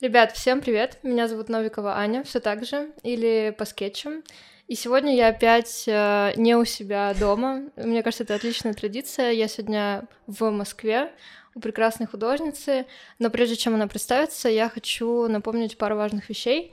Ребят, 0.00 0.30
всем 0.30 0.60
привет! 0.60 1.00
Меня 1.02 1.26
зовут 1.26 1.48
Новикова 1.48 1.96
Аня, 1.96 2.22
все 2.22 2.38
так 2.38 2.64
же, 2.64 2.92
или 3.02 3.52
по 3.58 3.64
скетчам. 3.64 4.22
И 4.68 4.76
сегодня 4.76 5.16
я 5.16 5.26
опять 5.26 5.88
э, 5.88 6.34
не 6.36 6.54
у 6.54 6.64
себя 6.64 7.12
дома. 7.18 7.62
Мне 7.74 8.04
кажется, 8.04 8.22
это 8.22 8.36
отличная 8.36 8.74
традиция. 8.74 9.32
Я 9.32 9.48
сегодня 9.48 10.06
в 10.28 10.50
Москве 10.50 11.10
у 11.56 11.58
прекрасной 11.58 12.06
художницы. 12.06 12.86
Но 13.18 13.28
прежде 13.28 13.56
чем 13.56 13.74
она 13.74 13.88
представится, 13.88 14.48
я 14.48 14.68
хочу 14.68 15.26
напомнить 15.26 15.76
пару 15.76 15.96
важных 15.96 16.28
вещей. 16.28 16.72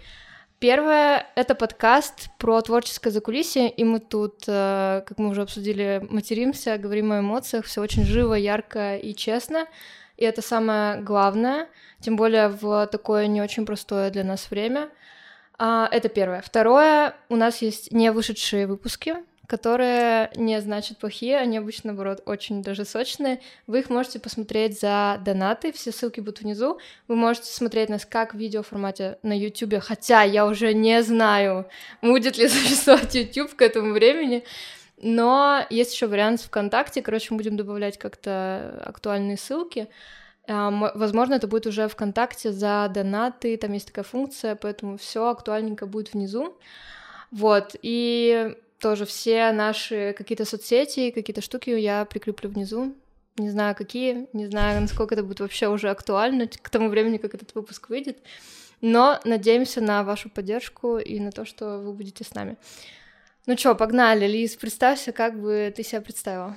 Первое— 0.60 1.26
это 1.36 1.56
подкаст 1.56 2.30
про 2.38 2.62
творческое 2.62 3.10
закулисье, 3.10 3.72
и 3.72 3.84
мы 3.84 4.02
тут, 4.02 4.44
э, 4.46 5.02
как 5.04 5.18
мы 5.18 5.30
уже 5.30 5.42
обсудили, 5.42 6.06
материмся, 6.12 6.78
говорим 6.78 7.12
о 7.12 7.22
эмоциях, 7.22 7.66
все 7.66 7.82
очень 7.82 8.04
живо, 8.06 8.36
ярко 8.36 8.98
и 8.98 9.16
честно 9.16 9.66
и 10.18 10.26
это 10.26 10.42
самое 10.42 11.02
главное, 11.02 11.68
тем 12.00 12.16
более 12.16 12.50
в 12.50 12.88
такое 12.88 13.28
не 13.28 13.42
очень 13.42 13.66
простое 13.66 14.10
для 14.10 14.24
нас 14.24 14.50
время. 14.50 14.90
А, 15.58 15.88
это 15.92 16.10
первое. 16.10 16.42
Второе, 16.42 17.16
у 17.30 17.36
нас 17.36 17.62
есть 17.62 17.92
не 17.92 18.12
вышедшие 18.12 18.68
выпуски, 18.68 19.16
которые 19.48 20.32
не 20.36 20.60
значат 20.62 20.98
плохие, 20.98 21.38
они 21.38 21.58
обычно, 21.58 21.90
наоборот, 21.90 22.22
очень 22.26 22.62
даже 22.62 22.86
сочные. 22.86 23.42
Вы 23.68 23.80
их 23.80 23.90
можете 23.90 24.20
посмотреть 24.20 24.80
за 24.80 25.20
донаты, 25.24 25.72
все 25.72 25.92
ссылки 25.92 26.20
будут 26.20 26.42
внизу. 26.42 26.80
Вы 27.08 27.16
можете 27.16 27.52
смотреть 27.52 27.90
нас 27.90 28.06
как 28.06 28.34
в 28.34 28.38
видеоформате 28.38 29.18
на 29.24 29.38
YouTube, 29.38 29.82
хотя 29.82 30.24
я 30.24 30.46
уже 30.46 30.74
не 30.74 31.02
знаю, 31.04 31.68
будет 32.02 32.38
ли 32.38 32.48
существовать 32.50 33.16
YouTube 33.16 33.56
к 33.56 33.62
этому 33.62 33.94
времени. 33.94 34.44
Но 34.98 35.66
есть 35.70 35.94
еще 35.94 36.08
вариант 36.08 36.42
ВКонтакте. 36.42 37.02
Короче, 37.02 37.28
мы 37.32 37.38
будем 37.38 37.58
добавлять 37.58 37.98
как-то 37.98 38.82
актуальные 38.86 39.38
ссылки. 39.38 39.88
Возможно, 40.48 41.34
это 41.34 41.48
будет 41.48 41.66
уже 41.66 41.88
ВКонтакте 41.88 42.52
за 42.52 42.90
донаты, 42.94 43.58
там 43.58 43.74
есть 43.74 43.88
такая 43.88 44.06
функция, 44.06 44.56
поэтому 44.56 44.98
все 44.98 45.30
актуальненько 45.30 45.88
будет 45.88 46.14
внизу. 46.14 46.56
Вот, 47.32 47.76
и 47.82 48.56
тоже 48.80 49.06
все 49.06 49.52
наши 49.52 50.14
какие-то 50.16 50.46
соцсети, 50.46 51.10
какие-то 51.10 51.42
штуки 51.42 51.72
я 51.72 52.06
прикреплю 52.06 52.50
внизу. 52.50 52.94
Не 53.38 53.50
знаю, 53.50 53.76
какие, 53.76 54.28
не 54.34 54.46
знаю, 54.46 54.80
насколько 54.82 55.16
это 55.16 55.24
будет 55.24 55.40
вообще 55.40 55.68
уже 55.68 55.90
актуально 55.90 56.48
к 56.48 56.70
тому 56.70 56.90
времени, 56.90 57.18
как 57.18 57.34
этот 57.34 57.56
выпуск 57.56 57.90
выйдет. 57.90 58.20
Но 58.82 59.20
надеемся 59.26 59.82
на 59.82 60.04
вашу 60.04 60.30
поддержку 60.30 61.00
и 61.00 61.20
на 61.20 61.32
то, 61.32 61.44
что 61.44 61.80
вы 61.80 61.92
будете 61.92 62.24
с 62.24 62.36
нами. 62.36 62.56
Ну 63.48 63.56
что, 63.56 63.76
погнали, 63.76 64.26
Лиз, 64.26 64.56
представься, 64.56 65.12
как 65.12 65.40
бы 65.40 65.72
ты 65.76 65.84
себя 65.84 66.02
представила. 66.02 66.56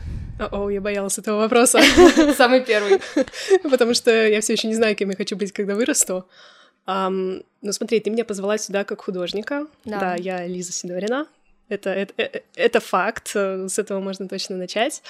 О, 0.50 0.70
я 0.70 0.80
боялась 0.80 1.18
этого 1.18 1.36
вопроса. 1.38 1.80
Самый 2.36 2.64
первый. 2.64 3.00
Потому 3.70 3.92
что 3.92 4.10
я 4.26 4.40
все 4.40 4.54
еще 4.54 4.68
не 4.68 4.74
знаю, 4.74 4.96
кем 4.96 5.10
я 5.10 5.16
хочу 5.16 5.36
быть, 5.36 5.52
когда 5.52 5.74
вырасту. 5.74 6.26
Um, 6.86 7.44
ну 7.60 7.72
смотри, 7.72 8.00
ты 8.00 8.08
меня 8.08 8.24
позвала 8.24 8.56
сюда 8.56 8.84
как 8.84 9.02
художника. 9.02 9.66
Да, 9.84 10.00
да 10.00 10.14
я 10.14 10.46
Лиза 10.46 10.72
Сидорина. 10.72 11.26
Это, 11.68 11.90
это, 11.90 12.14
это, 12.16 12.40
это 12.54 12.80
факт, 12.80 13.28
с 13.34 13.78
этого 13.78 14.00
можно 14.00 14.26
точно 14.26 14.56
начать. 14.56 15.02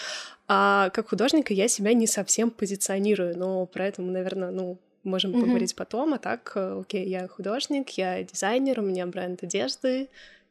А 0.49 0.91
как 0.91 1.11
художника 1.11 1.55
я 1.55 1.69
себя 1.69 1.93
не 1.93 2.09
совсем 2.09 2.51
позиционирую, 2.51 3.39
но 3.39 3.67
про 3.67 3.87
это 3.87 4.03
мы, 4.03 4.11
наверное, 4.11 4.51
ну, 4.51 4.79
можем 5.05 5.31
mm-hmm. 5.31 5.41
поговорить 5.41 5.77
потом. 5.77 6.15
А 6.15 6.19
так, 6.19 6.53
э, 6.57 6.81
окей, 6.81 7.07
я 7.07 7.29
художник, 7.29 7.91
я 7.91 8.23
дизайнер, 8.25 8.81
у 8.81 8.83
меня 8.83 9.07
бренд 9.07 9.43
одежды, 9.45 10.09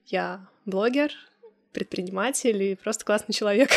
я 0.08 0.46
блогер, 0.66 1.12
предприниматель 1.72 2.62
и 2.64 2.76
просто 2.76 3.06
классный 3.06 3.34
человек. 3.34 3.70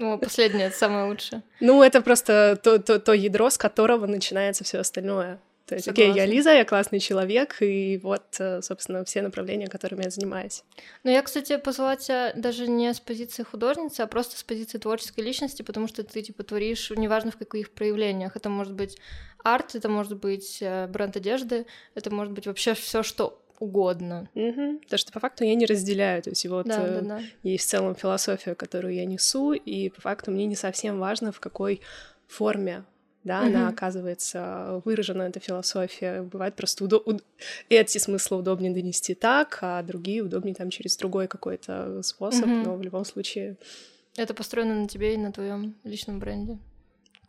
О, 0.00 0.16
последнее, 0.18 0.68
это 0.68 0.76
самое 0.76 1.06
лучшее. 1.06 1.42
Ну, 1.60 1.82
это 1.82 2.00
просто 2.00 2.58
то, 2.62 2.78
то, 2.78 3.00
то 3.00 3.12
ядро, 3.12 3.50
с 3.50 3.58
которого 3.58 4.06
начинается 4.06 4.64
все 4.64 4.78
остальное. 4.78 5.40
То 5.66 5.76
есть, 5.76 5.86
окей, 5.86 6.12
я 6.12 6.26
Лиза, 6.26 6.52
я 6.52 6.64
классный 6.64 6.98
человек, 6.98 7.62
и 7.62 8.00
вот, 8.02 8.24
э, 8.40 8.60
собственно, 8.60 9.04
все 9.04 9.22
направления, 9.22 9.68
которыми 9.68 10.02
я 10.02 10.10
занимаюсь. 10.10 10.64
Ну, 11.04 11.12
я, 11.12 11.22
кстати, 11.22 11.56
позвала 11.58 11.94
тебя 11.94 12.32
даже 12.34 12.66
не 12.66 12.92
с 12.92 12.98
позиции 12.98 13.44
художницы, 13.44 14.00
а 14.00 14.08
просто 14.08 14.36
с 14.36 14.42
позиции 14.42 14.78
творческой 14.78 15.20
личности, 15.20 15.62
потому 15.62 15.86
что 15.86 16.02
ты, 16.02 16.22
типа, 16.22 16.42
творишь, 16.42 16.90
неважно 16.90 17.30
в 17.30 17.36
каких 17.36 17.70
проявлениях. 17.70 18.34
Это 18.34 18.48
может 18.48 18.72
быть 18.74 18.98
арт, 19.44 19.76
это 19.76 19.88
может 19.88 20.16
быть 20.16 20.58
э, 20.60 20.88
бренд 20.88 21.16
одежды, 21.16 21.66
это 21.94 22.12
может 22.12 22.32
быть 22.32 22.48
вообще 22.48 22.74
все, 22.74 23.04
что 23.04 23.40
угодно. 23.60 24.28
Угу. 24.34 24.80
Потому 24.80 24.98
что 24.98 25.12
по 25.12 25.20
факту 25.20 25.44
я 25.44 25.54
не 25.54 25.66
разделяю. 25.66 26.22
То 26.22 26.30
есть 26.30 26.44
вот 26.46 26.66
да, 26.66 26.82
э, 26.84 27.00
да, 27.02 27.18
да. 27.18 27.20
есть 27.44 27.66
в 27.66 27.70
целом 27.70 27.94
философия, 27.94 28.56
которую 28.56 28.94
я 28.94 29.04
несу, 29.04 29.52
и 29.52 29.90
по 29.90 30.00
факту 30.00 30.32
мне 30.32 30.46
не 30.46 30.56
совсем 30.56 30.98
важно, 30.98 31.30
в 31.30 31.38
какой 31.38 31.80
форме 32.26 32.84
да, 33.22 33.40
угу. 33.40 33.48
она 33.48 33.68
оказывается 33.68 34.80
выражена, 34.84 35.22
эта 35.24 35.40
философия. 35.40 36.22
Бывает 36.22 36.56
просто 36.56 36.84
удо... 36.84 36.98
уд... 37.04 37.22
эти 37.68 37.98
смыслы 37.98 38.38
удобнее 38.38 38.72
донести 38.72 39.14
так, 39.14 39.58
а 39.60 39.82
другие 39.82 40.22
удобнее 40.22 40.54
там 40.54 40.70
через 40.70 40.96
другой 40.96 41.28
какой-то 41.28 42.02
способ, 42.02 42.46
угу. 42.46 42.54
но 42.54 42.76
в 42.76 42.82
любом 42.82 43.04
случае... 43.04 43.56
Это 44.16 44.34
построено 44.34 44.74
на 44.74 44.88
тебе 44.88 45.14
и 45.14 45.18
на 45.18 45.32
твоем 45.32 45.76
личном 45.84 46.18
бренде. 46.18 46.58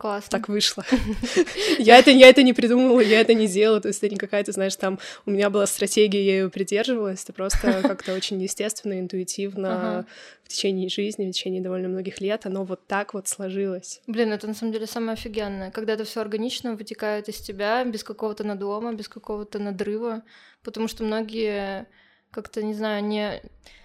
Классно. 0.02 0.32
Так 0.32 0.50
вышло. 0.50 0.84
я, 1.78 2.00
это, 2.00 2.10
я 2.10 2.28
это 2.28 2.42
не 2.42 2.54
придумала, 2.54 3.02
я 3.02 3.22
это 3.22 3.36
не 3.36 3.46
сделала, 3.46 3.80
то 3.80 3.90
есть 3.90 4.00
это 4.00 4.12
не 4.12 4.18
какая-то, 4.18 4.52
знаешь, 4.52 4.76
там 4.76 4.98
у 5.28 5.30
меня 5.30 5.52
была 5.52 5.68
стратегия, 5.68 6.26
я 6.26 6.32
ее 6.38 6.50
придерживалась, 6.50 7.24
это 7.24 7.34
просто 7.34 7.82
как-то 7.84 8.16
очень 8.16 8.42
естественно, 8.42 9.00
интуитивно 9.00 10.08
в 10.44 10.48
течение 10.48 10.90
жизни, 10.90 11.30
в 11.30 11.34
течение 11.34 11.62
довольно 11.62 11.88
многих 11.88 12.20
лет 12.20 12.48
оно 12.48 12.64
вот 12.64 12.88
так 12.88 13.14
вот 13.14 13.28
сложилось. 13.28 14.02
Блин, 14.08 14.34
это 14.34 14.48
на 14.48 14.56
самом 14.56 14.74
деле 14.74 14.88
самое 14.88 15.14
офигенное, 15.14 15.70
когда 15.70 15.94
это 15.94 16.04
все 16.04 16.22
органично 16.22 16.74
вытекает 16.74 17.30
из 17.30 17.38
тебя, 17.38 17.86
без 17.86 18.04
какого-то 18.04 18.44
надлома, 18.44 18.94
без 18.94 19.08
какого-то 19.08 19.60
надрыва, 19.60 20.24
потому 20.64 20.88
что 20.88 21.04
многие 21.04 21.86
как-то, 22.32 22.64
не 22.64 22.74
знаю, 22.74 23.04
не 23.04 23.40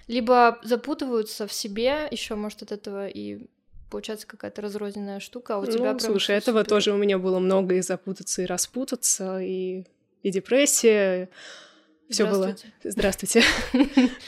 либо 0.06 0.60
запутываются 0.62 1.47
в 1.47 1.53
себе, 1.53 2.09
еще 2.10 2.37
может 2.37 2.62
от 2.62 2.72
этого 2.72 3.06
и 3.06 3.49
получается 3.91 4.26
какая-то 4.26 4.62
разрозненная 4.62 5.20
штука, 5.20 5.56
а 5.56 5.58
у 5.58 5.66
тебя 5.66 5.92
ну, 5.92 5.98
слушай, 5.98 6.36
этого 6.36 6.58
супер... 6.58 6.69
тоже 6.69 6.92
у 6.92 6.97
меня 6.97 7.19
было 7.19 7.38
много 7.38 7.74
и 7.74 7.80
запутаться, 7.80 8.42
и 8.42 8.47
распутаться, 8.47 9.41
и, 9.41 9.84
и 10.22 10.30
депрессия. 10.30 11.28
Все 12.08 12.26
было. 12.26 12.54
Здравствуйте. 12.84 13.42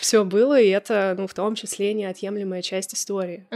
Все 0.00 0.24
было, 0.26 0.60
и 0.60 0.68
это, 0.68 1.14
ну, 1.16 1.26
в 1.26 1.34
том 1.34 1.54
числе 1.54 1.94
неотъемлемая 1.94 2.62
часть 2.62 2.94
истории. 2.94 3.47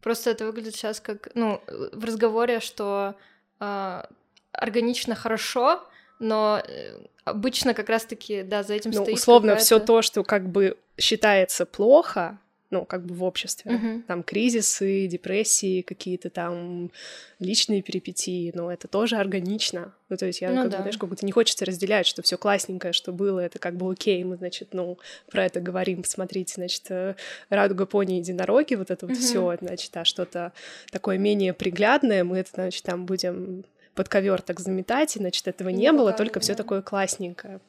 Просто 0.00 0.30
это 0.30 0.46
выглядит 0.46 0.74
сейчас 0.74 1.00
как, 1.00 1.28
ну, 1.34 1.62
в 1.68 2.04
разговоре, 2.04 2.58
что 2.58 3.14
э, 3.60 4.02
органично 4.50 5.14
хорошо, 5.14 5.84
но 6.18 6.60
э, 6.66 6.98
обычно 7.24 7.72
как 7.72 7.88
раз-таки, 7.88 8.42
да, 8.42 8.64
за 8.64 8.74
этим 8.74 8.90
ну, 8.90 9.02
стоит. 9.02 9.16
Условно, 9.16 9.56
все 9.56 9.78
то, 9.78 10.02
что 10.02 10.24
как 10.24 10.48
бы 10.48 10.76
считается 10.98 11.66
плохо, 11.66 12.38
ну, 12.72 12.86
как 12.86 13.04
бы 13.04 13.14
в 13.14 13.22
обществе. 13.22 13.70
Uh-huh. 13.70 14.02
Там 14.08 14.22
кризисы, 14.22 15.06
депрессии, 15.06 15.82
какие-то 15.82 16.30
там 16.30 16.90
личные 17.38 17.82
перипетии, 17.82 18.50
но 18.54 18.72
это 18.72 18.88
тоже 18.88 19.16
органично. 19.16 19.94
Ну, 20.08 20.16
то 20.16 20.26
есть 20.26 20.40
я, 20.40 20.50
ну, 20.50 20.62
как 20.62 20.70
да. 20.70 20.76
бы, 20.78 20.82
знаешь, 20.82 20.98
как 20.98 21.08
будто 21.08 21.26
не 21.26 21.32
хочется 21.32 21.66
разделять, 21.66 22.06
что 22.06 22.22
все 22.22 22.38
классненькое, 22.38 22.94
что 22.94 23.12
было, 23.12 23.40
это 23.40 23.58
как 23.58 23.76
бы 23.76 23.92
окей, 23.92 24.24
мы, 24.24 24.36
значит, 24.36 24.70
ну, 24.72 24.98
про 25.30 25.44
это 25.44 25.60
говорим, 25.60 26.02
посмотрите, 26.02 26.54
значит, 26.54 26.84
э, 26.88 27.14
радуга, 27.50 27.84
пони, 27.84 28.14
единороги, 28.14 28.74
вот 28.74 28.90
это 28.90 29.06
вот 29.06 29.16
uh-huh. 29.16 29.20
все, 29.20 29.56
значит, 29.60 29.96
а 29.96 30.04
что-то 30.06 30.52
такое 30.90 31.18
менее 31.18 31.52
приглядное, 31.52 32.24
мы 32.24 32.38
это, 32.38 32.50
значит, 32.54 32.82
там 32.84 33.04
будем 33.04 33.64
под 33.94 34.08
ковер 34.08 34.40
так 34.40 34.60
заметать, 34.60 35.14
и, 35.16 35.18
значит, 35.18 35.46
этого 35.46 35.68
не, 35.68 35.82
не 35.82 35.92
было, 35.92 36.12
только 36.14 36.40
да. 36.40 36.44
все 36.44 36.54
такое 36.54 36.80
классненькое 36.80 37.60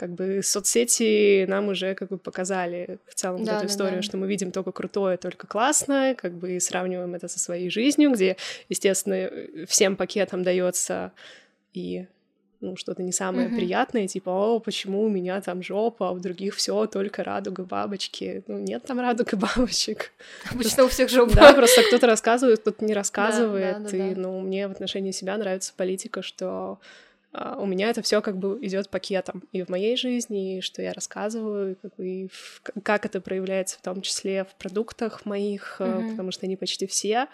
как 0.00 0.14
бы 0.14 0.40
соцсети 0.42 1.44
нам 1.44 1.68
уже 1.68 1.94
как 1.94 2.08
бы 2.08 2.16
показали 2.16 2.98
в 3.06 3.14
целом 3.14 3.44
да, 3.44 3.52
вот 3.52 3.58
эту 3.58 3.66
да, 3.66 3.70
историю, 3.70 3.96
да. 3.96 4.02
что 4.02 4.16
мы 4.16 4.26
видим 4.26 4.50
только 4.50 4.72
крутое, 4.72 5.18
только 5.18 5.46
классное, 5.46 6.14
как 6.14 6.32
бы 6.32 6.52
и 6.52 6.60
сравниваем 6.60 7.14
это 7.14 7.28
со 7.28 7.38
своей 7.38 7.68
жизнью, 7.68 8.10
где, 8.12 8.38
естественно, 8.70 9.30
всем 9.66 9.96
пакетом 9.96 10.42
дается 10.42 11.12
и 11.74 12.06
ну, 12.62 12.76
что-то 12.76 13.02
не 13.02 13.12
самое 13.12 13.48
mm-hmm. 13.48 13.56
приятное, 13.56 14.08
типа, 14.08 14.30
о, 14.30 14.58
почему 14.58 15.02
у 15.02 15.10
меня 15.10 15.38
там 15.42 15.62
жопа, 15.62 16.08
а 16.08 16.12
у 16.12 16.18
других 16.18 16.54
все 16.54 16.86
только 16.86 17.22
радуга 17.22 17.64
бабочки. 17.64 18.42
Ну, 18.46 18.58
нет 18.58 18.82
там 18.84 19.00
радуга 19.00 19.36
бабочек. 19.56 20.12
Обычно 20.50 20.84
у 20.84 20.88
всех 20.88 21.10
жопа. 21.10 21.34
Да, 21.34 21.52
просто 21.52 21.82
кто-то 21.82 22.06
рассказывает, 22.06 22.60
кто-то 22.60 22.82
не 22.86 22.94
рассказывает. 22.94 23.82
Да, 23.82 23.90
да, 23.90 23.90
да, 23.90 23.96
и, 23.96 24.14
ну, 24.14 24.40
мне 24.40 24.66
в 24.66 24.70
отношении 24.70 25.10
себя 25.10 25.36
нравится 25.36 25.74
политика, 25.76 26.22
что 26.22 26.78
у 27.32 27.66
меня 27.66 27.90
это 27.90 28.02
все 28.02 28.20
как 28.22 28.38
бы 28.38 28.58
идет 28.62 28.90
пакетом 28.90 29.44
и 29.52 29.62
в 29.62 29.68
моей 29.68 29.96
жизни, 29.96 30.58
и 30.58 30.60
что 30.60 30.82
я 30.82 30.92
рассказываю, 30.92 31.72
и 31.72 31.74
как, 31.74 31.92
и 31.98 32.28
в, 32.28 32.62
как 32.82 33.06
это 33.06 33.20
проявляется 33.20 33.78
в 33.78 33.82
том 33.82 34.02
числе 34.02 34.44
в 34.44 34.54
продуктах 34.56 35.24
моих, 35.26 35.76
mm-hmm. 35.80 36.10
потому 36.10 36.32
что 36.32 36.46
они 36.46 36.56
почти 36.56 36.86
все 36.86 37.28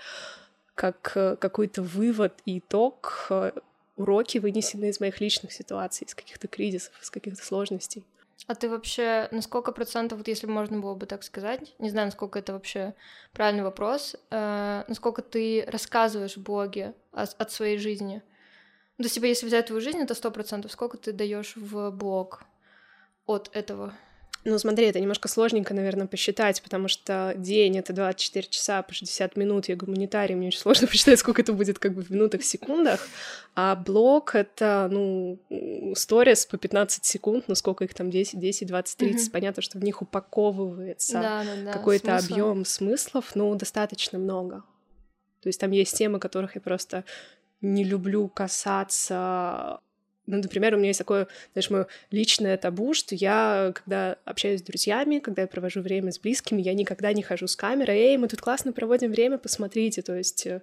как 0.76 1.12
э, 1.16 1.37
какой-то 1.37 1.82
вывод 1.82 2.34
и 2.44 2.58
итог 2.58 3.26
э, 3.31 3.52
уроки, 3.96 4.38
вынесенные 4.38 4.90
из 4.90 5.00
моих 5.00 5.20
личных 5.20 5.52
ситуаций, 5.52 6.06
из 6.06 6.14
каких-то 6.14 6.46
кризисов, 6.46 6.92
из 7.02 7.10
каких-то 7.10 7.42
сложностей. 7.42 8.04
А 8.46 8.54
ты 8.54 8.69
вообще 8.69 9.28
на 9.32 9.40
сколько 9.40 9.72
процентов, 9.72 10.19
вот 10.19 10.28
если 10.28 10.46
можно 10.46 10.78
было 10.78 10.94
бы 10.94 11.06
так 11.06 11.22
сказать, 11.25 11.75
не 11.78 11.88
знаю, 11.90 12.08
насколько 12.08 12.38
это 12.38 12.52
вообще 12.52 12.94
правильный 13.32 13.64
вопрос, 13.64 14.14
э, 14.31 14.84
насколько 14.87 15.22
ты 15.22 15.64
рассказываешь 15.66 16.37
в 16.37 16.42
блоге 16.42 16.94
о, 17.12 17.22
от 17.22 17.50
своей 17.50 17.78
жизни? 17.78 18.22
Ну, 18.98 19.02
то 19.02 19.06
есть, 19.06 19.14
типа, 19.14 19.26
если 19.26 19.46
взять 19.46 19.66
твою 19.66 19.81
жизнь, 19.81 19.98
это 19.98 20.14
сто 20.14 20.31
процентов. 20.31 20.72
Сколько 20.72 20.96
ты 20.96 21.12
даешь 21.12 21.54
в 21.56 21.90
блог 21.90 22.44
от 23.26 23.50
этого? 23.54 23.94
Ну, 24.48 24.56
смотри, 24.60 24.87
это 24.87 25.00
немножко 25.00 25.26
сложненько, 25.26 25.75
наверное, 25.75 26.06
посчитать, 26.06 26.62
потому 26.62 26.87
что 26.87 27.34
день— 27.37 27.78
это 27.78 27.93
24 27.93 28.46
часа 28.48 28.81
по 28.82 28.94
60 28.94 29.37
минут. 29.37 29.69
Я 29.69 29.75
гуманитарий, 29.75 30.37
мне 30.37 30.48
очень 30.48 30.60
сложно 30.60 30.87
посчитать, 30.87 31.19
сколько 31.19 31.43
это 31.43 31.52
будет 31.52 31.81
как 31.81 31.94
бы 31.94 32.02
в 32.02 32.10
минутах, 32.10 32.44
секундах. 32.44 33.08
А 33.56 33.75
блог— 33.75 34.34
это, 34.37 34.88
ну, 34.88 35.40
сторис 35.96 36.46
по 36.46 36.58
15 36.58 37.04
секунд, 37.04 37.46
ну, 37.49 37.56
сколько 37.56 37.82
их 37.82 37.92
там, 37.92 38.08
10, 38.08 38.38
10, 38.38 38.69
20, 38.69 38.96
30. 38.96 39.20
Mm-hmm. 39.20 39.32
Понятно, 39.32 39.62
что 39.62 39.78
в 39.78 39.82
них 39.82 40.00
упаковывается 40.00 41.14
да, 41.14 41.44
да, 41.44 41.62
да. 41.64 41.72
какой-то 41.72 42.16
объем 42.16 42.64
смыслов, 42.64 43.34
но 43.34 43.52
достаточно 43.56 44.16
много. 44.16 44.62
То 45.42 45.49
есть 45.49 45.58
там 45.58 45.72
есть 45.72 45.99
темы, 45.99 46.20
которых 46.20 46.54
я 46.54 46.60
просто 46.60 47.04
не 47.60 47.84
люблю 47.84 48.28
касаться 48.28 49.80
ну, 50.26 50.38
например, 50.38 50.74
у 50.74 50.76
меня 50.76 50.88
есть 50.88 50.98
такое, 50.98 51.28
знаешь, 51.52 51.70
мое 51.70 51.86
личное 52.10 52.56
табу, 52.56 52.94
что 52.94 53.14
я, 53.14 53.72
когда 53.74 54.18
общаюсь 54.24 54.60
с 54.60 54.64
друзьями, 54.64 55.20
когда 55.20 55.42
я 55.42 55.48
провожу 55.48 55.80
время 55.80 56.10
с 56.10 56.18
близкими, 56.18 56.60
я 56.60 56.74
никогда 56.74 57.12
не 57.12 57.22
хожу 57.22 57.46
с 57.46 57.54
камерой, 57.54 57.96
эй, 57.96 58.16
мы 58.16 58.28
тут 58.28 58.40
классно 58.40 58.72
проводим 58.72 59.12
время, 59.12 59.38
посмотрите, 59.38 60.02
то 60.02 60.16
есть 60.16 60.46
э, 60.46 60.62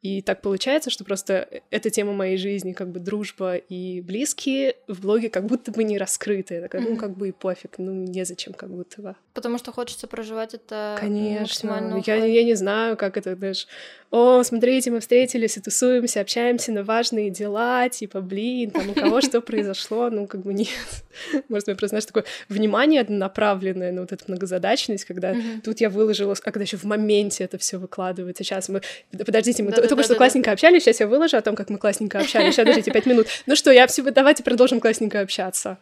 и 0.00 0.22
так 0.22 0.42
получается, 0.42 0.90
что 0.90 1.04
просто 1.04 1.48
эта 1.70 1.90
тема 1.90 2.12
моей 2.12 2.36
жизни, 2.36 2.72
как 2.72 2.90
бы 2.90 3.00
дружба 3.00 3.56
и 3.56 4.00
близкие 4.00 4.76
в 4.86 5.00
блоге 5.00 5.28
как 5.28 5.46
будто 5.46 5.72
бы 5.72 5.82
не 5.82 5.98
раскрыты. 5.98 6.54
Я 6.54 6.60
такая, 6.60 6.82
ну, 6.82 6.96
как 6.96 7.16
бы 7.16 7.30
и 7.30 7.32
пофиг, 7.32 7.78
ну, 7.78 7.92
незачем 7.92 8.52
как 8.52 8.70
будто 8.70 9.02
бы. 9.02 9.16
Потому 9.34 9.58
что 9.58 9.72
хочется 9.72 10.06
проживать 10.06 10.54
это 10.54 10.96
Конечно. 11.00 12.00
Я, 12.06 12.24
я 12.24 12.44
не 12.44 12.54
знаю, 12.54 12.96
как 12.96 13.16
это, 13.16 13.34
знаешь, 13.34 13.66
о, 14.10 14.42
смотрите, 14.42 14.90
мы 14.90 15.00
встретились 15.00 15.58
и 15.58 15.60
тусуемся, 15.60 16.20
общаемся 16.20 16.72
на 16.72 16.82
важные 16.82 17.28
дела, 17.28 17.88
типа, 17.90 18.22
блин, 18.22 18.70
там 18.70 18.88
у 18.88 18.94
кого 18.94 19.20
что 19.20 19.42
произошло, 19.42 20.08
ну, 20.08 20.26
как 20.26 20.40
бы 20.40 20.54
нет. 20.54 20.68
Может, 21.48 21.68
я 21.68 21.74
просто, 21.74 21.88
знаешь, 21.88 22.06
такое 22.06 22.24
внимание 22.48 23.04
направленное 23.06 23.92
на 23.92 24.00
вот 24.00 24.12
эту 24.12 24.24
многозадачность, 24.28 25.04
когда 25.04 25.34
тут 25.62 25.80
я 25.80 25.90
выложила, 25.90 26.32
а 26.32 26.50
когда 26.50 26.62
еще 26.62 26.78
в 26.78 26.84
моменте 26.84 27.44
это 27.44 27.58
все 27.58 27.76
выкладывается. 27.76 28.44
Сейчас 28.44 28.70
мы, 28.70 28.80
подождите, 29.12 29.62
мы 29.62 29.72
только 29.72 30.02
что 30.02 30.14
классненько 30.14 30.52
общались, 30.52 30.84
сейчас 30.84 31.00
я 31.00 31.06
выложу 31.06 31.36
о 31.36 31.42
том, 31.42 31.54
как 31.54 31.68
мы 31.68 31.76
классненько 31.76 32.18
общались. 32.18 32.54
Сейчас, 32.54 32.64
подождите, 32.64 32.90
пять 32.90 33.06
минут. 33.06 33.26
Ну 33.46 33.56
что, 33.56 33.70
я 33.70 33.86
все, 33.86 34.02
давайте 34.02 34.42
продолжим 34.42 34.80
классненько 34.80 35.20
общаться. 35.20 35.78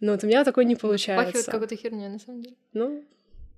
Но 0.00 0.12
вот 0.12 0.24
у 0.24 0.26
меня 0.26 0.44
такое 0.44 0.64
не 0.64 0.76
получается. 0.76 1.24
Пахивает 1.24 1.46
какой-то 1.46 1.76
херней, 1.76 2.08
на 2.08 2.18
самом 2.18 2.42
деле. 2.42 2.56
Ну, 2.72 3.04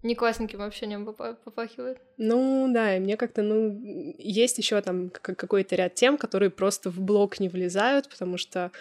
не 0.02 0.14
классненьким 0.14 0.62
общением 0.62 1.04
попахивает. 1.04 1.98
Ну 2.16 2.68
да, 2.72 2.96
и 2.96 3.00
мне 3.00 3.16
как-то, 3.16 3.42
ну, 3.42 3.80
есть 4.18 4.58
еще 4.58 4.80
там 4.80 5.10
какой-то 5.10 5.76
ряд 5.76 5.94
тем, 5.94 6.18
которые 6.18 6.50
просто 6.50 6.90
в 6.90 7.00
блог 7.00 7.38
не 7.40 7.48
влезают, 7.48 8.08
потому 8.08 8.36
что 8.36 8.72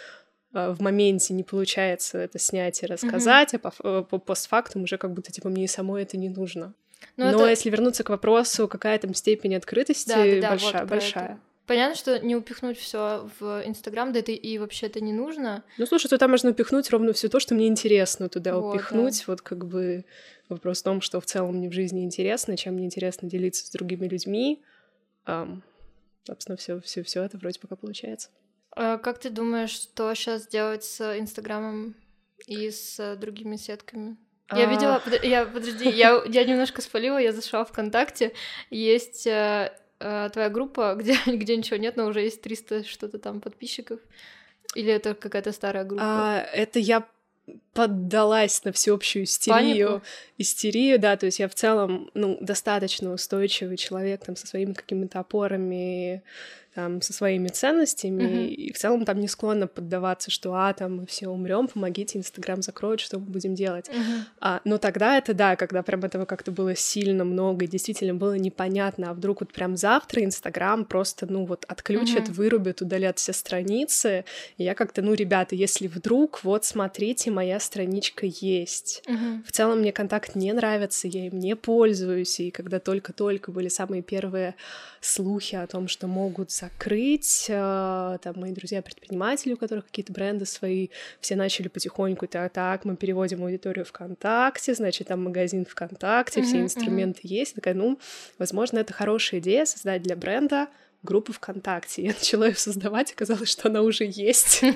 э, 0.52 0.70
в 0.72 0.80
моменте 0.80 1.32
не 1.34 1.44
получается 1.44 2.18
это 2.18 2.38
снять 2.38 2.82
и 2.82 2.86
рассказать, 2.86 3.54
mm-hmm. 3.54 3.60
а 3.62 3.70
по, 3.70 3.88
э, 3.88 4.04
по 4.08 4.18
постфактум 4.18 4.82
уже 4.82 4.98
как 4.98 5.12
будто 5.12 5.30
типа 5.30 5.48
мне 5.48 5.68
самой 5.68 6.02
это 6.02 6.16
не 6.16 6.28
нужно. 6.28 6.74
Но, 7.16 7.30
Но 7.30 7.38
это... 7.38 7.50
если 7.50 7.70
вернуться 7.70 8.04
к 8.04 8.10
вопросу, 8.10 8.68
какая 8.68 8.98
там 8.98 9.14
степень 9.14 9.54
открытости, 9.54 10.08
да, 10.08 10.24
да, 10.24 10.40
да, 10.40 10.50
большая, 10.50 10.80
вот 10.82 10.90
большая. 10.90 11.24
Это. 11.24 11.38
Понятно, 11.66 11.94
что 11.94 12.18
не 12.18 12.34
упихнуть 12.34 12.76
все 12.76 13.28
в 13.38 13.62
Инстаграм, 13.64 14.12
да 14.12 14.18
это 14.18 14.32
и 14.32 14.58
вообще 14.58 14.86
это 14.86 15.00
не 15.00 15.12
нужно. 15.12 15.62
Ну, 15.78 15.86
слушай, 15.86 16.08
туда 16.08 16.26
можно 16.26 16.50
упихнуть 16.50 16.90
ровно 16.90 17.12
все 17.12 17.28
то, 17.28 17.38
что 17.38 17.54
мне 17.54 17.68
интересно 17.68 18.28
туда 18.28 18.56
вот, 18.56 18.74
упихнуть. 18.74 19.18
Да. 19.18 19.24
Вот 19.28 19.42
как 19.42 19.64
бы 19.66 20.04
вопрос 20.54 20.80
в 20.80 20.84
том, 20.84 21.00
что 21.00 21.20
в 21.20 21.26
целом 21.26 21.56
мне 21.56 21.68
в 21.68 21.72
жизни 21.72 22.04
интересно, 22.04 22.56
чем 22.56 22.74
мне 22.74 22.86
интересно 22.86 23.28
делиться 23.28 23.66
с 23.66 23.70
другими 23.70 24.06
людьми. 24.06 24.62
Um, 25.26 25.62
собственно, 26.24 26.56
все, 26.56 26.80
все, 26.80 27.02
все 27.02 27.22
это 27.22 27.38
вроде 27.38 27.60
пока 27.60 27.76
получается. 27.76 28.30
А 28.74 28.98
как 28.98 29.18
ты 29.18 29.30
думаешь, 29.30 29.70
что 29.70 30.14
сейчас 30.14 30.46
делать 30.46 30.84
с 30.84 31.18
Инстаграмом 31.18 31.94
и 32.46 32.70
с 32.70 33.16
другими 33.16 33.56
сетками? 33.56 34.16
Я 34.50 34.66
видела, 34.66 35.02
я, 35.22 35.46
подожди, 35.46 35.88
я, 35.88 36.22
я 36.26 36.44
немножко 36.44 36.82
спалила, 36.82 37.18
я 37.18 37.32
зашла 37.32 37.64
ВКонтакте, 37.64 38.32
есть 38.68 39.26
э, 39.26 39.72
э, 39.98 40.30
твоя 40.30 40.50
группа, 40.50 40.94
где, 40.94 41.16
где 41.26 41.56
ничего 41.56 41.76
нет, 41.76 41.96
но 41.96 42.06
уже 42.06 42.20
есть 42.20 42.42
300 42.42 42.84
что-то 42.84 43.18
там 43.18 43.40
подписчиков. 43.40 44.00
Или 44.74 44.92
это 44.92 45.14
какая-то 45.14 45.52
старая 45.52 45.84
группа? 45.84 46.04
А, 46.04 46.38
это 46.38 46.78
я 46.78 47.06
поддалась 47.72 48.64
на 48.64 48.72
всеобщую 48.72 49.24
истерию. 49.24 49.88
Панику? 49.88 50.02
Истерию, 50.38 50.98
да, 50.98 51.16
то 51.16 51.26
есть 51.26 51.38
я 51.38 51.48
в 51.48 51.54
целом, 51.54 52.10
ну, 52.14 52.38
достаточно 52.40 53.12
устойчивый 53.12 53.76
человек 53.76 54.24
там 54.24 54.36
со 54.36 54.46
своими 54.46 54.72
какими-то 54.72 55.20
опорами, 55.20 56.22
там, 56.74 57.02
со 57.02 57.12
своими 57.12 57.48
ценностями, 57.48 58.22
mm-hmm. 58.22 58.46
и 58.46 58.72
в 58.72 58.78
целом 58.78 59.04
там 59.04 59.20
не 59.20 59.28
склонна 59.28 59.66
поддаваться, 59.66 60.30
что, 60.30 60.54
а, 60.54 60.72
там, 60.72 60.96
мы 60.98 61.06
все 61.06 61.28
умрем, 61.28 61.68
помогите, 61.68 62.18
Инстаграм 62.18 62.62
закроют, 62.62 63.00
что 63.00 63.18
мы 63.18 63.26
будем 63.26 63.54
делать. 63.54 63.88
Mm-hmm. 63.88 64.20
А, 64.40 64.60
но 64.64 64.78
тогда 64.78 65.18
это, 65.18 65.34
да, 65.34 65.56
когда 65.56 65.82
прям 65.82 66.02
этого 66.04 66.24
как-то 66.24 66.50
было 66.50 66.74
сильно 66.74 67.24
много, 67.24 67.66
и 67.66 67.68
действительно 67.68 68.14
было 68.14 68.34
непонятно, 68.34 69.10
а 69.10 69.14
вдруг 69.14 69.40
вот 69.40 69.52
прям 69.52 69.76
завтра 69.76 70.24
Инстаграм 70.24 70.84
просто, 70.86 71.30
ну, 71.30 71.44
вот 71.44 71.66
отключат, 71.68 72.28
mm-hmm. 72.28 72.32
вырубят, 72.32 72.80
удалят 72.80 73.18
все 73.18 73.34
страницы, 73.34 74.24
и 74.56 74.64
я 74.64 74.74
как-то, 74.74 75.02
ну, 75.02 75.12
ребята, 75.12 75.54
если 75.54 75.88
вдруг, 75.88 76.42
вот, 76.42 76.64
смотрите, 76.64 77.30
моя 77.30 77.60
страничка 77.60 78.24
есть. 78.26 79.02
Mm-hmm. 79.06 79.44
В 79.46 79.52
целом 79.52 79.80
мне 79.80 79.92
контакт 79.92 80.34
не 80.34 80.52
нравится, 80.52 81.06
я 81.06 81.26
им 81.26 81.38
не 81.38 81.54
пользуюсь, 81.54 82.40
и 82.40 82.50
когда 82.50 82.80
только-только 82.80 83.52
были 83.52 83.68
самые 83.68 84.02
первые 84.02 84.54
слухи 85.02 85.56
о 85.56 85.66
том, 85.66 85.88
что 85.88 86.06
могут 86.06 86.50
закрыть. 86.62 87.46
Э, 87.48 88.18
там 88.22 88.34
мои 88.36 88.52
друзья-предприниматели, 88.52 89.54
у 89.54 89.56
которых 89.56 89.86
какие-то 89.86 90.12
бренды 90.12 90.46
свои, 90.46 90.88
все 91.20 91.36
начали 91.36 91.68
потихоньку, 91.68 92.26
так, 92.26 92.52
так, 92.52 92.84
мы 92.84 92.96
переводим 92.96 93.42
аудиторию 93.42 93.84
ВКонтакте, 93.84 94.74
значит, 94.74 95.08
там 95.08 95.24
магазин 95.24 95.64
ВКонтакте, 95.64 96.40
mm-hmm, 96.40 96.44
все 96.44 96.60
инструменты 96.60 97.22
mm-hmm. 97.22 97.38
есть. 97.40 97.54
Такая, 97.54 97.74
ну, 97.74 97.98
возможно, 98.38 98.78
это 98.78 98.92
хорошая 98.92 99.40
идея 99.40 99.64
создать 99.64 100.02
для 100.02 100.16
бренда 100.16 100.68
группу 101.02 101.32
ВКонтакте. 101.32 102.02
Я 102.02 102.08
начала 102.18 102.46
ее 102.46 102.54
создавать, 102.54 103.12
оказалось, 103.12 103.50
что 103.50 103.68
она 103.68 103.82
уже 103.82 104.04
есть. 104.04 104.62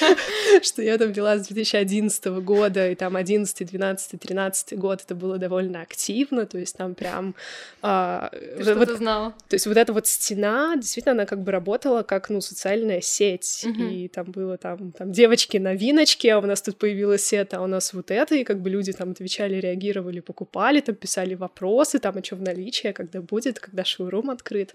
Что 0.62 0.82
я 0.82 0.98
там 0.98 1.12
вела 1.12 1.38
с 1.38 1.46
2011 1.46 2.26
года, 2.42 2.90
и 2.90 2.94
там 2.94 3.16
11, 3.16 3.66
12, 3.66 4.20
13 4.20 4.78
год 4.78 5.02
это 5.04 5.14
было 5.14 5.38
довольно 5.38 5.82
активно, 5.82 6.46
то 6.46 6.58
есть 6.58 6.76
там 6.76 6.94
прям... 6.94 7.34
А, 7.82 8.30
Ты 8.30 8.62
что-то 8.62 8.96
знала. 8.96 9.34
То 9.48 9.54
есть 9.54 9.66
вот 9.66 9.76
эта 9.76 9.92
вот 9.92 10.06
стена, 10.06 10.76
действительно, 10.76 11.12
она 11.12 11.26
как 11.26 11.42
бы 11.42 11.52
работала 11.52 12.02
как, 12.02 12.30
ну, 12.30 12.40
социальная 12.40 13.00
сеть, 13.00 13.64
и 13.64 14.08
там 14.08 14.30
было 14.30 14.56
там, 14.56 14.92
там 14.92 15.12
девочки 15.12 15.56
новиночки, 15.56 16.26
а 16.28 16.38
у 16.38 16.46
нас 16.46 16.62
тут 16.62 16.76
появилась 16.76 17.32
это, 17.32 17.58
а 17.58 17.62
у 17.62 17.66
нас 17.66 17.92
вот 17.92 18.10
это, 18.10 18.34
и 18.34 18.44
как 18.44 18.60
бы 18.60 18.70
люди 18.70 18.92
там 18.92 19.10
отвечали, 19.12 19.56
реагировали, 19.56 20.20
покупали, 20.20 20.80
там 20.80 20.94
писали 20.94 21.34
вопросы, 21.34 21.98
там, 21.98 22.18
а 22.18 22.24
что 22.24 22.36
в 22.36 22.42
наличии, 22.42 22.88
а 22.88 22.92
когда 22.92 23.20
будет, 23.20 23.60
когда 23.60 23.84
шоурум 23.84 24.30
открыт. 24.30 24.74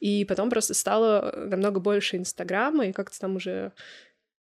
И 0.00 0.24
потом 0.24 0.50
просто 0.50 0.74
стало 0.74 1.32
намного 1.36 1.80
больше 1.80 2.16
Инстаграма, 2.16 2.86
и 2.86 2.92
как-то 2.92 3.18
там 3.18 3.36
уже, 3.36 3.72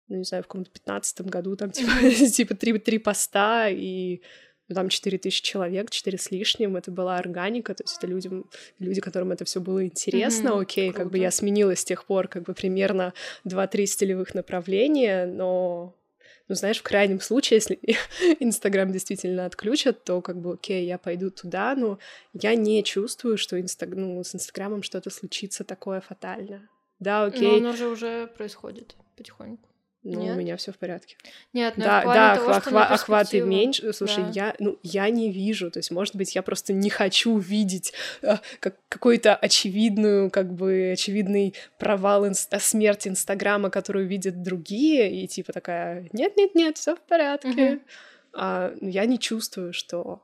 ну, 0.09 0.17
не 0.17 0.25
знаю, 0.25 0.45
в 0.45 0.47
каком-то 0.47 0.71
пятнадцатом 0.71 1.27
году 1.27 1.57
там 1.57 1.71
типа, 1.73 1.91
типа 2.31 2.55
три, 2.55 2.79
три 2.79 2.99
поста, 2.99 3.69
и 3.69 4.23
ну, 4.71 4.75
там 4.75 4.89
четыре 4.89 5.19
тысячи 5.19 5.43
человек, 5.43 5.91
четыре 5.91 6.17
с 6.17 6.31
лишним, 6.31 6.77
это 6.77 6.93
была 6.93 7.17
органика, 7.17 7.75
то 7.75 7.83
есть 7.83 7.99
это 7.99 8.07
людям, 8.07 8.49
люди, 8.79 9.01
которым 9.01 9.33
это 9.33 9.45
все 9.45 9.61
было 9.61 9.85
интересно, 9.85 10.51
mm-hmm, 10.51 10.63
окей, 10.63 10.91
круто. 10.91 11.03
как 11.03 11.13
бы 11.13 11.19
я 11.19 11.33
сменила 11.33 11.75
с 11.75 11.85
тех 11.85 12.05
пор 12.05 12.29
как 12.29 12.45
бы 12.45 12.55
примерно 12.55 13.13
два-три 13.43 13.87
стилевых 13.87 14.33
направления, 14.33 15.27
но 15.27 15.97
ну, 16.51 16.57
знаешь, 16.57 16.81
в 16.81 16.83
крайнем 16.83 17.21
случае, 17.21 17.59
если 17.59 17.79
Инстаграм 18.41 18.91
действительно 18.91 19.47
отключат, 19.47 20.03
то 20.03 20.21
как 20.21 20.41
бы, 20.41 20.55
окей, 20.55 20.85
я 20.85 20.99
пойду 20.99 21.31
туда, 21.31 21.77
но 21.77 22.01
я 22.33 22.57
не 22.57 22.83
чувствую, 22.83 23.39
что 23.39 23.61
Инстаг... 23.61 23.91
ну, 23.91 24.25
с 24.25 24.35
Инстаграмом 24.35 24.83
что-то 24.83 25.11
случится 25.11 25.63
такое 25.63 26.01
фатальное. 26.01 26.69
Да, 26.99 27.23
окей. 27.27 27.61
Но 27.61 27.69
оно 27.69 27.77
же 27.77 27.87
уже 27.87 28.27
происходит 28.27 28.97
потихоньку. 29.17 29.70
Ну, 30.03 30.23
Нет? 30.23 30.35
у 30.35 30.39
меня 30.39 30.57
все 30.57 30.73
в 30.73 30.79
порядке. 30.79 31.17
Нет, 31.53 31.75
ну 31.77 31.85
да, 31.85 32.03
да, 32.05 32.37
того, 32.37 32.51
охва- 32.53 32.87
охваты 32.87 33.43
меньше. 33.43 33.93
Слушай, 33.93 34.25
да. 34.25 34.31
я, 34.33 34.55
ну, 34.59 34.79
я 34.83 35.11
не 35.11 35.31
вижу. 35.31 35.71
То 35.71 35.79
есть, 35.79 35.91
может 35.91 36.17
быть, 36.17 36.35
я 36.35 36.41
просто 36.41 36.73
не 36.73 36.89
хочу 36.89 37.37
видеть 37.37 37.93
э, 38.23 38.37
как 38.61 38.77
какой-то 38.89 39.37
очевидную, 39.37 40.31
как 40.31 40.55
бы 40.55 40.93
очевидный 40.95 41.55
провал 41.79 42.25
инст- 42.27 42.59
смерти 42.61 43.09
Инстаграма, 43.09 43.69
которую 43.69 44.07
видят 44.07 44.43
другие, 44.43 45.13
и 45.13 45.27
типа 45.27 45.53
такая: 45.53 46.09
нет, 46.13 46.35
нет, 46.39 46.55
нет, 46.55 46.79
все 46.79 46.97
в 46.97 47.01
порядке. 47.01 47.75
Угу. 47.75 47.81
А, 48.33 48.75
я 48.81 49.05
не 49.05 49.19
чувствую, 49.19 49.75
что 49.75 50.23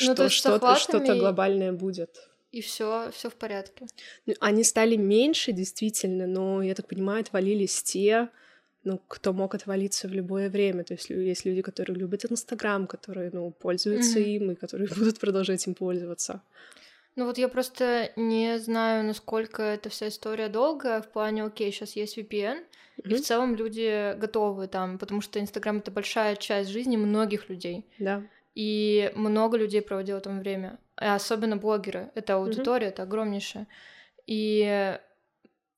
ну, 0.00 0.14
что 0.14 0.28
что-то, 0.28 0.76
что-то 0.76 1.14
глобальное 1.14 1.72
будет 1.72 2.28
и 2.54 2.60
все, 2.60 3.10
все 3.10 3.30
в 3.30 3.34
порядке. 3.34 3.86
Ну, 4.26 4.34
они 4.38 4.62
стали 4.62 4.94
меньше, 4.94 5.50
действительно, 5.50 6.28
но 6.28 6.62
я 6.62 6.74
так 6.76 6.86
понимаю, 6.86 7.22
отвалились 7.22 7.82
те, 7.82 8.28
ну, 8.84 9.00
кто 9.08 9.32
мог 9.32 9.54
отвалиться 9.54 10.08
в 10.08 10.12
любое 10.12 10.50
время. 10.50 10.84
То 10.84 10.94
есть 10.94 11.10
есть 11.10 11.44
люди, 11.44 11.62
которые 11.62 11.96
любят 11.96 12.24
Инстаграм, 12.30 12.86
которые, 12.86 13.30
ну, 13.32 13.50
пользуются 13.50 14.18
mm-hmm. 14.18 14.36
им 14.36 14.50
и 14.52 14.54
которые 14.54 14.88
будут 14.96 15.18
продолжать 15.18 15.66
им 15.66 15.74
пользоваться. 15.74 16.42
Ну 17.16 17.26
вот 17.26 17.38
я 17.38 17.48
просто 17.48 18.10
не 18.16 18.58
знаю, 18.58 19.04
насколько 19.04 19.62
эта 19.62 19.88
вся 19.88 20.08
история 20.08 20.48
долгая, 20.48 21.00
в 21.00 21.08
плане, 21.08 21.44
окей, 21.44 21.70
сейчас 21.70 21.96
есть 21.96 22.18
VPN, 22.18 22.58
mm-hmm. 22.58 23.10
и 23.10 23.14
в 23.14 23.20
целом 23.22 23.54
люди 23.54 24.16
готовы 24.18 24.66
там, 24.66 24.98
потому 24.98 25.20
что 25.20 25.40
Инстаграм— 25.40 25.78
это 25.78 25.90
большая 25.90 26.36
часть 26.36 26.70
жизни 26.70 26.96
многих 26.96 27.48
людей. 27.48 27.86
Да. 27.98 28.22
И 28.54 29.12
много 29.14 29.56
людей 29.56 29.80
проводило 29.80 30.20
там 30.20 30.40
время, 30.40 30.78
и 31.00 31.04
особенно 31.04 31.56
блогеры. 31.56 32.10
Это 32.14 32.34
аудитория, 32.34 32.88
mm-hmm. 32.88 32.90
это 32.90 33.02
огромнейшая. 33.04 33.66
И 34.26 34.98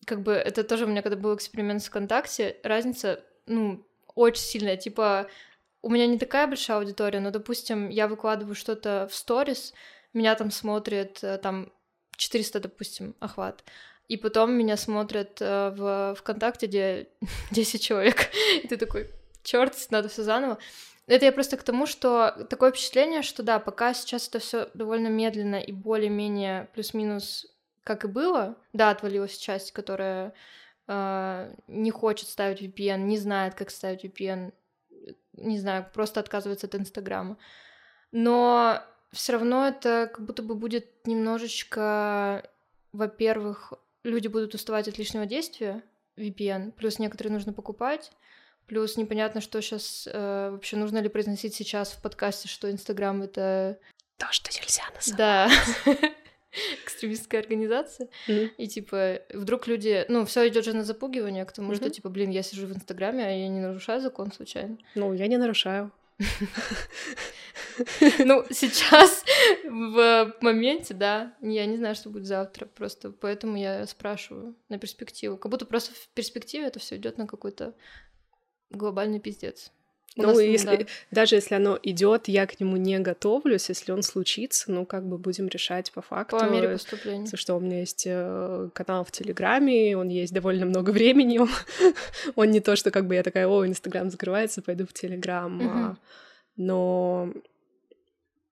как 0.06 0.22
бы 0.22 0.32
это 0.32 0.64
тоже 0.64 0.84
у 0.84 0.88
меня, 0.88 1.02
когда 1.02 1.16
был 1.16 1.34
эксперимент 1.34 1.82
в 1.82 1.86
ВКонтакте, 1.86 2.56
разница, 2.62 3.22
ну, 3.46 3.84
очень 4.14 4.42
сильная. 4.42 4.76
Типа, 4.76 5.28
у 5.82 5.90
меня 5.90 6.06
не 6.06 6.18
такая 6.18 6.46
большая 6.46 6.78
аудитория, 6.78 7.20
но, 7.20 7.30
допустим, 7.30 7.90
я 7.90 8.08
выкладываю 8.08 8.54
что-то 8.54 9.08
в 9.10 9.14
сторис, 9.14 9.74
меня 10.14 10.34
там 10.36 10.50
смотрит 10.50 11.22
э, 11.22 11.38
там 11.38 11.72
400, 12.16 12.60
допустим, 12.60 13.14
охват. 13.20 13.64
И 14.08 14.16
потом 14.16 14.52
меня 14.52 14.76
смотрят 14.76 15.38
э, 15.40 15.70
в 15.76 16.14
ВКонтакте, 16.18 16.66
где 16.66 17.08
10 17.50 17.82
человек. 17.82 18.30
И 18.62 18.68
ты 18.68 18.76
такой, 18.76 19.10
черт, 19.42 19.74
надо 19.90 20.08
все 20.08 20.22
заново. 20.22 20.58
Это 21.08 21.24
я 21.24 21.32
просто 21.32 21.56
к 21.56 21.62
тому, 21.62 21.86
что 21.86 22.46
такое 22.48 22.70
впечатление, 22.70 23.22
что 23.22 23.42
да, 23.42 23.58
пока 23.58 23.92
сейчас 23.94 24.28
это 24.28 24.38
все 24.38 24.70
довольно 24.74 25.08
медленно 25.08 25.56
и 25.56 25.72
более-менее 25.72 26.68
плюс-минус 26.74 27.46
как 27.86 28.04
и 28.04 28.08
было. 28.08 28.56
Да, 28.72 28.90
отвалилась 28.90 29.38
часть, 29.38 29.70
которая 29.70 30.34
э, 30.88 31.54
не 31.68 31.92
хочет 31.92 32.28
ставить 32.28 32.60
VPN, 32.60 33.02
не 33.02 33.16
знает, 33.16 33.54
как 33.54 33.70
ставить 33.70 34.04
VPN, 34.04 34.52
не 35.34 35.58
знаю, 35.58 35.86
просто 35.94 36.18
отказывается 36.18 36.66
от 36.66 36.74
Инстаграма. 36.74 37.38
Но 38.10 38.82
все 39.12 39.34
равно 39.34 39.68
это 39.68 40.10
как 40.12 40.26
будто 40.26 40.42
бы 40.42 40.56
будет 40.56 41.06
немножечко, 41.06 42.50
во-первых, 42.92 43.72
люди 44.02 44.26
будут 44.26 44.56
уставать 44.56 44.88
от 44.88 44.98
лишнего 44.98 45.24
действия 45.24 45.84
VPN, 46.16 46.72
плюс 46.72 46.98
некоторые 46.98 47.34
нужно 47.34 47.52
покупать, 47.52 48.10
плюс 48.66 48.96
непонятно, 48.96 49.40
что 49.40 49.62
сейчас 49.62 50.08
э, 50.12 50.50
вообще 50.50 50.76
нужно 50.76 50.98
ли 50.98 51.08
произносить 51.08 51.54
сейчас 51.54 51.92
в 51.92 52.02
подкасте, 52.02 52.48
что 52.48 52.68
Инстаграм 52.68 53.22
это 53.22 53.78
то, 54.16 54.26
что 54.32 54.50
нельзя 54.50 54.82
называть. 54.92 55.16
Да. 55.86 56.16
экстремистская 56.84 57.40
организация. 57.40 58.08
Mm-hmm. 58.28 58.50
И 58.58 58.68
типа, 58.68 59.20
вдруг 59.32 59.66
люди, 59.66 60.04
ну, 60.08 60.24
все 60.24 60.48
идет 60.48 60.64
же 60.64 60.72
на 60.72 60.84
запугивание 60.84 61.44
к 61.44 61.52
тому, 61.52 61.72
mm-hmm. 61.72 61.76
что 61.76 61.90
типа, 61.90 62.08
блин, 62.08 62.30
я 62.30 62.42
сижу 62.42 62.66
в 62.66 62.72
Инстаграме, 62.72 63.26
а 63.26 63.30
я 63.30 63.48
не 63.48 63.60
нарушаю 63.60 64.00
закон 64.00 64.32
случайно. 64.32 64.78
Ну, 64.94 65.12
я 65.12 65.26
не 65.26 65.36
нарушаю. 65.36 65.92
Ну, 68.18 68.44
сейчас, 68.50 69.24
в 69.64 70.34
моменте, 70.40 70.94
да, 70.94 71.34
я 71.42 71.66
не 71.66 71.76
знаю, 71.76 71.94
что 71.94 72.08
будет 72.10 72.26
завтра, 72.26 72.66
просто 72.66 73.10
поэтому 73.10 73.56
я 73.56 73.86
спрашиваю 73.86 74.56
на 74.68 74.78
перспективу. 74.78 75.36
Как 75.36 75.50
будто 75.50 75.66
просто 75.66 75.94
в 75.94 76.08
перспективе 76.14 76.66
это 76.66 76.78
все 76.78 76.96
идет 76.96 77.18
на 77.18 77.26
какой-то 77.26 77.74
глобальный 78.70 79.20
пиздец. 79.20 79.72
Ну, 80.16 80.28
нас, 80.28 80.40
если, 80.40 80.76
да. 80.76 80.86
даже 81.10 81.34
если 81.34 81.54
оно 81.54 81.78
идет, 81.82 82.28
я 82.28 82.46
к 82.46 82.58
нему 82.58 82.76
не 82.76 82.98
готовлюсь. 82.98 83.68
Если 83.68 83.92
он 83.92 84.02
случится, 84.02 84.72
ну, 84.72 84.86
как 84.86 85.06
бы 85.06 85.18
будем 85.18 85.48
решать 85.48 85.92
по 85.92 86.00
факту. 86.00 86.38
По 86.38 86.48
мере 86.48 86.70
поступления. 86.70 87.28
Что 87.34 87.56
у 87.56 87.60
меня 87.60 87.80
есть 87.80 88.04
э, 88.06 88.70
канал 88.72 89.04
в 89.04 89.12
Телеграме, 89.12 89.96
он 89.96 90.08
есть 90.08 90.32
довольно 90.32 90.64
много 90.64 90.90
времени. 90.96 91.38
Он, 91.38 91.50
он 92.34 92.50
не 92.50 92.60
то, 92.60 92.76
что 92.76 92.90
как 92.90 93.06
бы 93.06 93.14
я 93.14 93.22
такая, 93.22 93.46
о, 93.46 93.66
Инстаграм 93.66 94.10
закрывается, 94.10 94.62
пойду 94.62 94.86
в 94.86 94.94
Телеграм. 94.94 95.60
Угу. 95.60 95.96
Но 96.56 97.32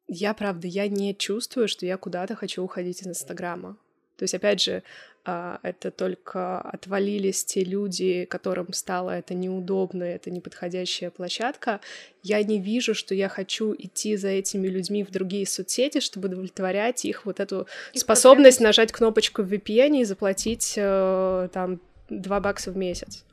я, 0.06 0.34
правда, 0.34 0.68
я 0.68 0.88
не 0.88 1.16
чувствую, 1.16 1.66
что 1.66 1.86
я 1.86 1.96
куда-то 1.96 2.36
хочу 2.36 2.62
уходить 2.62 3.00
из 3.00 3.06
Инстаграма. 3.06 3.78
То 4.16 4.22
есть, 4.24 4.34
опять 4.34 4.60
же, 4.60 4.82
а, 5.26 5.58
это 5.62 5.90
только 5.90 6.60
отвалились 6.60 7.44
те 7.46 7.64
люди, 7.64 8.26
которым 8.26 8.74
стало 8.74 9.10
это 9.10 9.32
неудобно, 9.32 10.04
это 10.04 10.30
неподходящая 10.30 11.10
площадка. 11.10 11.80
Я 12.22 12.42
не 12.42 12.60
вижу, 12.60 12.94
что 12.94 13.14
я 13.14 13.30
хочу 13.30 13.74
идти 13.76 14.16
за 14.16 14.28
этими 14.28 14.68
людьми 14.68 15.02
в 15.02 15.10
другие 15.10 15.46
соцсети, 15.46 16.00
чтобы 16.00 16.28
удовлетворять 16.28 17.06
их 17.06 17.24
вот 17.24 17.40
эту 17.40 17.66
их 17.94 18.00
способность 18.02 18.60
нажать 18.60 18.92
кнопочку 18.92 19.42
в 19.42 19.50
VPN 19.50 20.02
и 20.02 20.04
заплатить 20.04 20.74
э, 20.76 21.48
там 21.52 21.80
2 22.10 22.40
бакса 22.40 22.70
в 22.70 22.76
месяц. 22.76 23.24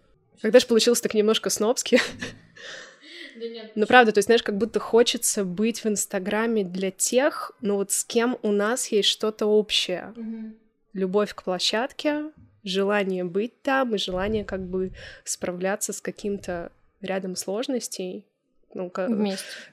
Когда 0.42 0.60
же 0.60 0.68
получилось 0.68 1.02
так 1.02 1.14
немножко 1.14 1.50
снобски. 1.50 2.00
Да 3.34 3.48
нет. 3.48 3.72
Ну, 3.76 3.88
правда, 3.88 4.12
то 4.12 4.18
есть, 4.18 4.26
знаешь, 4.26 4.44
как 4.44 4.58
будто 4.58 4.80
хочется 4.80 5.46
быть 5.46 5.86
в 5.86 5.88
Инстаграме 5.88 6.66
для 6.66 6.92
тех, 6.92 7.54
ну 7.62 7.78
вот 7.78 7.92
с 7.92 8.04
кем 8.04 8.38
у 8.44 8.52
нас 8.52 8.90
есть 8.90 9.08
что-то 9.08 9.46
общее. 9.46 10.14
Угу 10.18 10.52
любовь 10.94 11.34
к 11.34 11.44
площадке, 11.44 12.32
желание 12.64 13.24
быть 13.24 13.62
там 13.62 13.96
и 13.96 13.98
желание 13.98 14.44
как 14.46 14.62
бы 14.62 14.92
справляться 15.24 15.94
с 15.94 16.02
каким-то 16.02 16.72
рядом 17.02 17.36
сложностей, 17.36 18.26
ну, 18.74 18.92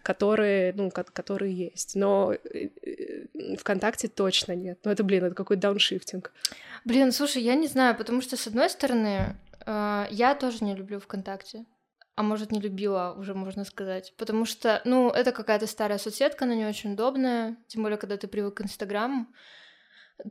которые, 0.03 0.73
ну, 0.75 0.91
которые 0.91 1.55
есть. 1.55 1.95
Но 1.95 2.33
э, 2.33 2.69
э, 2.83 3.57
ВКонтакте 3.57 4.09
точно 4.09 4.53
нет. 4.53 4.79
Ну, 4.85 4.91
это, 4.91 5.05
блин, 5.05 5.25
это 5.25 5.35
какой-то 5.35 5.63
дауншифтинг. 5.63 6.33
Блин, 6.85 7.13
слушай, 7.13 7.43
я 7.43 7.55
не 7.55 7.69
знаю, 7.69 7.97
потому 7.97 8.21
что, 8.23 8.37
с 8.37 8.47
одной 8.47 8.71
стороны, 8.71 9.37
э, 9.67 10.07
я 10.11 10.35
тоже 10.35 10.65
не 10.65 10.75
люблю 10.75 10.99
ВКонтакте. 11.01 11.65
А 12.17 12.23
может, 12.25 12.51
не 12.51 12.61
любила, 12.61 13.15
уже 13.17 13.35
можно 13.35 13.65
сказать. 13.65 14.13
Потому 14.17 14.45
что, 14.45 14.83
ну, 14.85 15.11
это 15.11 15.31
какая-то 15.31 15.69
старая 15.69 15.99
соцсетка, 15.99 16.47
она 16.47 16.57
не 16.57 16.67
очень 16.67 16.95
удобная. 16.95 17.57
Тем 17.69 17.83
более, 17.83 17.99
когда 17.99 18.17
ты 18.17 18.27
привык 18.27 18.55
к 18.55 18.63
Инстаграму. 18.63 19.29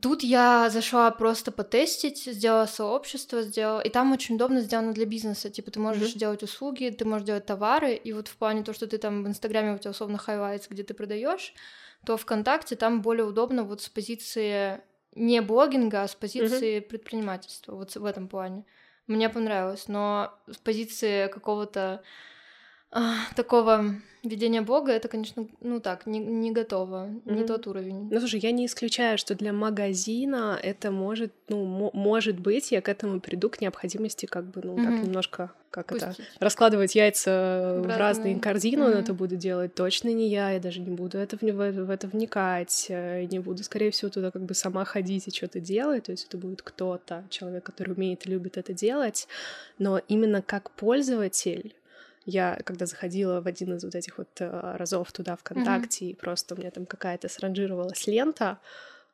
Тут 0.01 0.21
я 0.21 0.69
зашла 0.69 1.09
просто 1.11 1.51
потестить, 1.51 2.25
сделала 2.25 2.65
сообщество, 2.65 3.41
сделала... 3.41 3.79
И 3.79 3.89
там 3.89 4.11
очень 4.11 4.35
удобно 4.35 4.59
сделано 4.59 4.93
для 4.93 5.05
бизнеса. 5.05 5.49
Типа 5.49 5.71
ты 5.71 5.79
можешь 5.79 6.13
mm-hmm. 6.13 6.19
делать 6.19 6.43
услуги, 6.43 6.89
ты 6.89 7.05
можешь 7.05 7.25
делать 7.25 7.45
товары, 7.45 7.93
и 7.93 8.11
вот 8.11 8.27
в 8.27 8.35
плане 8.35 8.63
то, 8.63 8.73
что 8.73 8.85
ты 8.87 8.97
там 8.97 9.23
в 9.23 9.27
Инстаграме 9.27 9.75
у 9.75 9.77
тебя 9.77 9.91
условно 9.91 10.17
highlights, 10.17 10.67
где 10.67 10.83
ты 10.83 10.93
продаешь, 10.93 11.53
то 12.05 12.17
ВКонтакте 12.17 12.75
там 12.75 13.01
более 13.01 13.25
удобно 13.25 13.63
вот 13.63 13.81
с 13.81 13.87
позиции 13.87 14.81
не 15.15 15.41
блогинга, 15.41 16.03
а 16.03 16.07
с 16.07 16.15
позиции 16.15 16.77
mm-hmm. 16.77 16.81
предпринимательства. 16.81 17.75
Вот 17.75 17.95
в 17.95 18.05
этом 18.05 18.27
плане. 18.27 18.65
Мне 19.07 19.29
понравилось. 19.29 19.87
Но 19.87 20.37
с 20.51 20.57
позиции 20.57 21.27
какого-то 21.27 22.03
такого 23.35 23.95
ведения 24.23 24.61
блога, 24.61 24.91
это, 24.91 25.07
конечно, 25.07 25.47
ну 25.61 25.79
так, 25.79 26.05
не, 26.05 26.19
не 26.19 26.51
готово, 26.51 27.07
mm-hmm. 27.07 27.35
не 27.35 27.45
тот 27.45 27.67
уровень. 27.67 28.09
Ну, 28.11 28.19
слушай, 28.19 28.39
я 28.39 28.51
не 28.51 28.65
исключаю, 28.65 29.17
что 29.17 29.35
для 29.35 29.53
магазина 29.53 30.59
это 30.61 30.91
может, 30.91 31.31
ну, 31.47 31.91
может 31.93 32.39
быть, 32.39 32.71
я 32.71 32.81
к 32.81 32.89
этому 32.89 33.19
приду, 33.19 33.49
к 33.49 33.61
необходимости 33.61 34.25
как 34.25 34.45
бы, 34.45 34.61
ну, 34.63 34.77
mm-hmm. 34.77 34.83
так 34.83 35.03
немножко, 35.03 35.51
как 35.69 35.87
Пустить. 35.87 36.09
это, 36.09 36.23
раскладывать 36.39 36.95
яйца 36.95 37.79
в, 37.79 37.87
в 37.87 37.97
разные 37.97 38.39
корзины, 38.39 38.83
mm-hmm. 38.83 38.93
но 38.93 38.99
это 38.99 39.13
буду 39.13 39.35
делать 39.35 39.75
точно 39.75 40.09
не 40.09 40.29
я, 40.29 40.51
я 40.51 40.59
даже 40.59 40.81
не 40.81 40.91
буду 40.91 41.17
это 41.17 41.37
в, 41.37 41.41
в, 41.41 41.71
в 41.85 41.89
это 41.89 42.07
вникать, 42.07 42.87
э, 42.89 43.25
не 43.25 43.39
буду, 43.39 43.63
скорее 43.63 43.91
всего, 43.91 44.09
туда 44.09 44.31
как 44.31 44.43
бы 44.43 44.53
сама 44.53 44.83
ходить 44.85 45.27
и 45.27 45.35
что-то 45.35 45.59
делать, 45.59 46.05
то 46.05 46.11
есть 46.11 46.27
это 46.27 46.37
будет 46.37 46.61
кто-то, 46.61 47.25
человек, 47.29 47.63
который 47.63 47.93
умеет 47.93 48.25
и 48.25 48.29
любит 48.29 48.57
это 48.57 48.73
делать, 48.73 49.27
но 49.77 50.01
именно 50.07 50.41
как 50.41 50.71
пользователь 50.71 51.73
я, 52.27 52.59
когда 52.65 52.85
заходила 52.85 53.41
в 53.41 53.47
один 53.47 53.75
из 53.75 53.83
вот 53.83 53.95
этих 53.95 54.17
вот 54.17 54.29
э, 54.39 54.75
разов 54.75 55.11
туда 55.13 55.37
ВКонтакте, 55.37 56.05
mm-hmm. 56.05 56.09
и 56.09 56.15
просто 56.15 56.53
у 56.53 56.57
меня 56.57 56.71
там 56.71 56.85
какая-то 56.85 57.29
сранжировалась 57.29 58.05
лента, 58.05 58.59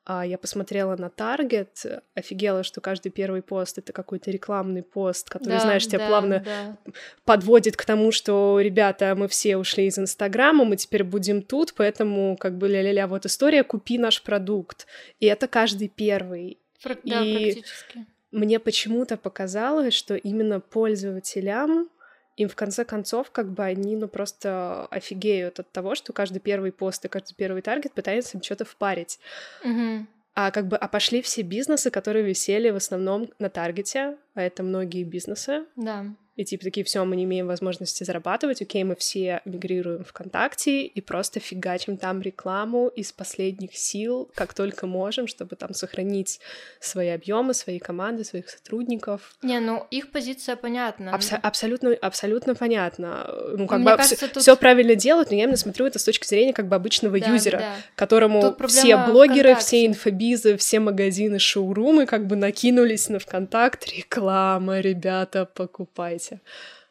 а 0.04 0.26
я 0.26 0.36
посмотрела 0.36 0.96
на 0.96 1.08
таргет, 1.08 1.86
офигела, 2.14 2.62
что 2.62 2.82
каждый 2.82 3.10
первый 3.10 3.40
пост 3.40 3.78
это 3.78 3.92
какой-то 3.92 4.30
рекламный 4.30 4.82
пост, 4.82 5.30
который, 5.30 5.54
да, 5.54 5.60
знаешь, 5.60 5.86
тебя 5.86 6.00
да, 6.00 6.08
плавно 6.08 6.40
да. 6.40 6.76
подводит 7.24 7.76
к 7.76 7.84
тому, 7.86 8.12
что 8.12 8.60
ребята, 8.60 9.14
мы 9.16 9.28
все 9.28 9.56
ушли 9.56 9.86
из 9.86 9.98
Инстаграма, 9.98 10.64
мы 10.64 10.76
теперь 10.76 11.04
будем 11.04 11.40
тут, 11.40 11.72
поэтому 11.74 12.36
как 12.36 12.58
бы 12.58 12.68
ля-ля-ля, 12.68 13.06
вот 13.06 13.24
история, 13.24 13.62
купи 13.62 13.96
наш 13.96 14.22
продукт. 14.22 14.86
И 15.20 15.26
это 15.26 15.48
каждый 15.48 15.88
первый. 15.88 16.58
Про- 16.82 16.94
и 17.02 17.10
да, 17.10 17.22
практически. 17.22 18.06
Мне 18.30 18.58
почему-то 18.58 19.16
показалось, 19.16 19.94
что 19.94 20.16
именно 20.16 20.58
пользователям 20.58 21.88
им 22.36 22.48
в 22.48 22.56
конце 22.56 22.84
концов, 22.84 23.30
как 23.30 23.52
бы 23.52 23.62
они, 23.64 23.96
ну, 23.96 24.08
просто 24.08 24.86
офигеют 24.86 25.60
от 25.60 25.70
того, 25.70 25.94
что 25.94 26.12
каждый 26.12 26.40
первый 26.40 26.72
пост 26.72 27.04
и 27.04 27.08
каждый 27.08 27.34
первый 27.34 27.62
таргет 27.62 27.92
пытается 27.92 28.36
им 28.36 28.42
что-то 28.42 28.64
впарить. 28.64 29.18
Mm-hmm. 29.64 30.06
А 30.34 30.50
как 30.50 30.66
бы, 30.66 30.76
а 30.76 30.88
пошли 30.88 31.22
все 31.22 31.42
бизнесы, 31.42 31.90
которые 31.90 32.24
висели 32.24 32.70
в 32.70 32.76
основном 32.76 33.30
на 33.38 33.48
таргете, 33.50 34.16
а 34.34 34.42
это 34.42 34.64
многие 34.64 35.04
бизнесы. 35.04 35.64
Да. 35.76 36.06
И 36.36 36.44
типа 36.44 36.64
такие, 36.64 36.84
все, 36.84 37.04
мы 37.04 37.14
не 37.14 37.24
имеем 37.24 37.46
возможности 37.46 38.02
зарабатывать, 38.02 38.60
окей, 38.60 38.82
мы 38.82 38.96
все 38.96 39.40
мигрируем 39.44 40.04
ВКонтакте 40.04 40.82
и 40.82 41.00
просто 41.00 41.38
фигачим 41.38 41.96
там 41.96 42.20
рекламу 42.20 42.88
из 42.88 43.12
последних 43.12 43.76
сил, 43.76 44.28
как 44.34 44.52
только 44.52 44.86
можем, 44.86 45.28
чтобы 45.28 45.54
там 45.54 45.74
сохранить 45.74 46.40
свои 46.80 47.08
объемы, 47.08 47.54
свои 47.54 47.78
команды, 47.78 48.24
своих 48.24 48.50
сотрудников. 48.50 49.36
Не, 49.42 49.60
ну 49.60 49.86
их 49.90 50.10
позиция 50.10 50.56
понятна. 50.56 51.14
Абс- 51.14 51.38
абсолютно, 51.40 51.94
абсолютно 51.94 52.56
понятно. 52.56 53.28
Ну, 53.56 53.68
как 53.68 53.78
Мне 53.78 53.90
бы 53.90 53.96
кажется, 53.96 54.26
тут... 54.26 54.42
все 54.42 54.56
правильно 54.56 54.96
делают, 54.96 55.30
но 55.30 55.36
я 55.36 55.44
именно 55.44 55.56
смотрю 55.56 55.86
это 55.86 56.00
с 56.00 56.04
точки 56.04 56.26
зрения 56.26 56.52
как 56.52 56.66
бы 56.66 56.74
обычного 56.74 57.20
да, 57.20 57.26
юзера, 57.26 57.58
да. 57.58 57.74
которому 57.94 58.56
все 58.66 58.96
блогеры, 58.96 59.54
все 59.54 59.86
инфобизы, 59.86 60.56
все 60.56 60.80
магазины, 60.80 61.38
шоурумы 61.38 62.06
как 62.06 62.26
бы 62.26 62.34
накинулись 62.34 63.08
на 63.08 63.20
ВКонтакт, 63.20 63.86
реклама, 63.88 64.80
ребята, 64.80 65.44
покупайте 65.44 66.23
ВКонтакте. 66.24 66.40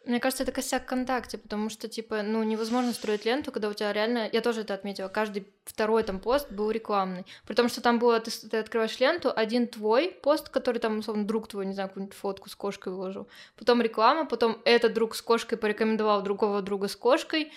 Мне 0.06 0.20
кажется, 0.20 0.44
это 0.44 0.52
косяк 0.52 0.84
ВКонтакте, 0.84 1.38
потому 1.38 1.70
что, 1.70 1.88
типа, 1.88 2.24
ну, 2.24 2.44
невозможно 2.44 2.92
строить 2.92 3.24
ленту, 3.24 3.54
когда 3.54 3.70
у 3.70 3.74
тебя 3.74 3.94
реально... 3.94 4.30
Я 4.34 4.42
тоже 4.42 4.62
это 4.62 4.74
отметила. 4.74 5.08
Каждый 5.08 5.48
второй 5.64 6.04
там 6.04 6.20
пост 6.20 6.52
был 6.52 6.72
рекламный. 6.72 7.26
При 7.48 7.54
том, 7.54 7.70
что 7.70 7.80
там 7.80 8.00
было... 8.00 8.20
Ты, 8.20 8.30
ты 8.50 8.58
открываешь 8.58 9.00
ленту, 9.00 9.32
один 9.34 9.66
твой 9.66 10.10
пост, 10.10 10.50
который 10.50 10.80
там, 10.80 11.00
условно, 11.00 11.24
друг 11.24 11.48
твой, 11.48 11.66
не 11.66 11.74
знаю, 11.74 11.88
какую-нибудь 11.88 12.18
фотку 12.18 12.50
с 12.50 12.56
кошкой 12.56 12.92
выложил. 12.92 13.30
Потом 13.58 13.82
реклама, 13.82 14.26
потом 14.26 14.62
этот 14.66 14.94
друг 14.94 15.16
с 15.16 15.22
кошкой 15.22 15.58
порекомендовал 15.58 16.22
другого 16.22 16.62
друга 16.62 16.90
с 16.90 16.98
кошкой, 16.98 17.54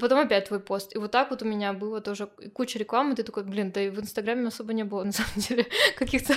потом 0.00 0.18
опять 0.18 0.48
твой 0.48 0.58
пост. 0.58 0.92
И 0.96 0.98
вот 0.98 1.12
так 1.12 1.30
вот 1.30 1.42
у 1.42 1.44
меня 1.44 1.72
было 1.72 2.00
тоже 2.00 2.28
куча 2.52 2.80
рекламы, 2.80 3.14
ты 3.14 3.22
такой, 3.22 3.44
блин, 3.44 3.70
да 3.70 3.80
и 3.80 3.90
в 3.90 4.00
Инстаграме 4.00 4.48
особо 4.48 4.72
не 4.72 4.82
было, 4.82 5.04
на 5.04 5.12
самом 5.12 5.36
деле, 5.36 5.66
каких-то 5.96 6.34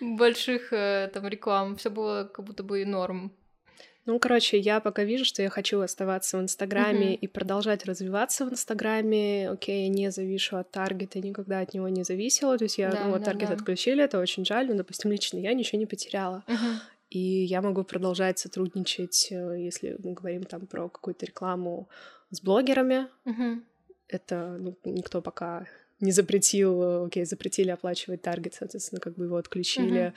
больших 0.00 0.72
э, 0.72 1.10
там 1.12 1.26
реклам. 1.26 1.74
Все 1.76 1.90
было 1.90 2.30
как 2.32 2.44
будто 2.44 2.62
бы 2.62 2.84
норм. 2.84 3.32
Ну, 4.04 4.18
короче, 4.18 4.58
я 4.58 4.80
пока 4.80 5.04
вижу, 5.04 5.24
что 5.24 5.42
я 5.42 5.48
хочу 5.48 5.80
оставаться 5.80 6.36
в 6.36 6.40
Инстаграме 6.40 7.12
mm-hmm. 7.12 7.18
и 7.18 7.26
продолжать 7.28 7.84
развиваться 7.84 8.44
в 8.44 8.50
Инстаграме. 8.50 9.48
Окей, 9.48 9.84
я 9.84 9.88
не 9.88 10.10
завишу 10.10 10.56
от 10.56 10.70
таргета, 10.72 11.20
никогда 11.20 11.60
от 11.60 11.72
него 11.72 11.88
не 11.88 12.02
зависела. 12.02 12.58
То 12.58 12.64
есть 12.64 12.78
я, 12.78 12.90
да, 12.90 13.04
ну, 13.04 13.10
вот 13.12 13.20
да, 13.20 13.26
таргет 13.26 13.48
да. 13.48 13.54
отключили, 13.54 14.02
это 14.02 14.18
очень 14.18 14.44
жаль, 14.44 14.66
но, 14.66 14.74
допустим, 14.74 15.12
лично 15.12 15.38
я 15.38 15.54
ничего 15.54 15.78
не 15.78 15.86
потеряла. 15.86 16.42
Mm-hmm. 16.48 16.76
И 17.10 17.44
я 17.44 17.62
могу 17.62 17.84
продолжать 17.84 18.38
сотрудничать, 18.40 19.28
э, 19.30 19.56
если 19.60 19.96
мы 20.02 20.14
говорим 20.14 20.44
там 20.44 20.66
про 20.66 20.88
какую-то 20.88 21.24
рекламу 21.26 21.88
с 22.30 22.40
блогерами. 22.40 23.06
Mm-hmm. 23.24 23.62
Это 24.08 24.56
ну, 24.58 24.76
никто 24.84 25.22
пока 25.22 25.66
не 26.02 26.12
запретил, 26.12 26.82
э, 26.82 27.06
окей, 27.06 27.24
запретили 27.24 27.70
оплачивать 27.70 28.22
таргет, 28.22 28.54
соответственно, 28.54 29.00
как 29.00 29.14
бы 29.14 29.24
его 29.24 29.36
отключили, 29.36 30.12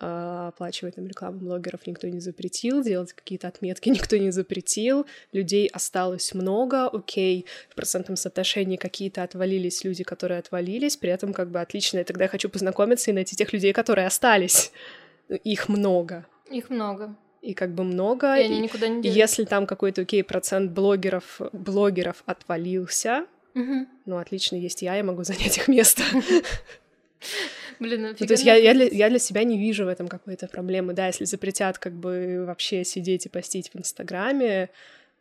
uh-huh. 0.00 0.48
оплачивать 0.48 0.96
там 0.96 1.06
рекламу 1.06 1.38
блогеров 1.38 1.86
никто 1.86 2.08
не 2.08 2.20
запретил, 2.20 2.82
делать 2.82 3.12
какие-то 3.12 3.48
отметки 3.48 3.88
никто 3.90 4.16
не 4.16 4.30
запретил, 4.30 5.06
людей 5.32 5.68
осталось 5.68 6.34
много, 6.34 6.88
окей, 6.88 7.46
в 7.70 7.74
процентном 7.74 8.16
соотношении 8.16 8.76
какие-то 8.76 9.22
отвалились 9.22 9.84
люди, 9.84 10.02
которые 10.02 10.38
отвалились, 10.38 10.96
при 10.96 11.10
этом 11.10 11.32
как 11.32 11.50
бы 11.50 11.60
отлично, 11.60 11.98
и 11.98 12.04
тогда 12.04 12.24
я 12.24 12.28
хочу 12.28 12.48
познакомиться 12.48 13.10
и 13.10 13.14
найти 13.14 13.36
тех 13.36 13.52
людей, 13.52 13.72
которые 13.72 14.06
остались. 14.06 14.72
Их 15.44 15.68
много. 15.68 16.26
Их 16.50 16.70
много 16.70 17.16
и 17.46 17.54
как 17.54 17.74
бы 17.74 17.84
много. 17.84 18.36
И 18.36 18.44
они 18.44 18.60
никуда 18.60 18.88
не 18.88 19.02
делись. 19.02 19.16
Если 19.16 19.44
там 19.44 19.66
какой-то, 19.66 20.02
окей, 20.02 20.24
процент 20.24 20.72
блогеров, 20.72 21.40
блогеров 21.52 22.22
отвалился, 22.26 23.26
Угу. 23.56 23.86
Ну, 24.04 24.18
отлично, 24.18 24.56
есть 24.56 24.82
я, 24.82 24.94
я 24.94 25.02
могу 25.02 25.24
занять 25.24 25.56
их 25.56 25.66
место. 25.66 26.02
Блин, 27.80 28.02
ну, 28.02 28.08
ну, 28.08 28.14
то 28.14 28.32
есть 28.32 28.44
я, 28.44 28.54
я, 28.54 28.72
для, 28.74 28.86
я 28.86 29.10
для 29.10 29.18
себя 29.18 29.44
не 29.44 29.58
вижу 29.58 29.84
в 29.84 29.88
этом 29.88 30.08
какой-то 30.08 30.46
проблемы. 30.46 30.92
Да, 30.92 31.08
если 31.08 31.24
запретят 31.24 31.78
как 31.78 31.92
бы 31.92 32.44
вообще 32.46 32.84
сидеть 32.84 33.26
и 33.26 33.28
постить 33.28 33.70
в 33.70 33.76
Инстаграме, 33.76 34.70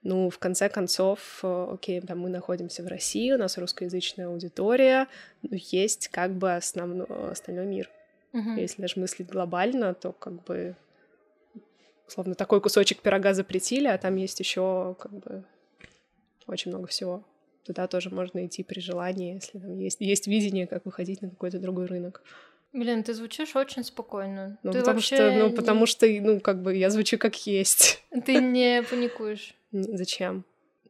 ну, 0.04 0.30
в 0.30 0.38
конце 0.38 0.70
концов, 0.70 1.40
э, 1.44 1.68
окей, 1.74 2.00
там 2.02 2.20
мы 2.20 2.30
находимся 2.30 2.84
в 2.84 2.88
России, 2.88 3.32
у 3.32 3.38
нас 3.38 3.58
русскоязычная 3.58 4.28
аудитория, 4.28 5.08
но 5.42 5.58
есть 5.72 6.10
как 6.10 6.34
бы 6.34 6.56
основной, 6.56 7.08
остальной 7.32 7.66
мир. 7.66 7.90
Угу. 8.34 8.52
Если 8.52 8.82
даже 8.82 9.00
мыслить 9.00 9.30
глобально, 9.30 9.94
то 9.94 10.12
как 10.12 10.44
бы 10.44 10.76
условно 12.08 12.36
такой 12.36 12.62
кусочек 12.62 13.02
пирога 13.02 13.34
запретили, 13.34 13.88
а 13.88 13.98
там 13.98 14.16
есть 14.18 14.40
еще 14.40 14.96
как 15.00 15.12
бы 15.12 15.44
очень 16.48 16.72
много 16.72 16.88
всего. 16.88 17.24
Туда 17.66 17.88
тоже 17.88 18.10
можно 18.10 18.46
идти 18.46 18.64
при 18.64 18.80
желании, 18.80 19.34
если 19.36 19.60
там 19.60 19.78
есть, 19.80 20.00
есть 20.00 20.28
видение, 20.28 20.68
как 20.68 20.86
выходить 20.86 21.22
на 21.22 21.30
какой-то 21.30 21.60
другой 21.60 21.88
рынок. 21.88 22.22
Блин, 22.74 23.04
ты 23.04 23.14
звучишь 23.14 23.56
очень 23.56 23.84
спокойно. 23.84 24.60
Ну, 24.62 24.72
ты 24.72 24.80
потому 24.80 25.00
что, 25.00 25.32
ну, 25.32 25.50
не... 25.50 25.56
потому 25.56 25.86
что, 25.86 26.06
ну, 26.08 26.40
как 26.42 26.62
бы 26.62 26.76
я 26.76 26.90
звучу 26.90 27.18
как 27.18 27.48
есть. 27.48 28.04
Ты 28.26 28.36
не 28.36 28.84
паникуешь. 28.84 29.56
Зачем? 29.72 30.44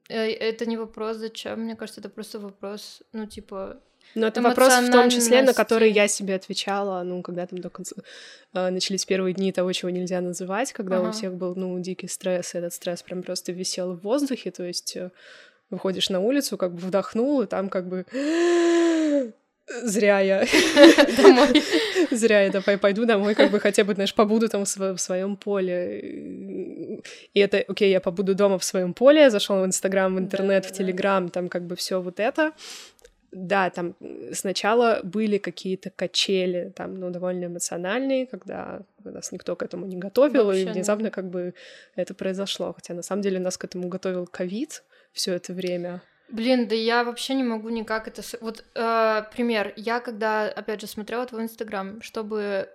Э, 0.09 0.25
это 0.31 0.65
не 0.65 0.77
вопрос, 0.77 1.17
зачем. 1.17 1.61
Мне 1.61 1.75
кажется, 1.75 2.01
это 2.01 2.09
просто 2.09 2.39
вопрос, 2.39 3.03
ну, 3.13 3.27
типа, 3.27 3.79
но 4.13 4.27
это 4.27 4.41
вопрос 4.41 4.73
в 4.73 4.91
том 4.91 5.09
числе, 5.09 5.41
на 5.41 5.53
который 5.53 5.91
я 5.91 6.07
себе 6.07 6.35
отвечала, 6.35 7.03
ну, 7.03 7.21
когда 7.21 7.47
там 7.47 7.61
только 7.61 7.83
э, 8.53 8.69
начались 8.69 9.05
первые 9.05 9.33
дни 9.33 9.51
того, 9.51 9.73
чего 9.73 9.89
нельзя 9.89 10.21
называть, 10.21 10.73
когда 10.73 10.97
ага. 10.97 11.09
у 11.09 11.11
всех 11.11 11.33
был, 11.33 11.55
ну, 11.55 11.79
дикий 11.79 12.07
стресс, 12.07 12.55
и 12.55 12.59
этот 12.59 12.73
стресс 12.73 13.01
прям 13.03 13.23
просто 13.23 13.51
висел 13.51 13.93
в 13.93 14.01
воздухе, 14.01 14.51
то 14.51 14.63
есть 14.63 14.95
э, 14.95 15.11
выходишь 15.69 16.09
на 16.09 16.19
улицу, 16.19 16.57
как 16.57 16.73
бы 16.73 16.79
вдохнул, 16.79 17.41
и 17.41 17.47
там 17.47 17.69
как 17.69 17.87
бы 17.87 18.05
зря 19.83 20.19
я 20.19 20.45
домой. 21.17 21.63
зря 22.11 22.43
я 22.43 22.51
давай 22.51 22.77
пойду 22.77 23.05
домой, 23.05 23.35
как 23.35 23.51
бы 23.51 23.59
хотя 23.59 23.83
бы, 23.83 23.93
знаешь, 23.93 24.13
побуду 24.13 24.49
там 24.49 24.65
в 24.65 24.97
своем 24.97 25.35
поле. 25.35 27.01
И 27.33 27.39
это, 27.39 27.63
окей, 27.67 27.91
я 27.91 27.99
побуду 27.99 28.35
дома 28.35 28.57
в 28.59 28.63
своем 28.63 28.93
поле, 28.93 29.29
зашел 29.29 29.61
в 29.61 29.65
Инстаграм, 29.65 30.15
в 30.15 30.19
интернет, 30.19 30.63
да, 30.63 30.69
в 30.69 30.71
Телеграм, 30.71 31.29
там 31.29 31.49
как 31.49 31.65
бы 31.65 31.75
все 31.75 32.01
вот 32.01 32.19
это. 32.19 32.51
Да, 33.31 33.69
там 33.69 33.95
сначала 34.31 35.01
были 35.03 35.37
какие-то 35.37 35.89
качели, 35.89 36.71
там, 36.73 36.97
ну, 36.97 37.09
довольно 37.09 37.45
эмоциональные, 37.45 38.27
когда 38.27 38.79
нас 39.03 39.33
никто 39.33 39.57
к 39.57 39.63
этому 39.63 39.85
не 39.85 39.97
готовил, 39.97 40.45
Вообще, 40.45 40.61
и 40.61 40.65
внезапно 40.65 41.05
да. 41.05 41.11
как 41.11 41.29
бы 41.29 41.53
это 41.95 42.13
произошло. 42.13 42.71
Хотя 42.71 42.93
на 42.93 43.01
самом 43.01 43.21
деле 43.21 43.39
нас 43.39 43.57
к 43.57 43.65
этому 43.65 43.89
готовил 43.89 44.25
ковид, 44.25 44.83
все 45.15 45.33
это 45.33 45.53
время. 45.53 46.01
Блин, 46.29 46.67
да 46.67 46.75
я 46.75 47.03
вообще 47.03 47.33
не 47.33 47.43
могу 47.43 47.69
никак 47.69 48.07
это... 48.07 48.21
Вот 48.41 48.63
э, 48.75 49.23
пример. 49.31 49.73
Я 49.75 49.99
когда, 49.99 50.47
опять 50.47 50.81
же, 50.81 50.87
смотрела 50.87 51.25
твой 51.25 51.43
Инстаграм, 51.43 52.01
чтобы 52.01 52.69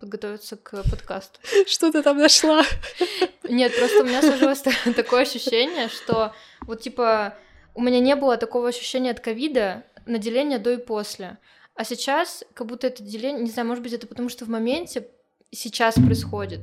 подготовиться 0.00 0.56
к 0.56 0.82
подкасту. 0.90 1.38
Что 1.66 1.92
ты 1.92 2.02
там 2.02 2.18
нашла? 2.18 2.62
Нет, 3.48 3.76
просто 3.76 4.00
у 4.00 4.04
меня 4.04 4.22
сложилось 4.22 4.62
такое 4.96 5.22
ощущение, 5.22 5.88
что 5.88 6.32
вот 6.62 6.80
типа 6.80 7.36
у 7.74 7.82
меня 7.82 8.00
не 8.00 8.16
было 8.16 8.36
такого 8.36 8.68
ощущения 8.68 9.10
от 9.10 9.20
ковида 9.20 9.84
на 10.06 10.18
деление 10.18 10.58
до 10.58 10.72
и 10.72 10.76
после. 10.78 11.38
А 11.74 11.84
сейчас 11.84 12.44
как 12.54 12.66
будто 12.66 12.86
это 12.88 13.02
деление, 13.02 13.42
не 13.42 13.50
знаю, 13.50 13.68
может 13.68 13.82
быть, 13.82 13.92
это 13.92 14.06
потому 14.06 14.28
что 14.28 14.44
в 14.44 14.48
моменте 14.48 15.08
сейчас 15.50 15.94
происходит. 15.94 16.60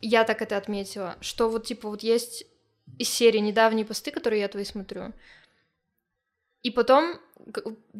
Я 0.00 0.24
так 0.24 0.42
это 0.42 0.56
отметила, 0.56 1.16
что 1.20 1.48
вот 1.48 1.66
типа 1.66 1.88
вот 1.88 2.02
есть 2.02 2.46
из 3.00 3.08
серии 3.08 3.38
недавние 3.38 3.86
посты, 3.86 4.10
которые 4.10 4.40
я 4.40 4.48
твои 4.48 4.64
смотрю. 4.64 5.12
И 6.62 6.70
потом, 6.70 7.18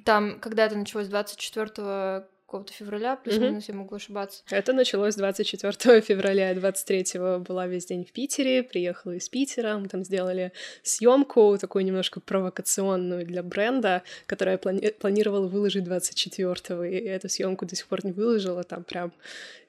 там, 0.05 0.39
когда 0.41 0.67
это 0.67 0.77
началось 0.77 1.09
24 1.09 2.27
какого-то 2.51 2.73
февраля, 2.73 3.17
плюс-минус, 3.17 3.65
mm-hmm. 3.65 3.73
я 3.73 3.79
могу 3.79 3.95
ошибаться. 3.95 4.43
Это 4.51 4.73
началось 4.73 5.15
24 5.15 6.01
февраля, 6.03 6.53
23 6.55 7.21
была 7.39 7.69
весь 7.69 7.87
день 7.87 8.05
в 8.05 8.13
Питере, 8.13 8.63
приехала 8.63 9.13
из 9.13 9.29
Питера, 9.29 9.79
мы 9.79 9.89
там 9.89 10.05
сделали 10.05 10.53
съемку 10.83 11.57
такую 11.59 11.85
немножко 11.85 12.21
провокационную 12.21 13.25
для 13.25 13.43
бренда, 13.43 14.03
которую 14.27 14.55
я 14.55 14.59
плани- 14.59 14.93
планировала 14.93 15.47
выложить 15.47 15.87
24-го, 15.87 16.85
и 16.85 16.97
эту 16.97 17.29
съемку 17.29 17.67
до 17.67 17.77
сих 17.77 17.87
пор 17.87 18.05
не 18.05 18.13
выложила, 18.13 18.65
там 18.65 18.83
прям 18.83 19.13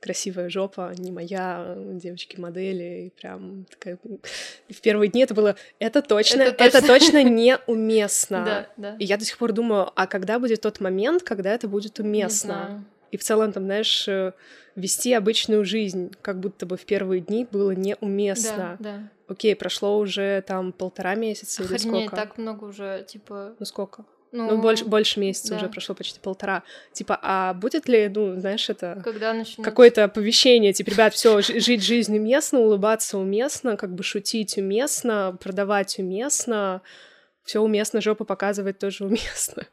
красивая 0.01 0.49
жопа, 0.49 0.91
не 0.97 1.11
моя, 1.11 1.75
девочки-модели, 1.77 3.05
и 3.05 3.09
прям 3.11 3.65
такая... 3.69 3.97
В 4.69 4.81
первые 4.81 5.09
дни 5.09 5.21
это 5.21 5.33
было, 5.33 5.55
это 5.79 6.01
точно, 6.01 6.41
это 6.41 6.63
это 6.63 6.85
точно 6.85 7.23
неуместно. 7.23 8.43
Да, 8.43 8.67
да. 8.77 8.95
И 8.97 9.05
я 9.05 9.17
до 9.17 9.23
сих 9.23 9.37
пор 9.37 9.53
думаю, 9.53 9.91
а 9.95 10.07
когда 10.07 10.39
будет 10.39 10.61
тот 10.61 10.79
момент, 10.79 11.23
когда 11.23 11.53
это 11.53 11.67
будет 11.67 11.99
уместно? 11.99 12.83
И 13.11 13.17
в 13.17 13.23
целом, 13.23 13.51
там, 13.51 13.65
знаешь, 13.65 14.07
э, 14.07 14.31
вести 14.75 15.13
обычную 15.13 15.65
жизнь, 15.65 16.13
как 16.21 16.39
будто 16.39 16.65
бы 16.65 16.77
в 16.77 16.85
первые 16.85 17.21
дни 17.21 17.45
было 17.49 17.71
неуместно. 17.71 18.77
Да, 18.79 18.91
да. 18.91 19.09
Окей, 19.27 19.55
прошло 19.55 19.97
уже 19.99 20.41
там 20.47 20.71
полтора 20.71 21.15
месяца 21.15 21.61
Охренеть, 21.61 21.83
или 21.85 21.91
сколько? 21.91 22.15
так 22.15 22.37
много 22.37 22.65
уже, 22.65 23.05
типа... 23.07 23.53
Ну 23.59 23.65
сколько? 23.65 24.05
Ну, 24.31 24.51
ну 24.51 24.61
больше, 24.61 24.85
больше 24.85 25.19
месяца 25.19 25.49
да. 25.49 25.55
уже 25.57 25.69
прошло, 25.69 25.93
почти 25.93 26.19
полтора. 26.19 26.63
Типа, 26.93 27.19
а 27.21 27.53
будет 27.53 27.89
ли, 27.89 28.07
ну, 28.07 28.39
знаешь, 28.39 28.69
это 28.69 29.01
Когда 29.03 29.35
какое-то 29.61 30.05
оповещение, 30.05 30.71
типа, 30.71 30.91
ребят, 30.91 31.13
все, 31.13 31.41
жить 31.41 31.83
жизнь 31.83 32.17
уместно, 32.17 32.59
улыбаться 32.59 33.17
уместно, 33.17 33.75
как 33.75 33.93
бы 33.93 34.03
шутить 34.03 34.57
уместно, 34.57 35.37
продавать 35.41 35.99
уместно, 35.99 36.81
все 37.43 37.59
уместно, 37.59 37.99
жопу 37.99 38.23
показывать 38.23 38.79
тоже 38.79 39.05
уместно. 39.05 39.67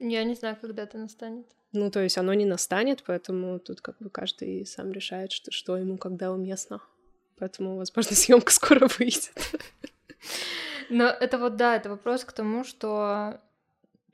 Я 0.00 0.24
не 0.24 0.34
знаю, 0.34 0.56
когда 0.60 0.82
это 0.82 0.98
настанет. 0.98 1.46
Ну, 1.72 1.90
то 1.90 2.00
есть 2.00 2.18
оно 2.18 2.34
не 2.34 2.44
настанет, 2.44 3.02
поэтому 3.06 3.58
тут 3.58 3.80
как 3.80 3.98
бы 3.98 4.10
каждый 4.10 4.66
сам 4.66 4.92
решает, 4.92 5.32
что, 5.32 5.50
что 5.52 5.76
ему 5.76 5.98
когда 5.98 6.32
уместно. 6.32 6.80
Поэтому, 7.38 7.76
возможно, 7.76 8.16
съемка 8.16 8.52
скоро 8.52 8.88
выйдет. 8.98 9.32
Но 10.90 11.04
это 11.04 11.38
вот, 11.38 11.56
да, 11.56 11.76
это 11.76 11.90
вопрос 11.90 12.24
к 12.24 12.32
тому, 12.32 12.64
что 12.64 13.40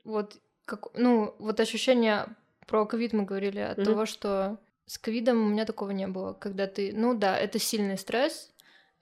вот, 0.03 0.37
как, 0.65 0.87
ну, 0.95 1.35
вот 1.39 1.59
ощущение 1.59 2.27
про 2.67 2.85
ковид 2.85 3.13
мы 3.13 3.23
говорили, 3.23 3.59
от 3.59 3.77
mm-hmm. 3.77 3.85
того, 3.85 4.05
что 4.05 4.57
с 4.85 4.97
ковидом 4.97 5.45
у 5.45 5.49
меня 5.49 5.65
такого 5.65 5.91
не 5.91 6.07
было, 6.07 6.33
когда 6.33 6.67
ты, 6.67 6.91
ну 6.93 7.13
да, 7.13 7.37
это 7.37 7.59
сильный 7.59 7.97
стресс, 7.97 8.51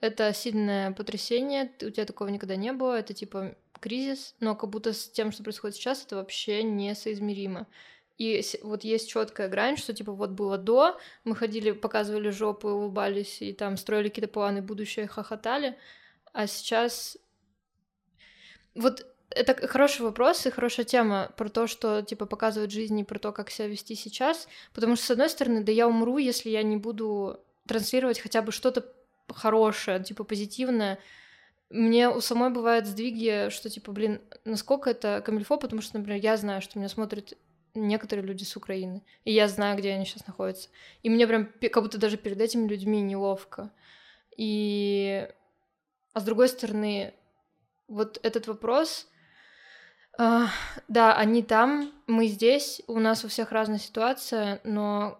это 0.00 0.32
сильное 0.32 0.92
потрясение, 0.92 1.70
у 1.82 1.90
тебя 1.90 2.04
такого 2.04 2.28
никогда 2.28 2.56
не 2.56 2.72
было, 2.72 2.98
это 2.98 3.12
типа 3.12 3.54
кризис, 3.80 4.34
но 4.40 4.54
как 4.54 4.70
будто 4.70 4.92
с 4.92 5.10
тем, 5.10 5.32
что 5.32 5.42
происходит 5.42 5.76
сейчас, 5.76 6.04
это 6.04 6.16
вообще 6.16 6.62
несоизмеримо. 6.62 7.66
И 8.18 8.42
вот 8.62 8.84
есть 8.84 9.08
четкая 9.08 9.48
грань, 9.48 9.78
что 9.78 9.94
типа 9.94 10.12
вот 10.12 10.30
было 10.30 10.58
до, 10.58 10.98
мы 11.24 11.34
ходили, 11.34 11.72
показывали 11.72 12.28
жопы, 12.30 12.68
улыбались 12.68 13.40
и 13.40 13.52
там 13.52 13.76
строили 13.76 14.08
какие-то 14.08 14.30
планы 14.30 14.60
будущее, 14.60 15.06
хохотали, 15.06 15.78
а 16.32 16.46
сейчас 16.46 17.16
вот 18.74 19.06
это 19.30 19.66
хороший 19.68 20.02
вопрос 20.02 20.44
и 20.46 20.50
хорошая 20.50 20.84
тема 20.84 21.30
про 21.36 21.48
то, 21.48 21.66
что 21.66 22.02
типа 22.02 22.26
показывать 22.26 22.70
жизнь 22.70 22.98
и 22.98 23.04
про 23.04 23.18
то, 23.18 23.32
как 23.32 23.50
себя 23.50 23.68
вести 23.68 23.94
сейчас, 23.94 24.48
потому 24.74 24.96
что 24.96 25.06
с 25.06 25.10
одной 25.10 25.30
стороны, 25.30 25.62
да 25.62 25.72
я 25.72 25.88
умру, 25.88 26.18
если 26.18 26.50
я 26.50 26.62
не 26.62 26.76
буду 26.76 27.40
транслировать 27.66 28.18
хотя 28.18 28.42
бы 28.42 28.52
что-то 28.52 28.84
хорошее, 29.28 30.02
типа 30.02 30.24
позитивное. 30.24 30.98
Мне 31.70 32.08
у 32.08 32.20
самой 32.20 32.50
бывают 32.50 32.86
сдвиги, 32.86 33.48
что 33.50 33.70
типа, 33.70 33.92
блин, 33.92 34.20
насколько 34.44 34.90
это 34.90 35.22
камильфо, 35.24 35.56
потому 35.56 35.82
что, 35.82 35.98
например, 35.98 36.20
я 36.20 36.36
знаю, 36.36 36.62
что 36.62 36.78
меня 36.78 36.88
смотрят 36.88 37.34
некоторые 37.74 38.26
люди 38.26 38.42
с 38.42 38.56
Украины, 38.56 39.04
и 39.24 39.32
я 39.32 39.46
знаю, 39.46 39.78
где 39.78 39.92
они 39.92 40.04
сейчас 40.04 40.26
находятся. 40.26 40.68
И 41.04 41.10
мне 41.10 41.28
прям 41.28 41.48
как 41.70 41.84
будто 41.84 41.98
даже 41.98 42.16
перед 42.16 42.40
этими 42.40 42.66
людьми 42.66 43.00
неловко. 43.00 43.70
И... 44.36 45.28
А 46.12 46.20
с 46.20 46.24
другой 46.24 46.48
стороны, 46.48 47.14
вот 47.86 48.18
этот 48.24 48.48
вопрос, 48.48 49.08
э, 50.18 50.46
да, 50.88 51.16
они 51.16 51.42
там, 51.42 51.92
мы 52.06 52.26
здесь, 52.26 52.82
у 52.86 52.98
нас 52.98 53.24
у 53.24 53.28
всех 53.28 53.52
разная 53.52 53.78
ситуация, 53.78 54.60
но 54.64 55.18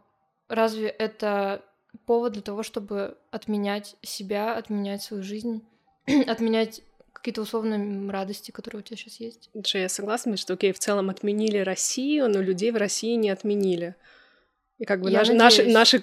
разве 0.48 0.88
это 0.88 1.62
повод 2.06 2.32
для 2.32 2.42
того, 2.42 2.62
чтобы 2.62 3.16
отменять 3.30 3.96
себя, 4.02 4.54
отменять 4.54 5.02
свою 5.02 5.22
жизнь, 5.22 5.64
отменять 6.26 6.82
какие-то 7.12 7.42
условные 7.42 8.10
радости, 8.10 8.50
которые 8.50 8.80
у 8.80 8.82
тебя 8.82 8.96
сейчас 8.96 9.20
есть. 9.20 9.50
Же 9.54 9.78
я 9.78 9.88
согласна, 9.88 10.36
что, 10.36 10.54
окей, 10.54 10.72
в 10.72 10.78
целом 10.78 11.10
отменили 11.10 11.58
Россию, 11.58 12.28
но 12.30 12.40
людей 12.40 12.70
в 12.70 12.76
России 12.76 13.14
не 13.14 13.30
отменили. 13.30 13.94
И 14.78 14.86
как 14.86 15.02
бы 15.02 15.10
наши, 15.10 15.34
наши, 15.34 15.64
наши... 15.64 16.02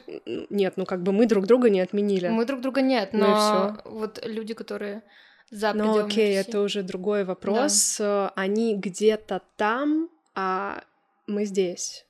Нет, 0.51 0.73
ну 0.77 0.85
как 0.85 1.01
бы 1.01 1.11
мы 1.11 1.25
друг 1.25 1.47
друга 1.47 1.71
не 1.71 1.81
отменили. 1.81 2.27
Мы 2.27 2.45
друг 2.45 2.61
друга 2.61 2.81
нет, 2.81 3.09
ну 3.11 3.27
но 3.27 3.77
ну 3.83 3.91
вот 3.91 4.23
люди, 4.23 4.53
которые 4.53 5.01
за 5.49 5.73
Ну 5.73 5.97
окей, 5.97 6.37
России. 6.37 6.49
это 6.49 6.61
уже 6.61 6.83
другой 6.83 7.23
вопрос. 7.23 7.97
Да. 7.99 8.29
Они 8.35 8.75
где-то 8.75 9.41
там, 9.55 10.09
а 10.35 10.83
мы 11.25 11.45
здесь. 11.45 12.05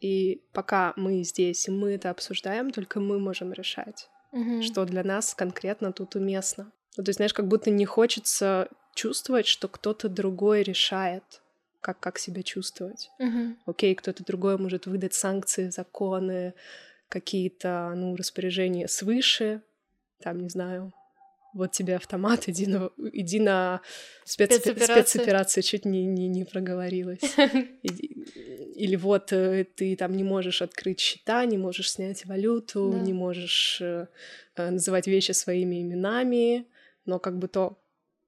И 0.00 0.42
пока 0.52 0.92
мы 0.96 1.22
здесь, 1.22 1.68
и 1.68 1.70
мы 1.70 1.92
это 1.92 2.10
обсуждаем, 2.10 2.70
только 2.70 3.00
мы 3.00 3.18
можем 3.18 3.52
решать, 3.52 4.08
угу. 4.32 4.62
что 4.62 4.84
для 4.84 5.04
нас 5.04 5.34
конкретно 5.34 5.92
тут 5.92 6.16
уместно. 6.16 6.72
Ну, 6.96 7.04
то 7.04 7.10
есть, 7.10 7.18
знаешь, 7.18 7.32
как 7.32 7.46
будто 7.46 7.70
не 7.70 7.86
хочется 7.86 8.68
чувствовать, 8.94 9.46
что 9.46 9.68
кто-то 9.68 10.08
другой 10.08 10.62
решает, 10.62 11.22
как, 11.80 12.00
как 12.00 12.18
себя 12.18 12.42
чувствовать. 12.42 13.10
Uh-huh. 13.18 13.56
Окей, 13.64 13.94
кто-то 13.94 14.24
другой 14.24 14.58
может 14.58 14.86
выдать 14.86 15.14
санкции, 15.14 15.70
законы, 15.70 16.52
какие-то, 17.08 17.92
ну, 17.96 18.14
распоряжения 18.14 18.88
свыше, 18.88 19.62
там, 20.20 20.40
не 20.40 20.48
знаю, 20.48 20.92
вот 21.54 21.72
тебе 21.72 21.96
автомат, 21.96 22.48
иди 22.48 22.66
на, 22.66 22.90
иди 23.12 23.40
на 23.40 23.80
спец, 24.24 24.54
спецоперацию. 24.54 25.06
спецоперацию, 25.06 25.62
чуть 25.62 25.84
не, 25.84 26.04
не, 26.04 26.28
не 26.28 26.44
проговорилась. 26.44 27.20
Или 27.82 28.96
вот 28.96 29.32
э, 29.32 29.64
ты 29.64 29.96
там 29.96 30.12
не 30.16 30.24
можешь 30.24 30.62
открыть 30.62 31.00
счета, 31.00 31.44
не 31.44 31.58
можешь 31.58 31.92
снять 31.92 32.24
валюту, 32.24 32.92
не 32.92 33.12
можешь 33.12 33.80
э, 33.80 34.06
э, 34.56 34.70
называть 34.70 35.06
вещи 35.06 35.32
своими 35.32 35.82
именами, 35.82 36.66
но 37.04 37.18
как 37.18 37.38
бы 37.38 37.48
то 37.48 37.78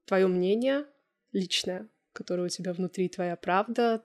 твое 0.05 0.27
мнение 0.27 0.85
личное, 1.33 1.87
которое 2.13 2.43
у 2.43 2.49
тебя 2.49 2.73
внутри, 2.73 3.09
твоя 3.09 3.35
правда, 3.35 4.03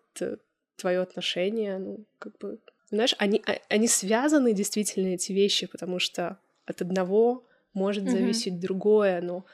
твое 0.76 1.00
отношение, 1.00 1.78
ну, 1.78 2.04
как 2.18 2.38
бы, 2.38 2.58
знаешь, 2.88 3.14
они, 3.18 3.42
а, 3.46 3.58
они 3.68 3.86
связаны 3.86 4.54
действительно, 4.54 5.08
эти 5.08 5.32
вещи, 5.32 5.66
потому 5.66 5.98
что 5.98 6.38
от 6.64 6.80
одного 6.80 7.44
может 7.72 8.08
зависеть 8.08 8.54
mm-hmm. 8.54 8.60
другое, 8.60 9.20
но 9.20 9.44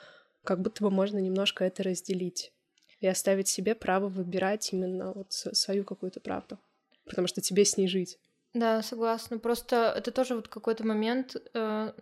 как 0.45 0.61
будто 0.61 0.83
бы 0.85 0.91
можно 0.91 1.19
немножко 1.19 1.65
это 1.65 1.83
разделить 1.83 2.53
и 3.01 3.07
оставить 3.07 3.49
себе 3.49 3.75
право 3.75 4.09
выбирать 4.09 4.73
именно 4.73 5.13
вот 5.13 5.33
свою 5.33 5.85
какую-то 5.85 6.21
правду, 6.21 6.59
потому 7.05 7.27
что 7.27 7.41
тебе 7.41 7.65
с 7.65 7.77
ней 7.77 7.89
жить. 7.89 8.19
Да, 8.55 8.83
согласна. 8.83 9.39
Просто 9.39 9.93
это 9.97 10.11
тоже 10.11 10.35
вот 10.35 10.49
какой-то 10.49 10.85
момент, 10.87 11.37
э, 11.53 11.93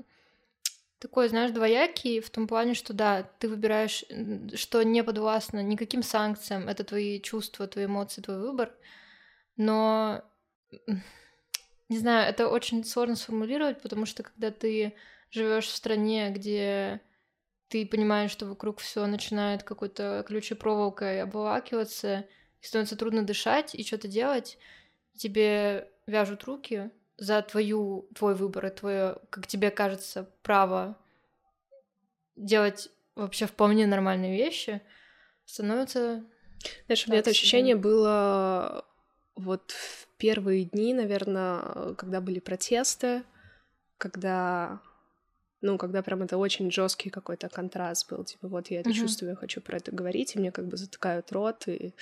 такой, 1.00 1.28
знаешь, 1.28 1.50
двоякий 1.50 2.20
в 2.20 2.30
том 2.30 2.46
плане, 2.46 2.74
что 2.74 2.92
да, 2.92 3.28
ты 3.38 3.48
выбираешь, 3.48 4.04
что 4.54 4.82
не 4.82 5.02
подвластно 5.02 5.62
никаким 5.62 6.02
санкциям, 6.02 6.68
это 6.68 6.84
твои 6.84 7.20
чувства, 7.20 7.66
твои 7.66 7.86
эмоции, 7.86 8.22
твой 8.22 8.38
выбор, 8.38 8.72
но 9.56 10.22
не 11.88 11.98
знаю, 11.98 12.28
это 12.28 12.48
очень 12.48 12.84
сложно 12.84 13.16
сформулировать, 13.16 13.82
потому 13.82 14.06
что 14.06 14.22
когда 14.22 14.50
ты 14.50 14.94
живешь 15.34 15.66
в 15.66 15.74
стране, 15.74 16.30
где 16.30 17.00
ты 17.68 17.84
понимаешь, 17.86 18.30
что 18.30 18.46
вокруг 18.46 18.78
все 18.78 19.04
начинает 19.06 19.64
какой-то 19.64 20.24
ключей 20.26 20.56
проволокой 20.56 21.22
обволакиваться, 21.22 22.24
и 22.62 22.66
становится 22.66 22.96
трудно 22.96 23.24
дышать 23.24 23.74
и 23.74 23.84
что-то 23.84 24.06
делать, 24.06 24.58
тебе 25.16 25.88
вяжут 26.06 26.44
руки, 26.44 26.90
за 27.16 27.42
твою, 27.42 28.08
твой 28.14 28.34
выбор 28.34 28.66
и 28.66 28.70
твое, 28.70 29.18
как 29.30 29.46
тебе 29.46 29.70
кажется, 29.70 30.30
право 30.42 30.96
делать 32.36 32.90
вообще 33.14 33.46
вполне 33.46 33.86
нормальные 33.86 34.36
вещи, 34.36 34.82
становится... 35.44 36.24
Знаешь, 36.86 37.06
у 37.06 37.10
меня 37.10 37.20
это 37.20 37.30
ощущение 37.30 37.76
было 37.76 38.84
вот 39.36 39.72
в 39.72 40.06
первые 40.16 40.64
дни, 40.64 40.94
наверное, 40.94 41.94
когда 41.94 42.20
были 42.20 42.38
протесты, 42.38 43.24
когда 43.98 44.80
ну, 45.64 45.78
когда 45.78 46.02
прям 46.02 46.22
это 46.22 46.36
очень 46.36 46.70
жесткий 46.70 47.10
какой-то 47.10 47.48
контраст 47.48 48.10
был, 48.10 48.24
типа, 48.24 48.48
вот 48.48 48.70
я 48.70 48.80
это 48.80 48.90
uh-huh. 48.90 49.00
чувствую, 49.00 49.30
я 49.30 49.36
хочу 49.36 49.60
про 49.60 49.78
это 49.78 49.90
говорить, 49.92 50.36
и 50.36 50.38
мне 50.38 50.52
как 50.52 50.66
бы 50.66 50.76
затыкают 50.76 51.32
рот, 51.32 51.66
и 51.68 51.94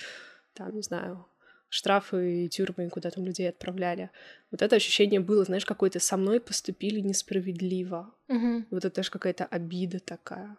там, 0.53 0.75
не 0.75 0.81
знаю, 0.81 1.25
штрафы 1.69 2.45
и 2.45 2.49
тюрьмы, 2.49 2.89
куда 2.89 3.09
там 3.09 3.25
людей 3.25 3.49
отправляли. 3.49 4.09
Вот 4.51 4.61
это 4.61 4.75
ощущение 4.75 5.19
было, 5.19 5.43
знаешь, 5.43 5.65
какое-то 5.65 5.99
со 5.99 6.17
мной 6.17 6.39
поступили 6.39 6.99
несправедливо. 6.99 8.13
Угу. 8.27 8.65
Вот 8.69 8.85
это 8.85 8.95
даже 8.97 9.09
какая-то 9.09 9.45
обида 9.45 9.99
такая. 9.99 10.57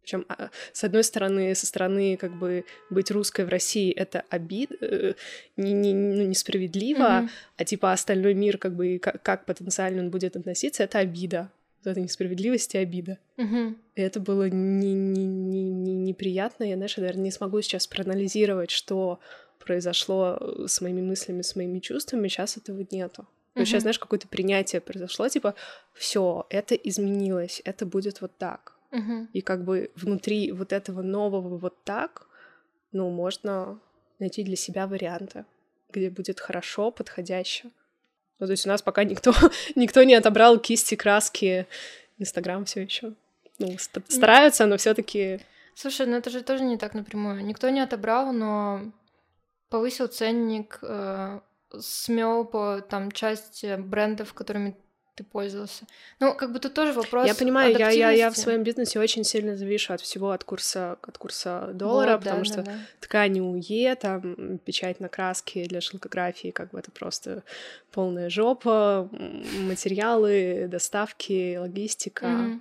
Причем, 0.00 0.24
а, 0.28 0.50
с 0.72 0.84
одной 0.84 1.02
стороны, 1.02 1.54
со 1.54 1.66
стороны, 1.66 2.16
как 2.16 2.38
бы 2.38 2.64
быть 2.90 3.10
русской 3.10 3.44
в 3.44 3.48
России 3.48 3.90
это 3.90 4.22
обид, 4.30 4.70
э, 4.80 5.14
не, 5.56 5.72
не, 5.72 5.92
ну, 5.92 6.22
несправедливо, 6.22 7.22
угу. 7.22 7.28
а 7.56 7.64
типа 7.64 7.92
остальной 7.92 8.34
мир, 8.34 8.58
как 8.58 8.76
бы 8.76 8.98
как, 8.98 9.22
как 9.22 9.44
потенциально 9.46 10.02
он 10.02 10.10
будет 10.10 10.36
относиться, 10.36 10.84
это 10.84 10.98
обида. 10.98 11.50
Вот 11.84 11.92
это 11.92 12.00
несправедливость 12.00 12.74
и 12.74 12.78
обида. 12.78 13.18
Угу. 13.36 13.74
И 13.94 14.00
это 14.00 14.20
было 14.20 14.48
не, 14.48 14.94
не, 14.94 15.26
не, 15.26 15.70
не, 15.70 15.94
неприятно. 15.94 16.64
Я, 16.64 16.76
знаешь, 16.76 16.96
я, 16.96 17.02
наверное, 17.02 17.24
не 17.24 17.30
смогу 17.30 17.60
сейчас 17.60 17.86
проанализировать, 17.86 18.70
что 18.70 19.20
произошло 19.58 20.38
э, 20.40 20.66
с 20.66 20.80
моими 20.80 21.02
мыслями, 21.02 21.42
с 21.42 21.56
моими 21.56 21.78
чувствами, 21.78 22.28
сейчас 22.28 22.56
этого 22.56 22.86
нету. 22.90 23.26
Но 23.54 23.64
сейчас, 23.64 23.82
знаешь, 23.82 24.00
какое-то 24.00 24.26
принятие 24.26 24.80
произошло, 24.80 25.28
типа, 25.28 25.54
все, 25.92 26.44
это 26.50 26.74
изменилось, 26.74 27.62
это 27.64 27.86
будет 27.86 28.20
вот 28.20 28.36
так. 28.36 28.72
Mm-hmm. 28.90 29.28
И 29.32 29.40
как 29.42 29.64
бы 29.64 29.92
внутри 29.94 30.50
вот 30.50 30.72
этого 30.72 31.02
нового 31.02 31.56
вот 31.56 31.84
так, 31.84 32.26
ну, 32.90 33.10
можно 33.10 33.78
найти 34.18 34.42
для 34.42 34.56
себя 34.56 34.86
варианты, 34.86 35.44
где 35.92 36.10
будет 36.10 36.40
хорошо, 36.40 36.90
подходяще. 36.90 37.70
Ну, 38.38 38.46
то 38.46 38.52
есть 38.52 38.66
у 38.66 38.68
нас 38.68 38.82
пока 38.82 39.04
никто, 39.04 39.32
никто 39.74 40.02
не 40.02 40.14
отобрал 40.14 40.58
кисти, 40.58 40.94
краски, 40.94 41.66
Инстаграм 42.18 42.64
все 42.64 42.82
еще. 42.82 43.14
Ну, 43.58 43.76
стараются, 44.08 44.66
но 44.66 44.76
все-таки. 44.76 45.40
Слушай, 45.74 46.06
ну 46.06 46.16
это 46.16 46.30
же 46.30 46.42
тоже 46.42 46.64
не 46.64 46.76
так 46.76 46.94
напрямую. 46.94 47.44
Никто 47.44 47.68
не 47.70 47.80
отобрал, 47.80 48.32
но 48.32 48.92
повысил 49.68 50.06
ценник, 50.06 50.78
э, 50.82 51.40
смел 51.80 52.44
по 52.44 52.80
там 52.80 53.10
часть 53.10 53.64
брендов, 53.78 54.34
которыми 54.34 54.76
ты 55.14 55.24
пользовался. 55.24 55.86
Ну, 56.20 56.34
как 56.34 56.52
бы 56.52 56.58
тут 56.58 56.74
тоже 56.74 56.92
вопрос. 56.92 57.26
Я 57.26 57.34
понимаю, 57.34 57.76
я, 57.78 57.90
я, 57.90 58.10
я 58.10 58.30
в 58.30 58.36
своем 58.36 58.62
бизнесе 58.62 58.98
очень 58.98 59.24
сильно 59.24 59.56
завишу 59.56 59.92
от 59.92 60.00
всего, 60.00 60.30
от 60.30 60.44
курса, 60.44 60.98
от 61.02 61.18
курса 61.18 61.70
доллара, 61.72 62.12
вот, 62.12 62.24
потому 62.24 62.40
да, 62.40 62.44
что 62.44 62.56
да, 62.56 62.72
да. 62.72 62.78
ткань 63.00 63.40
УЕ, 63.40 63.94
там 63.94 64.58
печать 64.58 65.00
на 65.00 65.08
краске 65.08 65.66
для 65.66 65.80
шелкографии, 65.80 66.50
как 66.50 66.70
бы 66.70 66.78
это 66.78 66.90
просто 66.90 67.44
полная 67.92 68.28
жопа, 68.28 69.08
материалы, 69.12 70.66
доставки, 70.68 71.56
логистика. 71.56 72.26
Mm-hmm. 72.26 72.60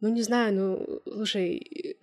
Ну, 0.00 0.08
не 0.08 0.22
знаю, 0.22 0.54
ну, 0.54 1.02
слушай, 1.04 1.96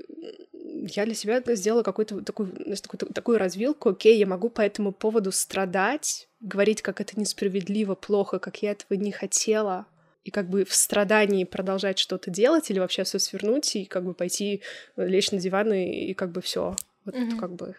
я 0.89 1.05
для 1.05 1.13
себя 1.13 1.41
сделала 1.55 1.83
какую-то 1.83 2.21
такую, 2.21 2.51
такую, 2.81 3.13
такую 3.13 3.37
развилку. 3.37 3.89
Окей, 3.89 4.17
я 4.17 4.25
могу 4.25 4.49
по 4.49 4.61
этому 4.61 4.91
поводу 4.91 5.31
страдать, 5.31 6.27
говорить, 6.39 6.81
как 6.81 7.01
это 7.01 7.19
несправедливо, 7.19 7.95
плохо, 7.95 8.39
как 8.39 8.61
я 8.61 8.71
этого 8.71 8.97
не 8.97 9.11
хотела, 9.11 9.85
и 10.23 10.31
как 10.31 10.49
бы 10.49 10.65
в 10.65 10.73
страдании 10.73 11.45
продолжать 11.45 11.99
что-то 11.99 12.29
делать 12.29 12.69
или 12.69 12.79
вообще 12.79 13.03
все 13.03 13.17
свернуть 13.17 13.75
и 13.75 13.85
как 13.85 14.03
бы 14.03 14.13
пойти 14.13 14.61
лечь 14.97 15.31
на 15.31 15.39
диван 15.39 15.71
и, 15.73 16.09
и 16.09 16.13
как 16.13 16.31
бы 16.31 16.41
все. 16.41 16.75
Вот 17.05 17.15
mm-hmm. 17.15 17.39
как 17.39 17.53
бы, 17.53 17.75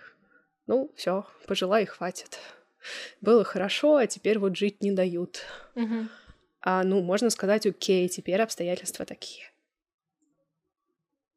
ну, 0.66 0.90
все, 0.96 1.26
пожила 1.46 1.80
и 1.80 1.84
хватит. 1.84 2.38
Было 3.20 3.44
хорошо, 3.44 3.96
а 3.96 4.06
теперь 4.06 4.38
вот 4.38 4.56
жить 4.56 4.82
не 4.82 4.92
дают. 4.92 5.42
Mm-hmm. 5.74 6.08
А, 6.62 6.84
ну, 6.84 7.02
можно 7.02 7.28
сказать, 7.30 7.66
окей, 7.66 8.08
теперь 8.08 8.40
обстоятельства 8.40 9.04
такие. 9.04 9.44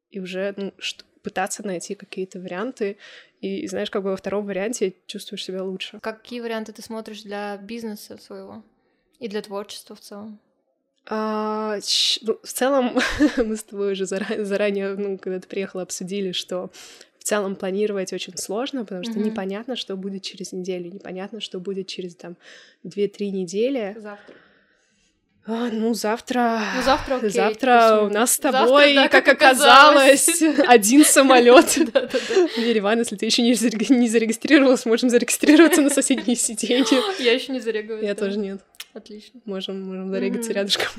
И 0.08 0.20
уже, 0.20 0.54
ну, 0.56 0.72
что, 0.78 1.04
пытаться 1.22 1.66
найти 1.66 1.94
какие-то 1.94 2.40
варианты. 2.40 2.96
И, 3.40 3.66
знаешь, 3.66 3.90
как 3.90 4.02
бы 4.02 4.10
во 4.10 4.16
втором 4.16 4.46
варианте 4.46 4.94
чувствуешь 5.06 5.44
себя 5.44 5.62
лучше. 5.62 5.98
Какие 6.00 6.40
варианты 6.40 6.72
ты 6.72 6.82
смотришь 6.82 7.22
для 7.22 7.56
бизнеса 7.56 8.18
своего 8.18 8.62
и 9.18 9.28
для 9.28 9.42
творчества 9.42 9.96
в 9.96 10.00
целом? 10.00 10.38
А, 11.06 11.78
ну, 12.22 12.38
в 12.42 12.52
целом, 12.52 12.98
мы 13.36 13.56
с 13.56 13.64
тобой 13.64 13.92
уже 13.92 14.06
заранее, 14.06 14.44
заранее, 14.44 14.94
ну, 14.94 15.18
когда 15.18 15.40
ты 15.40 15.48
приехала, 15.48 15.82
обсудили, 15.82 16.32
что 16.32 16.70
в 17.18 17.24
целом 17.24 17.56
планировать 17.56 18.12
очень 18.12 18.36
сложно, 18.36 18.84
потому 18.84 19.04
что 19.04 19.12
mm-hmm. 19.12 19.24
непонятно, 19.24 19.76
что 19.76 19.96
будет 19.96 20.22
через 20.22 20.52
неделю, 20.52 20.92
непонятно, 20.92 21.40
что 21.40 21.60
будет 21.60 21.86
через 21.86 22.16
там 22.16 22.36
2-3 22.84 23.30
недели. 23.30 23.96
Завтра. 23.98 24.34
А, 25.44 25.70
ну, 25.72 25.92
завтра... 25.92 26.62
Ну, 26.76 26.82
завтра 26.82 27.16
окей. 27.16 27.30
Завтра 27.30 28.00
у 28.02 28.08
нас 28.08 28.34
с 28.34 28.38
тобой, 28.38 28.94
завтра, 28.94 28.94
да, 28.94 29.08
как, 29.08 29.24
как 29.24 29.42
оказалось, 29.42 30.40
один 30.68 31.04
самолет 31.04 31.76
Ереван. 32.56 33.00
Если 33.00 33.16
ты 33.16 33.26
еще 33.26 33.42
не 33.42 33.54
зарегистрировалась, 34.08 34.86
можем 34.86 35.10
зарегистрироваться 35.10 35.82
на 35.82 35.90
соседнее 35.90 36.36
сиденье. 36.36 37.02
Я 37.18 37.32
еще 37.32 37.50
не 37.52 37.58
зарегалась. 37.58 38.04
Я 38.04 38.14
тоже 38.14 38.38
нет. 38.38 38.60
Отлично. 38.94 39.40
Можем, 39.44 39.82
можем 39.82 40.10
зарегаться 40.10 40.52
рядышком. 40.52 40.92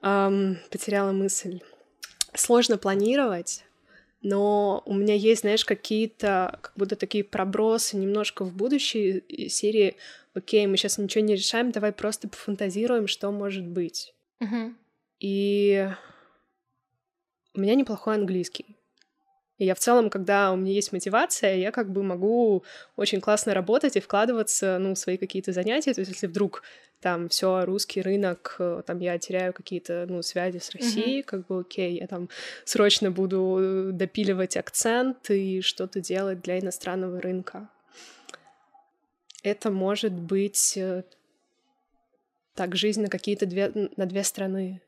Потеряла 0.00 1.12
мысль. 1.12 1.60
Сложно 2.34 2.78
планировать, 2.78 3.64
но 4.22 4.82
у 4.86 4.94
меня 4.94 5.14
есть, 5.14 5.42
знаешь, 5.42 5.64
какие-то 5.64 6.58
как 6.62 6.72
будто 6.76 6.96
такие 6.96 7.22
пробросы 7.22 7.96
немножко 7.96 8.44
в 8.44 8.52
будущее 8.52 9.22
серии 9.48 9.96
окей, 10.34 10.66
мы 10.66 10.76
сейчас 10.76 10.98
ничего 10.98 11.24
не 11.24 11.34
решаем, 11.34 11.72
давай 11.72 11.92
просто 11.92 12.28
пофантазируем, 12.28 13.06
что 13.06 13.30
может 13.30 13.66
быть. 13.66 14.14
Uh-huh. 14.42 14.74
И 15.18 15.88
у 17.54 17.60
меня 17.60 17.74
неплохой 17.74 18.14
английский. 18.14 18.76
И 19.58 19.66
я 19.66 19.74
в 19.74 19.78
целом, 19.78 20.08
когда 20.08 20.52
у 20.52 20.56
меня 20.56 20.72
есть 20.72 20.90
мотивация, 20.90 21.56
я 21.56 21.70
как 21.70 21.92
бы 21.92 22.02
могу 22.02 22.64
очень 22.96 23.20
классно 23.20 23.52
работать 23.52 23.94
и 23.94 24.00
вкладываться, 24.00 24.78
ну, 24.78 24.94
в 24.94 24.98
свои 24.98 25.18
какие-то 25.18 25.52
занятия. 25.52 25.92
То 25.92 26.00
есть, 26.00 26.12
если 26.12 26.28
вдруг 26.28 26.62
там 27.00 27.28
все 27.28 27.66
русский 27.66 28.00
рынок, 28.00 28.56
э, 28.58 28.82
там 28.86 29.00
я 29.00 29.18
теряю 29.18 29.52
какие-то, 29.52 30.06
ну, 30.08 30.22
связи 30.22 30.58
с 30.58 30.70
Россией, 30.70 31.20
mm-hmm. 31.20 31.24
как 31.24 31.46
бы 31.46 31.60
окей, 31.60 31.98
я 31.98 32.06
там 32.06 32.30
срочно 32.64 33.10
буду 33.10 33.90
допиливать 33.92 34.56
акцент 34.56 35.30
и 35.30 35.60
что-то 35.60 36.00
делать 36.00 36.40
для 36.40 36.58
иностранного 36.58 37.20
рынка 37.20 37.68
это 39.42 39.70
может 39.70 40.12
быть 40.12 40.76
э, 40.76 41.04
так 42.54 42.76
жизнь 42.76 43.02
на 43.02 43.08
какие-то 43.08 43.46
две, 43.46 43.72
на 43.96 44.06
две 44.06 44.24
страны. 44.24 44.82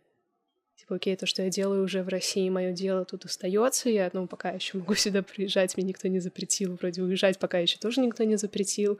Типа, 0.76 0.96
окей, 0.96 1.16
то, 1.16 1.26
что 1.26 1.42
я 1.42 1.48
делаю 1.48 1.84
уже 1.84 2.02
в 2.02 2.08
России, 2.08 2.48
мое 2.48 2.72
дело 2.72 3.04
тут 3.04 3.24
остается. 3.24 3.88
Я, 3.88 4.10
ну, 4.12 4.26
пока 4.26 4.50
еще 4.50 4.78
могу 4.78 4.94
сюда 4.96 5.22
приезжать, 5.22 5.76
мне 5.76 5.86
никто 5.86 6.08
не 6.08 6.20
запретил. 6.20 6.76
Вроде 6.76 7.02
уезжать 7.02 7.38
пока 7.38 7.58
еще 7.58 7.78
тоже 7.78 8.00
никто 8.00 8.24
не 8.24 8.36
запретил. 8.36 8.98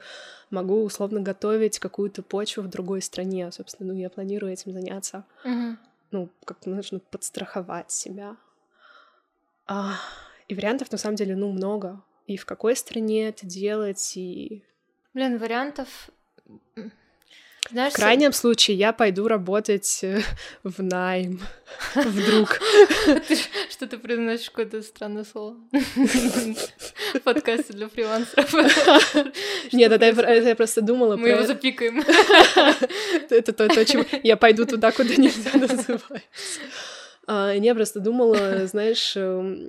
Могу 0.49 0.83
условно 0.83 1.19
готовить 1.19 1.79
какую-то 1.79 2.23
почву 2.23 2.63
в 2.63 2.69
другой 2.69 3.01
стране. 3.01 3.51
Собственно, 3.51 3.93
ну, 3.93 3.99
я 3.99 4.09
планирую 4.09 4.53
этим 4.53 4.71
заняться. 4.71 5.25
Uh-huh. 5.43 5.75
Ну, 6.11 6.29
как 6.45 6.65
нужно 6.65 6.99
подстраховать 6.99 7.91
себя. 7.91 8.37
А, 9.65 9.95
и 10.47 10.55
вариантов 10.55 10.91
на 10.91 10.97
самом 10.97 11.15
деле, 11.15 11.35
ну, 11.35 11.51
много. 11.51 12.01
И 12.27 12.37
в 12.37 12.45
какой 12.45 12.75
стране 12.75 13.27
это 13.27 13.45
делать, 13.45 14.15
и 14.15 14.63
Блин, 15.13 15.37
вариантов... 15.37 16.09
Знаешь, 17.71 17.93
в 17.93 17.95
крайнем 17.95 18.33
случае 18.33 18.77
я 18.77 18.91
пойду 18.91 19.27
работать 19.27 19.99
э, 20.03 20.21
в 20.63 20.83
найм. 20.83 21.39
Вдруг. 21.95 22.59
Что 23.69 23.87
ты 23.87 23.97
произносишь 23.97 24.49
какое-то 24.49 24.81
странное 24.81 25.23
слово? 25.23 25.55
В 27.13 27.19
подкасте 27.23 27.73
для 27.73 27.87
фрилансеров. 27.87 28.53
Нет, 29.71 29.91
это 29.91 30.05
я 30.05 30.55
просто 30.55 30.81
думала 30.81 31.15
Мы 31.15 31.29
его 31.29 31.43
запикаем. 31.43 32.03
Это 33.29 33.53
то, 33.53 33.85
чем 33.85 34.05
я 34.23 34.35
пойду 34.35 34.65
туда, 34.65 34.91
куда 34.91 35.15
нельзя 35.15 35.57
называть. 35.57 36.29
А, 37.25 37.53
я 37.53 37.73
просто 37.73 38.01
думала, 38.01 38.67
знаешь, 38.67 39.13
эм, 39.15 39.65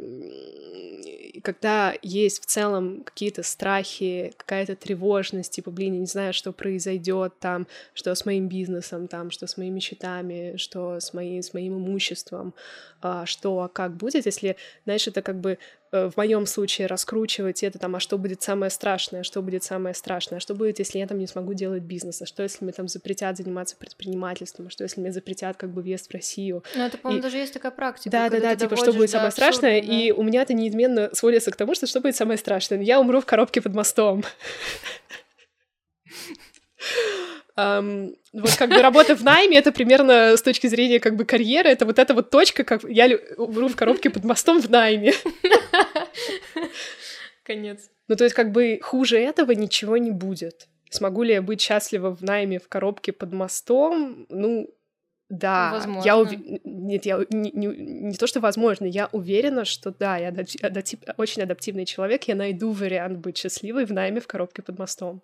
когда 1.42 1.94
есть 2.03 2.42
в 2.42 2.47
целом 2.47 3.03
какие-то 3.05 3.42
страхи, 3.42 4.33
какая-то 4.37 4.77
тревожность, 4.77 5.53
типа, 5.53 5.70
блин, 5.70 5.94
я 5.94 6.01
не 6.01 6.07
знаю, 6.07 6.33
что 6.33 6.53
произойдет 6.53 7.38
там, 7.40 7.66
что 7.94 8.14
с 8.14 8.25
моим 8.27 8.49
бизнесом, 8.49 9.09
там, 9.09 9.31
что 9.31 9.47
с 9.47 9.57
моими 9.57 9.81
счетами, 9.81 10.57
что 10.57 11.01
с, 11.01 11.12
моим 11.12 11.42
с 11.42 11.55
моим 11.55 11.79
имуществом, 11.79 12.55
а, 13.01 13.27
что, 13.27 13.61
а 13.61 13.68
как 13.68 13.97
будет, 13.97 14.27
если, 14.27 14.57
знаешь, 14.85 15.07
это 15.07 15.23
как 15.23 15.40
бы 15.40 15.59
в 15.94 16.16
моем 16.16 16.46
случае 16.46 16.88
раскручивать 16.88 17.62
это 17.62 17.78
там, 17.78 17.94
а 17.94 18.00
что 18.00 18.18
будет 18.18 18.42
самое 18.42 18.70
страшное, 18.70 19.22
что 19.22 19.42
будет 19.42 19.62
самое 19.62 19.94
страшное, 19.94 20.38
а 20.38 20.40
что 20.40 20.54
будет, 20.54 20.80
если 20.80 20.98
я 20.98 21.07
там 21.07 21.18
не 21.18 21.26
смогу 21.26 21.54
делать 21.54 21.83
бизнес, 21.83 22.20
а 22.20 22.26
что, 22.26 22.42
если 22.42 22.64
мне 22.64 22.72
там 22.72 22.88
запретят 22.88 23.37
заниматься 23.37 23.76
предпринимательством, 23.76 24.66
а 24.66 24.70
что, 24.70 24.83
если 24.83 25.00
мне 25.00 25.12
запретят 25.12 25.57
как 25.57 25.70
бы 25.70 25.83
въезд 25.83 26.09
в 26.09 26.12
Россию. 26.12 26.64
Ну, 26.74 26.85
это, 26.85 26.98
по-моему, 26.98 27.20
и... 27.20 27.22
даже 27.22 27.37
есть 27.37 27.52
такая 27.52 27.72
практика. 27.72 28.11
Да, 28.11 28.28
да, 28.28 28.40
да, 28.40 28.57
типа, 28.57 28.76
что 28.76 28.92
будет 28.92 29.11
самое 29.11 29.30
страшное, 29.30 29.80
да. 29.80 29.87
и 29.87 30.11
у 30.11 30.22
меня 30.22 30.42
это 30.42 30.52
неизменно 30.52 31.11
сводится 31.12 31.50
к 31.50 31.57
тому, 31.57 31.74
что 31.74 31.87
что 31.87 32.00
будет 32.00 32.16
самое 32.16 32.38
страшное. 32.38 32.83
Я 32.83 33.00
умру 33.00 33.20
в 33.20 33.26
коробке 33.26 33.61
под 33.61 33.74
мостом. 33.74 34.24
Um, 37.57 38.17
вот 38.33 38.57
как 38.57 38.71
бы 38.71 38.83
работа 38.83 39.14
в 39.14 39.23
найме, 39.23 39.59
это 39.59 39.71
примерно 39.71 40.37
с 40.37 40.43
точки 40.43 40.67
зрения 40.67 40.99
как 40.99 41.14
бы 41.14 41.25
карьеры, 41.25 41.69
это 41.69 41.87
вот 41.87 42.01
эта 42.01 42.12
вот 42.12 42.31
точка, 42.31 42.64
как 42.64 42.83
я 42.83 43.09
умру 43.37 43.69
в 43.69 43.77
коробке 43.77 44.11
под 44.11 44.25
мостом 44.25 44.61
в 44.61 44.69
найме. 44.69 45.12
Конец. 47.45 47.90
Ну, 48.09 48.17
то 48.17 48.25
есть 48.25 48.35
как 48.35 48.51
бы 48.51 48.81
хуже 48.83 49.19
этого 49.19 49.53
ничего 49.53 49.97
не 49.99 50.11
будет. 50.11 50.67
Смогу 50.90 51.23
ли 51.23 51.35
я 51.35 51.43
быть 51.43 51.61
счастлива 51.61 52.14
в 52.14 52.23
найме 52.23 52.59
в 52.59 52.69
коробке 52.69 53.12
под 53.12 53.33
мостом? 53.33 54.27
Ну, 54.29 54.69
да. 55.29 55.71
Возможно. 55.73 56.07
Я 56.07 56.19
ув... 56.19 56.31
Нет, 56.64 57.07
я 57.07 57.25
не, 57.31 57.51
не, 57.53 57.67
не 57.67 58.14
то, 58.14 58.27
что 58.27 58.40
возможно, 58.40 58.85
я 58.85 59.09
уверена, 59.12 59.64
что 59.64 59.90
да, 59.90 60.17
я 60.17 60.29
адаптив... 60.29 61.01
очень 61.17 61.43
адаптивный 61.43 61.87
человек, 61.87 62.25
я 62.25 62.35
найду 62.35 62.73
вариант 62.73 63.19
быть 63.19 63.38
счастливой 63.38 63.87
в 63.87 63.93
найме 63.93 64.21
в 64.21 64.27
коробке 64.27 64.62
под 64.62 64.79
мостом. 64.79 65.23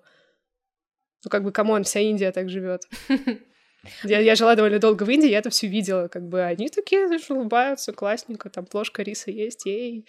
Ну, 1.24 1.30
как 1.30 1.42
бы, 1.42 1.52
come 1.52 1.71
on, 1.71 1.84
вся 1.84 2.00
Индия 2.00 2.32
так 2.32 2.48
живет. 2.48 2.88
Я, 4.04 4.20
я 4.20 4.34
жила 4.34 4.54
довольно 4.56 4.78
долго 4.78 5.04
в 5.04 5.10
Индии, 5.10 5.30
я 5.30 5.38
это 5.38 5.48
все 5.48 5.66
видела, 5.66 6.08
как 6.08 6.28
бы 6.28 6.42
они 6.42 6.68
такие 6.68 7.06
знаешь, 7.06 7.30
улыбаются, 7.30 7.94
классненько, 7.94 8.50
там 8.50 8.66
плошка 8.66 9.02
риса 9.02 9.30
есть, 9.30 9.64
yay. 9.64 10.06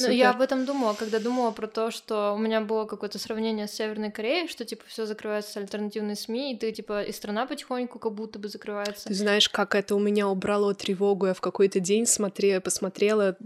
Ну, 0.00 0.10
я 0.10 0.30
об 0.30 0.40
этом 0.40 0.64
думала, 0.64 0.94
когда 0.94 1.18
думала 1.18 1.50
про 1.50 1.66
то, 1.66 1.90
что 1.90 2.32
у 2.34 2.38
меня 2.38 2.60
было 2.60 2.84
какое-то 2.84 3.18
сравнение 3.18 3.66
с 3.66 3.72
Северной 3.72 4.10
Кореей, 4.10 4.48
что 4.48 4.64
типа 4.64 4.84
все 4.86 5.06
закрывается 5.06 5.58
альтернативные 5.60 6.14
СМИ, 6.14 6.54
и 6.54 6.58
ты 6.58 6.72
типа 6.72 7.02
и 7.02 7.12
страна 7.12 7.46
потихоньку 7.46 7.98
как 7.98 8.12
будто 8.12 8.38
бы 8.38 8.48
закрывается. 8.48 9.08
Ты 9.08 9.14
знаешь, 9.14 9.48
как 9.48 9.74
это 9.74 9.94
у 9.94 9.98
меня 9.98 10.28
убрало 10.28 10.74
тревогу? 10.74 11.26
Я 11.26 11.34
в 11.34 11.40
какой-то 11.40 11.80
день 11.80 12.06
смотрела, 12.06 12.60
посмотрела 12.60 13.36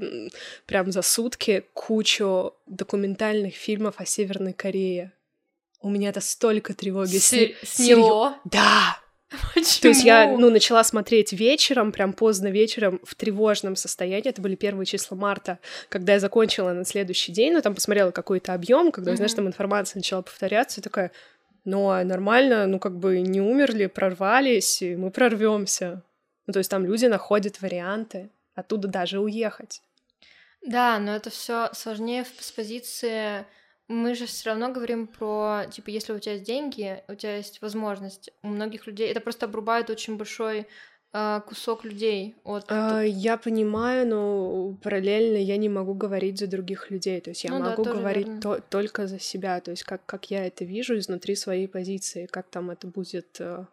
прям 0.67 0.93
за 0.93 1.03
сутки 1.03 1.65
кучу 1.75 2.55
документальных 2.67 3.55
фильмов 3.55 3.95
о 3.99 4.05
Северной 4.05 4.53
Корее. 4.53 5.13
У 5.83 5.91
меня 5.91 6.11
это 6.11 6.21
столько 6.21 6.75
тревоги 6.75 7.19
Сер- 7.19 7.55
сняло. 7.63 8.39
Да. 8.45 8.99
Почему? 9.55 9.81
То 9.81 9.89
есть 9.89 10.05
я, 10.05 10.37
ну, 10.37 10.51
начала 10.51 10.85
смотреть 10.85 11.33
вечером, 11.33 11.91
прям 11.91 12.13
поздно 12.13 12.49
вечером, 12.49 13.01
в 13.03 13.15
тревожном 13.15 13.77
состоянии. 13.77 14.29
Это 14.29 14.43
были 14.43 14.55
первые 14.55 14.87
числа 14.87 15.17
марта, 15.17 15.59
когда 15.89 16.15
я 16.15 16.21
закончила 16.21 16.73
на 16.73 16.85
следующий 16.85 17.33
день, 17.33 17.55
ну, 17.55 17.63
там 17.63 17.75
посмотрела 17.75 18.11
какой-то 18.11 18.53
объем, 18.53 18.93
когда, 18.93 19.13
mm-hmm. 19.13 19.17
знаешь, 19.17 19.35
там 19.35 19.47
информация 19.47 19.99
начала 19.99 20.23
повторяться, 20.23 20.81
и 20.81 20.83
такая, 20.83 21.13
ну, 21.65 21.89
а 21.89 22.05
нормально, 22.05 22.67
ну, 22.67 22.79
как 22.79 22.99
бы 22.99 23.21
не 23.21 23.41
умерли, 23.41 23.87
прорвались, 23.87 24.83
и 24.83 24.97
мы 24.97 25.11
прорвемся. 25.11 26.03
Ну, 26.47 26.53
то 26.53 26.59
есть 26.59 26.71
там 26.71 26.85
люди 26.85 27.07
находят 27.07 27.61
варианты 27.63 28.31
оттуда 28.55 28.89
даже 28.89 29.19
уехать. 29.21 29.81
Да, 30.61 30.99
но 30.99 31.17
это 31.17 31.31
все 31.31 31.71
сложнее 31.73 32.25
с 32.39 32.53
позиции 32.53 33.47
мы 33.93 34.15
же 34.15 34.27
все 34.27 34.51
равно 34.51 34.73
говорим 34.73 35.07
про, 35.07 35.65
типа, 35.71 35.91
если 35.91 36.13
у 36.13 36.19
тебя 36.19 36.33
есть 36.33 36.47
деньги, 36.47 37.03
у 37.09 37.15
тебя 37.15 37.37
есть 37.37 37.61
возможность. 37.63 38.31
У 38.43 38.49
многих 38.49 38.87
людей 38.87 39.09
это 39.11 39.21
просто 39.21 39.47
обрубает 39.47 39.91
очень 39.91 40.17
большой 40.17 40.67
а, 41.15 41.41
кусок 41.41 41.85
людей 41.85 42.35
от... 42.43 42.65
А, 42.69 43.03
я 43.03 43.37
понимаю, 43.37 44.07
но 44.09 44.75
параллельно 44.83 45.37
я 45.37 45.59
не 45.59 45.69
могу 45.69 45.93
говорить 45.93 46.39
за 46.39 46.47
других 46.47 46.91
людей. 46.91 47.21
То 47.21 47.31
есть 47.31 47.45
я 47.45 47.51
ну, 47.51 47.61
могу 47.61 47.85
да, 47.85 47.93
говорить 47.93 48.41
то, 48.41 48.61
только 48.61 49.07
за 49.07 49.19
себя. 49.19 49.61
То 49.61 49.73
есть 49.73 49.85
как, 49.85 50.05
как 50.07 50.31
я 50.31 50.47
это 50.47 50.65
вижу 50.65 50.97
изнутри 50.97 51.37
своей 51.37 51.69
позиции, 51.69 52.27
как 52.27 52.49
там 52.49 52.71
это 52.71 52.87
будет 52.87 53.37
э, 53.41 53.67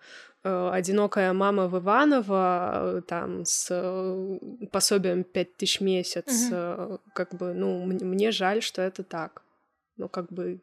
э, 0.43 0.69
одинокая 0.73 1.31
мама 1.31 1.69
в 1.69 1.79
Иваново 1.79 3.03
там 3.07 3.45
с 3.45 3.69
э, 3.71 4.67
пособием 4.71 5.23
5000 5.23 5.79
в 5.79 5.83
месяц. 5.83 6.51
Угу. 6.51 6.99
Как 7.13 7.33
бы, 7.35 7.53
ну, 7.53 7.85
мне 7.85 8.31
жаль, 8.31 8.61
что 8.61 8.81
это 8.81 9.03
так. 9.03 9.43
Ну, 9.99 10.09
как 10.09 10.31
бы... 10.31 10.61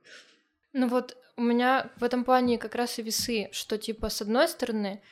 Ну 0.72 0.88
вот 0.88 1.16
у 1.36 1.42
меня 1.42 1.90
в 1.96 2.04
этом 2.04 2.24
плане 2.24 2.58
как 2.58 2.74
раз 2.74 2.98
и 2.98 3.02
весы, 3.02 3.48
что 3.52 3.78
типа 3.78 4.08
с 4.08 4.22
одной 4.22 4.48
стороны 4.48 5.02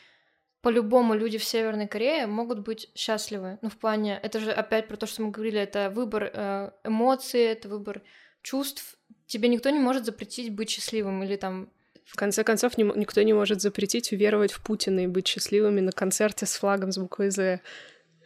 по-любому 0.62 1.14
люди 1.14 1.36
в 1.36 1.44
Северной 1.44 1.86
Корее 1.86 2.26
могут 2.26 2.60
быть 2.60 2.90
счастливы. 2.94 3.58
Ну, 3.60 3.68
в 3.68 3.76
плане, 3.76 4.18
это 4.22 4.40
же 4.40 4.50
опять 4.50 4.88
про 4.88 4.96
то, 4.96 5.06
что 5.06 5.22
мы 5.22 5.30
говорили, 5.30 5.60
это 5.60 5.90
выбор 5.90 6.30
э, 6.32 6.70
эмоций, 6.84 7.42
это 7.42 7.68
выбор 7.68 8.00
чувств. 8.40 8.96
Тебе 9.26 9.48
никто 9.48 9.68
не 9.68 9.78
может 9.78 10.06
запретить 10.06 10.54
быть 10.54 10.70
счастливым 10.70 11.22
или 11.22 11.36
там... 11.36 11.68
В 12.06 12.16
конце 12.16 12.44
концов, 12.44 12.78
ни, 12.78 12.84
никто 12.98 13.20
не 13.22 13.34
может 13.34 13.60
запретить 13.60 14.12
уверовать 14.12 14.52
в 14.52 14.62
Путина 14.62 15.00
и 15.00 15.06
быть 15.06 15.26
счастливыми 15.26 15.80
на 15.80 15.92
концерте 15.92 16.46
с 16.46 16.56
флагом 16.56 16.92
с 16.92 16.98
буквой 16.98 17.30
«З». 17.30 17.60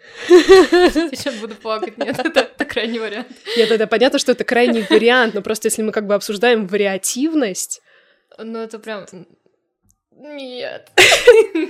Сейчас 0.29 1.35
буду 1.37 1.55
плакать. 1.55 1.99
Нет, 1.99 2.19
это, 2.25 2.41
это 2.41 2.65
крайний 2.65 2.99
вариант. 2.99 3.29
Нет, 3.57 3.71
это 3.71 3.87
понятно, 3.87 4.19
что 4.19 4.33
это 4.33 4.45
крайний 4.45 4.85
вариант, 4.89 5.35
но 5.35 5.43
просто 5.43 5.69
если 5.69 5.83
мы 5.83 5.93
как 5.93 6.07
бы 6.07 6.15
обсуждаем 6.15 6.67
вариативность... 6.67 7.83
Ну, 8.39 8.59
это 8.59 8.79
прям... 8.79 9.07
Нет. 10.13 10.91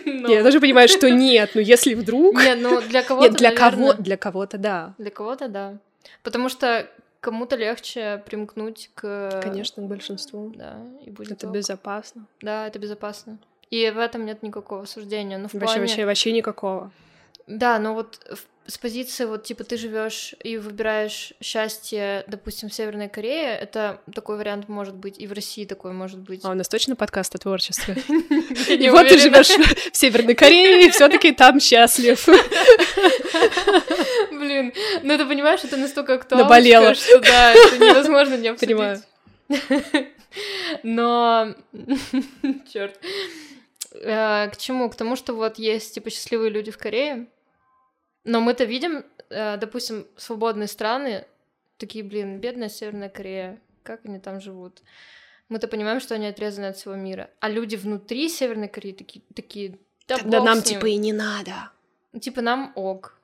Но... 0.04 0.28
Я 0.32 0.42
тоже 0.42 0.60
понимаю, 0.60 0.88
что 0.88 1.10
нет, 1.10 1.50
но 1.54 1.60
если 1.60 1.94
вдруг... 1.94 2.36
Нет, 2.36 2.58
ну 2.60 2.80
для 2.80 3.02
кого-то, 3.02 3.28
Нет, 3.28 3.38
для 3.38 3.54
кого 3.54 3.92
для 3.92 4.16
кого-то 4.16 4.58
да. 4.58 4.94
Для 4.98 5.10
кого-то 5.10 5.48
да. 5.48 5.78
Потому 6.22 6.48
что 6.48 6.88
кому-то 7.20 7.56
легче 7.56 8.22
примкнуть 8.24 8.90
к... 8.94 9.40
Конечно, 9.42 9.82
к 9.82 9.86
большинству. 9.86 10.52
Да, 10.56 10.78
и 11.04 11.10
будет 11.10 11.32
Это 11.32 11.48
ок. 11.48 11.54
безопасно. 11.54 12.26
Да, 12.40 12.66
это 12.66 12.78
безопасно. 12.78 13.38
И 13.70 13.90
в 13.90 13.98
этом 13.98 14.24
нет 14.24 14.42
никакого 14.42 14.86
суждения. 14.86 15.36
Но 15.36 15.48
в 15.48 15.54
вообще, 15.54 15.66
плане... 15.66 15.80
вообще, 15.80 16.06
вообще 16.06 16.32
никакого. 16.32 16.90
Да, 17.48 17.78
но 17.78 17.94
вот 17.94 18.20
с 18.68 18.76
позиции 18.76 19.24
вот 19.24 19.44
типа 19.44 19.64
ты 19.64 19.78
живешь 19.78 20.34
и 20.44 20.58
выбираешь 20.58 21.32
счастье, 21.42 22.22
допустим, 22.26 22.68
в 22.68 22.74
Северной 22.74 23.08
Корее, 23.08 23.56
это 23.56 24.02
такой 24.14 24.36
вариант 24.36 24.68
может 24.68 24.94
быть, 24.94 25.18
и 25.18 25.26
в 25.26 25.32
России 25.32 25.64
такой 25.64 25.92
может 25.92 26.18
быть. 26.18 26.44
А 26.44 26.50
у 26.50 26.54
нас 26.54 26.68
точно 26.68 26.94
подкаст 26.94 27.34
о 27.34 27.38
творчестве? 27.38 27.96
И 28.68 28.90
вот 28.90 29.08
ты 29.08 29.18
живешь 29.18 29.48
в 29.90 29.96
Северной 29.96 30.34
Корее, 30.34 30.86
и 30.86 30.90
все-таки 30.90 31.32
там 31.32 31.60
счастлив. 31.60 32.22
Блин, 34.30 34.74
ну 35.02 35.16
ты 35.16 35.24
понимаешь, 35.24 35.64
это 35.64 35.78
настолько 35.78 36.14
актуально, 36.14 36.94
что 36.94 37.20
да, 37.20 37.54
это 37.54 37.78
невозможно 37.78 38.36
не 38.36 38.48
обсудить. 38.48 38.76
Понимаю. 38.76 39.02
Но, 40.82 41.54
черт, 42.72 43.00
э, 43.94 44.50
к 44.50 44.56
чему? 44.58 44.90
К 44.90 44.94
тому, 44.94 45.16
что 45.16 45.32
вот 45.32 45.58
есть 45.58 45.94
типа 45.94 46.10
счастливые 46.10 46.50
люди 46.50 46.70
в 46.70 46.76
Корее, 46.76 47.28
но 48.24 48.40
мы-то 48.40 48.64
видим, 48.64 49.04
э, 49.30 49.56
допустим, 49.56 50.06
свободные 50.16 50.68
страны, 50.68 51.26
такие, 51.76 52.04
блин, 52.04 52.40
бедная 52.40 52.68
Северная 52.68 53.08
Корея, 53.08 53.60
как 53.82 54.04
они 54.04 54.18
там 54.18 54.40
живут? 54.40 54.82
Мы-то 55.48 55.68
понимаем, 55.68 56.00
что 56.00 56.14
они 56.14 56.26
отрезаны 56.26 56.66
от 56.66 56.76
всего 56.76 56.94
мира. 56.94 57.30
А 57.40 57.48
люди 57.48 57.76
внутри 57.76 58.28
Северной 58.28 58.68
Кореи 58.68 58.92
такие, 58.92 59.24
такие 59.34 59.78
да 60.06 60.16
Тогда 60.16 60.42
нам 60.42 60.62
типа 60.62 60.86
и 60.86 60.96
не 60.96 61.12
надо. 61.12 61.70
Типа 62.18 62.40
нам 62.40 62.72
ок. 62.74 63.17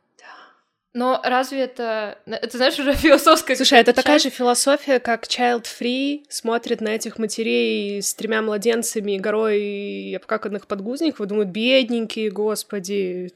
Но 0.94 1.20
разве 1.24 1.62
это... 1.62 2.18
Это, 2.24 2.56
знаешь, 2.56 2.78
уже 2.78 2.94
философская... 2.94 3.56
Слушай, 3.56 3.80
это 3.80 3.92
часть? 3.92 3.96
такая 3.96 4.18
же 4.20 4.30
философия, 4.30 5.00
как 5.00 5.24
Child 5.24 5.64
Free 5.64 6.22
смотрит 6.28 6.80
на 6.80 6.90
этих 6.90 7.18
матерей 7.18 8.00
с 8.00 8.14
тремя 8.14 8.42
младенцами, 8.42 9.18
горой 9.18 10.14
обкаканных 10.14 10.68
подгузников, 10.68 11.20
и 11.20 11.26
думают, 11.26 11.48
бедненькие, 11.48 12.30
господи, 12.30 13.32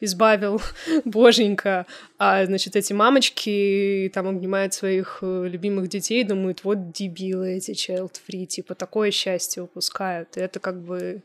избавил 0.00 0.60
боженька. 1.06 1.86
А, 2.18 2.44
значит, 2.44 2.76
эти 2.76 2.92
мамочки 2.92 4.10
там 4.12 4.28
обнимают 4.28 4.74
своих 4.74 5.20
э, 5.22 5.46
любимых 5.48 5.88
детей, 5.88 6.22
думают, 6.22 6.64
вот 6.64 6.92
дебилы 6.92 7.54
эти 7.54 7.70
Child 7.70 8.12
Free, 8.28 8.44
типа, 8.44 8.74
такое 8.74 9.10
счастье 9.10 9.62
упускают. 9.62 10.36
И 10.36 10.40
это 10.40 10.60
как 10.60 10.82
бы 10.82 11.22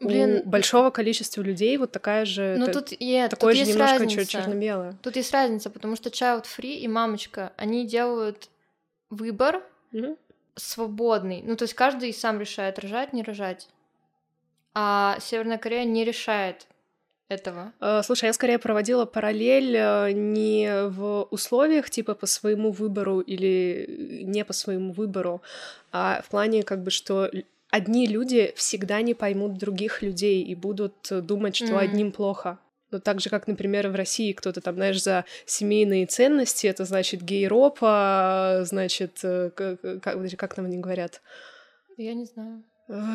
Блин, 0.00 0.42
у 0.44 0.48
большого 0.48 0.90
количества 0.90 1.42
людей 1.42 1.76
вот 1.76 1.90
такая 1.90 2.24
же, 2.24 2.56
ну, 2.56 2.70
тут, 2.70 2.92
yeah, 2.92 3.28
такое 3.28 3.50
тут 3.50 3.56
же 3.56 3.58
есть 3.58 3.72
немножко 3.72 3.98
разница. 3.98 4.26
черно-белое. 4.26 4.96
Тут 5.02 5.16
есть 5.16 5.32
разница, 5.32 5.70
потому 5.70 5.96
что 5.96 6.08
child 6.08 6.44
free 6.44 6.74
и 6.74 6.86
мамочка, 6.86 7.52
они 7.56 7.84
делают 7.84 8.48
выбор 9.10 9.62
mm-hmm. 9.92 10.16
свободный. 10.54 11.42
Ну, 11.44 11.56
то 11.56 11.64
есть 11.64 11.74
каждый 11.74 12.12
сам 12.12 12.38
решает, 12.38 12.78
рожать, 12.78 13.12
не 13.12 13.24
рожать. 13.24 13.68
А 14.72 15.18
Северная 15.20 15.58
Корея 15.58 15.84
не 15.84 16.04
решает 16.04 16.68
этого. 17.28 17.72
Uh, 17.80 18.02
слушай, 18.04 18.26
я 18.26 18.32
скорее 18.32 18.58
проводила 18.58 19.04
параллель 19.04 19.76
uh, 19.76 20.12
не 20.12 20.88
в 20.88 21.26
условиях 21.30 21.90
типа 21.90 22.14
по 22.14 22.26
своему 22.26 22.70
выбору 22.70 23.20
или 23.20 24.22
не 24.24 24.44
по 24.44 24.52
своему 24.52 24.92
выбору, 24.92 25.42
а 25.92 26.22
в 26.24 26.28
плане 26.28 26.62
как 26.62 26.82
бы 26.82 26.90
что 26.90 27.30
одни 27.70 28.06
люди 28.06 28.52
всегда 28.56 29.02
не 29.02 29.14
поймут 29.14 29.58
других 29.58 30.02
людей 30.02 30.42
и 30.42 30.54
будут 30.54 31.08
думать, 31.10 31.56
что 31.56 31.74
mm. 31.74 31.78
одним 31.78 32.12
плохо. 32.12 32.58
Ну, 32.90 33.00
так 33.00 33.20
же, 33.20 33.28
как, 33.28 33.46
например, 33.46 33.88
в 33.88 33.94
России 33.94 34.32
кто-то 34.32 34.60
там, 34.60 34.76
знаешь, 34.76 35.02
за 35.02 35.26
семейные 35.44 36.06
ценности, 36.06 36.66
это 36.66 36.84
значит 36.84 37.22
гейропа, 37.22 38.60
значит, 38.62 39.18
э, 39.22 39.50
как, 39.54 39.80
как, 40.02 40.54
там 40.54 40.64
они 40.64 40.78
говорят? 40.78 41.20
Я 41.98 42.14
не 42.14 42.24
знаю. 42.24 42.64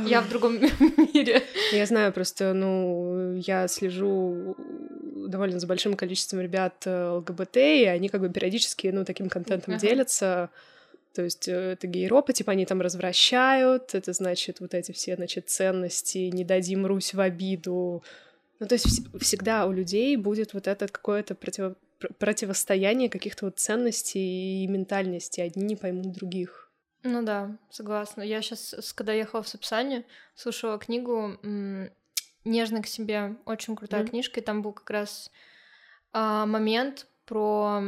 Я 0.06 0.22
в 0.22 0.30
другом 0.30 0.60
мире. 1.14 1.42
Я 1.72 1.86
знаю, 1.88 2.14
просто, 2.14 2.54
ну, 2.54 3.36
я 3.38 3.68
слежу 3.68 4.56
довольно 5.28 5.60
за 5.60 5.66
большим 5.66 5.96
количеством 5.96 6.42
ребят 6.42 6.84
э, 6.86 7.10
ЛГБТ, 7.10 7.58
и 7.58 7.86
они 7.86 8.10
как 8.10 8.22
бы 8.22 8.30
периодически, 8.30 8.88
ну, 8.88 9.04
таким 9.04 9.30
контентом 9.30 9.78
делятся. 9.78 10.52
То 11.14 11.22
есть 11.22 11.48
э, 11.48 11.74
это 11.74 11.88
гейропа, 11.88 12.34
типа 12.34 12.54
они 12.54 12.66
там 12.66 12.82
развращают, 12.82 13.94
это 13.94 14.14
значит 14.14 14.60
вот 14.60 14.74
эти 14.74 14.92
все, 14.92 15.16
значит, 15.16 15.50
ценности, 15.50 16.30
не 16.34 16.44
дадим 16.44 16.86
Русь 16.86 17.14
в 17.14 17.20
обиду. 17.20 18.04
Ну, 18.60 18.68
то 18.68 18.76
есть 18.76 18.88
вс- 18.88 19.20
всегда 19.20 19.66
у 19.66 19.72
людей 19.72 20.16
будет 20.18 20.54
вот 20.54 20.68
это 20.68 20.88
какое-то 20.88 21.36
против... 21.36 21.76
противостояние 22.18 23.10
каких-то 23.10 23.46
вот 23.46 23.60
ценностей 23.60 24.64
и 24.64 24.68
ментальности. 24.68 25.42
Одни 25.42 25.64
не 25.64 25.76
поймут 25.76 26.14
других. 26.14 26.72
Ну 27.04 27.22
да, 27.22 27.58
согласна. 27.70 28.22
Я 28.22 28.42
сейчас, 28.42 28.94
когда 28.94 29.14
ехала 29.14 29.44
в 29.44 29.48
Сапсане, 29.48 30.06
слушала 30.36 30.80
книгу 30.80 31.38
«Нежно 32.46 32.82
к 32.82 32.88
себе». 32.88 33.36
Очень 33.46 33.76
крутая 33.76 34.04
mm-hmm. 34.04 34.10
книжка, 34.10 34.40
и 34.40 34.44
там 34.44 34.62
был 34.62 34.72
как 34.72 34.90
раз 34.90 35.30
а, 36.14 36.46
момент 36.46 37.08
про 37.26 37.82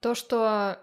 то, 0.00 0.14
что 0.14 0.78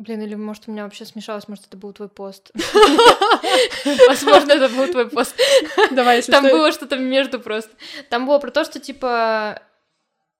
Блин, 0.00 0.22
или 0.22 0.34
может 0.34 0.62
у 0.66 0.72
меня 0.72 0.84
вообще 0.84 1.04
смешалось, 1.04 1.46
может 1.46 1.66
это 1.66 1.76
был 1.76 1.92
твой 1.92 2.08
пост. 2.08 2.52
Возможно, 4.08 4.52
это 4.52 4.70
был 4.70 4.88
твой 4.88 5.10
пост. 5.10 5.36
Давай, 5.90 6.16
если 6.16 6.32
Там 6.32 6.44
было 6.44 6.72
что-то 6.72 6.96
между 6.96 7.38
просто. 7.38 7.70
Там 8.08 8.24
было 8.24 8.38
про 8.38 8.50
то, 8.50 8.64
что 8.64 8.80
типа 8.80 9.60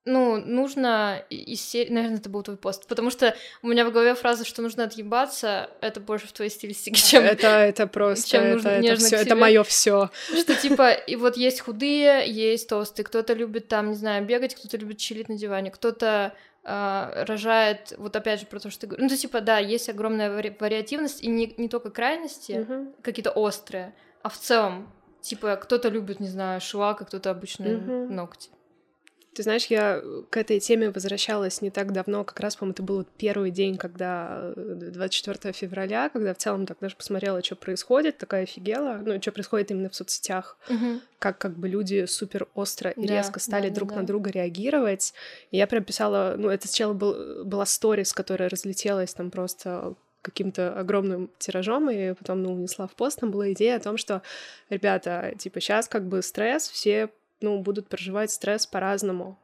ну, 0.07 0.39
нужно 0.39 1.23
из 1.29 1.61
серии... 1.61 1.93
Наверное, 1.93 2.17
это 2.17 2.31
был 2.31 2.43
твой 2.43 2.57
пост. 2.57 2.89
Потому 2.89 3.11
что 3.11 3.37
у 3.63 3.69
меня 3.69 3.85
в 3.85 3.93
голове 3.93 4.15
фраза, 4.15 4.47
что 4.47 4.63
нужно 4.63 4.85
отъебаться, 4.85 5.69
это 5.83 6.01
больше 6.01 6.27
в 6.27 6.33
твоей 6.33 6.51
стилистике, 6.51 6.99
чем... 6.99 7.23
Это, 7.23 7.49
это 7.49 7.87
просто... 7.87 8.27
Чем 8.27 8.45
это, 8.45 8.55
нужно 8.55 8.69
это, 8.69 8.97
все, 8.97 9.17
это 9.17 9.37
мое 9.37 9.63
все. 9.63 10.09
Что, 10.35 10.55
типа, 10.55 10.93
и 10.93 11.17
вот 11.17 11.37
есть 11.37 11.61
худые, 11.61 12.25
есть 12.27 12.67
толстые. 12.67 13.05
Кто-то 13.05 13.35
любит 13.35 13.69
там, 13.69 13.91
не 13.91 13.95
знаю, 13.95 14.25
бегать, 14.25 14.55
кто-то 14.55 14.79
любит 14.79 14.97
чилить 14.97 15.29
на 15.29 15.37
диване, 15.37 15.71
кто-то 15.71 16.33
Uh, 16.71 17.25
рожает, 17.25 17.95
вот 17.99 18.15
опять 18.15 18.39
же 18.39 18.47
про 18.47 18.61
то, 18.61 18.71
что 18.71 18.83
ты 18.83 18.87
говоришь, 18.87 19.03
ну, 19.03 19.09
то, 19.09 19.21
типа, 19.21 19.41
да, 19.41 19.59
есть 19.59 19.89
огромная 19.89 20.31
вари- 20.31 20.57
вариативность, 20.57 21.21
и 21.21 21.27
не, 21.27 21.53
не 21.57 21.69
только 21.69 21.91
крайности 21.91 22.53
uh-huh. 22.53 22.95
какие-то 23.03 23.33
острые, 23.33 23.93
а 24.23 24.29
в 24.29 24.37
целом, 24.37 24.93
типа, 25.21 25.57
кто-то 25.57 25.89
любит, 25.89 26.21
не 26.21 26.29
знаю, 26.29 26.61
шлак, 26.61 27.03
а 27.03 27.05
кто-то 27.07 27.31
обычные 27.33 27.77
uh-huh. 27.77 28.09
ногти. 28.09 28.51
Ты 29.35 29.45
знаешь, 29.45 29.67
я 29.67 30.03
к 30.31 30.37
этой 30.37 30.59
теме 30.59 30.91
возвращалась 30.91 31.63
не 31.63 31.71
так 31.71 31.93
давно, 31.93 32.25
как 32.25 32.41
раз, 32.41 32.57
по-моему, 32.57 32.73
это 32.73 32.83
был 32.83 33.07
первый 33.17 33.53
день, 33.53 33.77
когда 33.77 34.53
24 34.57 35.39
э, 35.45 35.53
февраля, 35.53 36.09
когда 36.09 36.35
в 36.35 36.39
целом 36.39 36.67
так 36.67 36.79
даже 36.81 36.97
посмотрела, 36.97 37.43
что 37.43 37.55
происходит, 37.55 38.19
такая 38.19 38.43
офигела, 38.43 39.01
ну, 39.05 39.21
что 39.21 39.31
происходит 39.31 39.71
именно 39.71 39.89
в 39.89 39.95
соцсетях, 39.95 40.57
угу. 40.69 41.01
как 41.21 41.39
как 41.39 41.57
бы 41.57 41.69
люди 41.69 42.07
супер 42.07 42.49
остро 42.55 42.91
и 42.91 43.07
да, 43.07 43.19
резко 43.19 43.39
стали 43.39 43.69
да, 43.69 43.75
друг 43.77 43.91
да. 43.91 43.97
на 43.97 44.07
друга 44.07 44.31
реагировать. 44.31 45.15
И 45.53 45.59
я 45.59 45.67
прям 45.69 45.85
писала, 45.85 46.35
ну, 46.37 46.49
это 46.49 46.67
сначала 46.67 46.93
был, 46.93 47.45
была 47.45 47.67
сторис, 47.67 48.13
которая 48.13 48.49
разлетелась 48.49 49.15
там 49.15 49.31
просто 49.31 49.95
каким-то 50.23 50.79
огромным 50.79 51.31
тиражом, 51.39 51.89
и 51.91 52.15
потом, 52.15 52.43
ну, 52.43 52.53
унесла 52.53 52.87
в 52.87 52.93
пост, 52.93 53.21
там 53.21 53.31
была 53.31 53.53
идея 53.53 53.77
о 53.77 53.81
том, 53.81 53.97
что, 53.97 54.23
ребята, 54.69 55.33
типа, 55.39 55.61
сейчас 55.61 55.89
как 55.89 56.07
бы 56.07 56.23
стресс, 56.23 56.69
все, 56.69 57.11
ну, 57.41 57.61
будут 57.61 57.89
проживать 57.89 58.31
стресс 58.31 58.67
по-разному. 58.67 59.39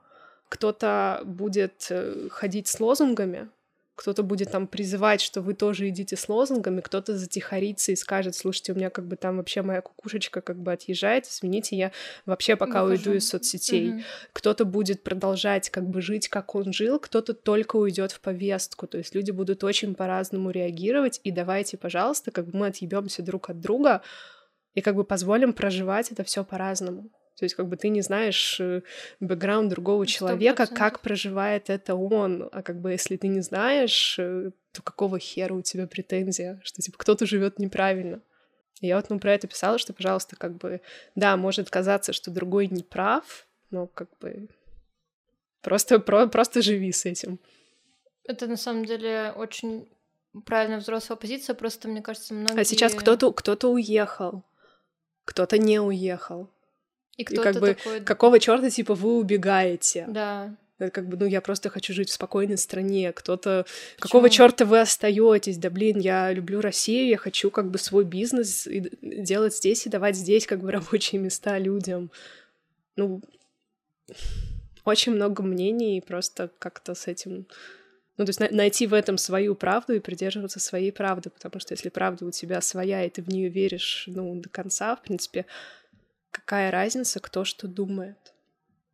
Кто-то 0.49 1.23
будет 1.25 1.87
э, 1.91 2.29
ходить 2.31 2.69
с 2.69 2.79
лозунгами, 2.79 3.49
кто-то 3.97 4.23
будет 4.23 4.51
там 4.51 4.67
призывать, 4.67 5.23
что 5.23 5.41
вы 5.41 5.55
тоже 5.55 5.89
идите 5.89 6.17
с 6.17 6.29
лозунгами, 6.29 6.83
кто-то 6.83 7.17
затихарится 7.17 7.93
и 7.93 7.97
скажет, 7.97 8.37
слушайте, 8.37 8.73
у 8.73 8.77
меня 8.77 8.91
как 8.91 9.07
бы 9.07 9.17
там 9.17 9.39
вообще 9.39 9.63
моя 9.63 9.81
кукушечка 9.81 10.43
как 10.43 10.59
бы 10.59 10.73
отъезжает, 10.73 11.27
извините, 11.27 11.77
я 11.77 11.93
вообще 12.27 12.57
пока 12.57 12.85
Выхожу. 12.85 13.11
уйду 13.11 13.17
из 13.17 13.29
соцсетей. 13.29 13.91
Угу. 13.91 14.01
Кто-то 14.35 14.65
будет 14.67 15.03
продолжать 15.03 15.71
как 15.71 15.89
бы 15.89 16.03
жить, 16.03 16.29
как 16.29 16.55
он 16.55 16.73
жил, 16.75 17.01
кто-то 17.01 17.33
только 17.33 17.77
уйдет 17.77 18.13
в 18.13 18.21
повестку, 18.21 18.87
то 18.87 18.99
есть 18.99 19.15
люди 19.15 19.31
будут 19.31 19.65
очень 19.65 19.95
по-разному 19.95 20.51
реагировать, 20.51 21.21
и 21.25 21.31
давайте, 21.31 21.79
пожалуйста, 21.79 22.31
как 22.31 22.47
бы 22.47 22.59
мы 22.59 22.67
отъебемся 22.67 23.23
друг 23.23 23.49
от 23.49 23.61
друга 23.61 24.03
и 24.75 24.83
как 24.83 24.95
бы 24.95 25.05
позволим 25.05 25.55
проживать 25.55 26.13
это 26.13 26.23
все 26.23 26.45
по-разному. 26.45 27.11
То 27.37 27.45
есть 27.45 27.55
как 27.55 27.69
бы 27.69 27.77
ты 27.77 27.89
не 27.89 28.01
знаешь 28.01 28.59
э, 28.61 28.81
бэкграунд 29.21 29.69
другого 29.69 30.07
человека, 30.07 30.63
100%. 30.65 30.75
как 30.75 31.01
проживает 31.01 31.69
это 31.69 31.95
он. 31.95 32.49
А 32.51 32.63
как 32.63 32.81
бы 32.81 32.93
если 32.93 33.17
ты 33.17 33.29
не 33.29 33.41
знаешь, 33.41 34.17
э, 34.19 34.53
то 34.73 34.83
какого 34.83 35.19
хера 35.19 35.55
у 35.55 35.61
тебя 35.61 35.87
претензия, 35.87 36.61
что 36.65 36.81
типа 36.81 36.97
кто-то 36.99 37.27
живет 37.27 37.59
неправильно. 37.59 38.23
И 38.81 38.87
я 38.87 38.97
вот 38.97 39.11
ну, 39.11 39.19
про 39.19 39.35
это 39.35 39.47
писала, 39.47 39.79
что, 39.79 39.93
пожалуйста, 39.93 40.37
как 40.37 40.57
бы, 40.57 40.81
да, 41.15 41.37
может 41.37 41.71
казаться, 41.71 42.13
что 42.13 42.31
другой 42.31 42.69
не 42.69 42.83
прав, 42.83 43.47
но 43.71 43.87
как 43.87 44.09
бы 44.21 44.49
просто, 45.61 45.99
про, 45.99 46.27
просто 46.27 46.63
живи 46.63 46.93
с 46.93 47.05
этим. 47.05 47.39
Это 48.25 48.47
на 48.47 48.57
самом 48.57 48.85
деле 48.85 49.33
очень 49.37 49.89
правильная 50.45 50.79
взрослая 50.79 51.17
позиция, 51.17 51.55
просто, 51.55 51.89
мне 51.89 52.03
кажется, 52.03 52.35
многие... 52.35 52.61
А 52.61 52.65
сейчас 52.65 52.95
кто-то 52.95 53.33
кто 53.33 53.71
уехал, 53.71 54.43
кто-то 55.25 55.59
не 55.59 55.81
уехал. 55.81 56.51
И, 57.17 57.23
и 57.23 57.37
как 57.37 57.59
бы 57.59 57.75
такой... 57.75 58.01
какого 58.01 58.39
черта 58.41 58.71
типа 58.71 58.95
вы 58.95 59.17
убегаете? 59.17 60.07
Да. 60.09 60.55
Это 60.79 60.91
как 60.91 61.09
бы, 61.09 61.17
ну, 61.17 61.25
я 61.25 61.41
просто 61.41 61.71
хочу 61.71 61.95
жить 61.95 62.11
в 62.11 62.13
спокойной 62.13 62.59
стране. 62.59 63.13
Кто-то, 63.13 63.65
какого 63.99 64.29
черта 64.29 64.67
вы 64.67 64.81
остаетесь? 64.81 65.57
Да, 65.57 65.71
блин, 65.71 65.99
я 65.99 66.31
люблю 66.33 66.61
Россию, 66.61 67.09
я 67.09 67.17
хочу 67.17 67.51
как 67.51 67.71
бы 67.71 67.79
свой 67.79 68.05
бизнес 68.05 68.69
делать 69.01 69.57
здесь 69.57 69.87
и 69.87 69.91
давать 69.91 70.17
здесь 70.17 70.47
как 70.47 70.61
бы 70.61 70.71
рабочие 70.73 71.21
места 71.21 71.59
людям. 71.59 72.11
Ну, 72.97 73.23
очень 74.85 75.13
много 75.13 75.43
мнений, 75.43 75.99
и 75.99 76.03
просто 76.03 76.51
как-то 76.59 76.95
с 76.95 77.07
этим... 77.07 77.47
Ну, 78.19 78.25
то 78.25 78.31
есть 78.31 78.41
найти 78.51 78.87
в 78.87 78.95
этом 78.95 79.19
свою 79.19 79.55
правду 79.55 79.95
и 79.95 80.01
придерживаться 80.01 80.59
своей 80.59 80.91
правды, 80.91 81.29
потому 81.29 81.61
что 81.61 81.75
если 81.75 81.91
правда 81.91 82.25
у 82.25 82.31
тебя 82.31 82.63
своя, 82.63 83.05
и 83.05 83.11
ты 83.11 83.21
в 83.21 83.29
нее 83.29 83.49
веришь, 83.51 84.05
ну, 84.07 84.41
до 84.41 84.49
конца, 84.49 84.97
в 84.97 85.03
принципе, 85.03 85.45
какая 86.37 86.71
разница, 86.71 87.19
кто 87.21 87.45
что 87.45 87.67
думает. 87.67 88.35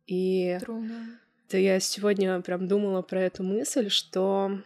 И 0.07 0.57
Трудно. 0.61 1.19
да, 1.49 1.57
я 1.57 1.79
сегодня 1.79 2.39
прям 2.41 2.67
думала 2.67 3.01
про 3.01 3.21
эту 3.21 3.43
мысль, 3.43 3.89
что 3.89 4.59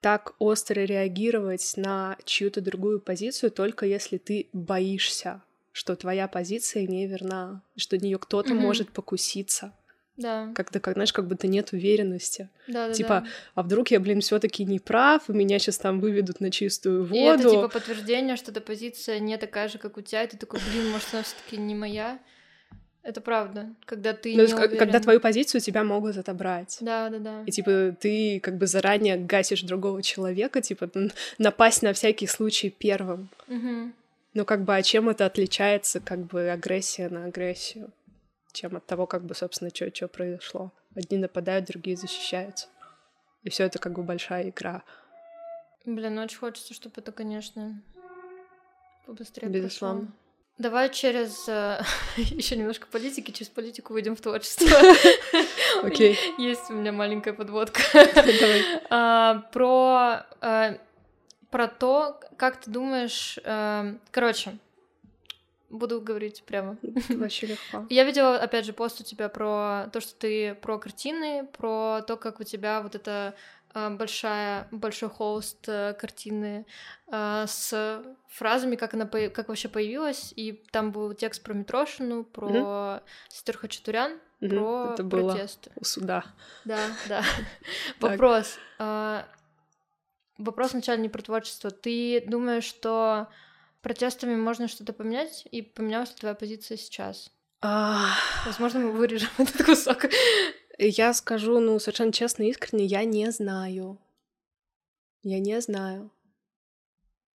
так 0.00 0.34
остро 0.38 0.80
реагировать 0.80 1.74
на 1.76 2.16
чью-то 2.24 2.60
другую 2.60 3.00
позицию 3.00 3.50
только 3.50 3.86
если 3.86 4.18
ты 4.18 4.48
боишься, 4.52 5.42
что 5.72 5.96
твоя 5.96 6.28
позиция 6.28 6.86
неверна, 6.86 7.62
что 7.76 7.96
нее 7.98 8.18
кто-то 8.18 8.50
mm-hmm. 8.50 8.60
может 8.60 8.92
покуситься. 8.92 9.72
Да. 10.16 10.52
Когда, 10.54 10.78
как, 10.78 10.94
знаешь, 10.94 11.12
как 11.12 11.26
будто 11.26 11.46
нет 11.48 11.72
уверенности. 11.72 12.48
Да, 12.68 12.88
да, 12.88 12.94
типа, 12.94 13.22
да. 13.24 13.26
а 13.56 13.62
вдруг 13.62 13.90
я, 13.90 13.98
блин, 13.98 14.20
все 14.20 14.38
таки 14.38 14.64
не 14.64 14.78
прав, 14.78 15.28
и 15.28 15.32
меня 15.32 15.58
сейчас 15.58 15.78
там 15.78 16.00
выведут 16.00 16.40
на 16.40 16.50
чистую 16.50 17.04
воду. 17.04 17.16
И 17.16 17.20
это, 17.20 17.50
типа, 17.50 17.68
подтверждение, 17.68 18.36
что 18.36 18.52
эта 18.52 18.60
позиция 18.60 19.18
не 19.18 19.36
такая 19.38 19.68
же, 19.68 19.78
как 19.78 19.96
у 19.96 20.02
тебя, 20.02 20.22
и 20.22 20.28
ты 20.28 20.36
такой, 20.36 20.60
блин, 20.70 20.90
может, 20.90 21.08
она 21.12 21.22
все 21.22 21.34
таки 21.44 21.60
не 21.60 21.74
моя. 21.74 22.18
Это 23.02 23.20
правда, 23.20 23.68
когда 23.84 24.14
ты 24.14 24.34
ну, 24.34 24.46
не 24.46 24.54
уверен. 24.54 24.78
Когда 24.78 24.98
твою 24.98 25.20
позицию 25.20 25.60
тебя 25.60 25.84
могут 25.84 26.16
отобрать. 26.16 26.78
Да, 26.80 27.10
да, 27.10 27.18
да. 27.18 27.42
И, 27.44 27.50
типа, 27.50 27.94
ты 28.00 28.40
как 28.40 28.56
бы 28.56 28.66
заранее 28.66 29.18
гасишь 29.18 29.62
другого 29.62 30.02
человека, 30.02 30.62
типа, 30.62 30.88
напасть 31.36 31.82
на 31.82 31.92
всякий 31.92 32.26
случай 32.26 32.70
первым. 32.70 33.28
Угу. 33.48 33.92
Ну, 34.34 34.44
как 34.44 34.64
бы, 34.64 34.74
а 34.74 34.82
чем 34.82 35.10
это 35.10 35.26
отличается, 35.26 36.00
как 36.00 36.20
бы, 36.20 36.48
агрессия 36.48 37.10
на 37.10 37.26
агрессию? 37.26 37.90
Чем 38.54 38.76
от 38.76 38.86
того, 38.86 39.06
как 39.06 39.24
бы, 39.24 39.34
собственно, 39.34 39.70
что 39.74 40.08
произошло. 40.08 40.72
Одни 40.94 41.18
нападают, 41.18 41.66
другие 41.66 41.96
защищаются. 41.96 42.68
И 43.42 43.50
все 43.50 43.64
это 43.64 43.78
как 43.78 43.92
бы 43.92 44.02
большая 44.02 44.48
игра. 44.48 44.82
Блин, 45.84 46.14
ну 46.14 46.22
очень 46.22 46.38
хочется, 46.38 46.72
чтобы 46.72 46.94
это, 46.96 47.12
конечно, 47.12 47.82
побыстрее 49.06 49.48
Безусловно. 49.48 50.06
прошло. 50.06 50.16
Давай 50.56 50.88
через 50.88 51.48
э, 51.48 51.82
еще 52.16 52.56
немножко 52.56 52.86
политики, 52.86 53.32
через 53.32 53.50
политику 53.50 53.92
выйдем 53.92 54.16
в 54.16 54.20
творчество. 54.20 54.68
Окей. 55.82 56.16
Есть 56.38 56.70
у 56.70 56.74
меня 56.74 56.92
маленькая 56.92 57.34
подводка. 57.34 57.82
А, 58.90 59.40
про 59.52 60.26
э, 60.40 60.78
про 61.50 61.68
то, 61.68 62.20
как 62.36 62.60
ты 62.60 62.70
думаешь, 62.70 63.38
э, 63.44 63.94
короче, 64.10 64.58
буду 65.70 66.00
говорить 66.00 66.42
прямо. 66.46 66.76
Вообще 67.08 67.46
легко. 67.46 67.86
Я 67.90 68.04
видела, 68.04 68.36
опять 68.36 68.64
же, 68.64 68.72
пост 68.72 69.00
у 69.00 69.04
тебя 69.04 69.28
про 69.28 69.88
то, 69.92 70.00
что 70.00 70.14
ты 70.14 70.54
про 70.54 70.78
картины, 70.78 71.46
про 71.46 72.02
то, 72.06 72.16
как 72.16 72.40
у 72.40 72.44
тебя 72.44 72.80
вот 72.82 72.94
это 72.94 73.34
а, 73.74 73.90
большая, 73.90 74.68
большой 74.70 75.08
холст 75.08 75.68
э, 75.68 75.94
картины 75.94 76.64
а, 77.08 77.44
с 77.48 78.02
фразами, 78.28 78.76
как 78.76 78.94
она 78.94 79.04
как 79.06 79.48
вообще 79.48 79.68
появилась, 79.68 80.32
и 80.36 80.52
там 80.70 80.92
был 80.92 81.12
текст 81.12 81.42
про 81.42 81.54
Митрошину, 81.54 82.22
про 82.22 82.48
mm-hmm. 82.48 83.02
сестер 83.28 83.58
Хачатурян, 83.58 84.20
mm-hmm. 84.40 84.48
про 84.48 84.94
Это 84.94 85.04
протесты. 85.04 85.72
у 85.74 85.84
суда. 85.84 86.24
Да, 86.64 86.78
да. 87.08 87.24
Вопрос. 88.00 88.58
А, 88.78 89.26
вопрос 90.38 90.72
вначале 90.72 91.02
не 91.02 91.08
про 91.08 91.22
творчество. 91.22 91.72
Ты 91.72 92.22
думаешь, 92.26 92.64
что 92.64 93.26
протестами 93.84 94.34
можно 94.34 94.66
что-то 94.66 94.92
поменять, 94.92 95.46
и 95.52 95.62
поменялась 95.62 96.10
ли 96.10 96.16
твоя 96.16 96.34
позиция 96.34 96.76
сейчас? 96.76 97.30
Возможно, 98.46 98.80
мы 98.80 98.92
вырежем 98.92 99.28
этот 99.38 99.64
кусок. 99.64 100.06
Я 100.78 101.14
скажу, 101.14 101.60
ну, 101.60 101.78
совершенно 101.78 102.12
честно 102.12 102.42
и 102.42 102.50
искренне, 102.50 102.86
я 102.86 103.04
не 103.04 103.30
знаю. 103.30 103.98
Я 105.22 105.38
не 105.38 105.60
знаю. 105.60 106.10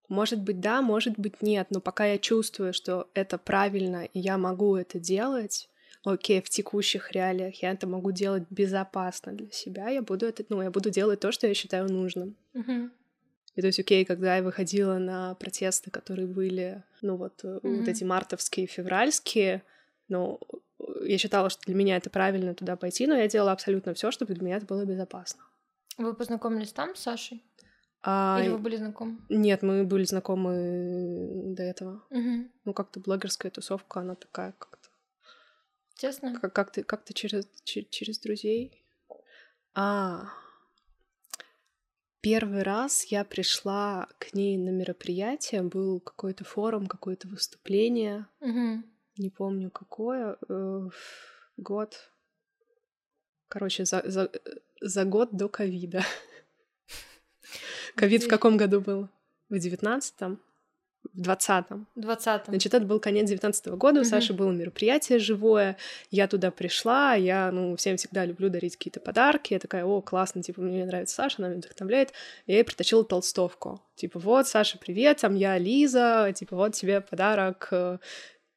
Может 0.10 0.42
быть, 0.42 0.60
да, 0.60 0.82
может 0.82 1.18
быть, 1.20 1.42
нет, 1.42 1.68
но 1.70 1.80
пока 1.80 2.06
я 2.06 2.18
чувствую, 2.18 2.74
что 2.74 3.10
это 3.14 3.38
правильно, 3.38 4.06
и 4.06 4.20
я 4.20 4.40
могу 4.40 4.76
это 4.76 5.00
делать, 5.00 5.70
окей, 6.04 6.42
в 6.42 6.50
текущих 6.50 7.12
реалиях 7.12 7.62
я 7.62 7.72
это 7.72 7.86
могу 7.86 8.12
делать 8.12 8.44
безопасно 8.50 9.34
для 9.34 9.52
себя, 9.52 9.90
я 9.90 10.02
буду 10.02 10.26
это, 10.26 10.44
ну, 10.50 10.64
я 10.64 10.72
буду 10.72 10.90
делать 10.90 11.20
то, 11.20 11.32
что 11.32 11.46
я 11.46 11.54
считаю 11.54 11.92
нужным. 11.92 12.36
Uh-huh. 12.56 12.90
И 13.56 13.62
то 13.62 13.68
есть, 13.68 13.80
окей, 13.80 14.06
когда 14.06 14.38
я 14.38 14.44
выходила 14.44 14.98
на 14.98 15.36
протесты, 15.36 15.92
которые 15.92 16.28
были, 16.28 16.84
ну 17.02 17.18
вот, 17.18 17.44
mm-hmm. 17.44 17.78
вот 17.80 17.88
эти 17.88 18.04
мартовские, 18.04 18.68
февральские, 18.68 19.64
ну, 20.08 20.40
я 21.02 21.18
считала, 21.18 21.50
что 21.50 21.62
для 21.66 21.76
меня 21.76 21.98
это 21.98 22.10
правильно 22.10 22.54
туда 22.54 22.76
пойти, 22.76 23.08
но 23.08 23.16
я 23.16 23.28
делала 23.28 23.52
абсолютно 23.52 23.94
все, 23.94 24.12
чтобы 24.12 24.34
для 24.34 24.44
меня 24.44 24.58
это 24.58 24.66
было 24.66 24.86
безопасно. 24.86 25.44
Вы 25.98 26.14
познакомились 26.14 26.72
там 26.72 26.96
с 26.96 27.00
Сашей? 27.00 27.44
А... 28.02 28.40
Или 28.42 28.50
вы 28.50 28.58
были 28.60 28.78
знакомы? 28.78 29.18
Нет, 29.28 29.62
мы 29.62 29.84
были 29.84 30.06
знакомы 30.06 31.54
до 31.54 31.64
этого. 31.64 32.04
Угу. 32.10 32.48
Ну, 32.66 32.74
как-то 32.74 33.00
блогерская 33.00 33.52
тусовка, 33.52 34.00
она 34.00 34.16
такая 34.16 34.54
как-то... 34.54 34.90
Честно? 35.96 36.40
Как- 36.40 36.54
как-то, 36.54 36.84
как-то 36.84 37.14
через, 37.14 37.46
через 37.66 38.20
друзей. 38.20 38.86
А, 39.74 40.30
Первый 42.22 42.64
раз 42.64 43.06
я 43.06 43.24
пришла 43.24 44.08
к 44.20 44.34
ней 44.34 44.58
на 44.58 44.72
мероприятие, 44.72 45.62
был 45.62 46.02
какой-то 46.02 46.44
форум, 46.44 46.88
какое-то 46.88 47.30
выступление, 47.30 48.28
угу. 48.42 48.84
не 49.18 49.30
помню 49.30 49.72
какое, 49.72 50.38
э, 50.50 50.90
год, 51.56 52.12
короче, 53.48 53.86
за, 53.86 54.02
за, 54.06 54.30
за 54.82 55.06
год 55.06 55.30
до 55.32 55.48
ковида. 55.48 56.04
Ковид 57.96 58.24
в 58.24 58.28
каком 58.28 58.58
году 58.58 58.82
был? 58.82 59.08
В 59.48 59.58
девятнадцатом? 59.58 60.42
В 61.14 61.22
двадцатом. 61.22 61.88
Двадцатом. 61.96 62.54
Значит, 62.54 62.74
это 62.74 62.86
был 62.86 63.00
конец 63.00 63.30
девятнадцатого 63.30 63.76
года, 63.78 64.02
у 64.02 64.04
Саши 64.04 64.34
было 64.34 64.52
мероприятие 64.52 65.20
живое, 65.20 65.78
я 66.12 66.28
туда 66.28 66.52
пришла, 66.52 67.14
я, 67.16 67.52
ну, 67.52 67.76
всем 67.76 67.98
всегда 67.98 68.26
люблю 68.26 68.50
дарить 68.50 68.76
какие-то 68.78 69.00
подарки, 69.00 69.54
я 69.54 69.60
такая, 69.60 69.86
о, 69.86 70.02
классно, 70.02 70.44
типа, 70.44 70.62
мне 70.62 70.86
нравится 70.86 71.16
Саша, 71.16 71.38
она 71.40 71.50
меня 71.50 71.60
вдохновляет, 71.60 72.14
я 72.48 72.56
ей 72.56 72.64
притащила 72.64 73.04
толстовку, 73.04 73.82
типа, 73.96 74.20
вот, 74.20 74.48
Саша, 74.48 74.78
привет, 74.78 75.18
там 75.22 75.36
я 75.36 75.58
Лиза, 75.58 76.32
типа, 76.36 76.56
вот 76.56 76.74
тебе 76.74 77.02
подарок, 77.02 77.72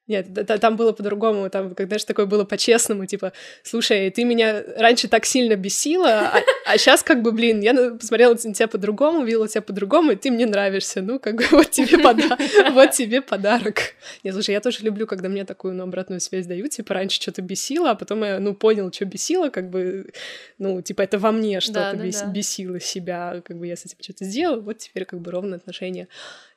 Нет, 0.08 0.26
там 0.60 0.76
было 0.76 0.90
по-другому, 0.90 1.48
там, 1.48 1.76
когда 1.76 1.96
же 1.96 2.04
такое 2.04 2.26
было 2.26 2.44
по-честному, 2.44 3.06
типа, 3.06 3.32
слушай, 3.62 4.10
ты 4.10 4.24
меня 4.24 4.64
раньше 4.76 5.06
так 5.06 5.24
сильно 5.24 5.54
бесила, 5.54 6.32
а, 6.34 6.40
а 6.66 6.76
сейчас 6.76 7.04
как 7.04 7.22
бы, 7.22 7.30
блин, 7.30 7.60
я 7.60 7.72
посмотрела 7.92 8.32
на 8.32 8.52
тебя 8.52 8.66
по-другому, 8.66 9.24
видела 9.24 9.46
тебя 9.46 9.62
по-другому, 9.62 10.10
и 10.10 10.16
ты 10.16 10.32
мне 10.32 10.44
нравишься, 10.46 11.02
ну, 11.02 11.20
как 11.20 11.36
бы, 11.36 11.44
вот 11.52 11.70
тебе 11.70 11.98
подарок, 11.98 12.40
вот 12.72 12.90
тебе 12.90 13.22
подарок. 13.22 13.94
Нет, 14.24 14.34
слушай, 14.34 14.50
я 14.50 14.60
тоже 14.60 14.82
люблю, 14.82 15.06
когда 15.06 15.28
мне 15.28 15.44
такую, 15.44 15.74
ну, 15.74 15.84
обратную 15.84 16.20
связь 16.20 16.46
дают, 16.46 16.72
типа, 16.72 16.94
раньше 16.94 17.20
что-то 17.20 17.40
бесило, 17.40 17.92
а 17.92 17.94
потом 17.94 18.24
я, 18.24 18.40
ну, 18.40 18.54
понял, 18.54 18.92
что 18.92 19.04
бесило, 19.04 19.50
как 19.50 19.70
бы, 19.70 20.12
ну, 20.58 20.82
типа, 20.82 21.02
это 21.02 21.20
во 21.20 21.30
мне 21.30 21.60
что-то 21.60 21.92
да, 21.94 22.02
да, 22.02 22.10
да. 22.10 22.26
бесило 22.26 22.80
себя, 22.80 23.40
как 23.44 23.56
бы 23.56 23.68
я 23.68 23.76
с 23.76 23.86
этим 23.86 23.98
что-то 24.00 24.24
сделала, 24.24 24.60
вот 24.60 24.78
теперь 24.78 25.04
как 25.04 25.20
бы 25.20 25.30
ровное 25.30 25.58
отношение. 25.58 26.08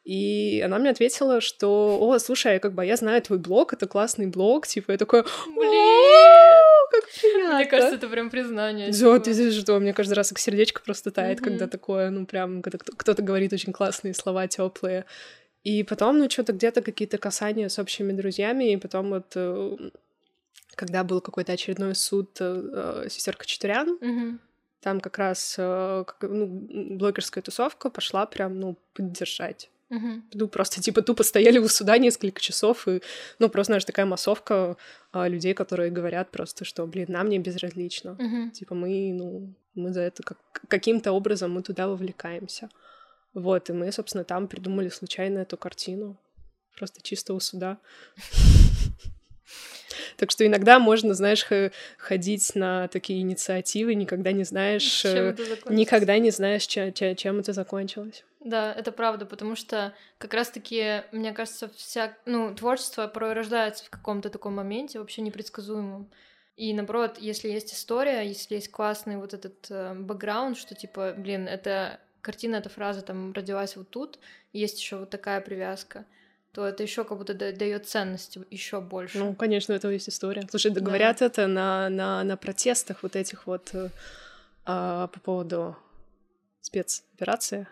И 0.05 0.61
она 0.63 0.77
мне 0.77 0.91
ответила, 0.91 1.41
что, 1.41 1.97
о, 1.99 2.19
слушай, 2.19 2.59
как 2.59 2.73
бы 2.73 2.85
я 2.85 2.95
знаю 2.95 3.23
твой 3.23 3.39
блог, 3.39 3.73
это 3.73 3.87
классный 3.87 4.27
блог, 4.27 4.67
типа, 4.67 4.91
я 4.91 4.97
такой, 4.99 5.23
блин, 5.23 6.51
как 6.91 7.09
приятно. 7.09 7.55
Мне 7.55 7.65
кажется, 7.65 7.95
это 7.95 8.07
прям 8.07 8.29
признание. 8.29 8.91
Да, 8.91 9.19
ты 9.19 9.51
что, 9.51 9.79
мне 9.79 9.93
каждый 9.93 10.13
раз 10.13 10.29
как 10.29 10.37
сердечко 10.37 10.81
просто 10.85 11.09
тает, 11.09 11.41
когда 11.41 11.67
такое, 11.67 12.11
ну, 12.11 12.27
прям, 12.27 12.61
когда 12.61 12.77
кто-то 12.77 13.23
говорит 13.23 13.51
очень 13.51 13.73
классные 13.73 14.13
слова, 14.13 14.47
теплые. 14.47 15.05
И 15.63 15.81
потом, 15.81 16.19
ну, 16.19 16.29
что-то 16.29 16.53
где-то 16.53 16.83
какие-то 16.83 17.17
касания 17.17 17.67
с 17.67 17.79
общими 17.79 18.11
друзьями, 18.11 18.73
и 18.73 18.77
потом 18.77 19.09
вот 19.09 19.31
э, 19.33 19.75
когда 20.75 21.03
был 21.03 21.19
какой-то 21.19 21.53
очередной 21.53 21.95
суд 21.95 22.37
э, 22.39 23.07
сестер 23.09 23.35
Кочетурян, 23.35 23.97
mm-hmm. 23.99 24.37
там 24.81 24.99
как 24.99 25.17
раз 25.17 25.55
э, 25.57 26.05
ну, 26.21 26.47
блогерская 26.99 27.41
тусовка 27.41 27.89
пошла 27.89 28.27
прям, 28.27 28.59
ну, 28.59 28.77
поддержать. 28.93 29.71
Угу. 29.89 30.21
Ну, 30.33 30.47
просто, 30.47 30.81
типа, 30.81 31.01
тупо 31.01 31.23
стояли 31.23 31.59
у 31.59 31.67
суда 31.67 31.97
несколько 31.97 32.41
часов, 32.41 32.87
и, 32.87 33.01
ну, 33.39 33.49
просто, 33.49 33.71
знаешь, 33.71 33.85
такая 33.85 34.05
массовка 34.05 34.77
а, 35.11 35.27
людей, 35.27 35.53
которые 35.53 35.91
говорят 35.91 36.31
просто, 36.31 36.65
что, 36.65 36.85
блин, 36.87 37.07
нам 37.09 37.29
не 37.29 37.39
безразлично. 37.39 38.13
Угу. 38.13 38.51
Типа, 38.51 38.75
мы, 38.75 39.13
ну, 39.13 39.53
мы 39.75 39.93
за 39.93 40.01
это 40.01 40.23
как, 40.23 40.37
каким-то 40.67 41.11
образом 41.11 41.51
мы 41.51 41.61
туда 41.61 41.87
вовлекаемся. 41.87 42.69
Вот, 43.33 43.69
и 43.69 43.73
мы, 43.73 43.91
собственно, 43.91 44.23
там 44.23 44.47
придумали 44.47 44.89
случайно 44.89 45.39
эту 45.39 45.57
картину. 45.57 46.17
Просто 46.77 47.01
чисто 47.01 47.33
у 47.33 47.39
суда. 47.39 47.77
Так 50.17 50.31
что 50.31 50.45
иногда 50.45 50.79
можно, 50.79 51.13
знаешь, 51.13 51.45
ходить 51.97 52.55
на 52.55 52.87
такие 52.87 53.21
инициативы, 53.21 53.95
никогда 53.95 54.31
не 54.31 54.43
знаешь, 54.43 55.03
э, 55.05 55.35
никогда 55.69 56.17
не 56.17 56.31
знаешь, 56.31 56.65
чем, 56.65 56.93
чем 56.93 57.39
это 57.39 57.53
закончилось. 57.53 58.23
Да, 58.45 58.71
это 58.71 58.91
правда, 58.91 59.25
потому 59.25 59.55
что 59.55 59.95
как 60.19 60.35
раз-таки, 60.35 61.01
мне 61.11 61.33
кажется, 61.33 61.67
вся, 61.75 62.15
ну, 62.25 62.53
творчество 62.53 63.07
порой 63.07 63.33
рождается 63.33 63.83
в 63.83 63.89
каком-то 63.89 64.29
таком 64.29 64.53
моменте 64.53 64.99
вообще 64.99 65.23
непредсказуемом. 65.23 66.11
И 66.55 66.71
наоборот, 66.73 67.17
если 67.17 67.49
есть 67.49 67.73
история, 67.73 68.21
если 68.21 68.55
есть 68.55 68.69
классный 68.69 69.17
вот 69.17 69.33
этот 69.33 69.65
э, 69.71 69.95
бэкграунд, 69.95 70.57
что 70.57 70.75
типа, 70.75 71.15
блин, 71.17 71.47
эта 71.47 71.99
картина, 72.21 72.57
эта 72.57 72.69
фраза 72.69 73.01
там 73.01 73.33
родилась 73.33 73.75
вот 73.75 73.89
тут, 73.89 74.19
есть 74.53 74.79
еще 74.79 74.97
вот 74.97 75.09
такая 75.09 75.41
привязка, 75.41 76.05
то 76.53 76.67
это 76.67 76.83
еще 76.83 77.03
как 77.03 77.17
будто 77.17 77.33
дает 77.33 77.87
ценности 77.87 78.45
еще 78.51 78.79
больше. 78.79 79.17
Ну, 79.17 79.33
конечно, 79.33 79.73
это 79.73 79.89
есть 79.89 80.07
история. 80.07 80.47
Слушай, 80.51 80.71
да, 80.71 80.81
говорят 80.81 81.23
это 81.23 81.47
на, 81.47 81.89
на, 81.89 82.23
на 82.23 82.37
протестах 82.37 83.01
вот 83.01 83.15
этих 83.15 83.47
вот 83.47 83.71
э, 83.73 83.89
а, 84.65 85.07
по 85.07 85.19
поводу 85.19 85.75
спецоперации. 86.61 87.67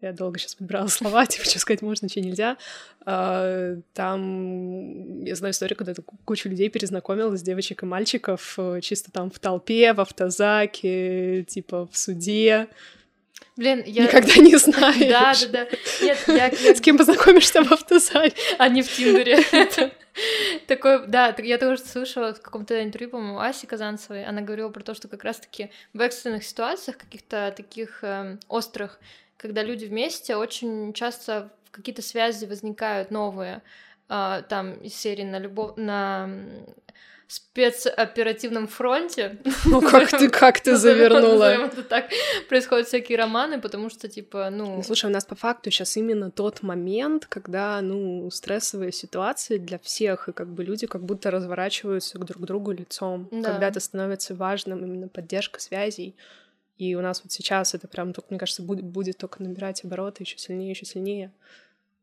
Я 0.00 0.12
долго 0.12 0.38
сейчас 0.38 0.54
подбирала 0.54 0.86
слова, 0.88 1.26
типа, 1.26 1.44
что 1.44 1.58
сказать 1.58 1.82
можно, 1.82 2.08
что 2.08 2.20
нельзя. 2.20 2.56
А, 3.04 3.76
там, 3.92 5.24
я 5.24 5.34
знаю 5.34 5.52
историю, 5.52 5.76
когда 5.76 5.94
куча 6.24 6.48
людей 6.48 6.68
перезнакомилась, 6.70 7.42
девочек 7.42 7.82
и 7.82 7.86
мальчиков, 7.86 8.54
э, 8.58 8.80
чисто 8.80 9.12
там 9.12 9.30
в 9.30 9.38
толпе, 9.38 9.92
в 9.92 10.00
автозаке, 10.00 11.44
типа 11.44 11.86
в 11.86 11.96
суде. 11.96 12.68
Блин, 13.56 13.82
я... 13.84 14.04
Никогда 14.04 14.36
не 14.36 14.56
знаешь. 14.56 15.10
Да, 15.10 15.34
да, 15.48 15.66
да. 15.70 15.76
Нет, 16.00 16.18
я. 16.28 16.74
С 16.74 16.80
кем 16.80 16.96
познакомишься 16.96 17.62
в 17.62 17.70
автозале? 17.70 18.32
А 18.58 18.68
не 18.68 18.82
в 18.82 18.88
Тиндере. 18.88 19.38
Такой, 20.66 21.06
да, 21.06 21.34
я 21.38 21.58
тоже 21.58 21.82
слышала 21.82 22.34
в 22.34 22.40
каком-то 22.40 22.82
интервью, 22.82 23.10
по-моему, 23.10 23.38
Аси 23.38 23.66
Казанцевой, 23.66 24.24
она 24.24 24.40
говорила 24.40 24.68
про 24.68 24.82
то, 24.82 24.94
что 24.94 25.08
как 25.08 25.24
раз-таки 25.24 25.70
в 25.92 26.00
экстренных 26.00 26.44
ситуациях, 26.44 26.98
каких-то 26.98 27.52
таких 27.56 28.02
э, 28.02 28.38
острых, 28.48 28.98
когда 29.40 29.62
люди 29.62 29.86
вместе, 29.86 30.36
очень 30.36 30.92
часто 30.92 31.50
какие-то 31.70 32.02
связи 32.02 32.44
возникают 32.44 33.10
новые, 33.10 33.62
э, 34.08 34.42
там, 34.48 34.74
из 34.74 34.94
серии 34.94 35.24
на 35.24 35.38
любовь, 35.38 35.72
на 35.76 36.28
спецоперативном 37.26 38.66
фронте. 38.66 39.38
Ну 39.64 39.80
как 39.80 40.10
ты, 40.10 40.28
как 40.28 40.60
ты 40.60 40.76
завернула? 40.76 41.44
это 41.44 41.84
так. 41.84 42.10
Происходят 42.48 42.88
всякие 42.88 43.16
романы, 43.16 43.60
потому 43.60 43.88
что, 43.88 44.08
типа, 44.08 44.50
ну... 44.50 44.82
Слушай, 44.82 45.06
у 45.06 45.12
нас 45.12 45.24
по 45.24 45.36
факту 45.36 45.70
сейчас 45.70 45.96
именно 45.96 46.32
тот 46.32 46.62
момент, 46.62 47.26
когда, 47.26 47.80
ну, 47.82 48.28
стрессовые 48.32 48.90
ситуации 48.90 49.58
для 49.58 49.78
всех, 49.78 50.28
и 50.28 50.32
как 50.32 50.48
бы 50.48 50.64
люди 50.64 50.88
как 50.88 51.04
будто 51.04 51.30
разворачиваются 51.30 52.18
к 52.18 52.24
друг 52.24 52.44
другу 52.44 52.72
лицом. 52.72 53.28
Да. 53.30 53.52
Когда 53.52 53.68
это 53.68 53.78
становится 53.78 54.34
важным, 54.34 54.84
именно 54.84 55.06
поддержка 55.06 55.60
связей. 55.60 56.16
И 56.80 56.94
у 56.94 57.02
нас 57.02 57.22
вот 57.22 57.30
сейчас 57.30 57.74
это 57.74 57.86
прям, 57.86 58.14
только, 58.14 58.28
мне 58.30 58.38
кажется, 58.38 58.62
будет, 58.62 58.86
будет 58.86 59.18
только 59.18 59.42
набирать 59.42 59.84
обороты 59.84 60.22
еще 60.22 60.38
сильнее, 60.38 60.70
еще 60.70 60.86
сильнее. 60.86 61.30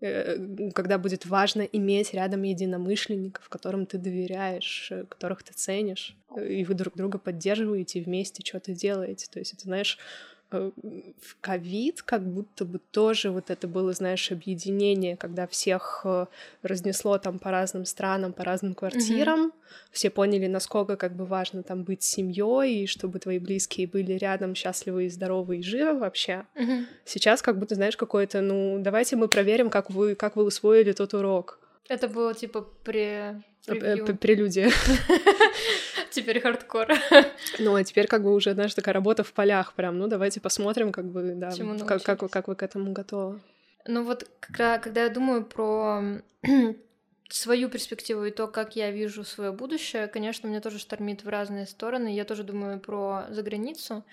Э, 0.02 0.38
когда 0.76 1.00
будет 1.00 1.26
важно 1.26 1.64
иметь 1.64 2.14
рядом 2.14 2.44
единомышленников, 2.44 3.50
которым 3.50 3.88
ты 3.88 3.98
доверяешь, 3.98 4.90
э, 4.92 5.06
которых 5.06 5.42
ты 5.42 5.54
ценишь, 5.54 6.16
и 6.40 6.64
вы 6.64 6.76
друг 6.76 6.96
друга 6.96 7.18
поддерживаете 7.18 8.02
вместе 8.02 8.46
что-то 8.46 8.74
делаете. 8.74 9.28
То 9.32 9.40
есть 9.40 9.54
это, 9.54 9.64
знаешь, 9.64 9.98
Э, 9.98 10.37
в 10.50 11.42
ковид 11.42 12.02
как 12.02 12.24
будто 12.24 12.64
бы 12.64 12.80
тоже 12.92 13.32
вот 13.32 13.50
это 13.50 13.68
было, 13.68 13.92
знаешь, 13.92 14.32
объединение, 14.32 15.18
когда 15.18 15.46
всех 15.46 16.02
э, 16.06 16.28
разнесло 16.64 17.18
там 17.18 17.38
по 17.38 17.52
разным 17.52 17.86
странам, 17.86 18.32
по 18.32 18.46
разным 18.46 18.74
квартирам, 18.74 19.48
mm-hmm. 19.48 19.90
все 19.92 20.10
поняли, 20.10 20.48
насколько 20.48 20.96
как 20.96 21.16
бы 21.16 21.26
важно 21.26 21.64
там 21.64 21.84
быть 21.84 22.04
семьей, 22.04 22.84
и 22.84 22.88
чтобы 22.88 23.20
твои 23.20 23.40
близкие 23.40 23.88
были 23.88 24.14
рядом, 24.14 24.56
счастливы 24.56 25.06
и 25.06 25.10
здоровы 25.10 25.58
и 25.58 25.64
живы 25.64 26.00
вообще. 26.00 26.46
Mm-hmm. 26.56 26.86
Сейчас 27.04 27.42
как 27.42 27.60
будто, 27.60 27.76
знаешь, 27.76 27.98
какое-то, 27.98 28.40
ну, 28.40 28.80
давайте 28.80 29.18
мы 29.18 29.28
проверим, 29.28 29.70
как 29.70 29.90
вы, 29.90 30.16
как 30.16 30.38
вы 30.38 30.46
усвоили 30.46 30.94
тот 30.94 31.14
урок. 31.14 31.60
Это 31.90 32.08
было 32.08 32.34
типа 32.34 32.68
при... 32.84 33.42
Прелюдия. 33.68 34.72
Теперь 36.12 36.40
хардкор. 36.42 36.88
Ну, 37.60 37.76
а 37.76 37.84
теперь 37.84 38.08
как 38.08 38.24
бы 38.24 38.34
уже, 38.34 38.54
знаешь, 38.54 38.74
такая 38.74 38.94
работа 38.94 39.24
в 39.24 39.34
полях 39.34 39.74
прям. 39.74 39.98
Ну, 39.98 40.08
давайте 40.08 40.40
посмотрим, 40.40 40.92
как 40.92 41.06
бы, 41.06 41.34
да, 41.36 41.52
как, 41.86 42.04
как, 42.04 42.30
как 42.30 42.48
вы 42.48 42.56
к 42.56 42.64
этому 42.64 42.92
готовы. 42.92 43.40
Ну 43.86 44.04
вот, 44.04 44.30
когда, 44.40 44.80
когда 44.80 45.04
я 45.04 45.10
думаю 45.10 45.46
про 45.46 46.02
свою 47.30 47.70
перспективу 47.70 48.26
и 48.26 48.32
то, 48.32 48.48
как 48.48 48.76
я 48.76 48.92
вижу 48.92 49.24
свое 49.24 49.52
будущее, 49.52 50.08
конечно, 50.08 50.48
меня 50.48 50.62
тоже 50.62 50.80
штормит 50.80 51.24
в 51.24 51.30
разные 51.30 51.66
стороны. 51.66 52.14
Я 52.16 52.26
тоже 52.26 52.44
думаю 52.44 52.80
про 52.80 53.26
заграницу. 53.30 54.04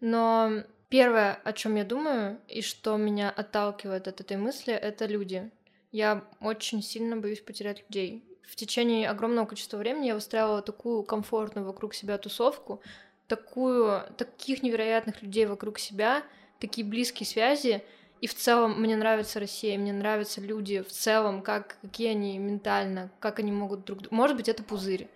Но 0.00 0.62
первое, 0.88 1.38
о 1.44 1.52
чем 1.52 1.76
я 1.76 1.84
думаю, 1.84 2.38
и 2.48 2.62
что 2.62 2.96
меня 2.96 3.30
отталкивает 3.30 4.08
от 4.08 4.20
этой 4.20 4.36
мысли, 4.36 4.72
это 4.72 5.06
люди. 5.06 5.50
Я 5.92 6.24
очень 6.40 6.82
сильно 6.82 7.16
боюсь 7.16 7.40
потерять 7.40 7.84
людей 7.88 8.24
в 8.46 8.56
течение 8.56 9.08
огромного 9.08 9.46
количества 9.46 9.76
времени 9.76 10.06
я 10.06 10.14
выстраивала 10.14 10.62
такую 10.62 11.02
комфортную 11.02 11.66
вокруг 11.66 11.94
себя 11.94 12.18
тусовку, 12.18 12.80
такую, 13.26 14.02
таких 14.16 14.62
невероятных 14.62 15.22
людей 15.22 15.46
вокруг 15.46 15.78
себя, 15.78 16.22
такие 16.60 16.86
близкие 16.86 17.26
связи, 17.26 17.82
и 18.20 18.26
в 18.26 18.34
целом 18.34 18.80
мне 18.80 18.96
нравится 18.96 19.40
Россия, 19.40 19.78
мне 19.78 19.92
нравятся 19.92 20.40
люди 20.40 20.80
в 20.80 20.88
целом, 20.88 21.42
как, 21.42 21.76
какие 21.82 22.10
они 22.10 22.38
ментально, 22.38 23.10
как 23.20 23.38
они 23.38 23.52
могут 23.52 23.84
друг 23.84 24.00
друга... 24.00 24.14
Может 24.14 24.36
быть, 24.36 24.48
это 24.48 24.62
пузырь. 24.62 25.08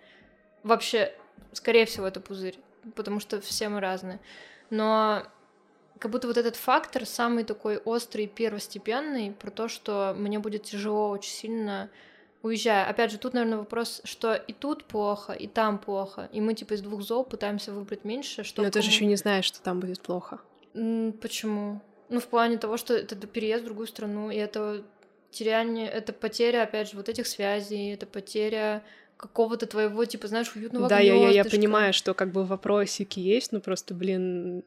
Вообще, 0.63 1.13
скорее 1.53 1.85
всего, 1.85 2.05
это 2.07 2.19
пузырь, 2.19 2.59
потому 2.95 3.19
что 3.19 3.41
все 3.41 3.69
мы 3.69 3.79
разные. 3.79 4.19
Но 4.69 5.23
как 5.97 6.11
будто 6.11 6.27
вот 6.27 6.37
этот 6.37 6.55
фактор 6.55 7.05
самый 7.05 7.43
такой 7.43 7.77
острый, 7.77 8.27
первостепенный, 8.27 9.31
про 9.31 9.49
то, 9.49 9.67
что 9.67 10.13
мне 10.17 10.39
будет 10.39 10.63
тяжело 10.63 11.09
очень 11.09 11.31
сильно 11.31 11.89
уезжая. 12.41 12.85
Опять 12.85 13.11
же, 13.11 13.17
тут, 13.17 13.33
наверное, 13.33 13.59
вопрос, 13.59 14.01
что 14.03 14.33
и 14.33 14.53
тут 14.53 14.85
плохо, 14.85 15.33
и 15.33 15.47
там 15.47 15.77
плохо. 15.77 16.29
И 16.31 16.41
мы, 16.41 16.53
типа, 16.53 16.73
из 16.73 16.81
двух 16.81 17.01
зол 17.01 17.23
пытаемся 17.23 17.71
выбрать 17.71 18.05
меньше, 18.05 18.43
что... 18.43 18.63
Но 18.63 18.69
ты 18.69 18.81
же 18.81 18.89
еще 18.89 19.05
не 19.05 19.15
знаешь, 19.15 19.45
что 19.45 19.61
там 19.61 19.79
будет 19.79 20.01
плохо. 20.01 20.39
Почему? 20.73 21.81
Ну, 22.09 22.19
в 22.19 22.27
плане 22.27 22.57
того, 22.57 22.77
что 22.77 22.95
это 22.95 23.15
переезд 23.27 23.63
в 23.63 23.65
другую 23.65 23.87
страну, 23.87 24.31
и 24.31 24.35
это 24.35 24.83
теряние, 25.31 25.87
это 25.87 26.13
потеря, 26.13 26.63
опять 26.63 26.89
же, 26.89 26.97
вот 26.97 27.09
этих 27.09 27.27
связей, 27.27 27.93
это 27.93 28.05
потеря 28.05 28.83
какого-то 29.17 29.67
твоего, 29.67 30.05
типа, 30.05 30.27
знаешь, 30.27 30.55
уютного 30.55 30.87
Да, 30.87 30.99
я, 30.99 31.13
я, 31.13 31.29
я 31.29 31.45
понимаю, 31.45 31.93
что 31.93 32.13
как 32.13 32.31
бы 32.31 32.45
вопросики 32.45 33.19
есть, 33.19 33.51
но 33.51 33.59
просто, 33.59 33.93
блин, 33.93 34.63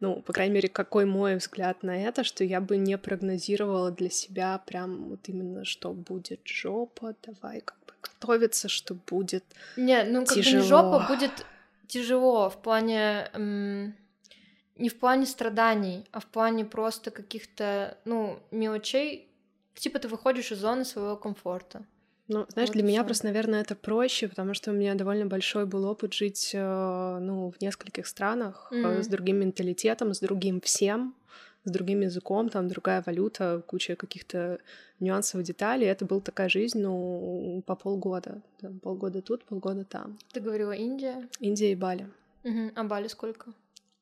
ну, 0.00 0.22
по 0.22 0.32
крайней 0.32 0.54
мере, 0.54 0.68
какой 0.68 1.04
мой 1.06 1.36
взгляд 1.36 1.82
на 1.82 1.96
это, 1.96 2.24
что 2.24 2.44
я 2.44 2.60
бы 2.60 2.76
не 2.76 2.98
прогнозировала 2.98 3.90
для 3.90 4.10
себя 4.10 4.58
прям 4.66 5.08
вот 5.08 5.28
именно, 5.28 5.64
что 5.64 5.92
будет 5.92 6.40
жопа, 6.44 7.14
давай 7.22 7.60
как 7.62 7.78
бы 7.86 7.94
готовиться, 8.02 8.68
что 8.68 8.94
будет 8.94 9.44
Не, 9.76 10.04
ну 10.04 10.24
как 10.26 10.34
тяжело. 10.36 10.52
бы 10.52 10.62
не 10.62 10.68
жопа, 10.68 11.06
будет 11.08 11.46
тяжело 11.86 12.50
в 12.50 12.60
плане... 12.62 13.30
М- 13.32 13.94
не 14.78 14.90
в 14.90 14.98
плане 14.98 15.24
страданий, 15.24 16.04
а 16.12 16.20
в 16.20 16.26
плане 16.26 16.66
просто 16.66 17.10
каких-то, 17.10 17.96
ну, 18.04 18.38
мелочей. 18.50 19.26
Типа 19.74 19.98
ты 19.98 20.08
выходишь 20.08 20.52
из 20.52 20.58
зоны 20.58 20.84
своего 20.84 21.16
комфорта. 21.16 21.82
Ну, 22.28 22.44
знаешь, 22.48 22.68
вот 22.68 22.74
для 22.74 22.82
меня 22.82 23.00
всё. 23.00 23.06
просто, 23.06 23.26
наверное, 23.26 23.60
это 23.60 23.76
проще, 23.76 24.28
потому 24.28 24.54
что 24.54 24.72
у 24.72 24.74
меня 24.74 24.94
довольно 24.94 25.26
большой 25.26 25.64
был 25.64 25.84
опыт 25.84 26.12
жить, 26.12 26.50
э, 26.54 27.18
ну, 27.20 27.50
в 27.50 27.60
нескольких 27.60 28.06
странах 28.06 28.68
mm-hmm. 28.72 29.02
с 29.02 29.06
другим 29.06 29.36
менталитетом, 29.36 30.12
с 30.12 30.20
другим 30.20 30.60
всем, 30.60 31.14
с 31.64 31.70
другим 31.70 32.00
языком, 32.00 32.48
там 32.48 32.68
другая 32.68 33.02
валюта, 33.06 33.62
куча 33.66 33.94
каких-то 33.96 34.58
нюансов, 35.00 35.42
деталей. 35.42 35.86
Это 35.86 36.04
была 36.04 36.20
такая 36.20 36.48
жизнь, 36.48 36.80
ну, 36.80 37.62
по 37.66 37.76
полгода. 37.76 38.40
Там, 38.60 38.78
полгода 38.80 39.22
тут, 39.22 39.44
полгода 39.44 39.84
там. 39.84 40.18
Ты 40.32 40.40
говорила 40.40 40.72
Индия? 40.72 41.28
Индия 41.40 41.72
и 41.72 41.76
Бали. 41.76 42.08
Угу. 42.44 42.72
А 42.74 42.84
Бали 42.84 43.08
сколько? 43.08 43.52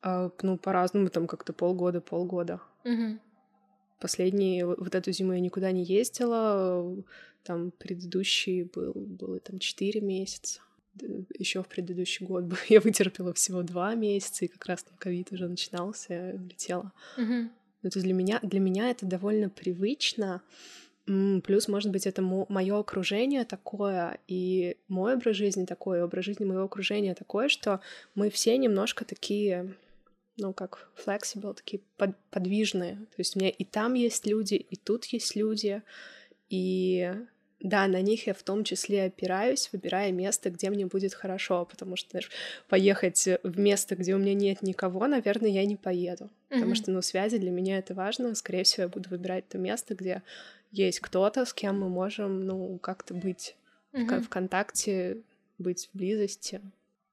А, 0.02 0.30
ну, 0.42 0.56
по-разному, 0.56 1.08
там 1.08 1.26
как-то 1.26 1.52
полгода, 1.52 2.00
полгода. 2.00 2.60
Угу. 2.84 3.18
Последние, 4.00 4.66
вот 4.66 4.94
эту 4.94 5.12
зиму 5.12 5.32
я 5.32 5.40
никуда 5.40 5.72
не 5.72 5.82
ездила, 5.82 6.94
там 7.44 7.70
предыдущий 7.70 8.64
был, 8.64 8.92
было 8.94 9.38
там 9.40 9.58
4 9.58 10.00
месяца. 10.00 10.60
Еще 11.38 11.62
в 11.62 11.68
предыдущий 11.68 12.26
год 12.26 12.44
я 12.68 12.80
вытерпела 12.80 13.32
всего 13.34 13.62
два 13.62 13.94
месяца, 13.94 14.44
и 14.44 14.48
как 14.48 14.66
раз 14.66 14.82
там 14.82 14.96
ковид 14.98 15.32
уже 15.32 15.48
начинался, 15.48 16.14
я 16.14 16.34
улетела. 16.34 16.92
Mm-hmm. 17.18 17.48
Ну, 17.82 17.90
то 17.90 17.98
есть 17.98 18.04
для 18.04 18.14
меня, 18.14 18.40
для 18.42 18.60
меня 18.60 18.90
это 18.90 19.04
довольно 19.06 19.50
привычно. 19.50 20.42
Плюс, 21.06 21.68
может 21.68 21.92
быть, 21.92 22.06
это 22.06 22.22
мое 22.22 22.78
окружение 22.78 23.44
такое, 23.44 24.18
и 24.26 24.78
мой 24.88 25.14
образ 25.14 25.36
жизни 25.36 25.66
такой, 25.66 25.98
и 25.98 26.00
образ 26.00 26.24
жизни 26.24 26.46
моего 26.46 26.64
окружения 26.64 27.14
такое, 27.14 27.48
что 27.48 27.80
мы 28.14 28.30
все 28.30 28.56
немножко 28.56 29.04
такие, 29.04 29.74
ну, 30.38 30.54
как 30.54 30.88
flexible, 30.96 31.52
такие 31.52 31.82
под, 31.98 32.16
подвижные. 32.30 32.96
То 32.96 33.18
есть 33.18 33.36
у 33.36 33.40
меня 33.40 33.50
и 33.50 33.64
там 33.64 33.92
есть 33.92 34.26
люди, 34.26 34.54
и 34.54 34.76
тут 34.76 35.04
есть 35.06 35.36
люди, 35.36 35.82
и 36.48 37.12
да, 37.64 37.86
на 37.86 38.02
них 38.02 38.26
я 38.26 38.34
в 38.34 38.42
том 38.42 38.62
числе 38.62 39.04
опираюсь, 39.04 39.70
выбирая 39.72 40.12
место, 40.12 40.50
где 40.50 40.68
мне 40.68 40.84
будет 40.84 41.14
хорошо, 41.14 41.64
потому 41.64 41.96
что, 41.96 42.10
знаешь, 42.10 42.30
поехать 42.68 43.26
в 43.42 43.58
место, 43.58 43.96
где 43.96 44.14
у 44.14 44.18
меня 44.18 44.34
нет 44.34 44.60
никого, 44.60 45.06
наверное, 45.06 45.48
я 45.48 45.64
не 45.64 45.76
поеду, 45.76 46.24
mm-hmm. 46.24 46.30
потому 46.50 46.74
что, 46.74 46.90
ну, 46.90 47.00
связи 47.00 47.38
для 47.38 47.50
меня 47.50 47.78
это 47.78 47.94
важно. 47.94 48.34
Скорее 48.34 48.64
всего, 48.64 48.82
я 48.82 48.88
буду 48.88 49.08
выбирать 49.08 49.48
то 49.48 49.56
место, 49.56 49.94
где 49.94 50.22
есть 50.72 51.00
кто-то, 51.00 51.46
с 51.46 51.54
кем 51.54 51.80
мы 51.80 51.88
можем, 51.88 52.44
ну, 52.44 52.78
как-то 52.78 53.14
быть 53.14 53.56
mm-hmm. 53.94 54.20
в, 54.20 54.28
контакте, 54.28 55.22
быть 55.56 55.88
в 55.90 55.96
близости. 55.96 56.60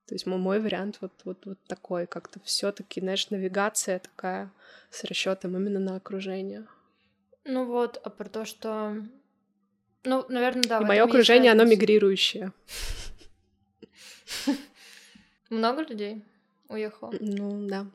То 0.05 0.15
есть 0.15 0.25
мой, 0.25 0.37
мой 0.37 0.59
вариант 0.59 0.97
вот, 0.99 1.13
вот, 1.23 1.45
вот 1.45 1.59
такой, 1.67 2.07
как-то 2.07 2.41
все 2.43 2.73
таки 2.73 2.99
знаешь, 2.99 3.29
навигация 3.29 3.99
такая 3.99 4.51
с 4.89 5.05
расчетом 5.05 5.55
именно 5.55 5.79
на 5.79 5.95
окружение. 5.95 6.65
Ну 7.45 7.65
вот, 7.65 8.01
а 8.03 8.09
про 8.09 8.27
то, 8.27 8.43
что 8.43 8.97
ну, 10.03 10.25
наверное, 10.29 10.63
да. 10.63 10.79
И 10.79 10.85
мое 10.85 11.03
окружение, 11.03 11.51
оно 11.51 11.63
мигрирующее. 11.65 12.51
Много 15.49 15.83
людей 15.83 16.23
уехало? 16.69 17.13
Ну, 17.19 17.67
да. 17.67 17.85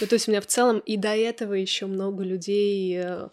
Ну, 0.00 0.06
то 0.06 0.14
есть 0.14 0.28
у 0.28 0.30
меня 0.30 0.40
в 0.40 0.46
целом 0.46 0.78
и 0.80 0.96
до 0.96 1.16
этого 1.16 1.54
еще 1.54 1.86
много 1.86 2.22
людей 2.22 2.98
э, 3.02 3.28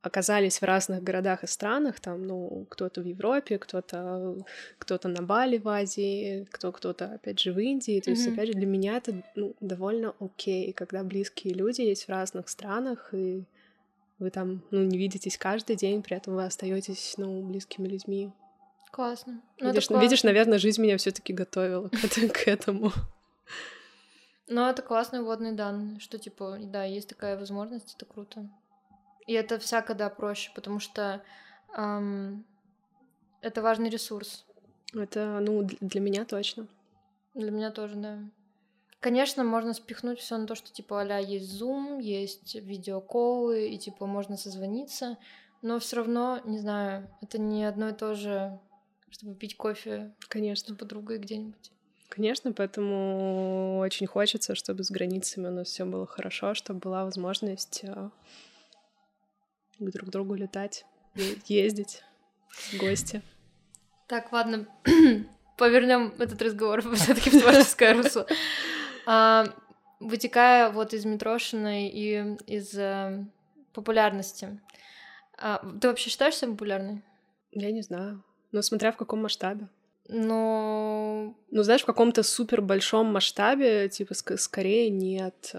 оказались 0.00 0.60
в 0.60 0.64
разных 0.64 1.02
городах 1.02 1.44
и 1.44 1.46
странах, 1.46 2.00
там, 2.00 2.26
ну, 2.26 2.66
кто-то 2.68 3.02
в 3.02 3.04
Европе, 3.04 3.58
кто-то 3.58 4.36
кто-то 4.78 5.08
на 5.08 5.22
Бали 5.22 5.58
в 5.58 5.68
Азии, 5.68 6.46
кто 6.50 6.72
кто-то 6.72 7.12
опять 7.14 7.38
же 7.38 7.52
в 7.52 7.58
Индии, 7.58 8.00
то 8.00 8.10
есть 8.10 8.26
опять 8.26 8.48
же 8.48 8.54
для 8.54 8.66
меня 8.66 8.96
это 8.96 9.22
ну, 9.36 9.54
довольно 9.60 10.14
окей, 10.18 10.72
когда 10.72 11.04
близкие 11.04 11.54
люди 11.54 11.82
есть 11.82 12.06
в 12.06 12.08
разных 12.08 12.48
странах 12.48 13.10
и 13.12 13.44
вы 14.18 14.30
там, 14.30 14.62
ну, 14.70 14.82
не 14.82 14.98
видитесь 14.98 15.38
каждый 15.38 15.76
день, 15.76 16.02
при 16.02 16.16
этом 16.16 16.34
вы 16.34 16.44
остаетесь, 16.44 17.14
ну, 17.16 17.42
близкими 17.42 17.88
людьми. 17.88 18.32
Классно. 18.90 19.40
Ну, 19.58 19.68
видишь, 19.68 19.88
классно. 19.88 20.02
видишь, 20.02 20.22
наверное, 20.22 20.58
жизнь 20.58 20.82
меня 20.82 20.96
все-таки 20.98 21.32
готовила 21.32 21.88
к 22.34 22.48
этому. 22.48 22.92
Ну, 24.48 24.66
это 24.66 24.82
классные 24.82 25.22
вводные 25.22 25.52
данные, 25.52 25.98
что, 25.98 26.18
типа, 26.18 26.58
да, 26.60 26.84
есть 26.84 27.08
такая 27.08 27.38
возможность, 27.38 27.94
это 27.94 28.04
круто. 28.04 28.50
И 29.26 29.32
это 29.32 29.58
всяко, 29.58 29.94
да, 29.94 30.10
проще, 30.10 30.50
потому 30.54 30.78
что 30.78 31.22
эм, 31.76 32.44
это 33.40 33.62
важный 33.62 33.88
ресурс. 33.88 34.44
Это, 34.94 35.38
ну, 35.40 35.62
для 35.80 36.00
меня 36.00 36.24
точно. 36.24 36.66
Для 37.34 37.50
меня 37.50 37.70
тоже, 37.70 37.96
да. 37.96 38.18
Конечно, 39.02 39.42
можно 39.42 39.74
спихнуть 39.74 40.20
все 40.20 40.38
на 40.38 40.46
то, 40.46 40.54
что 40.54 40.72
типа 40.72 41.02
а 41.02 41.18
есть 41.18 41.60
Zoom, 41.60 42.00
есть 42.00 42.54
видеоколы, 42.54 43.68
и 43.68 43.76
типа 43.76 44.06
можно 44.06 44.36
созвониться, 44.36 45.18
но 45.60 45.80
все 45.80 45.96
равно, 45.96 46.40
не 46.44 46.60
знаю, 46.60 47.10
это 47.20 47.36
не 47.36 47.64
одно 47.64 47.88
и 47.88 47.94
то 47.94 48.14
же, 48.14 48.60
чтобы 49.10 49.34
пить 49.34 49.56
кофе 49.56 50.14
Конечно. 50.28 50.76
с 50.76 50.78
подругой 50.78 51.18
где-нибудь. 51.18 51.72
Конечно, 52.10 52.52
поэтому 52.52 53.80
очень 53.80 54.06
хочется, 54.06 54.54
чтобы 54.54 54.84
с 54.84 54.90
границами 54.92 55.48
у 55.48 55.50
нас 55.50 55.66
все 55.66 55.84
было 55.84 56.06
хорошо, 56.06 56.54
чтобы 56.54 56.78
была 56.78 57.04
возможность 57.04 57.80
к 59.80 59.90
друг 59.90 60.10
другу 60.10 60.34
летать, 60.34 60.86
ездить 61.48 62.04
в 62.50 62.78
гости. 62.78 63.20
Так, 64.06 64.30
ладно, 64.30 64.68
повернем 65.58 66.14
этот 66.20 66.40
разговор 66.40 66.82
все-таки 66.94 67.30
в 67.30 67.40
творческое 67.40 67.94
русло. 67.94 68.28
А, 69.06 69.46
вытекая 70.00 70.70
вот 70.70 70.94
из 70.94 71.04
Митрошиной 71.04 71.88
и 71.88 72.36
из 72.46 72.74
э, 72.74 73.24
популярности, 73.72 74.60
а, 75.38 75.58
ты 75.80 75.88
вообще 75.88 76.10
считаешь 76.10 76.36
себя 76.36 76.52
популярной? 76.52 77.02
Я 77.50 77.72
не 77.72 77.82
знаю. 77.82 78.22
Но 78.52 78.62
смотря 78.62 78.92
в 78.92 78.96
каком 78.96 79.22
масштабе. 79.22 79.68
Но... 80.08 81.34
Ну, 81.50 81.62
знаешь, 81.62 81.82
в 81.82 81.86
каком-то 81.86 82.22
супер 82.22 82.60
большом 82.60 83.06
масштабе, 83.06 83.88
типа, 83.88 84.12
ск- 84.12 84.36
скорее 84.36 84.90
нет. 84.90 85.54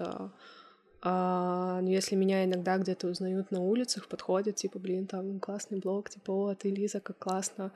А, 1.06 1.54
а, 1.74 1.80
ну, 1.80 1.90
если 1.90 2.14
меня 2.14 2.44
иногда 2.44 2.78
где-то 2.78 3.08
узнают 3.08 3.50
на 3.50 3.60
улицах, 3.60 4.08
подходят, 4.08 4.56
типа, 4.56 4.78
блин, 4.78 5.06
там 5.06 5.40
классный 5.40 5.78
блог, 5.78 6.08
типа, 6.08 6.30
о, 6.30 6.54
ты 6.54 6.70
Лиза, 6.70 7.00
как 7.00 7.18
классно. 7.18 7.72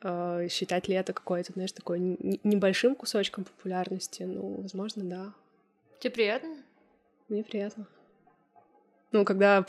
А, 0.00 0.48
считать 0.48 0.88
ли 0.88 0.94
это 0.94 1.12
какой-то, 1.12 1.52
знаешь, 1.52 1.72
такой 1.72 1.98
небольшим 2.42 2.94
кусочком 2.94 3.44
популярности? 3.44 4.22
Ну, 4.24 4.60
возможно, 4.62 5.04
да. 5.04 5.32
Тебе 6.00 6.12
приятно? 6.12 6.56
Мне 7.28 7.44
приятно. 7.44 7.86
Ну, 9.12 9.24
когда, 9.24 9.64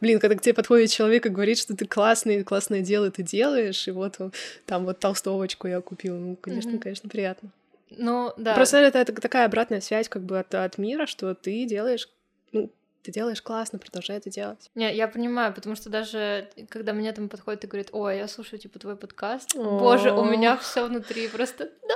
блин, 0.00 0.18
когда 0.18 0.36
к 0.36 0.42
тебе 0.42 0.54
подходит 0.54 0.90
человек 0.90 1.24
и 1.24 1.30
говорит, 1.30 1.56
что 1.56 1.76
ты 1.76 1.86
классный, 1.86 2.42
классное 2.42 2.80
дело 2.80 3.10
ты 3.10 3.22
делаешь, 3.22 3.86
и 3.86 3.92
вот 3.92 4.18
там 4.66 4.84
вот 4.84 4.98
толстовочку 4.98 5.68
я 5.68 5.80
купила, 5.80 6.16
ну, 6.16 6.36
конечно, 6.36 6.70
mm-hmm. 6.70 6.78
конечно, 6.80 7.08
приятно. 7.08 7.50
Ну, 7.90 8.32
да. 8.36 8.54
Просто 8.54 8.78
это, 8.78 8.98
это 8.98 9.14
такая 9.14 9.46
обратная 9.46 9.80
связь 9.80 10.08
как 10.08 10.22
бы 10.22 10.38
от, 10.38 10.52
от 10.54 10.78
мира, 10.78 11.06
что 11.06 11.34
ты 11.34 11.64
делаешь, 11.64 12.08
ну, 12.52 12.70
ты 13.02 13.10
делаешь 13.10 13.42
классно, 13.42 13.78
продолжай 13.78 14.18
это 14.18 14.30
делать. 14.30 14.70
Не, 14.74 14.94
я 14.94 15.08
понимаю, 15.08 15.52
потому 15.52 15.74
что 15.74 15.90
даже 15.90 16.48
когда 16.68 16.92
мне 16.92 17.12
там 17.12 17.28
подходит 17.28 17.64
и 17.64 17.66
говорит, 17.66 17.88
ой, 17.92 18.18
я 18.18 18.28
слушаю, 18.28 18.60
типа, 18.60 18.78
твой 18.78 18.96
подкаст, 18.96 19.56
боже, 19.56 20.12
у 20.12 20.24
меня 20.24 20.56
все 20.56 20.86
внутри 20.86 21.28
просто, 21.28 21.70
да, 21.88 21.94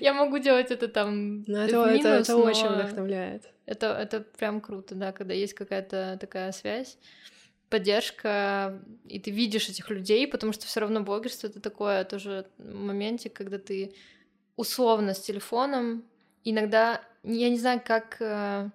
я 0.00 0.14
могу 0.14 0.38
делать 0.38 0.70
это 0.70 0.88
там 0.88 1.42
ну, 1.42 1.58
это, 1.58 1.76
минус, 1.86 2.00
это, 2.00 2.08
это 2.08 2.36
очень 2.36 2.68
вдохновляет. 2.68 3.48
Это, 3.66 3.86
это 3.88 4.20
прям 4.20 4.60
круто, 4.60 4.94
да, 4.94 5.12
когда 5.12 5.34
есть 5.34 5.54
какая-то 5.54 6.16
такая 6.20 6.50
связь, 6.52 6.98
поддержка, 7.68 8.82
и 9.06 9.18
ты 9.20 9.30
видишь 9.30 9.68
этих 9.68 9.88
людей, 9.90 10.26
потому 10.26 10.52
что 10.52 10.66
все 10.66 10.80
равно 10.80 11.00
блогерство— 11.00 11.46
это 11.48 11.60
такое 11.60 12.04
тоже 12.04 12.46
моментик, 12.58 13.32
когда 13.32 13.58
ты 13.58 13.94
условно 14.56 15.14
с 15.14 15.20
телефоном, 15.20 16.04
иногда, 16.44 17.00
я 17.22 17.48
не 17.48 17.58
знаю, 17.58 17.80
как 17.84 18.16
э, 18.20 18.70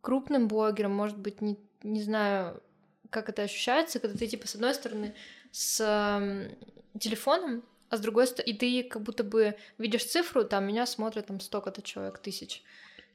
крупным 0.00 0.48
блогером, 0.48 0.92
может 0.92 1.18
быть, 1.18 1.40
не, 1.40 1.58
не 1.82 2.02
знаю, 2.02 2.62
как 3.10 3.28
это 3.28 3.42
ощущается, 3.42 3.98
когда 3.98 4.16
ты, 4.16 4.26
типа, 4.26 4.46
с 4.46 4.54
одной 4.54 4.74
стороны, 4.74 5.14
с 5.50 5.80
э, 5.80 6.98
телефоном, 6.98 7.64
а 7.88 7.96
с 7.96 8.00
другой 8.00 8.26
стороны, 8.26 8.50
и 8.50 8.56
ты 8.56 8.82
как 8.88 9.02
будто 9.02 9.24
бы 9.24 9.56
видишь 9.78 10.06
цифру, 10.06 10.44
там 10.44 10.66
меня 10.66 10.86
смотрят 10.86 11.26
там 11.26 11.40
столько-то 11.40 11.82
человек, 11.82 12.18
тысяч. 12.18 12.62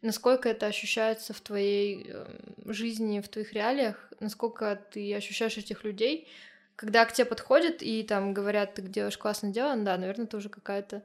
Насколько 0.01 0.49
это 0.49 0.67
ощущается 0.67 1.33
в 1.33 1.41
твоей 1.41 2.05
э, 2.09 2.25
жизни, 2.65 3.21
в 3.21 3.29
твоих 3.29 3.53
реалиях, 3.53 4.11
насколько 4.19 4.79
ты 4.91 5.15
ощущаешь 5.15 5.57
этих 5.57 5.83
людей, 5.83 6.27
когда 6.75 7.05
к 7.05 7.13
тебе 7.13 7.25
подходят 7.25 7.81
и 7.81 8.03
там 8.03 8.33
говорят, 8.33 8.75
ты 8.75 8.81
делаешь 8.81 9.17
классное 9.17 9.51
дело, 9.51 9.75
да, 9.77 9.97
наверное, 9.97 10.25
это 10.25 10.37
уже 10.37 10.49
какая-то... 10.49 11.03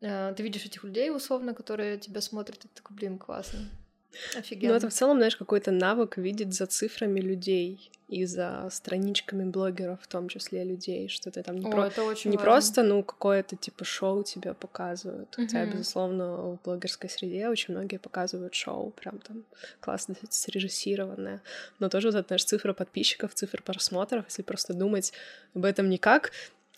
Э, 0.00 0.32
ты 0.34 0.42
видишь 0.42 0.64
этих 0.64 0.82
людей, 0.84 1.10
условно, 1.10 1.54
которые 1.54 1.98
тебя 1.98 2.22
смотрят, 2.22 2.64
и 2.64 2.68
ты 2.68 2.74
такой, 2.74 2.96
блин, 2.96 3.18
классно. 3.18 3.68
Офигенно. 4.36 4.72
Ну, 4.72 4.76
это 4.78 4.88
в 4.88 4.92
целом, 4.92 5.16
знаешь, 5.18 5.36
какой-то 5.36 5.70
навык 5.70 6.16
видеть 6.16 6.52
за 6.54 6.66
цифрами 6.66 7.20
людей 7.20 7.90
и 8.08 8.24
за 8.24 8.68
страничками 8.72 9.44
блогеров, 9.44 10.00
в 10.02 10.08
том 10.08 10.28
числе 10.28 10.64
людей, 10.64 11.08
что 11.08 11.30
ты 11.30 11.42
там 11.44 11.56
не, 11.58 11.66
О, 11.66 11.70
про... 11.70 11.86
это 11.86 12.02
очень 12.02 12.30
не 12.30 12.36
важно. 12.36 12.50
просто, 12.50 12.82
ну, 12.82 13.02
какое-то 13.04 13.54
типа 13.56 13.84
шоу 13.84 14.24
тебя 14.24 14.52
показывают. 14.54 15.28
Хотя, 15.36 15.60
Мгм. 15.64 15.72
безусловно, 15.72 16.36
в 16.36 16.58
блогерской 16.64 17.08
среде 17.08 17.48
очень 17.48 17.72
многие 17.74 17.98
показывают 17.98 18.54
шоу, 18.54 18.90
прям 18.90 19.18
там 19.20 19.44
классно 19.80 20.16
срежиссированное. 20.28 21.40
Но 21.78 21.88
тоже 21.88 22.08
вот 22.08 22.16
эта, 22.16 22.26
знаешь, 22.28 22.44
цифра 22.44 22.72
подписчиков, 22.72 23.32
цифра 23.34 23.62
просмотров, 23.62 24.24
если 24.28 24.42
просто 24.42 24.74
думать 24.74 25.12
об 25.54 25.64
этом 25.64 25.88
не 25.88 25.98
как 25.98 26.32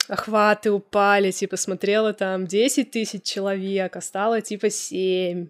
охваты 0.09 0.71
упали, 0.73 1.31
типа 1.31 1.57
смотрело 1.57 2.13
там 2.13 2.47
10 2.47 2.91
тысяч 2.91 3.23
человек, 3.23 3.97
а 3.97 4.01
стало 4.01 4.41
типа 4.41 4.69
7 4.69 5.49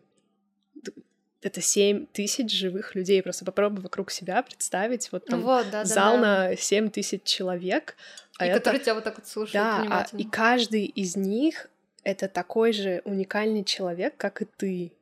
это 1.43 1.61
7 1.61 2.07
тысяч 2.07 2.51
живых 2.51 2.95
людей. 2.95 3.23
Просто 3.23 3.45
попробуй 3.45 3.83
вокруг 3.83 4.11
себя 4.11 4.43
представить 4.43 5.11
вот 5.13 5.27
там 5.27 5.41
вот, 5.41 5.67
да, 5.71 5.83
да, 5.83 5.85
зал 5.85 6.15
да. 6.15 6.21
на 6.49 6.57
7 6.57 6.91
тысяч 6.91 7.23
человек. 7.25 7.97
И 8.41 8.45
это... 8.45 8.59
которые 8.59 8.81
тебя 8.81 8.95
вот 8.95 9.05
так 9.05 9.17
вот 9.19 9.27
слушают 9.27 9.53
Да, 9.53 10.07
а- 10.13 10.17
и 10.17 10.25
каждый 10.25 10.85
из 10.85 11.17
них— 11.17 11.69
это 12.05 12.29
такой 12.29 12.73
же 12.73 13.03
уникальный 13.05 13.65
человек, 13.65 14.17
как 14.17 14.43
и 14.43 14.45
ты. 14.45 14.93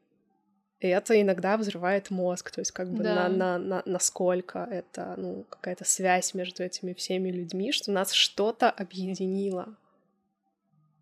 И 0.81 0.89
это 0.89 1.21
иногда 1.21 1.59
взрывает 1.59 2.11
мозг, 2.11 2.51
то 2.51 2.61
есть 2.61 2.73
как 2.73 2.91
бы 2.91 3.05
Да. 3.05 3.15
на, 3.15 3.29
на, 3.29 3.59
на, 3.59 3.83
насколько 3.85 4.67
это, 4.71 5.15
ну, 5.19 5.45
какая-то 5.51 5.85
связь 5.85 6.33
между 6.33 6.63
этими 6.63 6.95
всеми 6.95 7.31
людьми, 7.31 7.71
что 7.71 7.93
нас 7.93 8.13
что-то 8.13 8.71
объединило. 8.71 9.77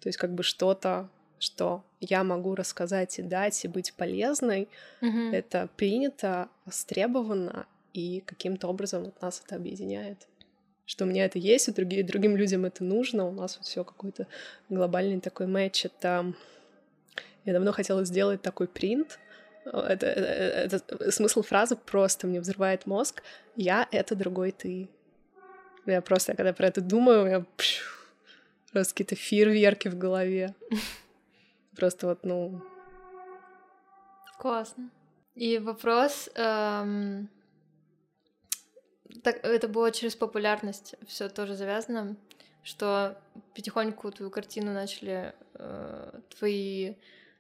То 0.01 0.09
есть 0.09 0.19
как 0.19 0.35
бы 0.35 0.43
что-то, 0.43 1.09
что 1.39 1.85
я 2.01 2.23
могу 2.25 2.55
рассказать 2.55 3.19
и 3.19 3.23
дать, 3.23 3.65
и 3.65 3.69
быть 3.69 3.93
полезной, 3.95 4.69
Мгм. 5.01 5.33
это 5.33 5.69
принято, 5.77 6.49
востребовано, 6.65 7.67
и 7.93 8.23
каким-то 8.27 8.69
образом 8.69 9.05
вот 9.05 9.21
нас 9.23 9.43
это 9.45 9.57
объединяет. 9.57 10.27
Что 10.87 11.05
у 11.05 11.09
меня 11.09 11.25
это 11.27 11.39
есть, 11.39 11.69
и 11.69 11.73
другие, 11.73 12.03
другим 12.05 12.37
людям 12.37 12.65
это 12.65 12.83
нужно, 12.85 13.27
у 13.27 13.33
нас 13.33 13.57
вот 13.59 13.67
все 13.67 13.85
какой-то 13.85 14.27
глобальный 14.69 15.21
такой 15.21 15.47
матч. 15.47 15.85
Это... 15.85 16.33
Я 17.45 17.53
давно 17.53 17.73
хотела 17.73 18.05
сделать 18.05 18.43
такой 18.43 18.69
принт. 18.69 19.19
Это, 19.65 20.07
это- 20.07 20.77
это- 20.77 21.11
смысл 21.11 21.43
фразы 21.43 21.77
просто 21.77 22.27
мне 22.27 22.41
взрывает 22.41 22.87
мозг. 22.87 23.23
Я— 23.57 23.87
это 23.91 24.15
другой 24.15 24.53
ты. 24.53 24.89
Я 25.85 26.01
просто, 26.01 26.35
когда 26.35 26.53
про 26.53 26.69
это 26.69 26.81
думаю, 26.81 27.27
я 27.29 27.45
пшу, 27.57 27.83
просто 28.73 28.95
какие-то 28.95 29.15
фейерверки 29.15 29.89
в 29.89 29.99
голове. 29.99 30.55
Просто 31.79 32.09
вот, 32.09 32.25
ну, 32.25 32.61
Классно. 34.39 34.91
И 35.37 35.59
вопрос... 35.59 36.29
эм, 36.35 37.29
Так, 39.23 39.37
это 39.45 39.69
было 39.69 39.93
через 39.93 40.17
популярность 40.17 40.97
все 41.07 41.29
тоже 41.29 41.55
завязано, 41.55 42.17
что 42.65 43.17
потихоньку 43.55 44.11
твою 44.11 44.31
картину 44.31 44.73
начали... 44.73 45.35
э, 45.55 46.21
твои... 46.37 46.95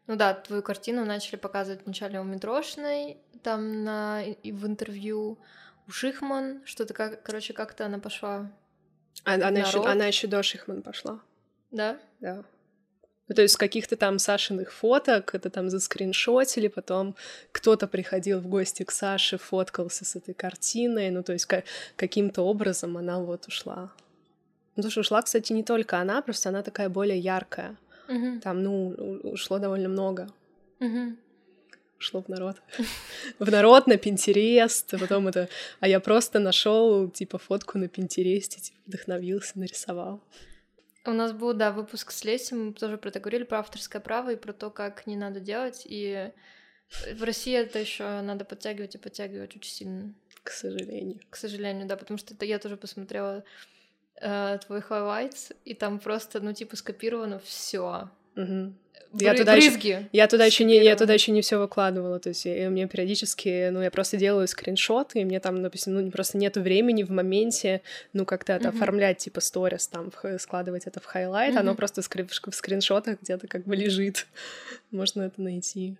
Ну 0.06 0.14
да, 0.16 0.34
твою 0.34 0.62
картину 0.62 1.04
начали 1.04 1.36
показывать 1.36 1.84
вначале 1.84 2.20
у 2.20 2.24
Митрошиной, 2.24 3.18
там 3.42 3.82
на... 3.82 4.22
и 4.22 4.52
в 4.52 4.66
интервью, 4.66 5.36
у 5.88 5.90
Шихман, 5.90 6.62
что-то 6.64 6.94
как... 6.94 7.24
Короче, 7.24 7.52
как-то 7.54 7.86
она 7.86 7.98
пошла, 7.98 8.52
а- 9.24 9.34
она, 9.34 9.60
еще, 9.60 9.84
она 9.84 10.06
еще 10.06 10.28
до 10.28 10.42
Шихман 10.44 10.82
пошла. 10.82 11.18
да? 11.72 11.98
Да. 12.20 12.44
Ну, 13.28 13.34
то 13.34 13.42
есть 13.42 13.56
каких-то 13.56 13.96
там 13.96 14.18
Сашиных 14.18 14.72
фоток, 14.72 15.34
это 15.34 15.50
там 15.50 15.68
заскриншотили, 15.68 16.68
потом 16.68 17.14
кто-то 17.52 17.86
приходил 17.86 18.40
в 18.40 18.46
гости 18.46 18.84
к 18.84 18.90
Саше, 18.90 19.36
фоткался 19.36 20.04
с 20.04 20.16
этой 20.16 20.34
картиной, 20.34 21.10
ну, 21.10 21.22
то 21.22 21.34
есть 21.34 21.44
ка- 21.44 21.64
каким-то 21.96 22.42
образом 22.42 22.96
она 22.96 23.20
вот 23.20 23.46
ушла. 23.46 23.92
Ну, 24.76 24.82
потому 24.82 24.90
что 24.90 25.00
ушла, 25.00 25.22
кстати, 25.22 25.52
не 25.52 25.62
только 25.62 25.98
она, 25.98 26.22
просто 26.22 26.48
она 26.48 26.62
такая 26.62 26.88
более 26.88 27.18
яркая. 27.18 27.76
Мгм. 28.08 28.40
Там, 28.40 28.62
ну, 28.62 28.88
ушло 29.24 29.58
довольно 29.58 29.88
много. 29.88 30.28
Мгм. 30.80 31.18
Ушло 31.98 32.22
в 32.22 32.28
народ. 32.28 32.56
В 33.40 33.50
народ, 33.50 33.88
на 33.88 33.96
Пинтерест, 33.96 34.94
а 34.94 34.98
потом 34.98 35.26
это... 35.26 35.48
А 35.80 35.88
я 35.88 35.98
просто 35.98 36.38
нашел 36.38 37.10
типа, 37.10 37.38
фотку 37.38 37.76
на 37.76 37.88
Пинтересте, 37.88 38.60
типа, 38.60 38.78
вдохновился, 38.86 39.58
нарисовал. 39.58 40.20
У 41.08 41.14
нас 41.14 41.32
был, 41.32 41.54
да, 41.54 41.72
выпуск 41.72 42.10
с 42.10 42.24
Лесей, 42.24 42.56
мы 42.56 42.72
тоже 42.72 42.98
про 42.98 43.08
это 43.08 43.20
говорили, 43.20 43.44
про 43.44 43.60
авторское 43.60 44.00
право 44.00 44.30
и 44.30 44.36
про 44.36 44.52
то, 44.52 44.70
как 44.70 45.06
не 45.06 45.16
надо 45.16 45.40
делать. 45.40 45.82
И 45.84 46.30
в 47.14 47.22
России 47.22 47.54
это 47.54 47.78
еще 47.78 48.20
надо 48.20 48.44
подтягивать 48.44 48.94
и 48.94 48.98
подтягивать 48.98 49.56
очень 49.56 49.70
сильно, 49.70 50.14
К 50.42 50.50
сожалению. 50.50 51.20
к 51.30 51.36
сожалению, 51.36 51.86
да, 51.86 51.96
потому 51.96 52.18
что 52.18 52.34
это 52.34 52.44
я 52.44 52.58
тоже 52.58 52.76
посмотрела 52.76 53.44
э, 54.20 54.58
твой 54.66 54.80
highlights, 54.80 55.56
и 55.64 55.74
там 55.74 55.98
просто, 55.98 56.40
ну, 56.40 56.52
типа, 56.52 56.76
скопировано 56.76 57.38
все. 57.38 58.10
Мгм. 58.34 58.78
Я 59.14 59.34
туда 59.34 59.52
брызги. 59.52 60.08
Я 60.12 60.26
туда 60.28 60.44
еще 60.44 60.64
не, 60.64 60.82
я 60.82 60.94
туда 60.96 61.14
еще 61.14 61.32
не 61.32 61.40
все 61.40 61.58
выкладывала, 61.58 62.18
то 62.20 62.28
есть 62.28 62.44
я, 62.44 62.68
мне 62.70 62.86
периодически, 62.86 63.68
ну 63.70 63.80
я 63.82 63.90
просто 63.90 64.16
делаю 64.16 64.46
скриншоты, 64.48 65.20
и 65.20 65.24
мне 65.24 65.40
там, 65.40 65.62
допустим, 65.62 65.94
ну 65.94 66.10
просто 66.10 66.36
нету 66.38 66.60
времени 66.60 67.02
в 67.02 67.10
моменте, 67.10 67.80
ну 68.12 68.24
как-то 68.24 68.52
это 68.52 68.68
Мгм. 68.68 68.76
оформлять 68.76 69.18
типа 69.18 69.40
сторис, 69.40 69.88
там 69.88 70.10
в 70.10 70.38
складывать 70.38 70.86
это 70.86 71.00
в 71.00 71.04
highlight, 71.04 71.56
оно 71.56 71.70
Мгм. 71.70 71.76
просто 71.76 72.02
в, 72.02 72.04
скри- 72.04 72.28
в 72.28 72.54
скриншотах 72.54 73.20
где-то 73.22 73.46
как 73.48 73.64
бы 73.64 73.76
лежит, 73.76 74.26
можно 74.90 75.22
это 75.22 75.40
найти. 75.40 75.96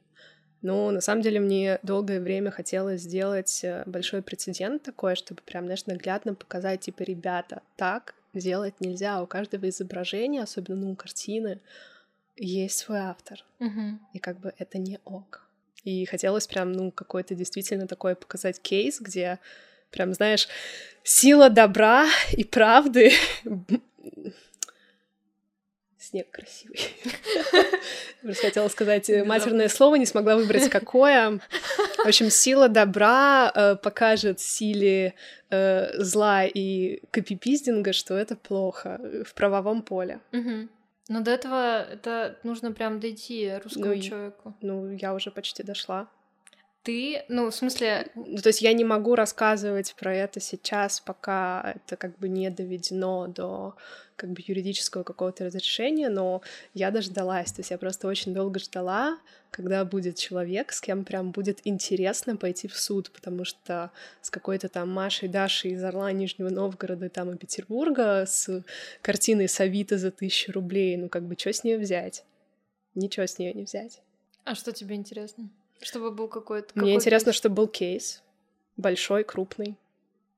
Ну, 0.61 0.91
на 0.91 1.01
самом 1.01 1.23
деле, 1.23 1.39
мне 1.39 1.79
долгое 1.85 2.21
время 2.21 2.51
хотелось 2.51 3.03
сделать 3.03 3.61
э, 3.63 3.85
большой 3.87 4.23
прецедент 4.23 4.83
такой, 4.83 5.15
чтобы 5.15 5.41
прям, 5.45 5.67
знаешь, 5.67 5.87
наглядно 5.87 6.35
показать, 6.35 6.81
типа, 6.81 7.05
ребята, 7.05 7.63
так 7.77 8.15
делать 8.35 8.75
нельзя. 8.81 9.23
У 9.23 9.27
каждого 9.29 9.69
изображения, 9.69 10.43
особенно, 10.43 10.75
ну, 10.87 10.97
картины, 10.97 11.61
есть 12.39 12.79
свой 12.79 12.99
автор 13.01 13.45
Мгм. 13.59 14.01
и 14.13 14.19
как 14.19 14.39
бы 14.41 14.53
это 14.59 14.79
не 14.79 14.99
ок. 15.05 15.45
И 15.85 16.05
хотелось 16.07 16.47
прям, 16.47 16.73
ну, 16.73 16.91
какой-то 16.91 17.35
действительно 17.35 17.87
такой 17.87 18.15
показать 18.17 18.61
кейс, 18.61 19.01
где 19.01 19.39
прям, 19.91 20.13
знаешь, 20.13 20.49
сила 21.03 21.51
добра 21.51 22.07
и 22.33 22.45
правды. 22.45 23.13
Снег 25.99 26.31
красивый. 26.31 26.79
Просто 28.23 28.47
хотела 28.47 28.69
сказать 28.69 29.11
э, 29.11 29.25
матерное 29.25 29.69
слово, 29.69 29.97
не 29.97 30.07
смогла 30.07 30.37
выбрать 30.37 30.71
какое. 30.71 31.41
В 31.99 32.07
общем, 32.07 32.31
сила 32.31 32.69
добра 32.69 33.53
э, 33.55 33.77
покажет 33.77 34.41
силе 34.41 35.15
э, 35.51 36.03
зла 36.03 36.45
и 36.45 37.03
копипиздинга, 37.11 37.93
что 37.93 38.15
это 38.15 38.37
плохо 38.37 39.01
в 39.27 39.35
правовом 39.35 39.83
поле. 39.83 40.21
Но 41.09 41.23
до 41.23 41.31
этого 41.31 41.83
это 41.83 42.39
нужно 42.45 42.73
прям 42.73 43.01
дойти 43.01 43.59
русскому 43.65 43.95
Ну 43.95 44.01
человеку. 44.01 44.55
Ну, 44.61 44.93
я 44.93 45.15
уже 45.15 45.31
почти 45.31 45.63
дошла. 45.63 46.09
Ты, 46.83 47.25
ну, 47.29 47.51
в 47.51 47.55
смысле, 47.55 48.09
Ну, 48.15 48.39
то 48.39 48.49
есть 48.49 48.63
я 48.63 48.73
не 48.73 48.85
могу 48.85 49.15
рассказывать 49.15 49.95
про 49.99 50.15
это 50.15 50.41
сейчас, 50.41 51.01
пока 51.01 51.75
это 51.77 51.97
как 51.97 52.19
бы 52.19 52.29
не 52.29 52.51
доведено 52.51 53.27
до 53.27 53.75
как 54.17 54.31
бы 54.31 54.43
юридического 54.45 55.05
какого-то 55.05 55.45
разрешения, 55.45 56.09
но 56.09 56.43
я 56.75 56.91
дождалась. 56.91 57.53
То 57.53 57.61
есть 57.61 57.71
я 57.71 57.79
просто 57.79 58.09
очень 58.09 58.35
долго 58.35 58.59
ждала, 58.59 59.19
когда 59.51 59.85
будет 59.85 60.17
человек, 60.17 60.73
с 60.73 60.81
кем 60.81 61.05
прям 61.05 61.31
будет 61.31 61.61
интересно 61.65 62.37
пойти 62.37 62.69
в 62.69 62.77
суд, 62.77 63.11
потому 63.13 63.45
что 63.45 63.91
с 64.21 64.31
какой-то 64.31 64.69
там 64.69 64.91
Машей, 64.91 65.29
Дашей 65.29 65.73
из 65.73 65.85
Орла, 65.85 66.11
Нижнего 66.13 66.49
Новгорода 66.49 67.09
там 67.09 67.31
и 67.31 67.37
Петербурга 67.37 68.25
с 68.27 68.65
картиной 69.03 69.49
с 69.49 69.61
Авито 69.61 69.99
за 69.99 70.11
тысячу 70.11 70.53
рублей, 70.53 70.97
ну 70.97 71.09
как 71.09 71.25
бы 71.25 71.37
что 71.39 71.53
с 71.53 71.63
нее 71.63 71.79
взять? 71.79 72.25
Ничего 72.95 73.27
с 73.27 73.39
нее 73.39 73.53
не 73.53 73.65
взять. 73.65 74.01
а 74.45 74.55
что 74.55 74.73
тебе 74.73 74.97
интересно? 74.97 75.49
Чтобы 75.81 76.11
был 76.11 76.29
какой-то... 76.29 76.69
Мне 76.75 76.93
какой 76.93 76.95
интересно, 76.95 77.33
кейс? 77.33 77.37
чтобы 77.37 77.55
был 77.55 77.69
кейс 77.69 78.23
большой, 78.77 79.25
крупный. 79.25 79.77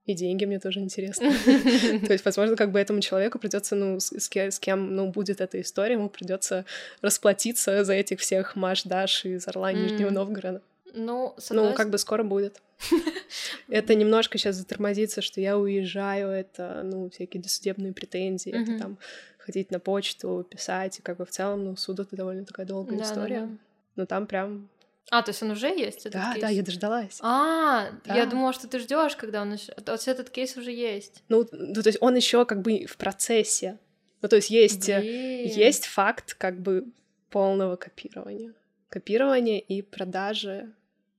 И 0.07 0.15
деньги 0.15 0.45
мне 0.45 0.59
тоже 0.59 0.81
интересны. 0.81 1.31
То 2.07 2.13
есть, 2.13 2.25
возможно, 2.25 2.57
как 2.57 2.73
бы 2.73 2.81
этому 2.81 3.01
человеку 3.01 3.39
придется, 3.39 3.77
ну, 3.77 4.01
с, 4.01 4.13
с 4.13 4.29
ке- 4.29 4.51
с 4.51 4.59
кем, 4.59 4.97
ну, 4.97 5.11
будет 5.11 5.41
эта 5.41 5.61
история, 5.61 5.95
ему 5.95 6.09
придется 6.09 6.65
расплатиться 7.01 7.85
за 7.85 7.93
этих 7.93 8.19
всех 8.21 8.57
Маш, 8.57 8.83
Даш 8.85 9.25
из 9.25 9.47
Орла, 9.47 9.73
Нижнего. 9.73 10.11
Новгорода. 10.11 10.63
Ну, 10.95 11.35
Ну, 11.51 11.75
как 11.75 11.91
бы 11.91 11.99
скоро 11.99 12.25
будет. 12.25 12.61
Это 13.69 13.95
немножко 13.95 14.39
сейчас 14.39 14.57
затормозится, 14.57 15.23
что 15.23 15.41
я 15.41 15.57
уезжаю, 15.59 16.31
это, 16.31 16.81
ну, 16.83 17.11
всякие 17.11 17.43
досудебные 17.43 17.93
претензии, 17.93 18.51
это 18.51 18.79
там 18.79 18.99
ходить 19.39 19.71
на 19.71 19.79
почту, 19.79 20.45
писать, 20.49 20.99
и 20.99 21.03
как 21.03 21.19
бы 21.19 21.25
в 21.27 21.31
целом, 21.31 21.65
ну, 21.65 21.77
суд— 21.77 21.99
это 22.01 22.17
довольно 22.17 22.45
такая 22.45 22.67
долгая 22.67 22.99
история. 23.03 23.49
Но 23.97 24.07
там 24.07 24.27
прям... 24.27 24.69
А, 25.11 25.23
то 25.23 25.31
есть 25.31 25.43
он 25.43 25.51
уже 25.51 25.69
есть? 25.69 26.01
этот 26.07 26.13
Да, 26.13 26.33
кейс? 26.33 26.43
да, 26.43 26.49
я 26.51 26.63
дождалась. 26.63 27.19
А, 27.21 27.91
я 28.07 28.25
Да. 28.25 28.27
думала, 28.27 28.53
что 28.53 28.69
ты 28.69 28.79
ждешь, 28.79 29.17
когда 29.17 29.43
он 29.43 29.55
еще... 29.55 29.73
Вот 29.77 29.89
этот 30.09 30.31
кейс 30.31 30.57
уже 30.57 30.71
есть. 30.71 31.23
Ну, 31.29 31.47
ну, 31.51 31.83
то 31.83 31.89
есть 31.89 31.99
он 32.01 32.15
еще 32.15 32.45
как 32.45 32.63
бы 32.63 32.87
в 32.87 32.97
процессе. 32.97 33.79
Ну, 34.23 34.29
то 34.29 34.37
есть 34.37 34.51
есть, 34.51 34.89
э, 34.89 35.01
Блин. 35.01 35.49
есть 35.49 35.87
факт 35.87 36.35
как 36.35 36.61
бы 36.61 36.85
полного 37.31 37.77
копирования. 37.77 38.53
Копирования 38.89 39.59
и 39.59 39.83
продажи, 39.83 40.73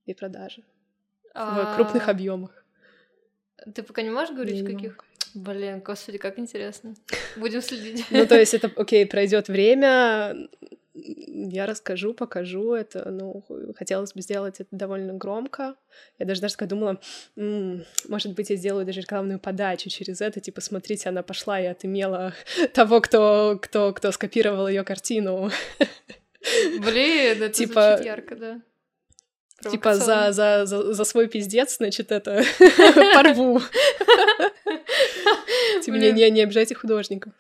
и 0.06 0.14
продажи. 0.14 0.64
в 1.34 1.76
крупных 1.76 2.08
объемах. 2.10 2.64
Ты 3.74 3.84
пока 3.84 4.02
не 4.02 4.10
можешь 4.10 4.34
говорить, 4.36 4.62
в 4.62 4.66
каких? 4.66 4.98
Блин, 5.34 5.80
господи, 5.80 6.18
как 6.18 6.38
интересно. 6.40 6.94
Будем 7.38 7.62
следить. 7.62 8.06
Ну, 8.10 8.26
то 8.26 8.38
есть 8.38 8.54
это, 8.54 8.68
окей, 8.76 9.06
пройдет 9.06 9.48
время, 9.48 10.36
я 10.94 11.66
расскажу, 11.66 12.14
покажу 12.14 12.74
это. 12.74 13.10
Ну, 13.10 13.46
хотелось 13.76 14.14
бы 14.14 14.22
сделать 14.22 14.60
это 14.60 14.70
довольно 14.72 15.14
громко. 15.14 15.76
Я 16.20 16.26
даже 16.26 16.42
даже 16.42 16.56
думала, 16.62 17.00
м-м, 17.38 17.86
может 18.08 18.34
быть, 18.34 18.50
я 18.50 18.56
сделаю 18.56 18.86
даже 18.86 19.02
рекламную 19.02 19.40
подачу 19.40 19.90
через 19.90 20.22
это, 20.22 20.40
типа, 20.40 20.62
смотрите, 20.62 21.10
она 21.10 21.24
пошла 21.24 21.60
и 21.60 21.66
отымела 21.66 22.34
того, 22.74 23.02
кто, 23.02 23.58
кто, 23.62 23.94
кто 23.94 24.12
скопировал 24.12 24.68
ее 24.68 24.84
картину. 24.84 25.50
Блин, 26.80 27.44
это 27.44 27.50
типа, 27.50 27.92
звучит 27.92 28.06
ярко, 28.06 28.36
да. 28.36 28.62
Типа 29.70 29.94
за, 29.94 30.32
за, 30.32 30.66
за, 30.66 30.94
за 30.94 31.04
свой 31.04 31.28
пиздец, 31.28 31.78
значит, 31.78 32.12
это 32.12 32.44
порву. 33.14 33.62
Типа 35.84 35.96
не, 35.96 36.12
не, 36.12 36.30
не 36.32 36.42
обижайте 36.42 36.74
художников. 36.74 37.34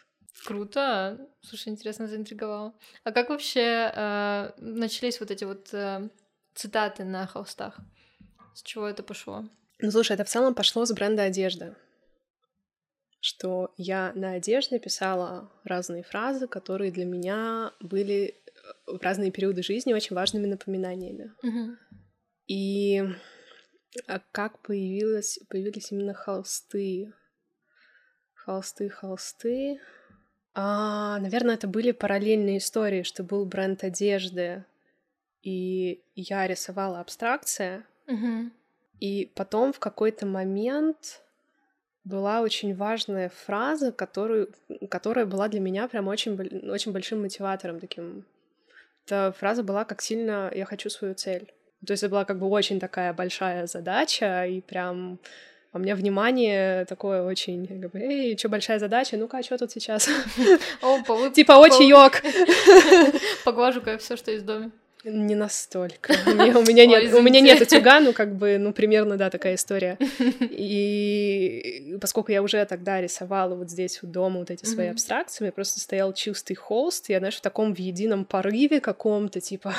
Круто. 0.46 1.18
Слушай, 1.42 1.70
интересно, 1.70 2.08
заинтриговало. 2.08 2.74
А 3.04 3.12
как 3.12 3.30
вообще 3.30 3.92
э, 3.94 4.52
начались 4.58 5.20
вот 5.20 5.32
эти 5.32 5.44
вот 5.44 5.74
э, 5.74 6.10
цитаты 6.54 7.04
на 7.04 7.26
холстах? 7.28 7.78
С 8.54 8.62
чего 8.62 8.88
это 8.88 9.02
пошло? 9.02 9.46
Ну, 9.80 9.92
слушай, 9.92 10.14
это 10.14 10.24
в 10.24 10.30
целом 10.30 10.54
пошло 10.54 10.86
с 10.86 10.94
бренда 10.94 11.24
одежды. 11.24 11.76
Что 13.20 13.74
я 13.78 14.12
на 14.16 14.34
одежде 14.34 14.80
писала 14.80 15.52
разные 15.64 16.04
фразы, 16.04 16.48
которые 16.48 16.92
для 16.92 17.06
меня 17.06 17.74
были 17.80 18.36
в 18.86 19.02
разные 19.02 19.32
периоды 19.32 19.64
жизни 19.64 19.94
очень 19.94 20.16
важными 20.16 20.46
напоминаниями. 20.46 21.34
Угу. 21.44 21.78
И 22.48 23.04
а 24.08 24.20
как 24.32 24.60
появилось, 24.60 25.40
появились 25.50 25.92
именно 25.92 26.14
холсты? 26.14 27.14
Холсты, 28.34 28.90
холсты. 28.90 29.80
А, 30.54 31.20
наверное, 31.20 31.56
это 31.56 31.68
были 31.68 31.92
параллельные 31.92 32.58
истории, 32.58 33.04
что 33.04 33.24
был 33.24 33.46
бренд 33.46 33.84
одежды, 33.84 34.66
и 35.44 36.04
я 36.16 36.48
рисовала 36.48 37.00
абстракция. 37.00 37.86
Угу. 38.08 38.52
И 39.00 39.32
потом 39.36 39.74
в 39.74 39.80
какой-то 39.80 40.26
момент 40.26 41.22
была 42.04 42.42
очень 42.42 42.76
важная 42.76 43.30
фраза, 43.30 43.92
которую, 43.92 44.54
которая 44.90 45.26
была 45.26 45.48
для 45.48 45.60
меня 45.60 45.88
прям 45.88 46.08
очень, 46.08 46.36
очень 46.70 46.92
большим 46.92 47.22
мотиватором 47.22 47.80
таким. 47.80 48.26
Эта 49.06 49.34
фраза 49.38 49.64
была 49.64 49.86
«Как 49.86 50.02
сильно 50.02 50.52
я 50.54 50.66
хочу 50.66 50.90
свою 50.90 51.14
цель». 51.16 51.52
То 51.86 51.94
есть 51.94 52.04
это 52.04 52.12
была 52.12 52.26
как 52.26 52.38
бы 52.38 52.48
очень 52.48 52.80
такая 52.80 53.12
большая 53.14 53.66
задача, 53.66 54.46
и 54.46 54.62
прям 54.62 55.20
а 55.72 55.78
у 55.78 55.80
меня 55.80 55.96
внимание 55.96 56.86
такое 56.86 57.24
очень, 57.24 57.66
как 57.66 57.92
бы, 57.92 58.00
эй, 58.00 58.38
что 58.38 58.50
большая 58.50 58.80
задача, 58.80 59.16
ну-ка, 59.16 59.38
а 59.38 59.44
что 59.44 59.58
тут 59.58 59.72
сейчас? 59.72 60.10
Типа, 61.34 61.54
о, 61.54 61.70
чаек. 61.70 62.24
Поглажу-ка 63.46 63.98
все, 63.98 64.18
что 64.18 64.32
есть 64.32 64.44
в 64.44 64.48
доме. 64.48 64.72
Не 65.04 65.34
настолько. 65.34 66.14
У 66.28 66.32
меня, 66.32 66.60
у 66.60 66.62
меня 66.62 66.86
нет, 66.86 67.14
у 67.14 67.22
меня 67.22 67.42
нет 67.42 67.60
утюга, 67.60 68.00
ну 68.02 68.14
как 68.14 68.36
бы, 68.36 68.60
ну 68.60 68.72
примерно, 68.72 69.18
да, 69.18 69.32
такая 69.32 69.56
история. 69.56 69.98
И 70.40 71.98
поскольку 72.00 72.32
я 72.32 72.44
уже 72.44 72.64
тогда 72.66 73.02
рисовала 73.02 73.56
вот 73.56 73.72
здесь 73.72 74.04
у 74.04 74.08
дома 74.08 74.40
вот 74.40 74.52
эти 74.52 74.66
свои 74.66 74.88
абстракции, 74.88 75.44
у 75.44 75.46
меня 75.46 75.54
просто 75.54 75.80
стоял 75.80 76.14
чистый 76.14 76.54
холст, 76.54 77.10
я, 77.10 77.18
знаешь, 77.18 77.38
в 77.38 77.42
таком 77.42 77.74
в 77.74 77.80
едином 77.80 78.26
порыве 78.26 78.80
каком-то, 78.80 79.42
типа, 79.42 79.74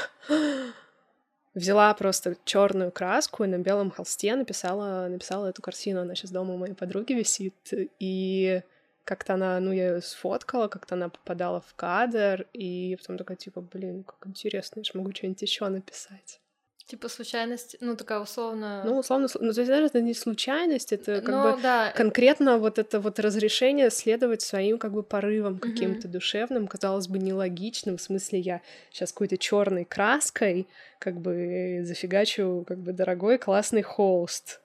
взяла 1.54 1.92
просто 1.94 2.36
черную 2.44 2.90
краску 2.90 3.44
и 3.44 3.48
на 3.48 3.58
белом 3.58 3.90
холсте 3.90 4.34
написала, 4.36 5.08
написала 5.08 5.46
эту 5.48 5.62
картину. 5.62 6.00
Она 6.00 6.14
сейчас 6.14 6.30
дома 6.30 6.54
у 6.54 6.58
моей 6.58 6.74
подруги 6.74 7.12
висит. 7.12 7.54
И 7.98 8.62
как-то 9.04 9.34
она, 9.34 9.58
ну, 9.60 9.72
я 9.72 9.94
ее 9.94 10.02
сфоткала, 10.02 10.68
как-то 10.68 10.94
она 10.94 11.08
попадала 11.08 11.60
в 11.60 11.74
кадр, 11.74 12.46
и 12.52 12.96
потом 13.00 13.18
такая, 13.18 13.36
типа, 13.36 13.60
блин, 13.60 14.04
как 14.04 14.26
интересно, 14.26 14.80
я 14.80 14.84
же 14.84 14.92
могу 14.94 15.12
что-нибудь 15.12 15.42
еще 15.42 15.68
написать. 15.68 16.41
Типа 16.86 17.08
случайность, 17.08 17.76
ну 17.80 17.96
такая 17.96 18.20
условно. 18.20 18.82
Ну, 18.84 18.98
условно, 18.98 19.28
ну, 19.40 19.52
то 19.52 19.60
есть 19.60 19.70
даже 19.70 19.86
это 19.86 20.00
не 20.00 20.14
случайность, 20.14 20.92
это 20.92 21.20
как 21.20 21.34
ну, 21.34 21.56
бы 21.56 21.62
да. 21.62 21.92
конкретно 21.92 22.58
вот 22.58 22.78
это 22.78 23.00
вот 23.00 23.18
разрешение 23.20 23.88
следовать 23.90 24.42
своим 24.42 24.78
как 24.78 24.92
бы 24.92 25.02
порывам 25.02 25.58
каким-то 25.58 26.08
душевным, 26.08 26.66
казалось 26.66 27.06
бы, 27.08 27.18
нелогичным. 27.18 27.98
В 27.98 28.02
смысле, 28.02 28.40
я 28.40 28.60
сейчас 28.90 29.12
какой-то 29.12 29.38
черной 29.38 29.84
краской 29.84 30.66
как 30.98 31.20
бы 31.20 31.82
зафигачу 31.84 32.64
как 32.66 32.78
бы 32.78 32.92
дорогой 32.92 33.38
классный 33.38 33.82
холст. 33.82 34.60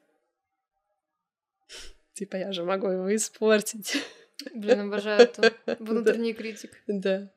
Типа 2.13 2.35
я 2.35 2.51
же 2.51 2.63
могу 2.63 2.87
его 2.87 3.15
испортить. 3.15 3.95
Блин, 4.53 4.81
обожаю 4.81 5.21
это. 5.21 5.53
Внутренний 5.79 6.33
критик. 6.33 6.71
Да. 6.87 7.29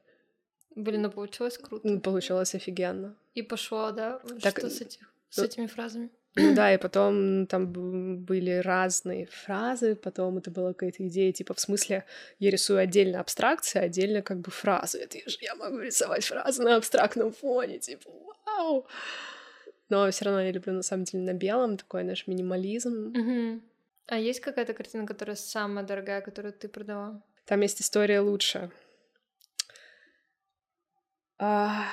Блин, 0.76 1.02
ну 1.02 1.10
получилось 1.10 1.58
круто. 1.58 1.98
Получилось 1.98 2.54
офигенно. 2.54 3.16
И 3.34 3.42
пошло, 3.42 3.90
да? 3.90 4.20
Так, 4.42 4.58
что 4.58 4.70
с, 4.70 4.80
этих, 4.80 5.12
с 5.28 5.38
ну, 5.38 5.44
этими 5.44 5.66
фразами? 5.66 6.10
Ну 6.36 6.54
да, 6.54 6.72
и 6.72 6.78
потом 6.78 7.46
там 7.46 7.72
были 7.72 8.60
разные 8.62 9.26
фразы, 9.26 9.96
потом 9.96 10.38
это 10.38 10.50
была 10.52 10.72
какая-то 10.72 11.06
идея, 11.08 11.32
типа, 11.32 11.54
в 11.54 11.60
смысле, 11.60 12.04
я 12.38 12.50
рисую 12.50 12.78
отдельно 12.78 13.18
абстракции, 13.18 13.80
отдельно 13.80 14.22
как 14.22 14.38
бы 14.38 14.52
фразы. 14.52 14.98
Это 14.98 15.18
же 15.28 15.38
я 15.40 15.56
могу 15.56 15.78
рисовать 15.80 16.24
фразы 16.24 16.62
на 16.62 16.76
абстрактном 16.76 17.32
фоне, 17.32 17.80
типа, 17.80 18.08
вау! 18.46 18.86
Но 19.88 20.08
все 20.12 20.24
равно 20.24 20.42
я 20.42 20.52
люблю, 20.52 20.72
на 20.72 20.82
самом 20.82 21.02
деле, 21.04 21.24
на 21.24 21.32
белом, 21.32 21.76
такой 21.76 22.04
наш 22.04 22.28
минимализм. 22.28 23.08
Угу. 23.08 23.60
А 24.06 24.18
есть 24.18 24.40
какая-то 24.40 24.72
картина, 24.72 25.06
которая 25.06 25.36
самая 25.36 25.84
дорогая, 25.84 26.20
которую 26.20 26.52
ты 26.52 26.68
продала? 26.68 27.22
Там 27.44 27.60
есть 27.60 27.80
история 27.80 28.20
лучше. 28.20 28.70
А, 31.42 31.86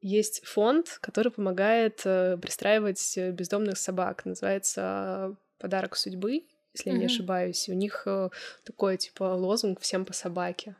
есть 0.00 0.44
фонд, 0.44 0.98
который 1.00 1.30
помогает 1.30 2.02
э, 2.04 2.36
пристраивать 2.36 3.16
э, 3.16 3.30
бездомных 3.30 3.78
собак. 3.78 4.24
Называется 4.24 5.36
«Подарок 5.58 5.96
судьбы», 5.96 6.42
если 6.72 6.90
mm-hmm. 6.90 6.94
я 6.94 6.98
не 6.98 7.06
ошибаюсь. 7.06 7.68
И 7.68 7.72
у 7.72 7.76
них 7.76 8.02
э, 8.06 8.30
такой, 8.64 8.96
типа, 8.96 9.22
лозунг 9.34 9.80
«Всем 9.80 10.04
по 10.04 10.12
собаке». 10.12 10.74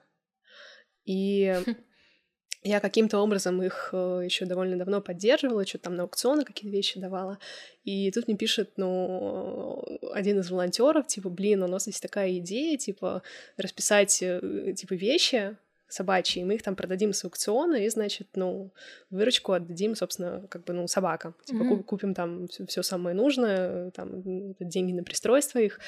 И 1.04 1.56
я 2.64 2.80
каким-то 2.80 3.18
образом 3.18 3.62
их 3.62 3.90
еще 3.92 4.44
довольно 4.44 4.76
давно 4.76 5.00
поддерживала, 5.00 5.64
что 5.64 5.78
там 5.78 5.94
на 5.94 6.02
аукционы 6.02 6.44
какие-то 6.44 6.76
вещи 6.76 6.98
давала. 6.98 7.38
И 7.84 8.10
тут 8.10 8.26
мне 8.26 8.36
пишет, 8.36 8.72
ну, 8.78 9.80
один 10.12 10.40
из 10.40 10.50
волонтеров, 10.50 11.06
типа, 11.06 11.30
блин, 11.30 11.62
у 11.62 11.68
нас 11.68 11.86
есть 11.86 12.02
такая 12.02 12.36
идея, 12.38 12.76
типа, 12.78 13.22
расписать, 13.56 14.18
типа, 14.18 14.94
вещи, 14.94 15.56
собачьи, 15.88 16.42
и 16.42 16.44
мы 16.44 16.54
их 16.54 16.62
там 16.62 16.76
продадим 16.76 17.12
с 17.12 17.24
аукциона, 17.24 17.76
и, 17.76 17.88
значит, 17.88 18.28
ну, 18.34 18.72
выручку 19.10 19.52
отдадим, 19.52 19.94
собственно, 19.94 20.46
как 20.48 20.64
бы, 20.64 20.72
ну, 20.72 20.86
собакам. 20.88 21.34
Типа, 21.44 21.62
mm-hmm. 21.62 21.82
купим 21.84 22.14
там 22.14 22.48
все 22.48 22.82
самое 22.82 23.14
нужное, 23.14 23.90
там, 23.90 24.22
деньги 24.60 24.92
на 24.92 25.04
пристройство 25.04 25.58
их. 25.58 25.80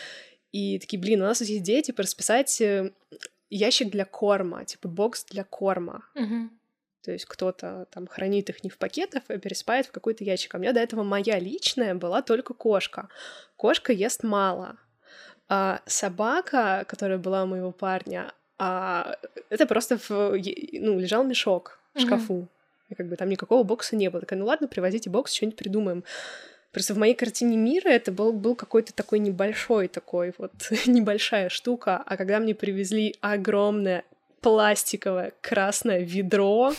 И 0.53 0.79
такие, 0.79 1.01
блин, 1.01 1.23
у 1.23 1.25
нас 1.25 1.41
есть 1.41 1.63
идея, 1.63 1.83
типа, 1.83 2.03
расписать 2.03 2.61
э, 2.61 2.93
ящик 3.51 3.91
для 3.91 4.05
корма, 4.05 4.65
типа, 4.65 4.89
бокс 4.89 5.25
для 5.25 5.45
корма. 5.45 6.05
Mm-hmm. 6.15 6.49
То 7.07 7.13
есть 7.13 7.25
кто-то 7.27 7.87
там 7.93 8.09
хранит 8.09 8.51
их 8.51 8.65
не 8.65 8.71
в 8.71 8.79
пакетах, 8.79 9.23
а 9.29 9.39
переспает 9.39 9.87
в 9.87 9.93
какой-то 9.93 10.25
ящик. 10.25 10.55
А 10.55 10.59
у 10.59 10.61
меня 10.61 10.73
до 10.73 10.81
этого 10.81 11.05
моя 11.05 11.39
личная 11.39 11.95
была 11.95 12.21
только 12.21 12.53
кошка. 12.53 13.09
Кошка 13.55 13.93
ест 13.93 14.25
мало. 14.25 14.77
А 15.49 15.83
собака, 15.87 16.85
которая 16.89 17.19
была 17.19 17.45
у 17.45 17.47
моего 17.47 17.71
парня, 17.71 18.33
а 18.59 19.17
это 19.51 19.67
просто 19.67 19.99
в, 19.99 20.11
ну, 20.11 20.99
лежал 20.99 21.25
мешок 21.25 21.79
в 21.95 22.01
шкафу. 22.01 22.35
Uh-huh. 22.35 22.49
И 22.91 22.95
как 22.95 23.09
бы 23.09 23.17
там 23.17 23.29
никакого 23.29 23.63
бокса 23.63 23.97
не 23.97 24.09
было. 24.09 24.21
Такая, 24.21 24.39
ну 24.39 24.47
ладно, 24.47 24.69
привозите 24.69 25.11
бокс, 25.11 25.33
что-нибудь 25.33 25.59
придумаем. 25.59 26.05
Просто 26.73 26.95
в 26.95 26.99
моей 26.99 27.15
картине 27.15 27.57
мира 27.57 27.89
это 27.89 28.13
был, 28.13 28.33
был 28.33 28.55
какой-то 28.55 28.93
такой 28.93 29.19
небольшой 29.19 29.89
такой 29.89 30.35
вот, 30.39 30.53
небольшая 30.87 31.49
штука. 31.49 32.03
А 32.05 32.17
когда 32.17 32.39
мне 32.39 32.55
привезли 32.55 33.17
огромное 33.21 34.05
пластиковое 34.41 35.33
красное 35.41 36.01
ведро, 36.01 36.73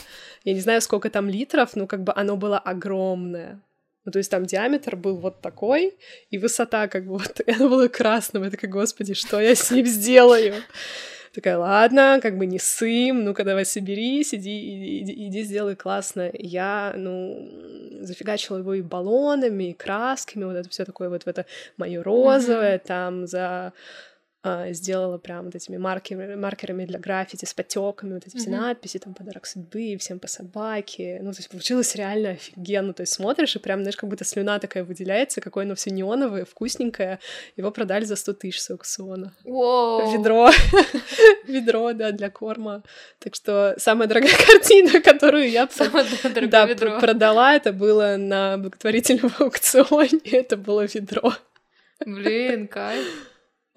я 0.44 0.54
не 0.54 0.60
знаю, 0.60 0.80
сколько 0.80 1.10
там 1.10 1.28
литров, 1.28 1.76
но 1.76 1.86
как 1.86 2.02
бы 2.02 2.12
оно 2.14 2.36
было 2.36 2.58
огромное. 2.58 3.60
Ну, 4.04 4.12
то 4.12 4.18
есть 4.18 4.30
там 4.30 4.46
диаметр 4.46 4.96
был 4.96 5.16
вот 5.16 5.42
такой, 5.42 5.94
и 6.30 6.38
высота 6.38 6.88
как 6.88 7.04
бы 7.04 7.18
вот, 7.18 7.40
оно 7.46 7.68
было 7.68 7.88
красным. 7.88 8.44
Я 8.44 8.50
такая, 8.50 8.70
господи, 8.70 9.12
что 9.14 9.40
я 9.40 9.54
с 9.54 9.70
ним 9.70 9.84
сделаю? 9.84 10.54
Такая, 11.38 11.56
ладно, 11.56 12.18
как 12.20 12.36
бы 12.36 12.46
не 12.46 12.58
сым, 12.58 13.22
ну-ка 13.22 13.44
давай 13.44 13.64
соберись, 13.64 14.34
иди, 14.34 15.02
иди, 15.02 15.28
иди 15.28 15.44
сделай 15.44 15.76
классно. 15.76 16.32
Я, 16.32 16.92
ну, 16.96 17.48
зафигачила 18.00 18.58
его 18.58 18.74
и 18.74 18.82
баллонами, 18.82 19.70
и 19.70 19.72
красками, 19.72 20.42
вот 20.42 20.56
это 20.56 20.68
все 20.68 20.84
такое 20.84 21.08
вот 21.08 21.22
в 21.22 21.28
это 21.28 21.46
мое 21.76 22.02
розовое, 22.02 22.78
mm-hmm. 22.78 22.86
там 22.88 23.26
за 23.28 23.72
сделала 24.70 25.18
прям 25.18 25.46
вот 25.46 25.54
этими 25.54 25.76
маркерами, 25.76 26.34
маркерами 26.36 26.84
для 26.84 26.98
граффити 26.98 27.44
с 27.44 27.54
подтеками, 27.54 28.14
вот 28.14 28.26
эти 28.26 28.36
все 28.36 28.50
mm-hmm. 28.50 28.60
надписи, 28.60 28.98
там, 28.98 29.14
подарок 29.14 29.46
судьбы, 29.46 29.96
всем 29.98 30.18
по 30.18 30.28
собаке. 30.28 31.18
Ну, 31.22 31.32
то 31.32 31.38
есть 31.38 31.48
получилось 31.48 31.94
реально 31.96 32.30
офигенно. 32.30 32.92
То 32.92 33.02
есть 33.02 33.12
смотришь, 33.12 33.56
и 33.56 33.58
прям, 33.58 33.80
знаешь, 33.80 33.96
как 33.96 34.08
будто 34.08 34.24
слюна 34.24 34.58
такая 34.58 34.84
выделяется, 34.84 35.40
какое 35.40 35.64
оно 35.64 35.74
все 35.74 35.90
неоновое, 35.90 36.44
вкусненькое. 36.44 37.18
Его 37.56 37.70
продали 37.70 38.04
за 38.04 38.16
100 38.16 38.32
тысяч 38.34 38.60
с 38.60 38.70
аукциона. 38.70 39.34
Wow. 39.44 40.12
Ведро. 40.12 40.50
Ведро, 41.46 41.92
да, 41.92 42.12
для 42.12 42.30
корма. 42.30 42.82
Так 43.18 43.34
что 43.34 43.74
самая 43.78 44.08
дорогая 44.08 44.36
картина, 44.46 45.00
которую 45.00 45.50
я 45.50 45.68
да, 46.48 46.66
продала, 47.00 47.54
это 47.54 47.72
было 47.72 48.16
на 48.16 48.56
благотворительном 48.58 49.32
аукционе. 49.38 50.20
Это 50.24 50.56
было 50.56 50.84
ведро. 50.84 51.34
Блин, 52.04 52.68
кайф. 52.68 53.04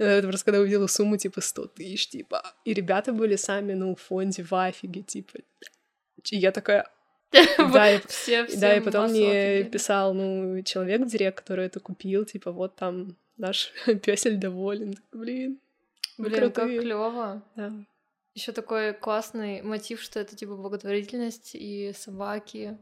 Это 0.01 0.27
просто 0.27 0.45
когда 0.45 0.59
увидела 0.59 0.87
сумму, 0.87 1.17
типа, 1.17 1.41
100 1.41 1.67
тысяч, 1.67 2.07
типа. 2.09 2.43
И 2.65 2.73
ребята 2.73 3.13
были 3.13 3.35
сами, 3.35 3.73
ну, 3.73 3.95
в 3.95 4.01
фонде 4.01 4.43
в 4.43 4.53
афиге, 4.53 5.03
типа. 5.03 5.39
И 6.31 6.37
я 6.37 6.51
такая... 6.51 6.89
Да, 7.57 7.95
и, 7.95 7.99
все, 8.07 8.45
да, 8.57 8.75
и 8.75 8.81
потом 8.81 9.11
мне 9.11 9.63
писал, 9.63 10.13
ну, 10.13 10.61
человек, 10.63 11.05
директ, 11.05 11.39
который 11.39 11.67
это 11.67 11.79
купил, 11.79 12.25
типа, 12.25 12.51
вот 12.51 12.75
там 12.75 13.15
наш 13.37 13.71
песель 14.03 14.37
доволен. 14.37 14.95
Блин, 15.11 15.59
Блин, 16.17 16.51
как 16.51 16.67
клево. 16.67 17.43
Да. 17.55 17.71
Еще 18.33 18.53
такой 18.53 18.93
классный 18.93 19.61
мотив, 19.61 20.01
что 20.01 20.19
это 20.19 20.35
типа 20.35 20.55
благотворительность 20.55 21.51
и 21.53 21.91
собаки. 21.93 22.77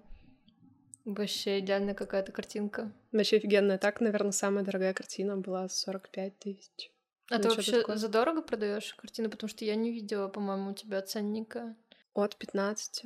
Вообще 1.05 1.59
идеальная 1.59 1.95
какая-то 1.95 2.31
картинка. 2.31 2.91
Вообще 3.11 3.37
офигенная. 3.37 3.77
Так, 3.77 3.99
наверное, 3.99 4.31
самая 4.31 4.63
дорогая 4.63 4.93
картина 4.93 5.37
была 5.37 5.67
45 5.67 6.39
тысяч. 6.39 6.91
А 7.29 7.39
ты 7.39 7.49
вообще 7.49 7.79
такое. 7.79 7.97
задорого 7.97 8.41
продаешь 8.41 8.93
картины? 8.95 9.29
Потому 9.29 9.49
что 9.49 9.65
я 9.65 9.75
не 9.75 9.91
видела, 9.91 10.27
по-моему, 10.27 10.71
у 10.71 10.73
тебя 10.73 11.01
ценника. 11.01 11.75
От 12.13 12.35
15. 12.35 13.03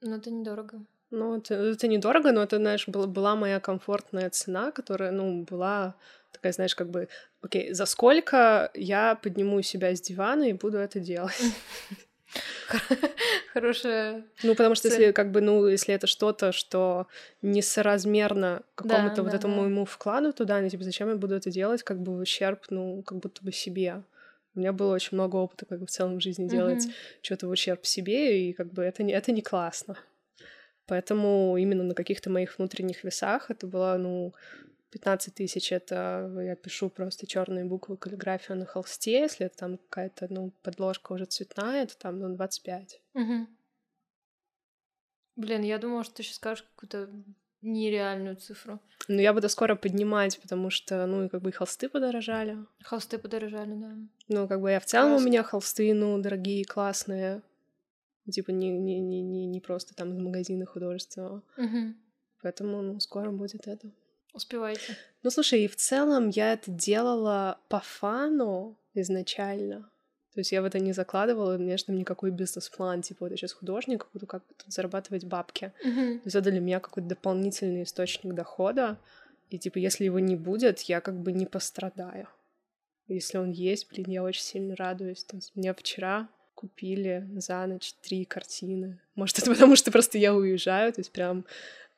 Ну, 0.00 0.16
это 0.16 0.30
недорого. 0.30 0.84
Ну, 1.10 1.36
это, 1.36 1.54
это 1.54 1.86
недорого, 1.86 2.32
но 2.32 2.42
это, 2.42 2.56
знаешь, 2.56 2.88
была, 2.88 3.06
была 3.06 3.36
моя 3.36 3.60
комфортная 3.60 4.30
цена, 4.30 4.72
которая, 4.72 5.12
ну, 5.12 5.44
была 5.44 5.94
такая, 6.32 6.52
знаешь, 6.52 6.74
как 6.74 6.90
бы, 6.90 7.08
окей, 7.42 7.72
за 7.72 7.86
сколько 7.86 8.70
я 8.74 9.14
подниму 9.14 9.62
себя 9.62 9.94
с 9.94 10.00
дивана 10.00 10.44
и 10.44 10.52
буду 10.52 10.78
это 10.78 10.98
делать? 10.98 11.40
Хорошая. 13.52 14.24
Ну, 14.42 14.54
потому 14.54 14.74
что 14.74 14.88
если 14.88 15.12
как 15.12 15.30
бы, 15.30 15.40
ну, 15.40 15.66
если 15.66 15.94
это 15.94 16.06
что-то, 16.06 16.52
что 16.52 17.06
несоразмерно 17.42 18.62
какому-то 18.74 19.16
да, 19.16 19.22
вот 19.22 19.30
да, 19.30 19.36
этому 19.38 19.56
да. 19.56 19.60
моему 19.62 19.84
вкладу 19.84 20.32
туда, 20.32 20.60
ну, 20.60 20.68
типа, 20.68 20.84
зачем 20.84 21.08
я 21.08 21.16
буду 21.16 21.34
это 21.34 21.50
делать, 21.50 21.82
как 21.82 22.00
бы 22.00 22.16
в 22.16 22.20
ущерб, 22.20 22.64
ну, 22.70 23.02
как 23.02 23.18
будто 23.18 23.44
бы 23.44 23.52
себе. 23.52 24.02
У 24.54 24.58
меня 24.58 24.72
было 24.72 24.94
очень 24.94 25.10
много 25.12 25.36
опыта, 25.36 25.66
как 25.66 25.80
бы 25.80 25.86
в 25.86 25.90
целом 25.90 26.16
в 26.18 26.22
жизни 26.22 26.48
делать 26.48 26.86
mm-hmm. 26.86 27.20
что-то 27.22 27.46
в 27.46 27.50
ущерб 27.50 27.84
себе, 27.84 28.48
и 28.48 28.52
как 28.52 28.72
бы 28.72 28.82
это 28.82 29.02
не, 29.02 29.12
это 29.12 29.30
не 29.32 29.42
классно. 29.42 29.96
Поэтому 30.86 31.56
именно 31.58 31.82
на 31.82 31.94
каких-то 31.94 32.30
моих 32.30 32.58
внутренних 32.58 33.04
весах 33.04 33.50
это 33.50 33.66
было, 33.66 33.96
ну, 33.98 34.34
15 34.90 35.34
тысяч 35.34 35.72
это 35.72 36.30
я 36.40 36.56
пишу 36.56 36.88
просто 36.88 37.26
черные 37.26 37.64
буквы 37.64 37.96
каллиграфию 37.96 38.56
на 38.56 38.66
холсте, 38.66 39.20
если 39.20 39.46
это 39.46 39.56
там 39.56 39.78
какая-то, 39.78 40.26
ну, 40.30 40.52
подложка 40.62 41.12
уже 41.12 41.24
цветная, 41.24 41.84
это 41.84 41.96
там, 41.98 42.18
ну, 42.18 42.34
25. 42.34 43.00
Угу. 43.14 43.46
Блин, 45.36 45.62
я 45.62 45.78
думала, 45.78 46.04
что 46.04 46.14
ты 46.14 46.22
сейчас 46.22 46.36
скажешь 46.36 46.64
какую-то 46.64 47.10
нереальную 47.62 48.36
цифру. 48.36 48.80
Ну, 49.08 49.20
я 49.20 49.32
буду 49.32 49.48
скоро 49.48 49.74
поднимать, 49.74 50.40
потому 50.40 50.70
что, 50.70 51.04
ну, 51.06 51.28
как 51.28 51.42
бы 51.42 51.50
и 51.50 51.52
холсты 51.52 51.88
подорожали. 51.88 52.58
Холсты 52.82 53.18
подорожали, 53.18 53.74
да. 53.74 53.96
Ну, 54.28 54.48
как 54.48 54.60
бы 54.60 54.70
я 54.70 54.80
в 54.80 54.86
целом 54.86 55.10
Классно. 55.10 55.26
у 55.26 55.28
меня 55.28 55.42
холсты, 55.42 55.94
ну, 55.94 56.18
дорогие, 56.18 56.64
классные. 56.64 57.42
Типа 58.30 58.50
не, 58.50 58.70
не, 58.70 58.98
не, 59.00 59.22
не, 59.22 59.46
не 59.46 59.60
просто 59.60 59.94
там 59.94 60.12
из 60.12 60.18
магазина 60.18 60.66
художественного. 60.66 61.42
Угу. 61.56 61.94
Поэтому, 62.42 62.82
ну, 62.82 63.00
скоро 63.00 63.30
будет 63.30 63.66
это. 63.66 63.90
Успеваете. 64.36 64.96
Ну, 65.22 65.30
слушай, 65.30 65.64
и 65.64 65.68
в 65.68 65.76
целом 65.76 66.28
я 66.28 66.52
это 66.52 66.70
делала 66.70 67.58
по 67.68 67.80
фану 67.80 68.76
изначально. 68.94 69.90
То 70.34 70.40
есть 70.40 70.52
я 70.52 70.60
в 70.60 70.66
это 70.66 70.78
не 70.78 70.92
закладывала, 70.92 71.56
конечно, 71.56 71.92
никакой 71.92 72.30
бизнес-план, 72.30 73.00
типа, 73.00 73.24
вот 73.24 73.30
я 73.30 73.38
сейчас 73.38 73.54
художник, 73.54 74.06
буду 74.12 74.26
как 74.26 74.42
бы 74.46 74.54
тут 74.54 74.70
зарабатывать 74.70 75.24
бабки. 75.24 75.72
Mm-hmm. 75.82 76.18
То 76.18 76.26
есть 76.26 76.36
это 76.36 76.50
для 76.50 76.60
меня 76.60 76.78
какой-то 76.78 77.08
дополнительный 77.08 77.84
источник 77.84 78.34
дохода. 78.34 78.98
И, 79.48 79.58
типа, 79.58 79.78
если 79.78 80.04
его 80.04 80.18
не 80.18 80.36
будет, 80.36 80.80
я 80.82 81.00
как 81.00 81.18
бы 81.18 81.32
не 81.32 81.46
пострадаю. 81.46 82.28
Если 83.08 83.38
он 83.38 83.50
есть, 83.50 83.88
блин, 83.90 84.06
я 84.08 84.22
очень 84.22 84.42
сильно 84.42 84.76
радуюсь. 84.76 85.24
Есть 85.32 85.56
меня 85.56 85.72
вчера 85.72 86.28
купили 86.54 87.26
за 87.36 87.66
ночь 87.66 87.94
три 88.02 88.24
картины. 88.26 88.98
Может, 89.14 89.38
это 89.38 89.50
потому, 89.50 89.76
что 89.76 89.90
просто 89.90 90.18
я 90.18 90.34
уезжаю, 90.34 90.92
то 90.92 91.00
есть 91.00 91.12
прям 91.12 91.46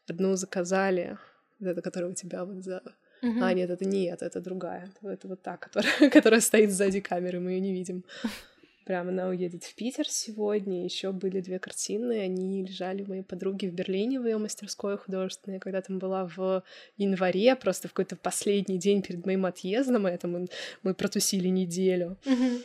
одну 0.06 0.36
заказали, 0.36 1.18
вот 1.60 1.68
эта, 1.68 1.82
которая 1.82 2.10
у 2.10 2.14
тебя 2.14 2.44
вот 2.44 2.62
за... 2.62 2.82
Uh-huh. 3.22 3.42
А, 3.42 3.52
нет, 3.52 3.70
это 3.70 3.84
не 3.84 4.04
это, 4.04 4.26
это 4.26 4.40
другая. 4.40 4.92
Это 5.02 5.26
вот 5.28 5.42
та, 5.42 5.56
которая, 5.56 6.10
которая 6.10 6.40
стоит 6.40 6.70
сзади 6.70 7.00
камеры, 7.00 7.40
мы 7.40 7.52
ее 7.52 7.60
не 7.60 7.72
видим. 7.72 8.04
Прям 8.84 9.08
она 9.08 9.28
уедет 9.28 9.64
в 9.64 9.74
Питер 9.74 10.08
сегодня. 10.08 10.84
Еще 10.84 11.12
были 11.12 11.40
две 11.40 11.58
картины, 11.58 12.20
они 12.20 12.64
лежали 12.64 13.02
у 13.02 13.08
моей 13.08 13.22
подруги 13.22 13.66
в 13.66 13.74
Берлине 13.74 14.18
в 14.18 14.24
ее 14.24 14.38
мастерской 14.38 14.96
художественной. 14.96 15.58
Когда 15.58 15.82
там 15.82 15.98
была 15.98 16.24
в 16.24 16.62
январе, 16.96 17.54
просто 17.56 17.88
в 17.88 17.92
какой-то 17.92 18.16
последний 18.16 18.78
день 18.78 19.02
перед 19.02 19.26
моим 19.26 19.44
отъездом, 19.44 20.06
это 20.06 20.26
мы, 20.26 20.46
мы 20.82 20.94
протусили 20.94 21.48
неделю. 21.48 22.16
Uh-huh. 22.24 22.62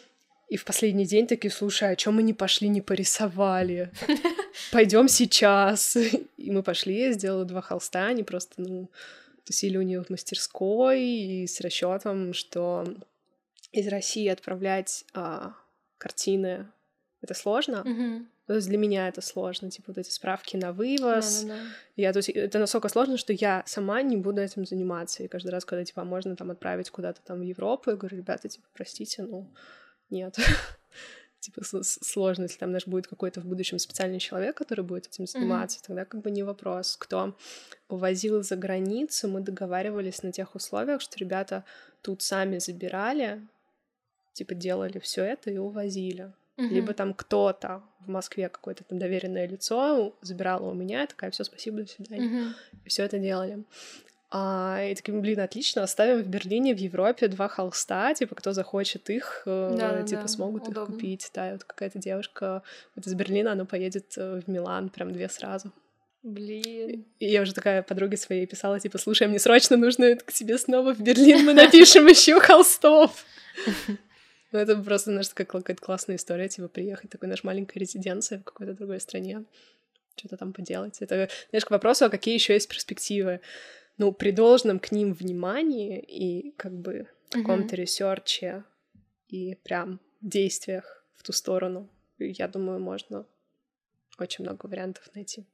И 0.54 0.56
в 0.56 0.66
последний 0.66 1.08
день 1.08 1.26
такие, 1.26 1.50
слушай, 1.50 1.92
а 1.92 1.96
чем 1.96 2.14
мы 2.14 2.22
не 2.22 2.36
пошли, 2.36 2.70
не 2.70 2.80
порисовали? 2.80 3.90
Пойдем 4.72 5.08
сейчас. 5.08 5.98
И 6.38 6.52
мы 6.52 6.62
пошли, 6.62 6.96
я 6.96 7.12
сделала 7.12 7.44
два 7.44 7.62
холста, 7.62 8.06
они 8.06 8.22
просто, 8.22 8.62
ну, 8.62 8.88
тусили 9.46 9.78
у 9.78 9.82
нее 9.82 10.04
в 10.04 10.12
мастерской 10.12 11.02
и 11.02 11.48
с 11.48 11.60
расчетом, 11.60 12.36
что 12.36 12.86
из 13.72 13.88
России 13.88 14.28
отправлять 14.28 15.06
а, 15.16 15.56
картины 15.98 16.68
это 17.24 17.34
сложно. 17.34 17.84
То 18.46 18.54
есть 18.54 18.68
для 18.68 18.78
меня 18.78 19.08
это 19.08 19.22
сложно, 19.22 19.72
типа 19.72 19.86
вот 19.88 19.98
эти 19.98 20.12
справки 20.12 20.56
на 20.56 20.72
вывоз. 20.72 21.46
Да, 21.46 21.48
да, 21.48 21.56
да. 21.56 21.62
Я, 21.96 22.14
то 22.14 22.18
есть 22.18 22.30
это 22.30 22.60
настолько 22.60 22.90
сложно, 22.90 23.18
что 23.18 23.34
я 23.34 23.64
сама 23.66 24.04
не 24.04 24.18
буду 24.18 24.40
этим 24.40 24.68
заниматься. 24.68 25.24
И 25.24 25.28
каждый 25.28 25.50
раз, 25.50 25.66
когда 25.66 25.84
типа 25.84 26.04
можно 26.04 26.36
там 26.36 26.52
отправить 26.52 26.92
куда-то 26.92 27.22
там 27.24 27.40
в 27.40 27.44
Европу, 27.44 27.90
я 27.90 27.96
говорю, 27.96 28.18
ребята, 28.18 28.50
типа, 28.50 28.68
простите, 28.76 29.24
ну, 29.24 29.50
нет. 30.14 30.38
типа 31.44 31.62
сложно, 31.64 32.44
если 32.44 32.58
там 32.58 32.72
даже 32.72 32.86
будет 32.88 33.08
какой-то 33.08 33.42
в 33.42 33.46
будущем 33.46 33.78
специальный 33.78 34.20
человек, 34.20 34.56
который 34.56 34.86
будет 34.86 35.08
этим 35.08 35.28
заниматься, 35.28 35.80
mm-hmm. 35.80 35.88
тогда 35.88 36.06
как 36.06 36.22
бы 36.22 36.32
не 36.32 36.44
вопрос. 36.44 36.96
Кто 36.98 37.36
увозил 37.90 38.44
за 38.44 38.56
границу, 38.56 39.28
мы 39.28 39.42
договаривались 39.42 40.24
на 40.24 40.32
тех 40.32 40.56
условиях, 40.56 41.02
что 41.02 41.20
ребята 41.20 41.66
тут 42.02 42.22
сами 42.22 42.60
забирали, 42.60 43.46
типа 44.32 44.54
делали 44.56 45.00
все 45.00 45.24
это 45.24 45.52
и 45.52 45.58
увозили. 45.58 46.32
Mm-hmm. 46.56 46.68
Либо 46.70 46.94
там 46.94 47.14
кто-то 47.14 47.84
в 48.00 48.10
Москве 48.10 48.48
какое-то 48.48 48.84
там 48.84 49.00
доверенное 49.00 49.48
лицо 49.48 50.16
забирало 50.22 50.70
у 50.70 50.74
меня, 50.74 51.08
такая, 51.08 51.32
все, 51.32 51.44
спасибо, 51.44 51.82
до 51.82 51.88
свидания. 51.88 52.28
Mm-hmm. 52.28 52.54
И 52.86 52.90
все 52.90 53.04
это 53.04 53.20
делали. 53.20 53.64
А, 54.36 54.84
и 54.84 54.96
таким, 54.96 55.22
блин, 55.22 55.40
отлично, 55.42 55.84
оставим 55.84 56.24
в 56.24 56.28
Берлине, 56.28 56.74
в 56.74 56.80
Европе 56.80 57.28
два 57.28 57.48
холста, 57.48 58.16
типа, 58.16 58.34
кто 58.34 58.52
захочет 58.52 59.08
их, 59.12 59.44
э, 59.46 59.76
да, 59.78 60.02
типа, 60.02 60.24
да, 60.24 60.28
смогут 60.28 60.68
удобно. 60.68 60.82
их 60.82 60.88
купить. 60.88 61.30
Да, 61.36 61.50
и 61.50 61.52
вот 61.52 61.64
какая-то 61.64 62.00
девушка 62.00 62.64
вот 62.96 63.06
из 63.06 63.14
Берлина, 63.14 63.52
она 63.52 63.66
поедет 63.66 64.18
э, 64.18 64.42
в 64.44 64.50
Милан, 64.50 64.90
прям 64.90 65.12
две 65.12 65.30
сразу. 65.30 65.72
Блин. 66.24 67.06
И 67.20 67.28
я 67.28 67.44
уже 67.44 67.54
такая 67.54 67.84
подруге 67.84 68.18
своей 68.18 68.48
писала, 68.48 68.80
типа, 68.80 68.98
слушай, 68.98 69.28
мне 69.28 69.38
срочно 69.38 69.78
нужно 69.78 70.16
к 70.16 70.34
тебе 70.34 70.58
снова 70.58 70.96
в 70.96 71.00
Берлин, 71.00 71.46
мы 71.46 71.54
напишем 71.54 72.08
еще 72.08 72.40
холстов. 72.40 73.26
Ну, 74.52 74.60
это 74.60 74.78
просто, 74.78 75.10
знаешь, 75.10 75.30
какая-то 75.34 75.82
классная 75.82 76.16
история, 76.16 76.48
типа, 76.48 76.68
приехать, 76.68 77.10
такой 77.10 77.28
наш 77.28 77.44
маленькая 77.44 77.80
резиденция 77.80 78.38
в 78.38 78.44
какой-то 78.44 78.74
другой 78.76 79.00
стране, 79.00 79.46
что-то 80.16 80.38
там 80.38 80.54
поделать. 80.54 81.02
Это, 81.02 81.28
знаешь, 81.50 81.66
к 81.66 81.72
вопросу, 81.72 82.06
а 82.06 82.10
какие 82.10 82.36
еще 82.36 82.54
есть 82.54 82.70
перспективы 82.70 83.42
ну, 83.98 84.12
при 84.12 84.32
должном 84.32 84.80
к 84.80 84.92
ним 84.92 85.14
внимании 85.14 86.00
и 86.00 86.52
как 86.52 86.74
бы 86.74 87.08
каком-то 87.30 87.76
research 87.76 88.54
е 88.54 88.64
и 89.28 89.56
прям 89.64 90.00
действиях 90.22 91.06
в 91.14 91.24
ту 91.24 91.34
сторону, 91.34 91.90
я 92.18 92.48
думаю, 92.48 92.80
можно 92.80 93.26
очень 94.20 94.44
много 94.44 94.68
вариантов 94.68 95.10
найти. 95.16 95.46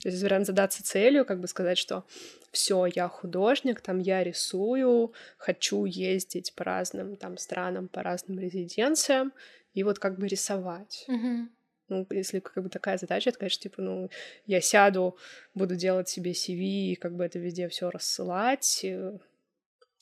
То 0.00 0.08
есть 0.08 0.22
вариант 0.22 0.46
задаться 0.46 0.84
целью, 0.84 1.24
как 1.24 1.40
бы 1.40 1.48
сказать, 1.48 1.78
что 1.78 2.04
все, 2.52 2.86
я 2.86 3.08
художник, 3.08 3.80
там 3.80 3.98
я 3.98 4.22
рисую, 4.22 5.12
хочу 5.36 5.84
ездить 5.86 6.54
по 6.54 6.64
разным 6.64 7.16
там 7.16 7.36
странам, 7.36 7.88
по 7.88 8.02
разным 8.02 8.38
резиденциям, 8.38 9.32
и 9.74 9.82
вот 9.82 9.98
как 9.98 10.18
бы 10.18 10.28
рисовать. 10.28 11.04
Mm-hmm. 11.08 11.46
Ну, 11.88 12.06
если 12.10 12.40
как 12.40 12.62
бы 12.62 12.68
такая 12.68 12.98
задача, 12.98 13.30
это, 13.30 13.38
конечно, 13.38 13.62
типа, 13.62 13.80
ну, 13.80 14.10
я 14.46 14.60
сяду, 14.60 15.16
буду 15.54 15.74
делать 15.74 16.08
себе 16.08 16.32
CV 16.32 16.92
и 16.92 16.94
как 16.96 17.14
бы 17.16 17.24
это 17.24 17.38
везде 17.38 17.68
все 17.68 17.90
рассылать, 17.90 18.80
э, 18.84 19.18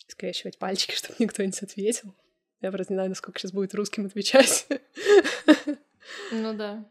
скрещивать 0.09 0.59
пальчики, 0.59 0.93
чтобы 0.97 1.14
никто 1.18 1.43
не 1.43 1.51
ответил. 1.51 2.14
Я 2.61 2.72
просто 2.72 2.93
не 2.93 2.97
знаю, 2.97 3.11
насколько 3.11 3.39
сейчас 3.39 3.53
будет 3.53 3.74
русским 3.74 4.07
отвечать. 4.07 4.66
Ну 6.32 6.55
да, 6.55 6.84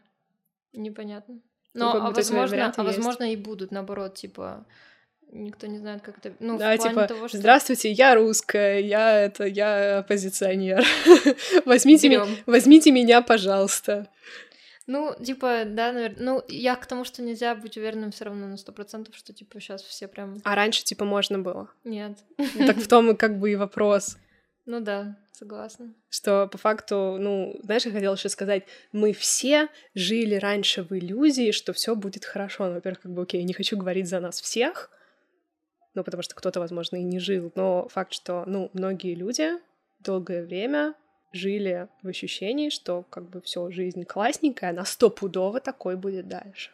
непонятно. 0.74 1.42
Но, 1.74 1.94
ну, 1.94 2.06
а 2.06 2.12
возможно, 2.12 2.74
а 2.76 2.84
возможно 2.84 3.32
и 3.32 3.36
будут, 3.36 3.72
наоборот, 3.72 4.16
типа, 4.16 4.66
никто 5.32 5.68
не 5.68 5.78
знает, 5.78 6.02
как 6.02 6.18
это... 6.20 6.34
Ну, 6.40 6.58
да, 6.58 6.74
в 6.74 6.78
плане 6.78 6.90
типа, 6.90 7.08
того, 7.08 7.28
что... 7.28 7.38
здравствуйте, 7.38 7.92
я 7.92 8.16
русская, 8.16 8.80
я 8.80 9.20
это, 9.20 9.46
я 9.46 10.00
оппозиционер. 10.00 10.86
возьмите, 11.66 12.10
ми... 12.10 12.18
возьмите 12.46 12.92
меня, 12.92 13.22
пожалуйста. 13.22 14.08
Ну, 14.88 15.16
типа, 15.22 15.64
да, 15.66 15.92
наверное. 15.92 16.24
Ну, 16.24 16.44
я 16.48 16.76
к 16.76 16.86
тому, 16.86 17.06
что 17.06 17.24
нельзя 17.24 17.56
быть 17.56 17.78
уверенным 17.78 18.12
все 18.12 18.26
равно 18.26 18.48
на 18.48 18.58
сто 18.58 18.72
процентов, 18.72 19.16
что, 19.16 19.34
типа, 19.34 19.60
сейчас 19.60 19.82
все 19.82 20.08
прям... 20.08 20.38
А 20.44 20.56
раньше, 20.56 20.84
типа, 20.84 21.06
можно 21.06 21.40
было? 21.40 21.70
Нет. 21.84 22.20
Ну, 22.38 22.68
так 22.68 22.78
в 22.78 22.88
том 22.88 23.12
и 23.12 23.16
как 23.16 23.40
бы 23.40 23.52
и 23.52 23.56
вопрос. 23.56 24.18
Ну 24.66 24.80
да, 24.80 25.18
согласна. 25.32 25.94
Что 26.10 26.48
по 26.48 26.58
факту, 26.58 27.18
ну, 27.20 27.60
знаешь, 27.64 27.86
я 27.86 27.92
хотела 27.92 28.16
еще 28.16 28.30
сказать, 28.30 28.64
мы 28.92 29.14
все 29.14 29.70
жили 29.94 30.36
раньше 30.36 30.84
в 30.84 30.92
иллюзии, 30.92 31.52
что 31.52 31.74
все 31.74 31.96
будет 31.96 32.26
хорошо. 32.26 32.68
Ну, 32.68 32.74
во-первых, 32.76 33.02
как 33.02 33.12
бы, 33.12 33.24
окей, 33.24 33.44
не 33.44 33.54
хочу 33.54 33.78
говорить 33.78 34.08
за 34.08 34.20
нас 34.20 34.42
всех, 34.42 34.90
ну, 35.94 36.04
потому 36.04 36.24
что 36.24 36.36
кто-то, 36.36 36.60
возможно, 36.60 36.98
и 36.98 37.04
не 37.04 37.20
жил, 37.20 37.52
но 37.56 37.88
факт, 37.90 38.14
что, 38.14 38.44
ну, 38.46 38.70
многие 38.74 39.16
люди 39.16 39.52
долгое 40.00 40.44
время 40.44 40.94
жили 41.36 41.88
в 42.02 42.08
ощущении, 42.08 42.70
что 42.70 43.04
как 43.10 43.30
бы 43.30 43.42
все 43.42 43.70
жизнь 43.72 44.04
классненькая, 44.06 44.72
она 44.72 44.86
стопудово 44.86 45.60
такой 45.60 45.96
будет 45.96 46.28
дальше. 46.28 46.72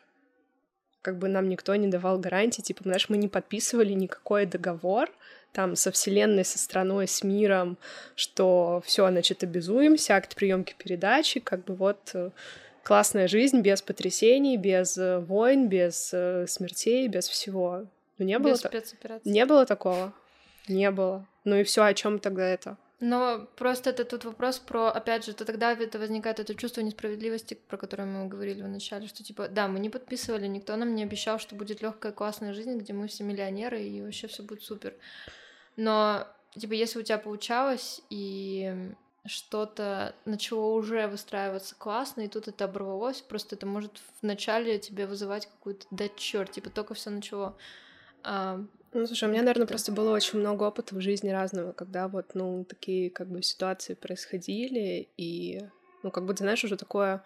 Как 1.02 1.18
бы 1.18 1.28
нам 1.28 1.50
никто 1.50 1.76
не 1.76 1.88
давал 1.88 2.20
гарантии, 2.20 2.62
типа, 2.62 2.84
знаешь, 2.84 3.10
мы 3.10 3.18
не 3.18 3.28
подписывали 3.28 3.94
никакой 3.94 4.46
договор, 4.46 5.10
там 5.52 5.76
со 5.76 5.92
вселенной, 5.92 6.46
со 6.46 6.60
страной, 6.60 7.08
с 7.08 7.24
миром, 7.24 7.78
что 8.16 8.82
все, 8.86 9.10
значит, 9.10 9.44
обязуемся, 9.44 10.16
акт 10.16 10.36
приемки 10.36 10.76
передачи, 10.78 11.40
как 11.40 11.66
бы 11.66 11.74
вот 11.76 12.12
э, 12.14 12.30
классная 12.84 13.28
жизнь 13.28 13.62
без 13.62 13.82
потрясений, 13.82 14.58
без 14.58 14.98
э, 14.98 15.20
войн, 15.20 15.68
без 15.68 16.12
э, 16.14 16.46
смертей, 16.48 17.08
без 17.08 17.28
всего. 17.28 17.86
Ну, 18.18 18.26
не 18.26 18.40
было, 18.40 18.56
не 19.26 19.46
было 19.46 19.66
такого. 19.66 20.14
Не 20.68 20.92
было. 20.92 21.26
Ну 21.44 21.56
и 21.56 21.64
все, 21.64 21.84
о 21.84 21.94
чем 21.94 22.20
тогда 22.20 22.48
это? 22.48 22.78
Но 23.02 23.48
просто 23.56 23.90
это 23.90 24.06
тут 24.06 24.26
вопрос 24.26 24.60
про, 24.60 24.92
опять 24.92 25.26
же, 25.26 25.34
то 25.34 25.44
тогда 25.44 25.74
это 25.74 25.98
возникает 25.98 26.40
это 26.40 26.54
чувство 26.54 26.82
несправедливости, 26.82 27.56
про 27.56 27.76
которое 27.78 28.06
мы 28.06 28.28
говорили 28.28 28.62
в 28.62 28.68
начале, 28.68 29.08
что 29.08 29.24
типа, 29.24 29.48
да, 29.48 29.68
мы 29.68 29.80
не 29.80 29.90
подписывали, 29.90 30.46
никто 30.46 30.76
нам 30.76 30.94
не 30.94 31.02
обещал, 31.02 31.40
что 31.40 31.56
будет 31.56 31.82
легкая 31.82 32.12
классная 32.12 32.54
жизнь, 32.54 32.78
где 32.78 32.94
мы 32.94 33.08
все 33.08 33.24
миллионеры 33.24 33.82
и 33.82 34.04
вообще 34.04 34.28
все 34.28 34.44
будет 34.44 34.62
супер. 34.62 34.94
Но, 35.78 36.28
типа, 36.56 36.74
если 36.74 37.00
у 37.00 37.02
тебя 37.02 37.18
получалось, 37.18 38.04
и 38.12 38.94
что-то 39.26 40.14
начало 40.26 40.76
уже 40.76 41.08
выстраиваться 41.08 41.74
классно, 41.74 42.22
и 42.22 42.28
тут 42.28 42.48
это 42.48 42.66
оборвалось, 42.66 43.22
просто 43.22 43.56
это 43.56 43.66
может 43.66 44.00
вначале 44.22 44.78
тебе 44.78 45.08
вызывать 45.08 45.48
какую-то 45.48 45.88
да 45.90 46.08
черт, 46.08 46.52
типа 46.52 46.70
только 46.70 46.94
все 46.94 47.10
начало. 47.10 47.58
Ну, 48.94 49.08
слушай, 49.08 49.28
у 49.28 49.32
меня, 49.32 49.42
наверное, 49.42 49.68
просто 49.68 49.92
было 49.92 50.14
очень 50.14 50.40
много 50.40 50.64
опыта 50.64 50.96
в 50.96 51.02
жизни 51.02 51.30
разного, 51.30 51.72
когда 51.72 52.08
вот, 52.08 52.36
ну, 52.36 52.66
такие 52.66 53.10
как 53.10 53.28
бы 53.28 53.42
ситуации 53.42 53.94
происходили, 53.94 55.08
и, 55.16 55.62
ну, 56.04 56.12
как 56.12 56.28
ты 56.28 56.38
знаешь, 56.44 56.64
уже 56.64 56.76
такое 56.76 57.24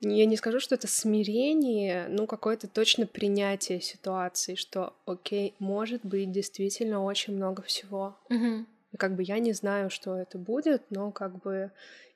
я 0.00 0.26
не 0.26 0.36
скажу, 0.36 0.60
что 0.60 0.74
это 0.74 0.86
смирение, 0.86 2.06
ну, 2.08 2.26
какое-то 2.26 2.68
точно 2.68 3.06
принятие 3.06 3.80
ситуации, 3.80 4.54
что, 4.54 4.94
окей, 5.06 5.54
может 5.58 6.04
быть 6.04 6.30
действительно 6.30 7.02
очень 7.02 7.34
много 7.34 7.62
всего. 7.62 8.18
Mm-hmm. 8.30 8.66
И 8.92 8.96
как 8.96 9.16
бы 9.16 9.22
я 9.22 9.38
не 9.38 9.52
знаю, 9.52 9.90
что 9.90 10.16
это 10.16 10.38
будет, 10.38 10.82
но 10.90 11.10
как 11.10 11.40
бы 11.42 11.72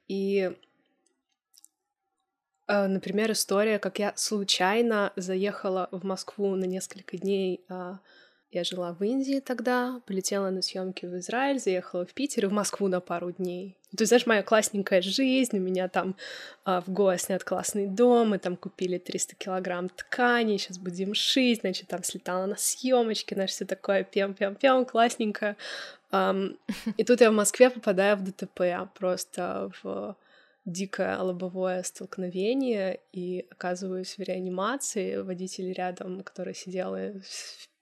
и 0.07 0.53
э, 2.67 2.87
Например, 2.87 3.33
история, 3.33 3.79
как 3.79 3.99
я 3.99 4.13
случайно 4.17 5.13
заехала 5.17 5.89
в 5.91 6.05
Москву 6.05 6.55
на 6.57 6.65
несколько 6.65 7.17
дней 7.17 7.65
а, 7.69 8.01
я 8.51 8.65
жила 8.65 8.93
в 8.93 9.03
Индии 9.05 9.41
тогда, 9.41 10.01
полетела 10.07 10.51
на 10.51 10.63
съемки 10.63 11.05
в 11.05 11.19
Израиль, 11.19 11.59
заехала 11.59 12.07
в 12.07 12.15
Питер 12.15 12.45
и 12.45 12.49
в 12.49 12.53
Москву 12.53 12.89
на 12.89 13.01
пару 13.01 13.31
дней. 13.31 13.77
То 13.97 14.03
есть, 14.03 14.09
знаешь, 14.09 14.27
моя 14.27 14.43
классненькая 14.43 15.03
жизнь, 15.03 15.57
у 15.57 15.61
меня 15.61 15.89
там 15.89 16.17
а, 16.65 16.81
в 16.81 16.89
Гоа 16.89 17.19
снят 17.19 17.45
классный 17.45 17.87
дом, 17.87 18.31
мы 18.31 18.39
там 18.39 18.57
купили 18.57 18.99
300 18.99 19.37
килограмм 19.37 19.89
ткани, 19.89 20.57
сейчас 20.57 20.79
будем 20.79 21.15
шить, 21.15 21.61
значит, 21.61 21.89
там 21.89 22.03
слетала 22.03 22.47
на 22.47 22.57
съемочки, 22.57 23.35
знаешь, 23.35 23.51
все 23.51 23.65
такое 23.65 24.05
пем-пем-пем, 24.05 24.85
классненько. 24.87 25.57
Um, 26.11 26.57
и 26.97 27.05
тут 27.05 27.21
я 27.21 27.31
в 27.31 27.35
Москве 27.35 27.69
попадаю 27.69 28.17
в 28.17 28.25
ДТП, 28.25 28.63
просто 28.99 29.71
в 29.83 30.17
дикое 30.65 31.19
лобовое 31.19 31.83
столкновение 31.83 33.01
и 33.13 33.47
оказываюсь 33.51 34.17
в 34.17 34.23
реанимации. 34.23 35.17
Водитель 35.17 35.73
рядом, 35.73 36.23
который 36.23 36.55
сидел 36.55 36.95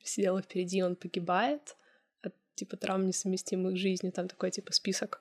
сидела 0.09 0.43
впереди, 0.43 0.83
он 0.83 0.97
погибает 0.97 1.77
от, 2.23 2.35
типа, 2.55 2.77
травм, 2.77 3.07
несовместимых 3.07 3.77
с 3.77 3.81
жизнью, 3.81 4.13
там 4.13 4.29
такой, 4.29 4.51
типа, 4.51 4.73
список, 4.73 5.21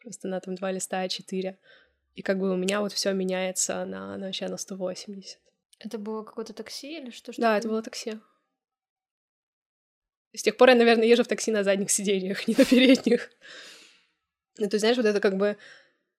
просто 0.00 0.28
на 0.28 0.40
там 0.40 0.54
два 0.54 0.72
листа 0.72 1.04
А4, 1.04 1.56
и 2.14 2.22
как 2.22 2.38
бы 2.38 2.50
у 2.50 2.56
меня 2.56 2.80
вот 2.80 2.92
все 2.92 3.12
меняется 3.12 3.84
на, 3.84 4.16
на 4.16 4.26
вообще 4.26 4.48
на 4.48 4.56
180. 4.56 5.38
Это 5.78 5.98
было 5.98 6.22
какое-то 6.22 6.52
такси 6.52 6.98
или 6.98 7.10
что? 7.10 7.32
что 7.32 7.40
да, 7.40 7.58
это 7.58 7.68
было 7.68 7.82
такси. 7.82 8.18
С 10.32 10.42
тех 10.42 10.56
пор 10.56 10.68
я, 10.68 10.74
наверное, 10.74 11.06
езжу 11.06 11.24
в 11.24 11.28
такси 11.28 11.50
на 11.50 11.64
задних 11.64 11.90
сиденьях, 11.90 12.46
не 12.48 12.54
на 12.56 12.64
передних. 12.64 13.30
Ну, 14.58 14.68
ты 14.68 14.78
знаешь, 14.78 14.96
вот 14.96 15.06
это 15.06 15.20
как 15.20 15.36
бы 15.36 15.56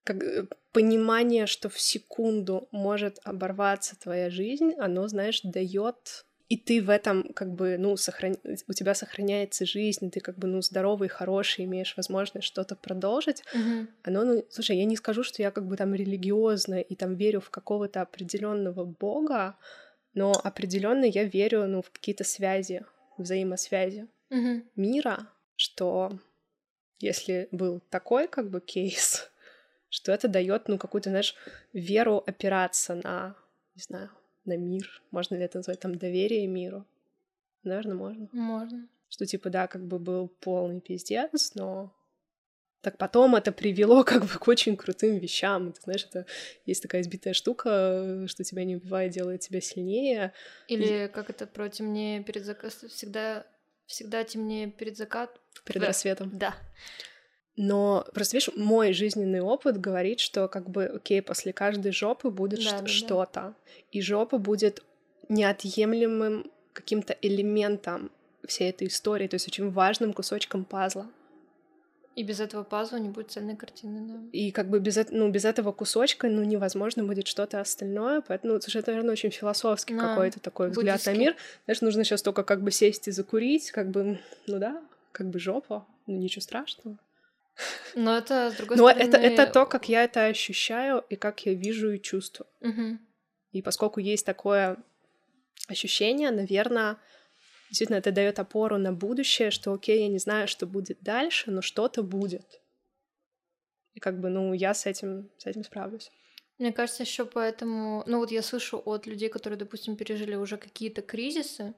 как 0.04 0.24
э, 0.24 0.48
понимание, 0.72 1.46
что 1.46 1.70
в 1.70 1.80
секунду 1.80 2.68
может 2.72 3.20
оборваться 3.24 4.00
твоя 4.00 4.30
жизнь, 4.30 4.74
оно, 4.80 5.08
знаешь, 5.08 5.42
дает 5.44 6.26
и 6.52 6.58
ты 6.58 6.82
в 6.82 6.90
этом 6.90 7.32
как 7.34 7.54
бы, 7.54 7.78
ну, 7.78 7.96
сохран... 7.96 8.36
у 8.68 8.74
тебя 8.74 8.94
сохраняется 8.94 9.66
жизнь, 9.66 10.12
ты 10.12 10.20
как 10.20 10.38
бы, 10.38 10.48
ну, 10.48 10.62
здоровый, 10.62 11.08
хороший, 11.08 11.64
имеешь 11.64 11.96
возможность 11.96 12.46
что-то 12.46 12.76
продолжить, 12.76 13.42
mm-hmm. 13.56 13.88
оно, 14.04 14.26
ну, 14.26 14.46
слушай, 14.50 14.76
я 14.76 14.84
не 14.84 14.98
скажу, 14.98 15.24
что 15.24 15.42
я 15.42 15.52
как 15.52 15.66
бы 15.66 15.78
там 15.78 15.96
религиозная 15.96 16.82
и 16.82 16.96
там 16.96 17.16
верю 17.16 17.40
в 17.40 17.50
какого-то 17.50 18.02
определенного 18.02 18.84
бога, 18.84 19.56
но 20.14 20.34
определенно 20.44 21.06
я 21.06 21.24
верю, 21.24 21.68
ну, 21.68 21.82
в 21.82 21.90
какие-то 21.90 22.26
связи, 22.26 22.84
взаимосвязи 23.18 24.10
mm-hmm. 24.30 24.64
мира, 24.76 25.30
что 25.56 26.12
если 27.00 27.48
был 27.52 27.80
такой 27.90 28.28
как 28.28 28.50
бы 28.50 28.60
кейс, 28.60 29.32
что 29.90 30.12
это 30.12 30.28
дает, 30.28 30.68
ну, 30.68 30.78
какую-то, 30.78 31.12
знаешь, 31.12 31.34
веру 31.72 32.22
опираться 32.28 32.96
на, 32.96 33.38
не 33.74 33.84
знаю, 33.84 34.10
на 34.46 34.58
мир. 34.58 35.02
Можно 35.12 35.36
ли 35.36 35.44
это 35.44 35.60
назвать 35.60 35.80
там 35.80 35.98
доверие 35.98 36.48
миру? 36.48 36.86
Наверное, 37.64 37.96
можно. 37.96 38.30
Можно. 38.32 38.88
Что 39.10 39.26
типа, 39.26 39.50
да, 39.50 39.68
как 39.68 39.86
бы 39.86 40.00
был 40.00 40.30
полный 40.40 40.80
пиздец, 40.80 41.54
но 41.56 41.94
так 42.82 42.98
потом 42.98 43.36
это 43.36 43.52
привело 43.52 44.04
как 44.06 44.24
бы 44.24 44.40
к 44.40 44.48
очень 44.48 44.76
крутым 44.76 45.18
вещам. 45.18 45.72
Ты 45.72 45.82
знаешь, 45.82 46.06
это 46.10 46.26
есть 46.66 46.82
такая 46.82 47.02
избитая 47.02 47.34
штука, 47.34 48.26
что 48.28 48.44
тебя 48.44 48.64
не 48.64 48.76
убивает, 48.76 49.12
делает 49.12 49.42
тебя 49.42 49.62
сильнее. 49.62 50.34
Или 50.68 51.06
И... 51.06 51.08
как 51.08 51.30
это 51.30 51.46
про 51.46 51.70
темнее 51.70 52.24
перед 52.24 52.46
закатом. 52.46 52.90
Всегда, 52.90 53.46
всегда 53.86 54.24
темнее 54.24 54.72
перед 54.72 54.98
закатом. 54.98 55.42
Перед 55.66 55.84
рассветом. 55.84 56.32
Да. 56.34 56.56
Но 57.58 58.06
просто, 58.14 58.38
видишь, 58.38 58.54
мой 58.56 58.94
жизненный 58.94 59.42
опыт 59.42 59.80
говорит, 59.80 60.20
что 60.20 60.48
как 60.48 60.70
бы, 60.70 60.86
окей, 60.86 61.22
после 61.22 61.54
каждой 61.54 61.92
жопы 61.92 62.30
будет 62.30 62.64
да, 62.64 62.88
что-то. 62.88 63.42
Да. 63.42 63.54
И 63.92 64.02
жопа 64.02 64.38
будет 64.38 64.84
неотъемлемым 65.30 66.50
каким-то 66.74 67.16
элементом 67.22 68.12
всей 68.46 68.70
этой 68.70 68.88
истории, 68.88 69.28
то 69.28 69.36
есть 69.36 69.48
очень 69.48 69.70
важным 69.70 70.14
кусочком 70.14 70.66
пазла. 70.66 71.08
И 72.16 72.24
без 72.24 72.42
этого 72.42 72.64
пазла 72.64 72.98
не 72.98 73.08
будет 73.08 73.32
цельной 73.32 73.56
картины, 73.56 74.02
да. 74.02 74.20
И 74.34 74.52
как 74.52 74.70
бы 74.70 74.80
без, 74.80 75.00
ну, 75.12 75.30
без 75.30 75.46
этого 75.46 75.72
кусочка, 75.72 76.28
ну, 76.28 76.44
невозможно 76.44 77.06
будет 77.06 77.26
что-то 77.26 77.62
остальное, 77.62 78.22
поэтому, 78.22 78.60
слушай, 78.60 78.80
это, 78.82 78.92
наверное, 78.92 79.14
очень 79.14 79.32
философский 79.32 79.96
да. 79.96 80.10
какой-то 80.10 80.42
такой 80.42 80.70
взгляд 80.70 80.98
Буддийский. 80.98 81.14
на 81.14 81.18
мир. 81.18 81.36
Знаешь, 81.66 81.82
нужно 81.82 82.04
сейчас 82.04 82.22
только 82.22 82.44
как 82.44 82.64
бы 82.64 82.72
сесть 82.72 83.08
и 83.08 83.12
закурить, 83.12 83.72
как 83.72 83.92
бы, 83.92 84.20
ну 84.46 84.60
да, 84.60 84.82
как 85.14 85.30
бы 85.30 85.40
жопа, 85.40 85.86
ну 86.06 86.18
ничего 86.18 86.42
страшного. 86.42 86.98
Но 87.96 88.18
это, 88.18 88.52
с 88.52 88.56
другой 88.56 88.78
Но 88.78 88.90
стороны... 88.90 89.10
это, 89.10 89.18
это 89.18 89.46
то, 89.46 89.66
как 89.66 89.90
я 89.90 90.04
это 90.04 90.26
ощущаю 90.26 91.04
и 91.10 91.16
как 91.16 91.46
я 91.46 91.54
вижу 91.54 91.92
и 91.92 92.02
чувствую. 92.02 92.48
Угу. 92.62 93.00
И 93.52 93.62
поскольку 93.62 94.00
есть 94.00 94.26
такое 94.26 94.78
ощущение, 95.68 96.32
наверное, 96.32 96.98
действительно 97.70 97.98
это 97.98 98.12
дает 98.12 98.40
опору 98.40 98.78
на 98.78 98.94
будущее, 98.94 99.52
что 99.52 99.74
окей, 99.74 100.02
я 100.02 100.08
не 100.08 100.20
знаю, 100.20 100.48
что 100.48 100.66
будет 100.66 101.02
дальше, 101.02 101.52
но 101.52 101.62
что-то 101.62 102.04
будет. 102.04 102.62
И 103.94 104.00
как 104.00 104.20
бы, 104.20 104.30
ну, 104.30 104.54
я 104.54 104.74
с 104.74 104.86
этим, 104.86 105.30
с 105.38 105.46
этим 105.46 105.64
справлюсь. 105.64 106.12
Мне 106.58 106.72
кажется, 106.72 107.04
еще 107.04 107.26
поэтому, 107.26 108.04
ну 108.06 108.20
вот 108.20 108.32
я 108.32 108.44
слышу 108.44 108.82
от 108.86 109.08
людей, 109.08 109.30
которые, 109.30 109.58
допустим, 109.58 109.96
пережили 109.96 110.36
уже 110.36 110.58
какие-то 110.58 111.02
кризисы, 111.02 111.74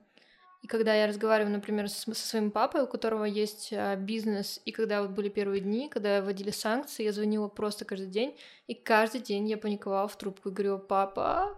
И 0.64 0.68
когда 0.68 0.96
я 0.96 1.08
разговариваю, 1.08 1.52
например, 1.52 1.90
со 1.90 2.16
своим 2.16 2.50
папой, 2.50 2.84
у 2.84 2.88
которого 2.88 3.26
есть 3.26 3.74
а, 3.74 3.98
бизнес, 3.98 4.62
и 4.64 4.72
когда 4.72 5.02
вот 5.02 5.12
были 5.12 5.28
первые 5.28 5.60
дни, 5.60 5.90
когда 5.90 6.22
вводили 6.22 6.52
санкции, 6.52 7.04
я 7.04 7.12
звонила 7.12 7.50
просто 7.50 7.84
каждый 7.84 8.08
день, 8.08 8.38
и 8.68 8.74
каждый 8.74 9.20
день 9.20 9.50
я 9.50 9.58
паниковала 9.58 10.08
в 10.08 10.18
трубку 10.18 10.50
и 10.50 10.52
говорила, 10.54 10.78
папа, 10.78 11.54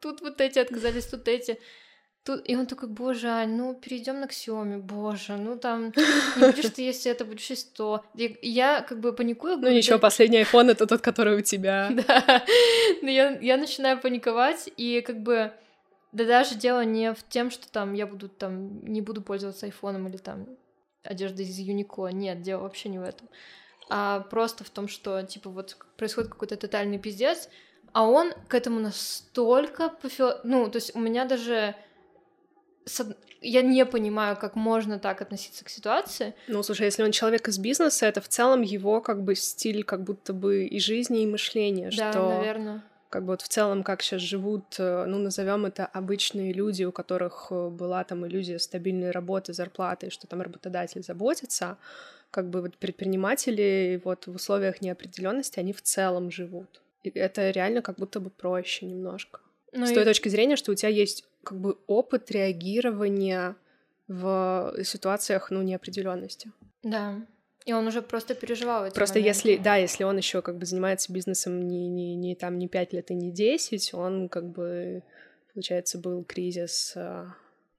тут 0.00 0.22
вот 0.22 0.40
эти 0.40 0.58
отказались, 0.58 1.04
тут 1.04 1.28
эти. 1.28 1.60
Тут... 2.24 2.48
И 2.48 2.56
он 2.56 2.66
такой, 2.66 2.88
боже, 2.88 3.28
Ань, 3.28 3.56
ну 3.56 3.74
перейдем 3.74 4.20
на 4.20 4.24
Xiaomi, 4.24 4.78
боже, 4.78 5.36
ну 5.36 5.58
там 5.58 5.92
не 6.36 6.50
будешь 6.50 6.70
ты 6.70 6.80
есть 6.80 7.06
это, 7.06 7.26
будешь 7.26 7.50
есть 7.50 7.74
то. 7.74 8.06
И 8.14 8.38
я 8.40 8.80
как 8.80 9.00
бы 9.00 9.12
паникую. 9.12 9.58
Ну 9.58 9.70
ничего, 9.70 9.98
последний 9.98 10.40
iPhone 10.40 10.70
это 10.70 10.86
тот, 10.86 11.02
который 11.02 11.36
у 11.36 11.42
тебя. 11.42 11.90
Да, 12.08 12.42
но 13.02 13.10
я, 13.10 13.38
я 13.38 13.58
начинаю 13.58 14.00
паниковать, 14.00 14.70
и 14.78 15.02
как 15.02 15.20
бы 15.22 15.52
да 16.16 16.24
даже 16.24 16.54
дело 16.54 16.82
не 16.82 17.12
в 17.12 17.22
тем, 17.28 17.50
что 17.50 17.70
там 17.70 17.92
я 17.92 18.06
буду 18.06 18.30
там 18.30 18.82
не 18.86 19.02
буду 19.02 19.20
пользоваться 19.20 19.66
айфоном 19.66 20.08
или 20.08 20.16
там 20.16 20.46
одеждой 21.02 21.44
из 21.44 21.58
Юнико. 21.58 22.06
Нет, 22.06 22.40
дело 22.40 22.62
вообще 22.62 22.88
не 22.88 22.98
в 22.98 23.02
этом. 23.02 23.28
А 23.90 24.20
просто 24.20 24.64
в 24.64 24.70
том, 24.70 24.88
что 24.88 25.22
типа 25.22 25.50
вот 25.50 25.76
происходит 25.98 26.30
какой-то 26.30 26.56
тотальный 26.56 26.98
пиздец, 26.98 27.50
а 27.92 28.08
он 28.08 28.32
к 28.48 28.54
этому 28.54 28.80
настолько 28.80 29.90
пофил... 29.90 30.32
Ну, 30.42 30.70
то 30.70 30.76
есть 30.76 30.96
у 30.96 31.00
меня 31.00 31.26
даже... 31.26 31.74
Я 33.42 33.60
не 33.60 33.84
понимаю, 33.84 34.38
как 34.38 34.56
можно 34.56 34.98
так 34.98 35.20
относиться 35.20 35.66
к 35.66 35.68
ситуации. 35.68 36.34
Ну, 36.48 36.62
слушай, 36.62 36.86
если 36.86 37.02
он 37.02 37.12
человек 37.12 37.46
из 37.46 37.58
бизнеса, 37.58 38.06
это 38.06 38.22
в 38.22 38.28
целом 38.28 38.62
его 38.62 39.02
как 39.02 39.22
бы 39.22 39.34
стиль 39.34 39.84
как 39.84 40.02
будто 40.02 40.32
бы 40.32 40.64
и 40.64 40.80
жизни, 40.80 41.24
и 41.24 41.26
мышления. 41.26 41.90
Да, 41.94 42.10
что... 42.10 42.30
наверное 42.30 42.82
как 43.16 43.24
бы 43.24 43.32
вот 43.32 43.40
в 43.40 43.48
целом, 43.48 43.82
как 43.82 44.02
сейчас 44.02 44.20
живут, 44.20 44.76
э, 44.78 45.06
ну, 45.06 45.16
назовем 45.16 45.64
это 45.64 45.86
обычные 45.86 46.52
люди, 46.52 46.84
у 46.84 46.92
которых 46.92 47.46
э, 47.50 47.70
была 47.70 48.04
там 48.04 48.26
иллюзия 48.26 48.58
стабильной 48.58 49.10
работы, 49.10 49.54
зарплаты, 49.54 50.10
что 50.10 50.26
там 50.26 50.42
работодатель 50.42 51.02
заботится, 51.02 51.78
как 52.30 52.50
бы 52.50 52.60
вот 52.60 52.76
предприниматели 52.76 53.98
вот 54.04 54.26
в 54.26 54.34
условиях 54.34 54.82
неопределенности, 54.82 55.58
они 55.58 55.72
в 55.72 55.80
целом 55.80 56.30
живут. 56.30 56.82
И 57.04 57.08
это 57.08 57.48
реально 57.48 57.80
как 57.80 57.96
будто 57.96 58.20
бы 58.20 58.28
проще 58.28 58.84
немножко. 58.84 59.40
Ну 59.72 59.86
С 59.86 59.92
и... 59.92 59.94
той 59.94 60.04
точки 60.04 60.28
зрения, 60.28 60.56
что 60.56 60.72
у 60.72 60.74
тебя 60.74 60.90
есть 60.90 61.24
как 61.42 61.58
бы 61.58 61.78
опыт 61.86 62.30
реагирования 62.30 63.56
в 64.08 64.74
ситуациях, 64.84 65.50
ну, 65.50 65.62
неопределенности. 65.62 66.52
Да. 66.82 67.14
И 67.66 67.72
он 67.72 67.86
уже 67.88 68.00
просто 68.00 68.34
переживал 68.34 68.86
эти 68.86 68.94
Просто 68.94 69.18
моменты. 69.18 69.28
если, 69.28 69.56
да, 69.56 69.76
если 69.76 70.04
он 70.04 70.16
еще 70.16 70.40
как 70.40 70.56
бы 70.56 70.64
занимается 70.64 71.12
бизнесом 71.12 71.60
не, 71.68 71.88
не, 71.88 72.14
не 72.14 72.36
там 72.36 72.58
не 72.58 72.68
пять 72.68 72.92
лет 72.92 73.10
и 73.10 73.14
не 73.14 73.32
десять, 73.32 73.92
он 73.92 74.28
как 74.28 74.48
бы, 74.48 75.02
получается, 75.52 75.98
был 75.98 76.22
кризис, 76.24 76.92
а, 76.96 77.34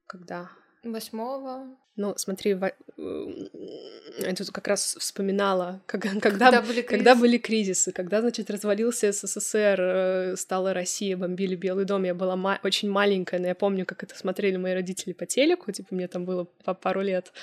когда? 0.05 0.49
Восьмого. 0.83 1.67
Ну, 1.95 2.13
смотри, 2.17 2.53
в... 2.53 2.71
я 2.97 4.35
тут 4.35 4.51
как 4.51 4.67
раз 4.67 4.97
вспоминала, 4.99 5.81
как, 5.87 6.01
когда, 6.01 6.19
когда, 6.19 6.61
были 6.61 6.81
когда 6.81 7.15
были 7.15 7.37
кризисы, 7.37 7.91
когда, 7.91 8.21
значит, 8.21 8.51
развалился 8.51 9.11
СССР, 9.11 9.79
э, 9.79 10.35
стала 10.35 10.73
Россия, 10.73 11.17
бомбили 11.17 11.55
Белый 11.55 11.85
дом, 11.85 12.03
я 12.03 12.13
была 12.13 12.35
ма- 12.35 12.59
очень 12.63 12.89
маленькая, 12.91 13.39
но 13.39 13.47
я 13.47 13.55
помню, 13.55 13.85
как 13.85 14.03
это 14.03 14.15
смотрели 14.15 14.57
мои 14.57 14.73
родители 14.73 15.13
по 15.13 15.25
телеку, 15.25 15.71
типа 15.71 15.95
мне 15.95 16.07
там 16.07 16.25
было 16.25 16.43
по 16.65 16.75
пару 16.75 17.01
лет, 17.01 17.33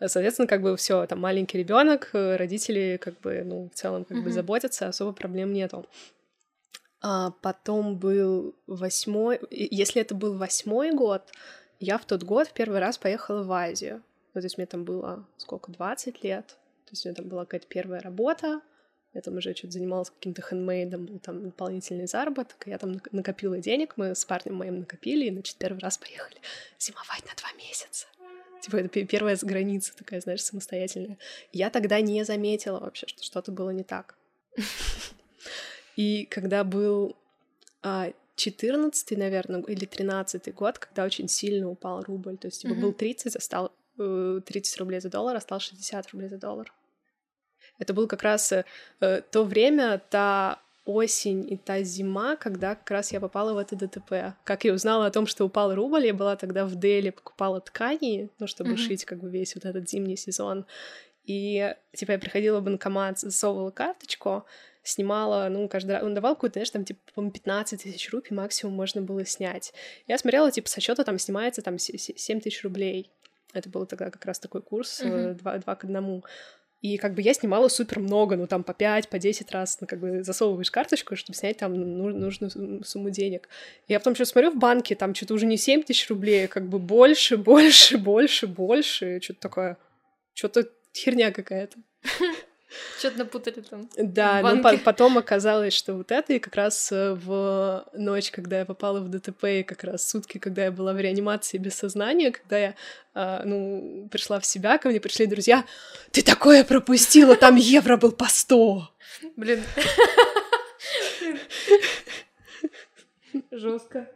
Соответственно, 0.00 0.48
как 0.48 0.62
бы 0.62 0.76
все, 0.76 1.06
там 1.06 1.20
маленький 1.20 1.58
ребенок, 1.58 2.10
э, 2.14 2.36
родители 2.36 2.98
как 3.00 3.20
бы, 3.20 3.42
ну, 3.44 3.68
в 3.68 3.74
целом 3.74 4.04
как 4.04 4.16
mm-hmm. 4.16 4.22
бы 4.22 4.30
заботятся, 4.32 4.88
особо 4.88 5.12
проблем 5.12 5.52
нету. 5.52 5.86
А 7.02 7.32
потом 7.42 7.98
был 7.98 8.54
восьмой, 8.66 9.40
если 9.50 10.00
это 10.00 10.14
был 10.14 10.36
восьмой 10.36 10.92
год, 10.92 11.22
я 11.78 11.98
в 11.98 12.04
тот 12.04 12.22
год 12.22 12.48
в 12.48 12.52
первый 12.52 12.78
раз 12.78 12.98
поехала 12.98 13.42
в 13.42 13.52
Азию. 13.52 14.02
Ну, 14.34 14.40
то 14.40 14.44
есть 14.46 14.58
мне 14.58 14.66
там 14.66 14.84
было 14.84 15.26
сколько, 15.36 15.72
20 15.72 16.22
лет. 16.22 16.46
То 16.84 16.92
есть 16.92 17.04
у 17.04 17.08
меня 17.08 17.16
там 17.16 17.28
была 17.28 17.44
какая-то 17.44 17.66
первая 17.68 18.00
работа, 18.00 18.60
я 19.12 19.20
там 19.20 19.36
уже 19.36 19.54
что-то 19.54 19.72
занималась 19.72 20.10
каким-то 20.10 20.42
хендмейдом, 20.42 21.06
был 21.06 21.18
там 21.18 21.42
дополнительный 21.42 22.06
заработок, 22.06 22.62
я 22.66 22.78
там 22.78 23.00
накопила 23.12 23.58
денег, 23.58 23.94
мы 23.96 24.14
с 24.14 24.24
парнем 24.24 24.54
моим 24.54 24.80
накопили, 24.80 25.26
и, 25.26 25.32
значит, 25.32 25.56
первый 25.56 25.80
раз 25.80 25.98
поехали 25.98 26.36
зимовать 26.78 27.24
на 27.26 27.34
два 27.34 27.52
месяца. 27.58 28.06
Типа 28.60 28.76
это 28.76 28.88
первая 29.06 29.38
граница 29.40 29.96
такая, 29.96 30.20
знаешь, 30.20 30.42
самостоятельная. 30.42 31.18
Я 31.52 31.70
тогда 31.70 32.00
не 32.00 32.24
заметила 32.24 32.80
вообще, 32.80 33.06
что 33.06 33.22
что-то 33.22 33.52
было 33.52 33.70
не 33.70 33.84
так. 33.84 34.16
И 35.96 36.26
когда 36.26 36.64
был 36.64 37.16
а, 37.82 38.12
14 38.36 39.18
наверное, 39.18 39.62
или 39.62 39.84
13 39.84 40.54
год, 40.54 40.78
когда 40.78 41.04
очень 41.04 41.28
сильно 41.28 41.68
упал 41.68 42.02
рубль, 42.02 42.38
то 42.38 42.46
есть 42.48 42.62
типа 42.62 42.74
был 42.74 42.92
30, 42.92 43.36
а 43.36 43.40
стал 43.40 43.72
30 43.96 44.48
э, 44.48 44.78
рублей 44.78 45.00
за 45.00 45.10
доллар, 45.10 45.36
а 45.36 45.40
стал 45.40 45.60
60 45.60 46.10
рублей 46.12 46.28
за 46.28 46.38
доллар. 46.38 46.72
Это 47.78 47.92
был 47.92 48.06
как 48.08 48.22
раз 48.22 48.52
э, 48.52 48.64
то 49.30 49.44
время, 49.44 50.00
та 50.10 50.62
осень 50.84 51.50
и 51.50 51.56
та 51.56 51.82
зима, 51.82 52.36
когда 52.36 52.74
как 52.74 52.90
раз 52.90 53.12
я 53.12 53.20
попала 53.20 53.54
в 53.54 53.58
это 53.58 53.76
ДТП. 53.76 54.34
Как 54.44 54.64
я 54.64 54.72
узнала 54.72 55.06
о 55.06 55.10
том, 55.10 55.26
что 55.26 55.44
упал 55.44 55.74
рубль, 55.74 56.06
я 56.06 56.14
была 56.14 56.36
тогда 56.36 56.64
в 56.64 56.74
Дели, 56.74 57.10
покупала 57.10 57.60
ткани, 57.60 58.30
ну, 58.38 58.46
чтобы 58.46 58.72
mm-hmm. 58.72 58.76
шить 58.76 59.04
как 59.04 59.18
бы 59.18 59.30
весь 59.30 59.54
вот 59.54 59.64
этот 59.64 59.88
зимний 59.88 60.16
сезон. 60.16 60.66
И, 61.24 61.74
типа, 61.94 62.12
я 62.12 62.18
приходила 62.18 62.60
в 62.60 62.64
банкомат, 62.64 63.18
засовывала 63.18 63.70
карточку, 63.70 64.44
снимала, 64.82 65.48
ну, 65.48 65.68
каждый 65.68 65.92
раз, 65.92 66.02
он 66.02 66.14
давал 66.14 66.34
какую-то, 66.34 66.54
знаешь, 66.54 66.70
там, 66.70 66.84
типа, 66.84 67.00
по 67.14 67.30
15 67.30 67.82
тысяч 67.82 68.10
рупий 68.10 68.34
максимум 68.34 68.74
можно 68.74 69.02
было 69.02 69.24
снять. 69.24 69.72
Я 70.08 70.18
смотрела, 70.18 70.50
типа, 70.50 70.68
со 70.68 70.80
счета 70.80 71.04
там 71.04 71.18
снимается 71.18 71.62
там 71.62 71.78
7 71.78 72.40
тысяч 72.40 72.64
рублей. 72.64 73.10
Это 73.52 73.68
был 73.68 73.84
тогда 73.86 74.10
как 74.10 74.24
раз 74.24 74.38
такой 74.38 74.62
курс, 74.62 75.02
mm-hmm. 75.02 75.34
2, 75.34 75.58
2 75.58 75.74
к 75.74 75.84
1. 75.84 76.22
И 76.82 76.96
как 76.96 77.14
бы 77.14 77.20
я 77.20 77.34
снимала 77.34 77.68
супер 77.68 78.00
много, 78.00 78.36
ну 78.36 78.46
там 78.46 78.64
по 78.64 78.72
5, 78.72 79.08
по 79.08 79.18
10 79.18 79.50
раз, 79.52 79.78
ну 79.80 79.86
как 79.86 80.00
бы 80.00 80.22
засовываешь 80.24 80.70
карточку, 80.70 81.14
чтобы 81.14 81.36
снять 81.36 81.58
там 81.58 81.74
нужную 81.74 82.82
сумму 82.84 83.10
денег. 83.10 83.48
Я 83.86 83.98
потом 83.98 84.14
что 84.14 84.24
смотрю 84.24 84.50
в 84.50 84.56
банке, 84.56 84.94
там 84.94 85.14
что-то 85.14 85.34
уже 85.34 85.44
не 85.44 85.58
7 85.58 85.82
тысяч 85.82 86.08
рублей, 86.08 86.46
а 86.46 86.48
как 86.48 86.68
бы 86.68 86.78
больше, 86.78 87.36
больше, 87.36 87.98
больше, 87.98 88.46
больше, 88.46 89.20
что-то 89.20 89.40
такое, 89.40 89.78
что-то 90.32 90.68
херня 90.94 91.32
какая-то. 91.32 91.76
Что-то 92.98 93.18
напутали 93.18 93.60
там. 93.60 93.88
Да, 93.96 94.40
но 94.42 94.62
по 94.62 94.76
потом 94.78 95.18
оказалось, 95.18 95.74
что 95.74 95.94
вот 95.94 96.12
это, 96.12 96.34
и 96.34 96.38
как 96.38 96.54
раз 96.54 96.92
э, 96.92 97.14
в 97.14 97.84
ночь, 97.94 98.30
когда 98.30 98.60
я 98.60 98.64
попала 98.64 99.00
в 99.00 99.08
ДТП, 99.08 99.44
и 99.44 99.62
как 99.62 99.84
раз 99.84 100.08
сутки, 100.08 100.38
когда 100.38 100.64
я 100.64 100.70
была 100.70 100.92
в 100.92 101.00
реанимации 101.00 101.58
без 101.58 101.74
сознания, 101.74 102.30
когда 102.30 102.58
я, 102.58 102.74
а, 103.14 103.42
ну, 103.44 104.08
пришла 104.10 104.38
в 104.38 104.46
себя, 104.46 104.78
ко 104.78 104.88
мне 104.88 105.00
пришли 105.00 105.26
друзья, 105.26 105.64
ты 106.12 106.22
такое 106.22 106.64
пропустила, 106.64 107.34
там 107.36 107.56
евро 107.56 107.96
был 107.96 108.12
по 108.12 108.26
сто. 108.26 108.90
Блин. 109.36 109.62
Жестко. 113.50 114.08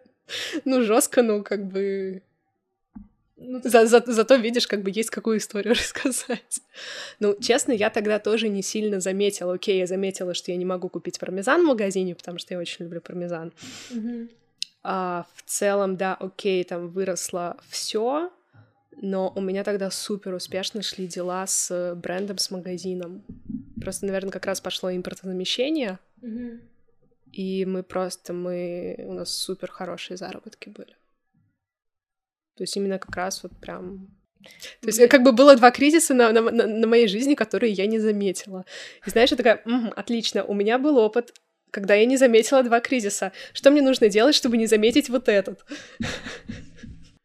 Ну, 0.64 0.82
жестко, 0.82 1.22
ну, 1.22 1.42
как 1.42 1.64
бы 1.66 2.22
ну, 2.22 2.33
за, 3.64 3.86
за, 3.86 4.02
зато 4.06 4.36
видишь, 4.36 4.66
как 4.66 4.82
бы 4.82 4.90
есть 4.90 5.10
какую 5.10 5.38
историю 5.38 5.74
рассказать. 5.78 6.60
Ну, 7.20 7.36
честно, 7.40 7.72
я 7.72 7.90
тогда 7.90 8.18
тоже 8.18 8.48
не 8.48 8.62
сильно 8.62 9.00
заметила. 9.00 9.54
Окей, 9.54 9.78
я 9.78 9.86
заметила, 9.86 10.34
что 10.34 10.50
я 10.50 10.56
не 10.56 10.64
могу 10.64 10.88
купить 10.88 11.18
пармезан 11.18 11.62
в 11.62 11.66
магазине, 11.66 12.14
потому 12.14 12.38
что 12.38 12.54
я 12.54 12.60
очень 12.60 12.84
люблю 12.84 13.00
пармезан. 13.00 13.52
Mm-hmm. 13.90 14.30
А, 14.82 15.26
в 15.34 15.42
целом, 15.42 15.96
да, 15.96 16.14
окей, 16.14 16.62
там 16.64 16.88
выросло 16.88 17.56
все, 17.68 18.30
но 19.00 19.32
у 19.34 19.40
меня 19.40 19.64
тогда 19.64 19.90
супер 19.90 20.34
успешно 20.34 20.82
шли 20.82 21.06
дела 21.06 21.46
с 21.46 21.94
брендом, 21.96 22.38
с 22.38 22.50
магазином. 22.50 23.22
Просто, 23.80 24.06
наверное, 24.06 24.30
как 24.30 24.46
раз 24.46 24.60
пошло 24.60 24.90
импортозамещение, 24.94 25.98
mm-hmm. 26.20 26.60
и 27.32 27.64
мы 27.64 27.82
просто, 27.82 28.32
мы, 28.32 28.96
у 29.06 29.12
нас 29.14 29.30
супер 29.30 29.70
хорошие 29.70 30.16
заработки 30.16 30.68
были. 30.68 30.94
То 32.56 32.62
есть 32.62 32.76
именно 32.76 32.98
как 32.98 33.14
раз 33.16 33.42
вот 33.42 33.52
прям 33.60 34.08
то 34.80 34.88
есть 34.88 35.08
как 35.08 35.22
бы 35.22 35.32
было 35.32 35.56
два 35.56 35.70
кризиса 35.70 36.12
на, 36.14 36.30
на, 36.30 36.42
на 36.42 36.86
моей 36.86 37.08
жизни, 37.08 37.34
которые 37.34 37.72
я 37.72 37.86
не 37.86 37.98
заметила. 37.98 38.64
И 39.06 39.10
знаешь, 39.10 39.30
я 39.30 39.36
такая, 39.36 39.62
м-м, 39.64 39.92
отлично, 39.96 40.44
у 40.44 40.54
меня 40.54 40.78
был 40.78 40.98
опыт, 40.98 41.32
когда 41.70 41.94
я 41.94 42.04
не 42.04 42.16
заметила 42.16 42.62
два 42.62 42.80
кризиса. 42.80 43.32
Что 43.52 43.70
мне 43.70 43.82
нужно 43.82 44.08
делать, 44.08 44.34
чтобы 44.34 44.56
не 44.56 44.66
заметить 44.66 45.08
вот 45.08 45.28
этот? 45.28 45.64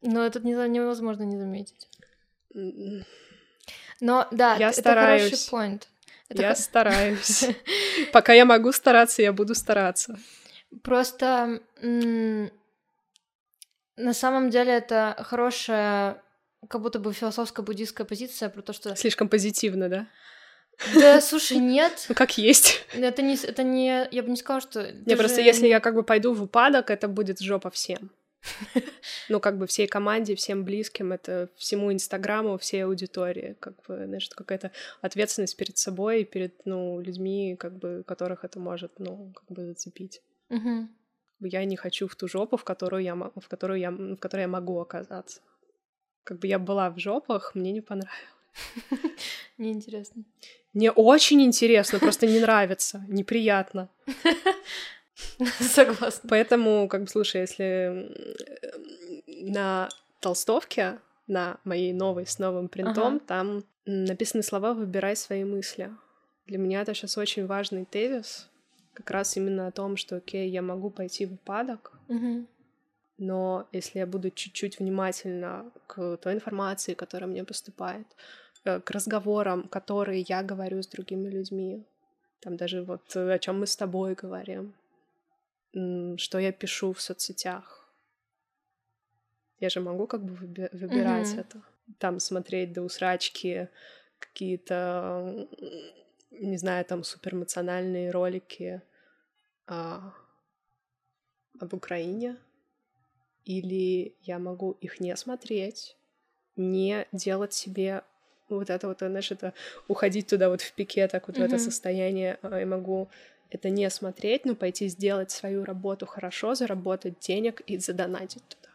Но 0.01 0.25
этот 0.25 0.43
не, 0.43 0.53
невозможно 0.69 1.23
не 1.23 1.37
заметить. 1.37 1.87
Но 4.01 4.27
да, 4.31 4.55
я 4.55 4.69
это 4.69 4.79
стараюсь. 4.79 5.23
хороший 5.23 5.51
point. 5.51 5.83
Это 6.29 6.41
я 6.41 6.49
х... 6.49 6.55
стараюсь. 6.55 7.45
Пока 8.13 8.33
я 8.33 8.45
могу 8.45 8.71
стараться, 8.71 9.21
я 9.21 9.33
буду 9.33 9.55
стараться. 9.55 10.17
Просто 10.83 11.59
на 13.99 14.13
самом 14.13 14.49
деле 14.49 14.73
это 14.73 15.15
хорошая, 15.19 16.21
как 16.67 16.81
будто 16.81 16.99
бы 16.99 17.13
философская 17.13 17.65
буддийская 17.65 18.05
позиция 18.05 18.49
про 18.49 18.61
то, 18.61 18.73
что... 18.73 18.95
Слишком 18.95 19.29
позитивно, 19.29 19.89
да? 19.89 20.07
Да, 20.95 21.19
слушай, 21.21 21.57
нет. 21.57 22.05
Ну, 22.07 22.15
как 22.15 22.37
есть. 22.37 22.85
Это 22.93 23.21
не, 23.21 23.35
это 23.35 23.63
не, 23.63 24.07
я 24.11 24.23
бы 24.23 24.29
не 24.29 24.37
сказала, 24.37 24.61
что... 24.61 24.91
Не, 24.91 25.15
просто 25.15 25.41
если 25.41 25.67
я 25.67 25.79
как 25.79 25.93
бы 25.93 26.03
пойду 26.03 26.33
в 26.33 26.41
упадок, 26.41 26.89
это 26.89 27.07
будет 27.07 27.39
жопа 27.39 27.69
всем. 27.69 28.11
Ну, 29.27 29.41
как 29.41 29.57
бы 29.57 29.67
всей 29.67 29.85
команде, 29.87 30.35
всем 30.35 30.63
близким, 30.63 31.11
это 31.11 31.49
всему 31.57 31.91
Инстаграму, 31.91 32.57
всей 32.57 32.85
аудитории. 32.85 33.57
Как 33.59 33.75
бы, 33.85 34.05
знаешь, 34.05 34.29
какая-то 34.29 34.71
ответственность 35.01 35.57
перед 35.57 35.77
собой 35.77 36.21
и 36.21 36.25
перед, 36.25 36.65
ну, 36.65 37.01
людьми, 37.01 37.57
как 37.59 37.77
бы, 37.77 38.03
которых 38.07 38.45
это 38.45 38.59
может, 38.59 38.93
ну, 38.97 39.33
как 39.35 39.45
бы 39.49 39.65
зацепить. 39.65 40.21
Угу. 40.49 40.87
Я 41.41 41.65
не 41.65 41.75
хочу 41.75 42.07
в 42.07 42.15
ту 42.15 42.27
жопу, 42.27 42.57
в 42.57 42.63
которую 42.63 43.03
я, 43.03 43.15
в 43.15 43.47
которую 43.47 43.79
я, 43.79 43.91
в 43.91 44.17
которой 44.17 44.41
я 44.41 44.47
могу 44.47 44.79
оказаться. 44.79 45.41
Как 46.23 46.39
бы 46.39 46.47
я 46.47 46.59
была 46.59 46.89
в 46.89 46.99
жопах, 46.99 47.55
мне 47.55 47.71
не 47.71 47.81
понравилось. 47.81 48.17
Неинтересно. 49.57 50.23
Мне 50.73 50.91
очень 50.91 51.41
интересно, 51.41 51.99
просто 51.99 52.27
не 52.27 52.39
нравится, 52.39 53.03
неприятно. 53.07 53.89
Согласна. 55.59 56.29
Поэтому, 56.29 56.87
как 56.87 57.01
бы, 57.01 57.07
слушай, 57.07 57.41
если 57.41 58.15
на 59.27 59.89
толстовке, 60.19 60.99
на 61.27 61.57
моей 61.63 61.93
новой 61.93 62.25
с 62.25 62.39
новым 62.39 62.67
принтом, 62.67 63.15
ага. 63.15 63.25
там 63.27 63.63
написаны 63.85 64.43
слова 64.43 64.73
«выбирай 64.73 65.15
свои 65.15 65.43
мысли». 65.43 65.91
Для 66.45 66.57
меня 66.57 66.81
это 66.81 66.93
сейчас 66.93 67.17
очень 67.17 67.45
важный 67.45 67.85
тезис, 67.85 68.49
как 68.99 69.11
раз 69.11 69.37
именно 69.37 69.67
о 69.67 69.71
том, 69.71 69.95
что, 69.95 70.17
окей, 70.17 70.49
я 70.49 70.61
могу 70.61 70.89
пойти 70.89 71.25
в 71.25 71.33
упадок, 71.33 71.93
угу. 72.09 72.45
но 73.17 73.67
если 73.71 73.99
я 73.99 74.05
буду 74.05 74.29
чуть-чуть 74.29 74.79
внимательна 74.79 75.71
к 75.87 76.17
той 76.17 76.33
информации, 76.33 76.95
которая 76.95 77.29
мне 77.29 77.45
поступает, 77.45 78.07
э, 78.65 78.81
к 78.81 78.91
разговорам, 78.91 79.69
которые 79.69 80.25
я 80.27 80.43
говорю 80.43 80.83
с 80.83 80.87
другими 80.87 81.29
людьми, 81.29 81.85
там 82.41 82.57
даже 82.57 82.83
вот 82.83 83.15
о 83.15 83.39
чем 83.39 83.61
мы 83.61 83.67
с 83.67 83.77
тобой 83.77 84.15
говорим, 84.15 84.73
что 86.17 86.39
я 86.39 86.51
пишу 86.51 86.91
в 86.91 87.01
соцсетях. 87.01 87.93
Я 89.59 89.69
же 89.69 89.79
могу 89.79 90.07
как 90.07 90.23
бы 90.23 90.35
выбирать 90.73 91.27
mm-hmm. 91.27 91.39
это. 91.39 91.61
Там 91.97 92.19
смотреть 92.19 92.73
до 92.73 92.81
усрачки 92.81 93.69
какие-то, 94.19 95.47
не 96.31 96.57
знаю, 96.57 96.85
там 96.85 97.03
суперэмоциональные 97.03 98.11
ролики 98.11 98.81
а, 99.67 100.13
об 101.59 101.73
Украине. 101.73 102.37
Или 103.45 104.15
я 104.21 104.37
могу 104.37 104.71
их 104.81 104.99
не 104.99 105.15
смотреть, 105.15 105.97
не 106.55 107.07
делать 107.11 107.53
себе 107.53 108.03
вот 108.49 108.69
это 108.69 108.87
вот, 108.87 108.99
знаешь, 108.99 109.31
это 109.31 109.53
уходить 109.87 110.27
туда 110.27 110.49
вот 110.49 110.61
в 110.61 110.73
пике, 110.73 111.07
так 111.07 111.27
вот 111.27 111.37
mm-hmm. 111.37 111.41
в 111.41 111.45
это 111.45 111.59
состояние, 111.59 112.37
а, 112.41 112.59
я 112.59 112.65
могу 112.65 113.09
это 113.49 113.69
не 113.69 113.89
смотреть, 113.89 114.45
но 114.45 114.55
пойти 114.55 114.87
сделать 114.87 115.31
свою 115.31 115.65
работу 115.65 116.05
хорошо, 116.05 116.53
заработать 116.55 117.19
денег 117.19 117.61
и 117.61 117.77
задонатить 117.77 118.43
туда. 118.47 118.69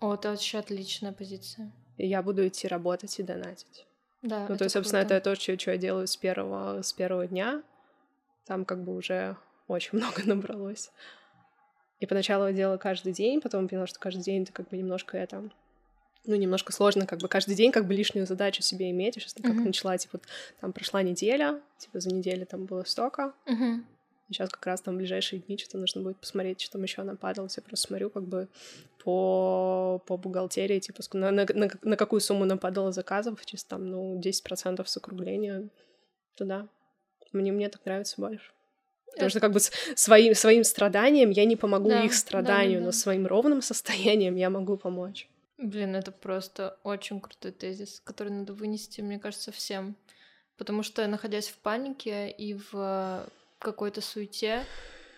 О, 0.00 0.14
это 0.14 0.30
вообще 0.30 0.58
отличная 0.58 1.12
позиция. 1.12 1.70
И 1.96 2.06
я 2.06 2.22
буду 2.22 2.46
идти 2.46 2.66
работать 2.68 3.18
и 3.18 3.22
донатить. 3.22 3.85
Да. 4.26 4.46
Ну, 4.48 4.56
то 4.56 4.64
есть, 4.64 4.74
собственно, 4.74 5.02
круто. 5.02 5.14
это 5.14 5.24
то, 5.30 5.40
что, 5.40 5.58
что 5.58 5.70
я 5.70 5.76
делаю 5.76 6.06
с 6.06 6.16
первого, 6.16 6.82
с 6.82 6.92
первого 6.92 7.26
дня. 7.26 7.62
Там 8.44 8.64
как 8.64 8.82
бы 8.82 8.94
уже 8.94 9.36
очень 9.68 9.90
много 9.98 10.22
набралось. 10.24 10.90
И 12.00 12.06
поначалу 12.06 12.46
я 12.46 12.52
делала 12.52 12.76
каждый 12.76 13.12
день, 13.12 13.40
потом 13.40 13.68
поняла, 13.68 13.86
что 13.86 13.98
каждый 13.98 14.22
день 14.22 14.42
это 14.42 14.52
как 14.52 14.68
бы 14.68 14.76
немножко 14.76 15.16
это 15.16 15.48
ну, 16.26 16.34
немножко 16.34 16.72
сложно 16.72 17.06
как 17.06 17.20
бы 17.20 17.28
каждый 17.28 17.54
день 17.54 17.70
как 17.70 17.86
бы 17.86 17.94
лишнюю 17.94 18.26
задачу 18.26 18.60
себе 18.60 18.90
иметь. 18.90 19.14
Я 19.16 19.22
сейчас 19.22 19.34
как 19.34 19.46
mm-hmm. 19.46 19.64
начала, 19.64 19.96
типа, 19.96 20.20
там 20.60 20.72
прошла 20.72 21.02
неделя, 21.02 21.60
типа, 21.78 22.00
за 22.00 22.12
неделю 22.12 22.46
там 22.46 22.66
было 22.66 22.82
столько. 22.82 23.32
Mm-hmm. 23.46 23.84
Сейчас 24.28 24.50
как 24.50 24.66
раз 24.66 24.80
там 24.80 24.94
в 24.94 24.98
ближайшие 24.98 25.40
дни 25.40 25.56
что-то 25.56 25.78
нужно 25.78 26.02
будет 26.02 26.18
посмотреть, 26.18 26.60
что 26.60 26.72
там 26.72 26.82
еще 26.82 27.02
нападалось. 27.02 27.56
Я 27.56 27.62
просто 27.62 27.86
смотрю 27.86 28.10
как 28.10 28.24
бы 28.24 28.48
по, 29.04 30.02
по 30.06 30.16
бухгалтерии, 30.16 30.80
типа, 30.80 31.02
на, 31.12 31.30
на, 31.30 31.46
на, 31.54 31.70
на 31.82 31.96
какую 31.96 32.20
сумму 32.20 32.44
нападало 32.44 32.90
заказов, 32.90 33.44
чисто 33.46 33.70
там, 33.70 33.88
ну, 33.88 34.20
10% 34.20 34.84
с 34.84 34.96
округления 34.96 35.68
туда. 36.36 36.68
Мне, 37.32 37.52
мне 37.52 37.68
так 37.68 37.84
нравится 37.84 38.20
больше. 38.20 38.50
Потому 39.12 39.30
что 39.30 39.40
как 39.40 39.52
бы 39.52 39.60
своим, 39.94 40.34
своим 40.34 40.64
страданием 40.64 41.30
я 41.30 41.44
не 41.44 41.56
помогу 41.56 41.88
да, 41.88 42.04
их 42.04 42.12
страданию, 42.12 42.74
да, 42.74 42.78
да, 42.78 42.80
да. 42.80 42.84
но 42.86 42.92
своим 42.92 43.26
ровным 43.26 43.62
состоянием 43.62 44.34
я 44.34 44.50
могу 44.50 44.76
помочь. 44.76 45.28
Блин, 45.56 45.96
это 45.96 46.12
просто 46.12 46.78
очень 46.82 47.20
крутой 47.20 47.52
тезис, 47.52 48.00
который 48.04 48.30
надо 48.30 48.52
вынести, 48.52 49.00
мне 49.00 49.18
кажется, 49.18 49.52
всем. 49.52 49.96
Потому 50.58 50.82
что, 50.82 51.06
находясь 51.06 51.48
в 51.48 51.56
панике 51.58 52.30
и 52.30 52.54
в 52.54 53.26
какой-то 53.58 54.00
суете, 54.00 54.64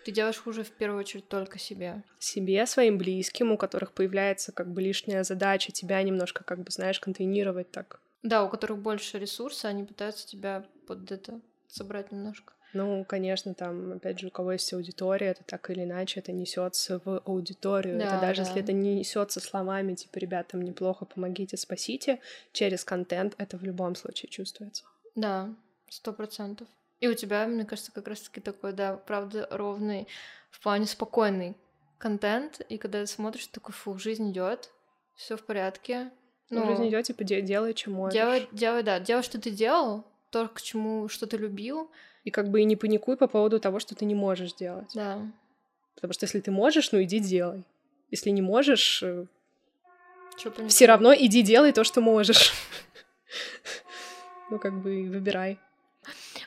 ты 0.05 0.13
делаешь 0.13 0.39
хуже 0.39 0.65
в 0.65 0.71
первую 0.71 1.01
очередь 1.01 1.29
только 1.29 1.59
себе. 1.59 2.03
Себе, 2.19 2.65
своим 2.67 2.99
близким, 2.99 3.53
у 3.53 3.59
которых 3.59 3.93
появляется 3.93 4.53
как 4.53 4.73
бы 4.73 4.81
лишняя 4.81 5.23
задача 5.23 5.73
тебя 5.73 6.03
немножко, 6.03 6.45
как 6.45 6.61
бы, 6.61 6.71
знаешь, 6.71 7.01
контейнировать 7.01 7.71
так. 7.71 8.01
Да, 8.23 8.43
у 8.45 8.49
которых 8.49 8.79
больше 8.79 9.19
ресурса, 9.19 9.69
они 9.69 9.85
пытаются 9.85 10.27
тебя 10.27 10.65
под 10.87 11.11
это 11.13 11.41
собрать 11.69 12.11
немножко. 12.11 12.55
Ну, 12.75 13.05
конечно, 13.05 13.55
там, 13.55 13.93
опять 13.93 14.19
же, 14.19 14.27
у 14.27 14.31
кого 14.31 14.53
есть 14.53 14.73
аудитория, 14.73 15.29
это 15.29 15.43
так 15.45 15.71
или 15.71 15.85
иначе 15.85 16.21
это 16.21 16.33
несется 16.33 17.01
в 17.05 17.23
аудиторию. 17.25 17.99
Да, 17.99 18.05
это 18.05 18.21
даже 18.21 18.43
да. 18.43 18.49
если 18.49 18.63
это 18.63 18.73
не 18.73 18.95
несется 18.95 19.41
словами, 19.41 19.95
типа, 19.95 20.19
ребятам 20.19 20.63
неплохо, 20.63 21.07
помогите, 21.07 21.57
спасите, 21.57 22.21
через 22.53 22.85
контент 22.85 23.35
это 23.39 23.57
в 23.57 23.63
любом 23.63 23.95
случае 23.95 24.29
чувствуется. 24.31 24.85
Да, 25.15 25.55
сто 25.89 26.13
процентов. 26.13 26.69
И 27.01 27.09
у 27.09 27.15
тебя, 27.15 27.47
мне 27.47 27.65
кажется, 27.65 27.93
как 27.93 28.09
раз-таки 28.09 28.41
такой, 28.41 28.73
да, 28.73 28.97
правда, 28.97 29.47
ровный, 29.51 30.09
в 30.51 30.61
плане 30.61 30.87
спокойный 30.87 31.57
контент, 31.99 32.61
и 32.69 32.79
когда 32.79 33.01
ты 33.01 33.07
смотришь, 33.07 33.47
такой, 33.47 33.73
фу, 33.73 33.99
жизнь 33.99 34.31
идет, 34.31 34.71
все 35.15 35.37
в 35.37 35.43
порядке. 35.43 36.11
Ну, 36.51 36.67
жизнь 36.67 36.89
идет, 36.89 37.05
типа, 37.05 37.25
делай, 37.25 37.75
чем 37.75 37.93
можешь. 37.93 38.15
Делай, 38.15 38.49
делай, 38.53 38.83
да, 38.83 38.99
делай, 39.01 39.23
что 39.23 39.41
ты 39.41 39.51
делал, 39.51 40.05
то, 40.31 40.49
к 40.49 40.63
чему, 40.63 41.09
что 41.09 41.27
ты 41.27 41.37
любил. 41.37 41.91
И 42.25 42.31
как 42.31 42.49
бы 42.51 42.61
и 42.61 42.65
не 42.65 42.77
паникуй 42.77 43.17
по 43.17 43.27
поводу 43.27 43.61
того, 43.61 43.81
что 43.81 43.95
ты 43.95 44.05
не 44.05 44.15
можешь 44.15 44.55
делать. 44.55 44.91
Да. 44.95 45.21
Потому 45.95 46.13
что 46.13 46.25
если 46.25 46.41
ты 46.41 46.51
можешь, 46.51 46.93
ну 46.93 47.03
иди 47.03 47.19
делай. 47.19 47.65
Если 48.11 48.31
не 48.31 48.43
можешь, 48.43 49.03
э, 49.03 49.27
все 50.69 50.87
равно 50.87 51.15
иди 51.15 51.43
делай 51.43 51.73
то, 51.73 51.85
что 51.85 52.01
можешь. 52.01 52.53
Ну, 54.51 54.59
как 54.59 54.81
бы 54.81 55.07
выбирай. 55.11 55.59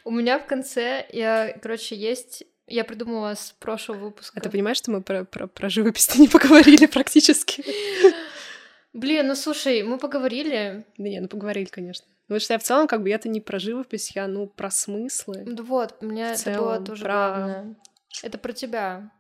У 0.03 0.11
меня 0.11 0.39
в 0.39 0.45
конце, 0.45 1.05
я, 1.11 1.57
короче, 1.61 1.95
есть... 1.95 2.43
Я 2.67 2.85
придумала 2.85 3.35
с 3.35 3.51
прошлого 3.59 3.97
выпуска. 3.97 4.39
А 4.39 4.41
ты 4.41 4.49
понимаешь, 4.49 4.77
что 4.77 4.91
мы 4.91 5.01
про, 5.01 5.25
про, 5.25 5.47
про 5.47 5.69
живопись 5.69 6.15
не 6.17 6.29
поговорили 6.29 6.85
практически? 6.85 7.65
Блин, 8.93 9.27
ну 9.27 9.35
слушай, 9.35 9.83
мы 9.83 9.97
поговорили. 9.97 10.85
Да 10.97 11.09
не, 11.09 11.19
ну 11.19 11.27
поговорили, 11.27 11.65
конечно. 11.65 12.05
Ну, 12.07 12.35
потому 12.35 12.39
что 12.39 12.53
я 12.53 12.59
в 12.59 12.63
целом, 12.63 12.87
как 12.87 13.03
бы, 13.03 13.09
это 13.09 13.27
не 13.27 13.41
про 13.41 13.59
живопись, 13.59 14.15
я, 14.15 14.27
ну, 14.27 14.47
про 14.47 14.71
смыслы. 14.71 15.43
Да 15.45 15.63
вот, 15.63 15.97
у 16.01 16.05
меня 16.05 16.33
это 16.33 16.57
было 16.57 16.79
тоже 16.79 17.03
про... 17.03 17.11
главное. 17.11 17.75
Это 18.23 18.37
про 18.37 18.53
тебя. 18.53 19.11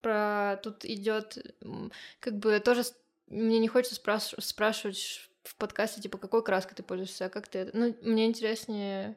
Про... 0.00 0.58
Тут 0.62 0.84
идет 0.84 1.38
как 2.20 2.38
бы 2.38 2.58
тоже... 2.60 2.84
Мне 3.26 3.58
не 3.58 3.68
хочется 3.68 3.96
спраш... 3.96 4.34
спрашивать 4.38 5.28
в 5.42 5.56
подкасте, 5.56 6.00
типа, 6.00 6.16
какой 6.16 6.42
краской 6.42 6.74
ты 6.74 6.82
пользуешься, 6.82 7.26
а 7.26 7.28
как 7.28 7.48
ты 7.48 7.60
это... 7.60 7.76
Ну, 7.76 7.94
мне 8.02 8.26
интереснее 8.26 9.16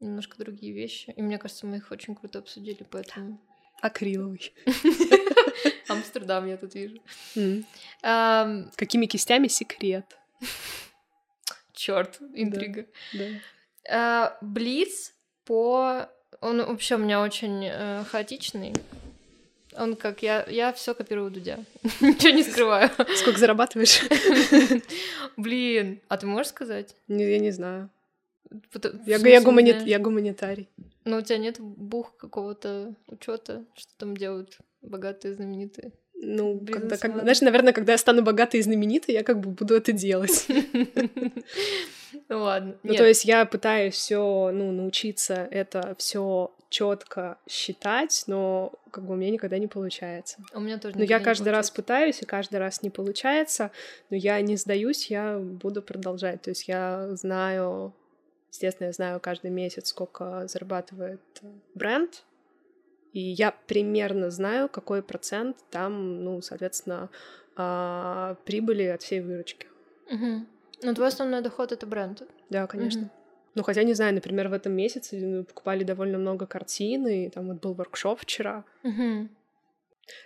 немножко 0.00 0.38
другие 0.38 0.72
вещи. 0.72 1.12
И 1.16 1.22
мне 1.22 1.38
кажется, 1.38 1.66
мы 1.66 1.76
их 1.76 1.90
очень 1.90 2.14
круто 2.14 2.38
обсудили, 2.38 2.86
поэтому... 2.90 3.40
Акриловый. 3.82 4.54
Амстердам 5.88 6.46
я 6.46 6.56
тут 6.56 6.74
вижу. 6.74 7.00
Какими 8.02 9.06
кистями 9.06 9.48
секрет? 9.48 10.16
Черт, 11.72 12.18
интрига. 12.34 12.86
А, 13.88 14.36
Блиц 14.40 15.14
по... 15.44 16.08
Он 16.40 16.64
вообще 16.64 16.96
у 16.96 16.98
меня 16.98 17.20
очень 17.20 17.64
э, 17.64 18.04
хаотичный. 18.04 18.74
Он 19.78 19.94
как 19.96 20.22
я, 20.22 20.44
я 20.48 20.72
все 20.72 20.94
копирую 20.94 21.30
Дудя. 21.30 21.58
Ничего 22.00 22.30
не 22.30 22.42
скрываю. 22.42 22.90
Сколько 23.16 23.38
зарабатываешь? 23.38 24.02
Блин, 25.36 26.00
а 26.08 26.16
ты 26.16 26.26
можешь 26.26 26.48
сказать? 26.48 26.94
Не, 27.08 27.30
я 27.30 27.38
не 27.38 27.50
знаю. 27.50 27.90
Я, 29.06 29.16
я, 29.16 29.40
гумани... 29.40 29.76
я 29.84 29.98
гуманитарий. 29.98 30.68
Но 31.04 31.18
у 31.18 31.22
тебя 31.22 31.38
нет 31.38 31.60
бух 31.60 32.16
какого-то 32.16 32.94
учета, 33.08 33.64
что 33.74 33.92
там 33.98 34.16
делают 34.16 34.58
богатые 34.82 35.34
знаменитые? 35.34 35.92
Ну, 36.18 36.58
когда, 36.58 36.96
как, 36.96 37.20
знаешь, 37.20 37.40
наверное, 37.42 37.72
когда 37.72 37.92
я 37.92 37.98
стану 37.98 38.22
богатой 38.22 38.60
и 38.60 38.62
знаменитой, 38.62 39.14
я 39.14 39.22
как 39.22 39.38
бы 39.38 39.50
буду 39.50 39.74
это 39.74 39.92
делать. 39.92 40.46
Ну 42.28 42.42
ладно. 42.42 42.76
Ну, 42.82 42.94
то 42.94 43.06
есть 43.06 43.24
я 43.24 43.44
пытаюсь 43.44 43.94
все, 43.94 44.50
ну, 44.52 44.72
научиться 44.72 45.46
это 45.50 45.94
все 45.98 46.50
четко 46.70 47.38
считать, 47.48 48.24
но 48.26 48.72
как 48.90 49.04
бы 49.04 49.12
у 49.12 49.16
меня 49.16 49.30
никогда 49.30 49.58
не 49.58 49.66
получается. 49.66 50.38
У 50.54 50.60
меня 50.60 50.78
тоже. 50.78 50.96
Но 50.96 51.04
я 51.04 51.20
каждый 51.20 51.50
раз 51.50 51.70
пытаюсь, 51.70 52.22
и 52.22 52.24
каждый 52.24 52.56
раз 52.56 52.82
не 52.82 52.90
получается, 52.90 53.70
но 54.10 54.16
я 54.16 54.40
не 54.40 54.56
сдаюсь, 54.56 55.10
я 55.10 55.38
буду 55.38 55.82
продолжать. 55.82 56.42
То 56.42 56.50
есть 56.50 56.66
я 56.68 57.08
знаю 57.12 57.92
Естественно, 58.56 58.86
я 58.86 58.92
знаю 58.92 59.20
каждый 59.20 59.50
месяц, 59.50 59.88
сколько 59.88 60.48
зарабатывает 60.48 61.20
бренд, 61.74 62.24
И 63.12 63.20
я 63.20 63.50
примерно 63.66 64.30
знаю, 64.30 64.70
какой 64.70 65.02
процент 65.02 65.58
там, 65.70 66.24
ну, 66.24 66.40
соответственно, 66.40 67.10
а, 67.54 68.36
прибыли 68.46 68.84
от 68.84 69.02
всей 69.02 69.20
выручки. 69.20 69.66
Угу. 70.10 70.46
Ну, 70.84 70.94
твой 70.94 71.08
основной 71.08 71.42
доход 71.42 71.72
это 71.72 71.86
бренд. 71.86 72.22
Да, 72.48 72.66
конечно. 72.66 73.02
Угу. 73.02 73.10
Ну, 73.56 73.62
хотя, 73.62 73.82
не 73.82 73.92
знаю, 73.92 74.14
например, 74.14 74.48
в 74.48 74.54
этом 74.54 74.72
месяце 74.72 75.18
мы 75.18 75.44
покупали 75.44 75.84
довольно 75.84 76.16
много 76.16 76.46
картин, 76.46 77.06
и 77.06 77.28
там 77.28 77.48
вот 77.48 77.60
был 77.60 77.74
воркшоп 77.74 78.20
вчера. 78.20 78.64
Угу. 78.84 79.28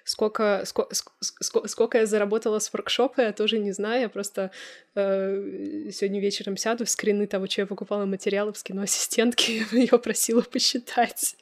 Сколько, 0.05 0.62
сколько, 0.65 1.69
сколько 1.69 1.98
я 1.98 2.07
заработала 2.07 2.59
с 2.59 2.73
воркшопа, 2.73 3.20
я 3.23 3.32
тоже 3.32 3.59
не 3.59 3.73
знаю. 3.73 4.02
Я 4.02 4.09
просто 4.09 4.51
э, 4.94 5.90
сегодня 5.93 6.20
вечером 6.20 6.57
сяду 6.57 6.85
в 6.85 6.90
скрины 6.90 7.27
того, 7.27 7.47
что 7.47 7.62
я 7.62 7.66
покупала 7.66 8.05
материалы 8.05 8.52
в 8.52 8.59
скину 8.59 8.82
ассистентки, 8.82 9.66
ее 9.74 9.98
просила 9.98 10.43
посчитать. 10.43 11.36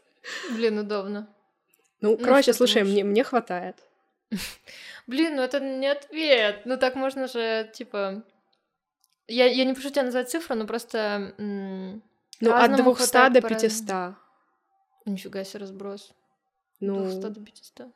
Блин, 0.51 0.79
удобно. 0.79 1.29
Ну, 2.01 2.17
ну 2.17 2.25
короче, 2.25 2.53
слушай, 2.53 2.85
мне, 2.85 3.05
мне 3.05 3.25
хватает. 3.25 3.77
Блин, 5.07 5.37
ну 5.37 5.43
это 5.43 5.61
не 5.61 5.87
ответ. 5.87 6.63
Ну 6.65 6.77
так 6.77 6.95
можно 6.95 7.27
же, 7.27 7.71
типа... 7.73 8.23
Я, 9.27 9.47
я 9.47 9.65
не 9.65 9.75
прошу 9.75 9.91
тебя 9.91 10.05
назвать 10.05 10.31
цифру, 10.31 10.55
но 10.55 10.67
просто... 10.67 11.35
ну, 11.39 12.01
от 12.41 12.77
200 12.77 13.31
до 13.31 13.43
500. 13.43 14.15
Нифига 15.05 15.45
себе 15.45 15.61
разброс. 15.61 16.13
Ну... 16.81 17.03
200 17.03 17.21
до 17.21 17.41
500. 17.41 17.89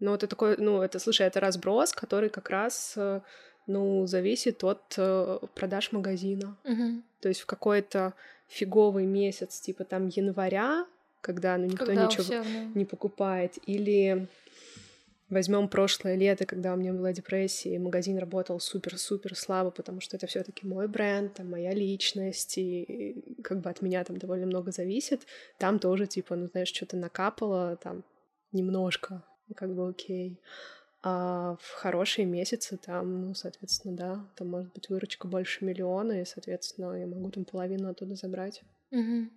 Ну, 0.00 0.14
это 0.14 0.26
такой, 0.26 0.56
ну, 0.58 0.82
это, 0.82 0.98
слушай, 0.98 1.26
это 1.26 1.40
разброс, 1.40 1.92
который 1.92 2.28
как 2.28 2.50
раз, 2.50 2.94
э, 2.96 3.20
ну, 3.66 4.06
зависит 4.06 4.62
от 4.64 4.94
э, 4.96 5.38
продаж 5.54 5.92
магазина. 5.92 6.56
Угу. 6.64 7.02
То 7.20 7.28
есть 7.28 7.40
в 7.40 7.46
какой-то 7.46 8.14
фиговый 8.48 9.06
месяц, 9.06 9.60
типа 9.60 9.84
там 9.84 10.08
января, 10.08 10.86
когда 11.20 11.56
ну, 11.56 11.64
никто 11.64 11.86
когда 11.86 12.06
ничего 12.06 12.22
всех, 12.22 12.44
да. 12.44 12.78
не 12.78 12.84
покупает, 12.84 13.58
или 13.66 14.28
возьмем 15.30 15.68
прошлое 15.68 16.14
лето, 16.16 16.46
когда 16.46 16.72
у 16.72 16.76
меня 16.76 16.92
была 16.92 17.12
депрессия, 17.12 17.74
и 17.74 17.78
магазин 17.78 18.18
работал 18.18 18.60
супер-супер 18.60 19.36
слабо, 19.36 19.70
потому 19.70 20.00
что 20.00 20.16
это 20.16 20.26
все-таки 20.26 20.66
мой 20.66 20.88
бренд, 20.88 21.34
там 21.34 21.50
моя 21.50 21.72
личность, 21.72 22.56
и 22.56 23.36
как 23.42 23.60
бы 23.60 23.70
от 23.70 23.82
меня 23.82 24.04
там 24.04 24.16
довольно 24.16 24.46
много 24.46 24.72
зависит. 24.72 25.22
Там 25.58 25.78
тоже, 25.78 26.06
типа, 26.06 26.36
ну, 26.36 26.46
знаешь, 26.46 26.68
что-то 26.68 26.96
накапало, 26.96 27.76
там 27.76 28.04
немножко, 28.52 29.22
как 29.54 29.74
бы 29.74 29.88
окей. 29.88 30.38
А 31.02 31.56
в 31.60 31.70
хорошие 31.74 32.24
месяцы 32.26 32.76
там, 32.76 33.28
ну, 33.28 33.34
соответственно, 33.34 33.96
да, 33.96 34.28
там 34.36 34.48
может 34.48 34.72
быть 34.72 34.88
выручка 34.88 35.28
больше 35.28 35.64
миллиона, 35.64 36.20
и, 36.20 36.24
соответственно, 36.24 36.94
я 36.94 37.06
могу 37.06 37.30
там 37.30 37.44
половину 37.44 37.88
оттуда 37.88 38.16
забрать. 38.16 38.62
Угу. 38.90 39.30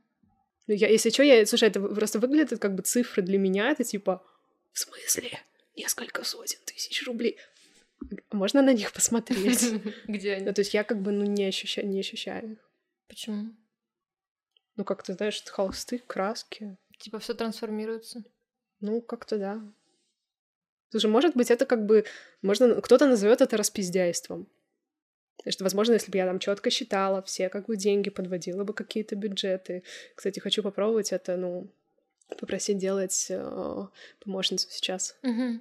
Ну, 0.68 0.74
я, 0.74 0.88
если 0.88 1.12
что, 1.12 1.24
я, 1.24 1.46
слушай, 1.46 1.70
это 1.70 1.80
просто 1.80 2.20
выглядит 2.20 2.60
как 2.60 2.74
бы 2.74 2.82
цифры 2.82 3.22
для 3.22 3.38
меня, 3.38 3.70
это 3.70 3.84
типа, 3.84 4.24
в 4.72 4.80
смысле? 4.80 5.40
Несколько 5.76 6.24
сотен 6.24 6.60
тысяч 6.66 7.06
рублей. 7.06 7.38
Можно 8.32 8.62
на 8.62 8.74
них 8.74 8.92
посмотреть? 8.92 9.74
Где 10.08 10.34
они? 10.34 10.46
Ну, 10.46 10.54
то 10.54 10.62
есть 10.62 10.74
я 10.74 10.84
как 10.84 11.02
бы, 11.02 11.12
ну, 11.12 11.26
не 11.26 11.46
ощущаю, 11.46 11.88
не 11.88 12.00
ощущаю 12.00 12.54
их. 12.54 12.72
Почему? 13.08 13.54
Ну, 14.76 14.84
как 14.84 15.04
ты 15.04 15.14
знаешь, 15.14 15.44
холсты, 15.46 16.00
краски. 16.00 16.78
Типа 16.98 17.20
все 17.20 17.34
трансформируется? 17.34 18.24
Ну, 18.80 19.02
как-то 19.02 19.38
да. 19.38 19.62
Слушай, 20.92 21.10
может 21.10 21.36
быть, 21.36 21.50
это 21.50 21.66
как 21.66 21.86
бы... 21.86 22.06
Можно... 22.42 22.82
Кто-то 22.82 23.08
назовет 23.08 23.42
это 23.42 23.58
распиздяйством. 23.58 24.48
Потому 25.38 25.54
что, 25.54 25.64
возможно, 25.64 25.94
если 25.94 26.12
бы 26.12 26.18
я 26.18 26.28
там 26.28 26.38
четко 26.38 26.70
считала 26.70 27.24
все 27.24 27.50
как 27.50 27.66
бы 27.66 27.76
деньги, 27.76 28.10
подводила 28.10 28.64
бы 28.64 28.74
какие-то 28.74 29.16
бюджеты. 29.16 29.84
Кстати, 30.16 30.40
хочу 30.40 30.62
попробовать 30.62 31.12
это, 31.12 31.36
ну, 31.38 31.72
попросить 32.38 32.78
делать 32.78 33.28
э, 33.30 33.88
помощницу 34.20 34.68
сейчас, 34.70 35.18
mm-hmm. 35.24 35.60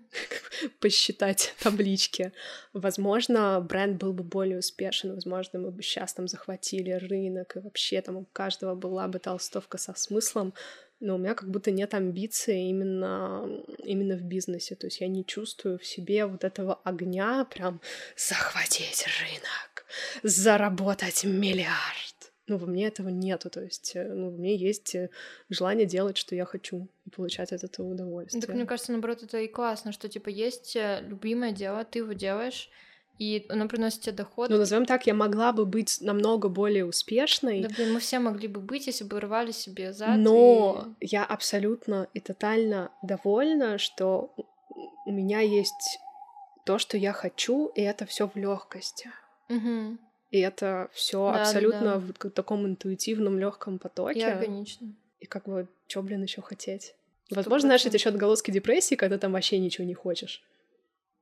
посчитать 0.81 1.55
таблички. 1.63 2.33
Возможно, 2.73 3.61
бренд 3.61 4.01
был 4.01 4.13
бы 4.13 4.23
более 4.23 4.59
успешен, 4.59 5.15
возможно, 5.15 5.59
мы 5.59 5.71
бы 5.71 5.83
сейчас 5.83 6.13
там 6.15 6.29
захватили 6.29 6.93
рынок, 6.93 7.57
и 7.57 7.61
вообще 7.61 8.01
там 8.03 8.17
у 8.17 8.25
каждого 8.33 8.75
была 8.75 9.09
бы 9.09 9.19
толстовка 9.19 9.79
со 9.79 9.95
смыслом, 9.95 10.55
но 11.01 11.15
у 11.15 11.19
меня 11.19 11.35
как 11.35 11.51
будто 11.51 11.71
нет 11.71 11.95
амбиции 11.95 12.69
именно, 12.69 13.49
именно 13.79 14.17
в 14.17 14.23
бизнесе. 14.23 14.75
То 14.75 14.87
есть 14.87 15.01
я 15.01 15.09
не 15.09 15.25
чувствую 15.25 15.79
в 15.79 15.87
себе 15.87 16.27
вот 16.27 16.45
этого 16.45 16.79
огня 16.85 17.47
прям 17.47 17.81
захватить 18.17 19.07
рынок, 19.21 19.87
заработать 20.23 21.25
миллиард. 21.25 22.11
Ну, 22.47 22.59
во 22.59 22.67
мне 22.67 22.89
этого 22.89 23.09
нету, 23.11 23.49
то 23.49 23.63
есть, 23.63 23.93
э, 23.95 24.13
ну, 24.13 24.31
в 24.31 24.39
мне 24.39 24.57
есть 24.57 24.97
э, 24.97 25.11
желание 25.51 25.87
делать, 25.87 26.17
что 26.17 26.35
я 26.35 26.45
хочу, 26.45 26.89
и 27.07 27.11
получать 27.11 27.53
от 27.53 27.63
этого 27.63 27.87
удовольствие. 27.87 28.43
Так 28.43 28.57
мне 28.57 28.67
кажется, 28.67 28.91
наоборот, 28.91 29.23
это 29.23 29.39
и 29.39 29.47
классно, 29.47 29.93
что, 29.93 30.09
типа, 30.09 30.31
есть 30.31 30.75
э, 30.75 31.01
любимое 31.07 31.53
дело, 31.53 31.85
ты 31.85 32.01
его 32.01 32.13
делаешь, 32.13 32.69
и 33.21 33.45
оно 33.51 33.69
приносит 33.69 34.01
тебе 34.01 34.15
доход. 34.15 34.49
Ну, 34.49 34.57
назовем 34.57 34.87
так, 34.87 35.07
я 35.07 35.13
могла 35.13 35.53
бы 35.53 35.67
быть 35.67 35.99
намного 36.01 36.49
более 36.49 36.87
успешной. 36.87 37.61
Да, 37.61 37.69
блин, 37.69 37.93
мы 37.93 38.01
все 38.01 38.19
могли 38.19 38.49
бы 38.49 38.61
быть, 38.61 38.87
если 38.87 39.05
бы 39.05 39.21
рвали 39.21 39.53
себе 39.53 39.93
зад. 39.93 40.17
Но 40.17 40.89
и... 41.01 41.07
я 41.07 41.27
абсолютно 41.27 42.09
и 42.15 42.21
тотально 42.21 42.91
довольна, 43.03 43.77
что 43.77 44.35
у 45.05 45.13
меня 45.13 45.41
есть 45.41 46.01
то, 46.65 46.79
что 46.79 46.97
я 46.97 47.13
хочу, 47.13 47.67
и 47.75 47.83
это 47.83 48.07
все 48.07 48.27
в 48.27 48.37
легкости. 48.37 49.11
Угу. 49.51 49.99
И 50.31 50.39
это 50.39 50.89
все 50.95 51.31
да, 51.31 51.43
абсолютно 51.43 51.99
да, 52.01 52.29
в 52.29 52.31
таком 52.31 52.67
интуитивном 52.67 53.39
легком 53.39 53.79
потоке. 53.79 54.21
И 54.21 54.23
органично. 54.23 54.95
И 55.19 55.27
как 55.27 55.45
бы, 55.45 55.69
что, 55.89 56.01
блин, 56.01 56.23
еще 56.23 56.41
хотеть? 56.41 56.95
100%. 57.31 57.37
Возможно, 57.37 57.69
знаешь, 57.69 57.85
это 57.85 57.99
еще 57.99 58.09
отголоски 58.09 58.51
депрессии, 58.51 58.95
когда 58.95 59.19
там 59.19 59.33
вообще 59.33 59.59
ничего 59.59 59.87
не 59.87 59.93
хочешь. 59.93 60.43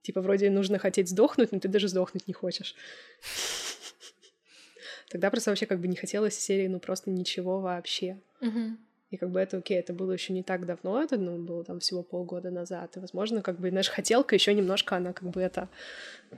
Типа, 0.02 0.20
вроде 0.20 0.50
нужно 0.50 0.78
хотеть 0.78 1.08
сдохнуть, 1.08 1.52
но 1.52 1.58
ты 1.58 1.68
даже 1.68 1.88
сдохнуть 1.88 2.26
не 2.26 2.34
хочешь. 2.34 2.74
Тогда 5.10 5.30
просто 5.30 5.50
вообще 5.50 5.66
как 5.66 5.80
бы 5.80 5.88
не 5.88 5.96
хотелось 5.96 6.38
серии, 6.38 6.66
ну 6.68 6.80
просто 6.80 7.10
ничего 7.10 7.60
вообще. 7.60 8.20
И 9.10 9.16
как 9.16 9.30
бы 9.30 9.40
это 9.40 9.56
окей, 9.56 9.78
это 9.78 9.94
было 9.94 10.12
еще 10.12 10.34
не 10.34 10.42
так 10.42 10.66
давно, 10.66 11.02
это 11.02 11.16
ну, 11.16 11.38
было 11.38 11.64
там 11.64 11.80
всего 11.80 12.02
полгода 12.02 12.50
назад. 12.50 12.96
И, 12.96 13.00
возможно, 13.00 13.40
как 13.40 13.58
бы 13.58 13.70
наша 13.70 13.90
хотелка 13.90 14.34
еще 14.34 14.52
немножко, 14.52 14.96
она 14.96 15.14
как 15.14 15.30
бы 15.30 15.40
это, 15.40 15.70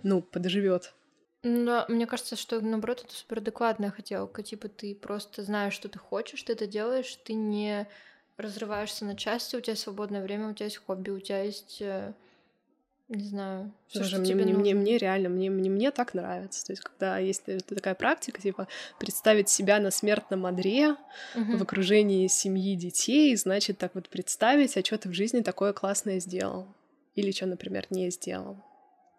ну, 0.04 0.22
подоживет. 0.22 0.94
Да, 1.42 1.86
мне 1.88 2.06
кажется, 2.06 2.36
что 2.36 2.60
наоборот 2.60 3.02
это 3.04 3.12
суперадекватная 3.12 3.90
хотелка. 3.90 4.42
Типа 4.42 4.68
ты 4.68 4.94
просто 4.94 5.42
знаешь, 5.42 5.72
что 5.72 5.88
ты 5.88 5.98
хочешь, 5.98 6.42
ты 6.42 6.52
это 6.52 6.66
делаешь, 6.66 7.18
ты 7.24 7.32
не 7.32 7.88
разрываешься 8.36 9.04
на 9.04 9.16
части, 9.16 9.56
у 9.56 9.60
тебя 9.60 9.74
свободное 9.74 10.22
время, 10.22 10.50
у 10.50 10.54
тебя 10.54 10.66
есть 10.66 10.76
хобби, 10.78 11.10
у 11.10 11.18
тебя 11.18 11.42
есть 11.42 11.78
э, 11.80 12.12
не 13.16 13.24
знаю. 13.24 13.72
Всё, 13.88 14.04
Слушай, 14.04 14.20
мне, 14.20 14.34
мне, 14.34 14.54
мне, 14.54 14.74
мне 14.74 14.98
реально, 14.98 15.28
мне, 15.28 15.50
мне, 15.50 15.68
мне 15.68 15.90
так 15.90 16.14
нравится. 16.14 16.64
То 16.64 16.72
есть, 16.72 16.82
когда 16.82 17.18
есть 17.18 17.42
такая 17.66 17.94
практика, 17.94 18.40
типа, 18.40 18.68
представить 18.98 19.48
себя 19.48 19.80
на 19.80 19.90
смертном 19.90 20.46
одре 20.46 20.96
угу. 21.34 21.56
в 21.56 21.62
окружении 21.62 22.28
семьи, 22.28 22.76
детей, 22.76 23.34
значит, 23.34 23.78
так 23.78 23.94
вот 23.94 24.08
представить, 24.08 24.76
а 24.76 24.84
что 24.84 24.96
ты 24.96 25.08
в 25.08 25.12
жизни 25.12 25.40
такое 25.40 25.72
классное 25.72 26.20
сделал. 26.20 26.68
Или 27.16 27.32
что, 27.32 27.46
например, 27.46 27.86
не 27.90 28.10
сделал. 28.10 28.56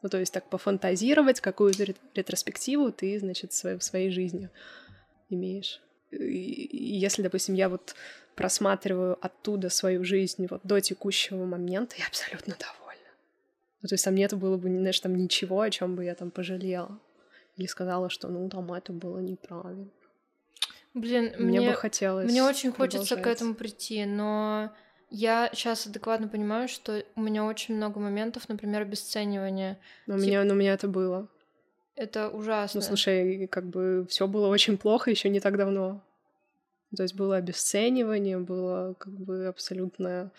Ну, 0.02 0.10
то 0.10 0.18
есть 0.18 0.34
так 0.34 0.50
пофантазировать, 0.50 1.42
какую-то 1.42 1.94
ретроспективу 2.16 2.92
ты, 2.92 3.20
значит, 3.20 3.52
в 3.52 3.56
своей, 3.56 3.78
в 3.78 3.84
своей 3.84 4.10
жизни 4.10 4.50
имеешь. 5.30 5.82
И 6.12 6.98
если, 6.98 7.22
допустим, 7.22 7.56
я 7.56 7.70
вот 7.70 7.96
просматриваю 8.36 9.18
оттуда 9.22 9.70
свою 9.70 10.04
жизнь 10.04 10.48
вот 10.50 10.62
до 10.64 10.80
текущего 10.80 11.46
момента, 11.46 11.96
я 12.00 12.08
абсолютно 12.08 12.56
довольна. 12.58 12.81
Ну, 13.82 13.88
то 13.88 13.96
есть 13.96 14.06
там 14.06 14.16
нет 14.16 14.34
было 14.34 14.58
бы, 14.58 14.70
знаешь, 14.70 15.00
там 15.00 15.16
ничего, 15.16 15.62
о 15.62 15.70
чем 15.70 15.96
бы 15.96 16.06
я 16.06 16.16
там 16.16 16.32
пожалела. 16.32 17.00
Или 17.58 17.66
сказала, 17.68 18.10
что, 18.10 18.28
ну, 18.28 18.48
там 18.50 18.72
это 18.74 18.94
было 18.94 19.20
неправильно. 19.20 19.88
Блин, 20.94 21.34
мне, 21.38 21.60
мне 21.60 21.70
бы 21.70 21.76
хотелось. 21.76 22.30
Мне 22.30 22.44
очень 22.44 22.72
хочется 22.72 23.16
к 23.16 23.26
этому 23.26 23.56
прийти, 23.56 24.06
но 24.06 24.72
я 25.10 25.50
сейчас 25.54 25.88
адекватно 25.88 26.28
понимаю, 26.28 26.68
что 26.68 27.04
у 27.16 27.22
меня 27.22 27.46
очень 27.46 27.76
много 27.76 28.00
моментов, 28.00 28.48
например, 28.50 28.82
обесценивания. 28.82 29.80
Но 30.06 30.18
Тип... 30.18 30.24
у 30.24 30.28
меня, 30.28 30.44
но 30.44 30.54
у 30.54 30.58
меня 30.58 30.74
это 30.74 30.88
было. 30.88 31.28
Это 31.96 32.30
ужасно. 32.30 32.80
Ну, 32.80 32.86
слушай, 32.86 33.48
как 33.48 33.66
бы 33.68 34.06
все 34.10 34.28
было 34.28 34.48
очень 34.48 34.78
плохо 34.78 35.12
еще 35.12 35.30
не 35.30 35.40
так 35.40 35.58
давно. 35.58 36.04
То 36.96 37.04
есть 37.04 37.16
было 37.16 37.38
обесценивание, 37.38 38.38
было 38.38 38.96
как 38.96 39.14
бы 39.14 39.48
абсолютное 39.48 40.32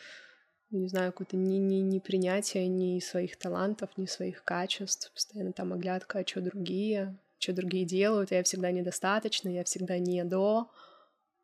не 0.78 0.88
знаю, 0.88 1.12
какое-то 1.12 1.36
не, 1.36 1.58
не, 1.58 1.80
непринятие 1.80 2.66
ни 2.68 2.98
своих 3.00 3.36
талантов, 3.36 3.90
ни 3.96 4.06
своих 4.06 4.44
качеств, 4.44 5.12
постоянно 5.12 5.52
там 5.52 5.72
оглядка, 5.72 6.20
а 6.20 6.26
что 6.26 6.40
другие, 6.40 7.16
что 7.38 7.52
другие 7.52 7.84
делают, 7.84 8.30
я 8.30 8.42
всегда 8.42 8.70
недостаточно, 8.70 9.48
я 9.48 9.64
всегда 9.64 9.98
не 9.98 10.24
до, 10.24 10.70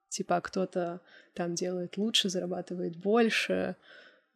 типа 0.09 0.41
кто-то 0.41 1.01
там 1.35 1.55
делает 1.55 1.97
лучше, 1.97 2.31
зарабатывает 2.31 2.97
больше, 2.97 3.77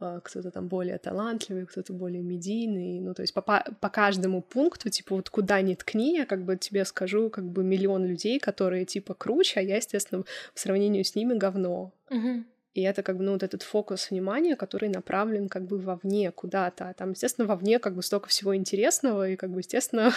а 0.03 0.21
кто-то 0.21 0.51
там 0.51 0.69
более 0.69 0.99
талантливый, 0.99 1.67
кто-то 1.67 1.93
более 1.93 2.23
медийный, 2.23 3.01
ну, 3.01 3.15
то 3.15 3.23
есть 3.23 3.33
по, 3.33 3.43
по 3.43 3.89
каждому 3.89 4.43
пункту, 4.43 4.91
типа, 4.91 5.15
вот 5.15 5.31
куда 5.31 5.61
ни 5.61 5.75
ткни, 5.75 6.17
я 6.17 6.27
как 6.27 6.45
бы 6.45 6.57
тебе 6.57 6.85
скажу, 6.85 7.31
как 7.31 7.45
бы 7.45 7.63
миллион 7.63 8.05
людей, 8.05 8.41
которые, 8.41 8.85
типа, 8.85 9.15
круче, 9.15 9.61
а 9.61 9.63
я, 9.63 9.77
естественно, 9.77 10.25
в 10.55 10.59
сравнении 10.59 11.03
с 11.03 11.15
ними 11.15 11.35
говно. 11.35 11.93
Угу. 12.11 12.45
И 12.75 12.81
это 12.83 13.03
как 13.03 13.19
бы, 13.19 13.25
ну, 13.25 13.33
вот 13.33 13.43
этот 13.43 13.63
фокус 13.63 14.11
внимания, 14.11 14.57
который 14.57 14.89
направлен 14.89 15.49
как 15.49 15.67
бы 15.67 15.79
вовне, 15.79 16.31
куда-то. 16.31 16.89
А 16.89 16.95
там, 16.95 17.11
естественно, 17.11 17.47
вовне 17.47 17.79
как 17.79 17.95
бы 17.95 18.03
столько 18.03 18.29
всего 18.29 18.57
интересного, 18.57 19.29
и 19.29 19.37
как 19.37 19.51
бы, 19.51 19.61
естественно, 19.61 20.13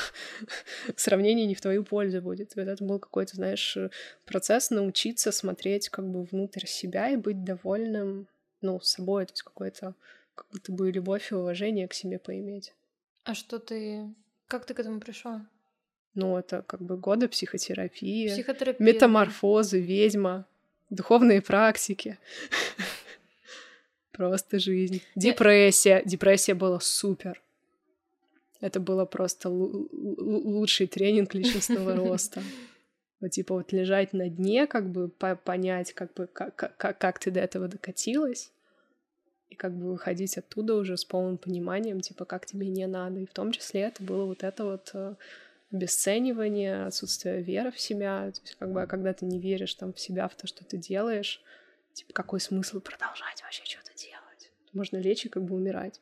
сравнение 0.95 1.45
не 1.45 1.55
в 1.55 1.61
твою 1.61 1.83
пользу 1.83 2.21
будет. 2.21 2.55
Вот 2.55 2.67
это 2.67 2.81
был 2.83 2.99
какой-то, 2.99 3.35
знаешь, 3.35 3.77
процесс 4.25 4.69
научиться 4.69 5.33
смотреть 5.33 5.89
как 5.89 6.07
бы 6.07 6.23
внутрь 6.23 6.65
себя 6.65 7.09
и 7.09 7.17
быть 7.17 7.43
довольным, 7.43 8.27
ну, 8.61 8.79
собой, 8.79 9.25
то 9.25 9.33
есть 9.33 9.43
какой-то 9.43 9.93
как 10.33 10.47
будто 10.51 10.71
бы 10.71 10.91
любовь 10.91 11.31
и 11.31 11.35
уважение 11.35 11.89
к 11.89 11.93
себе 11.93 12.19
поиметь. 12.19 12.73
А 13.25 13.33
что 13.33 13.59
ты... 13.59 14.13
Как 14.47 14.65
ты 14.65 14.73
к 14.73 14.79
этому 14.79 15.01
пришла? 15.01 15.45
Ну, 16.13 16.37
это 16.37 16.61
как 16.61 16.81
бы 16.81 16.95
годы 16.95 17.27
психотерапии, 17.27 18.29
Психотерапия, 18.29 18.85
метаморфозы, 18.85 19.81
ведьма 19.81 20.45
духовные 20.89 21.41
практики. 21.41 22.17
Просто 24.11 24.59
жизнь. 24.59 25.01
Депрессия. 25.15 26.01
Депрессия 26.05 26.53
была 26.53 26.79
супер. 26.79 27.41
Это 28.61 28.79
было 28.79 29.05
просто 29.05 29.49
лучший 29.49 30.87
тренинг 30.87 31.33
личностного 31.33 31.95
роста. 31.95 32.41
Вот 33.19 33.31
типа 33.31 33.55
вот 33.55 33.71
лежать 33.71 34.13
на 34.13 34.29
дне, 34.29 34.67
как 34.67 34.89
бы 34.89 35.09
понять, 35.09 35.93
как 35.93 36.13
бы 36.13 36.27
как, 36.27 36.55
как, 36.55 36.97
как 36.97 37.19
ты 37.19 37.31
до 37.31 37.41
этого 37.41 37.67
докатилась, 37.67 38.51
и 39.49 39.55
как 39.55 39.73
бы 39.73 39.91
выходить 39.91 40.37
оттуда 40.37 40.75
уже 40.75 40.97
с 40.97 41.05
полным 41.05 41.37
пониманием, 41.37 42.01
типа 42.01 42.25
как 42.25 42.45
тебе 42.45 42.67
не 42.67 42.87
надо. 42.87 43.19
И 43.19 43.25
в 43.25 43.33
том 43.33 43.51
числе 43.51 43.81
это 43.81 44.03
было 44.03 44.25
вот 44.25 44.43
это 44.43 44.65
вот 44.65 44.91
э, 44.93 45.15
обесценивание, 45.75 46.85
отсутствие 46.85 47.41
веры 47.41 47.71
в 47.71 47.79
себя. 47.79 48.31
То 48.31 48.41
есть, 48.41 48.55
как 48.55 48.71
бы, 48.71 48.87
когда 48.87 49.13
ты 49.13 49.25
не 49.25 49.39
веришь 49.39 49.73
там 49.75 49.93
в 49.93 49.99
себя, 49.99 50.27
в 50.27 50.35
то, 50.35 50.47
что 50.47 50.63
ты 50.63 50.77
делаешь, 50.77 51.41
типа, 51.93 52.13
какой 52.13 52.39
смысл 52.39 52.79
продолжать 52.79 53.41
вообще 53.43 53.63
что-то 53.65 53.91
делать? 53.95 54.51
Можно 54.73 54.97
лечь 54.97 55.25
и 55.25 55.29
как 55.29 55.43
бы 55.43 55.55
умирать. 55.55 55.99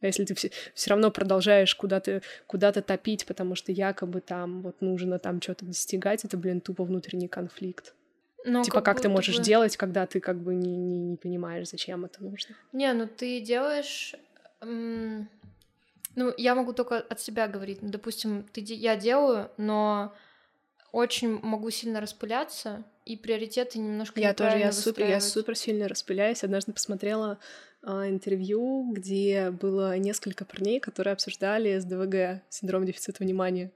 А 0.00 0.06
если 0.06 0.24
ты 0.24 0.34
все, 0.34 0.50
все 0.74 0.90
равно 0.90 1.12
продолжаешь 1.12 1.74
куда-то 1.76 2.22
куда 2.48 2.72
топить, 2.72 3.24
потому 3.24 3.54
что 3.54 3.70
якобы 3.70 4.20
там 4.20 4.62
вот 4.62 4.80
нужно 4.80 5.20
там 5.20 5.40
что-то 5.40 5.64
достигать, 5.64 6.24
это, 6.24 6.36
блин, 6.36 6.60
тупо 6.60 6.82
внутренний 6.84 7.28
конфликт. 7.28 7.94
Но 8.44 8.64
типа, 8.64 8.80
как, 8.80 8.96
как 8.96 9.02
ты 9.02 9.08
можешь 9.08 9.38
бы... 9.38 9.44
делать, 9.44 9.76
когда 9.76 10.06
ты 10.06 10.18
как 10.18 10.38
бы 10.38 10.56
не, 10.56 10.76
не, 10.76 10.98
не 10.98 11.16
понимаешь, 11.16 11.70
зачем 11.70 12.04
это 12.04 12.20
нужно? 12.24 12.56
Не, 12.72 12.92
ну 12.92 13.06
ты 13.06 13.40
делаешь 13.40 14.16
ну, 16.14 16.32
я 16.36 16.54
могу 16.54 16.72
только 16.72 16.98
от 16.98 17.20
себя 17.20 17.48
говорить. 17.48 17.82
Ну, 17.82 17.88
допустим, 17.88 18.46
ты, 18.52 18.60
я 18.60 18.96
делаю, 18.96 19.50
но 19.56 20.14
очень 20.92 21.40
могу 21.40 21.70
сильно 21.70 22.00
распыляться, 22.00 22.84
и 23.04 23.16
приоритеты 23.16 23.78
немножко 23.78 24.20
Я 24.20 24.34
тоже, 24.34 24.58
я 24.58 24.72
супер, 24.72 25.06
я 25.06 25.20
супер 25.20 25.56
сильно 25.56 25.88
распыляюсь. 25.88 26.44
Однажды 26.44 26.72
посмотрела 26.72 27.38
а, 27.82 28.08
интервью, 28.08 28.92
где 28.92 29.50
было 29.50 29.96
несколько 29.98 30.44
парней, 30.44 30.78
которые 30.78 31.12
обсуждали 31.12 31.78
СДВГ, 31.78 32.42
синдром 32.48 32.86
дефицита 32.86 33.24
внимания. 33.24 33.72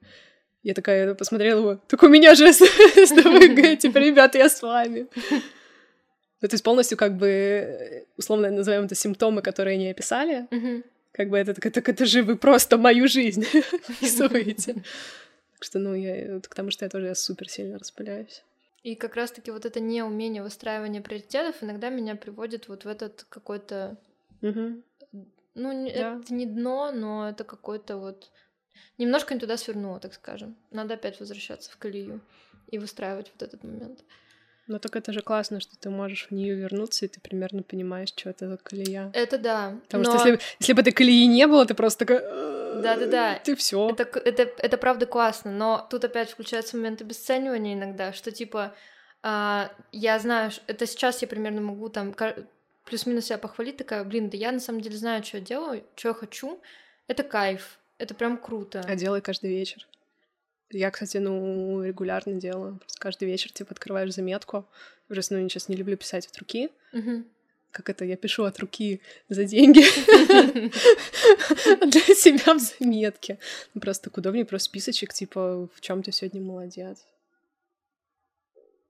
Я 0.63 0.75
такая 0.75 1.15
посмотрела 1.15 1.61
его, 1.61 1.81
так 1.89 2.03
у 2.03 2.09
меня 2.09 2.35
же 2.35 2.53
СДВГ, 2.53 3.79
типа, 3.81 3.99
ребята, 3.99 4.39
я 4.39 4.49
с 4.49 4.63
вами. 4.63 5.07
Ну, 6.43 6.49
то 6.49 6.55
есть 6.55 6.65
полностью 6.65 6.99
как 6.99 7.17
бы, 7.17 8.07
условно 8.17 8.51
назовем 8.51 8.85
это 8.85 8.95
симптомы, 8.95 9.43
которые 9.43 9.75
они 9.75 9.89
описали, 9.89 10.47
как 11.17 11.31
бы 11.31 11.39
это, 11.39 11.55
так 11.55 11.89
это 11.89 12.05
же 12.05 12.23
вы 12.23 12.37
просто 12.37 12.77
мою 12.77 13.09
жизнь 13.09 13.45
описываете. 13.89 14.85
Так 15.59 15.65
что, 15.65 15.79
ну, 15.79 15.95
я, 15.95 16.39
потому 16.41 16.71
что 16.71 16.85
я 16.85 16.91
тоже 16.91 17.07
я 17.07 17.15
супер 17.15 17.49
сильно 17.49 17.79
распыляюсь. 17.79 18.45
И 18.83 18.95
как 18.95 19.17
раз-таки 19.17 19.51
вот 19.51 19.65
это 19.65 19.81
неумение 19.81 20.43
выстраивания 20.43 21.01
приоритетов 21.01 21.63
иногда 21.63 21.89
меня 21.89 22.15
приводит 22.15 22.69
вот 22.69 22.85
в 22.85 22.89
этот 22.89 23.25
какой-то... 23.31 23.97
Ну, 24.43 24.85
да. 25.55 26.19
это 26.21 26.35
не 26.35 26.45
дно, 26.45 26.93
но 26.93 27.31
это 27.31 27.45
какой-то 27.45 27.97
вот... 27.97 28.31
Немножко 28.99 29.33
не 29.33 29.41
туда 29.41 29.57
свернуло, 29.57 29.99
так 29.99 30.13
скажем. 30.13 30.55
Надо 30.71 30.93
опять 30.93 31.19
возвращаться 31.21 31.71
в 31.71 31.79
колею 31.79 32.21
и 32.69 32.79
выстраивать 32.79 33.33
вот 33.33 33.43
этот 33.43 33.65
момент. 33.65 34.05
Но 34.67 34.79
только 34.79 34.99
это 34.99 35.13
же 35.13 35.21
классно, 35.21 35.61
что 35.61 35.77
ты 35.79 35.91
можешь 35.91 36.27
в 36.29 36.31
нее 36.33 36.55
вернуться, 36.55 37.05
и 37.05 37.09
ты 37.09 37.21
примерно 37.21 37.63
понимаешь, 37.63 38.09
что 38.09 38.31
это 38.31 38.49
за 38.49 38.57
колея. 38.57 39.11
Это 39.13 39.39
да. 39.39 39.79
Потому 39.85 40.05
но... 40.05 40.19
что 40.19 40.29
если, 40.29 40.45
если 40.59 40.73
бы 40.73 40.81
этой 40.81 40.93
колеи 40.93 41.27
не 41.27 41.47
было, 41.47 41.65
ты 41.67 41.75
просто 41.75 42.05
такая... 42.05 42.21
Да-да-да. 42.83 43.39
Ты 43.45 43.55
все. 43.55 43.89
Это, 43.91 44.03
это, 44.19 44.43
это 44.59 44.77
правда 44.77 45.07
классно, 45.07 45.53
но 45.53 45.87
тут 45.89 46.05
опять 46.05 46.31
включается 46.31 46.77
момент 46.77 47.01
обесценивания 47.01 47.75
иногда, 47.75 48.13
что 48.13 48.33
типа 48.33 48.75
а, 49.23 49.73
я 49.93 50.19
знаю, 50.19 50.53
это 50.67 50.87
сейчас 50.87 51.23
я 51.23 51.29
примерно 51.29 51.61
могу 51.61 51.89
там 51.89 52.15
плюс-минус 52.85 53.25
себя 53.25 53.39
похвалить, 53.39 53.77
такая, 53.77 54.05
блин, 54.05 54.31
да 54.31 54.37
я 54.37 54.53
на 54.53 54.61
самом 54.61 54.81
деле 54.81 54.97
знаю, 54.97 55.25
что 55.25 55.39
я 55.39 55.43
делаю, 55.43 55.85
что 55.97 56.09
я 56.09 56.15
хочу, 56.15 56.61
это 57.09 57.23
кайф, 57.23 57.79
это 57.99 58.15
прям 58.15 58.37
круто. 58.37 58.85
А 58.87 58.95
делай 58.95 59.21
каждый 59.21 59.51
вечер. 59.51 59.87
Я, 60.71 60.91
кстати, 60.91 61.19
ну, 61.19 61.83
регулярно 61.83 62.35
делаю. 62.35 62.79
Просто 62.79 62.99
каждый 62.99 63.29
вечер, 63.29 63.53
типа, 63.53 63.73
открываешь 63.73 64.13
заметку. 64.13 64.67
Просто, 65.09 65.35
ну, 65.35 65.43
я 65.43 65.49
сейчас 65.49 65.69
не 65.69 65.77
люблю 65.77 65.97
писать 65.97 66.27
от 66.27 66.37
руки. 66.39 66.71
Как 67.71 67.91
это? 67.91 68.05
Я 68.05 68.17
пишу 68.17 68.45
от 68.45 68.59
руки 68.59 69.01
за 69.29 69.45
деньги 69.45 69.81
для 71.87 72.15
себя 72.15 72.55
в 72.55 72.59
заметке. 72.59 73.39
Ну, 73.75 73.81
просто 73.81 74.05
так 74.05 74.19
удобнее, 74.19 74.47
просто 74.47 74.67
списочек, 74.67 75.13
типа, 75.13 75.69
в 75.75 75.81
чем 75.81 76.03
ты 76.03 76.11
сегодня 76.11 76.41
молодец. 76.41 77.05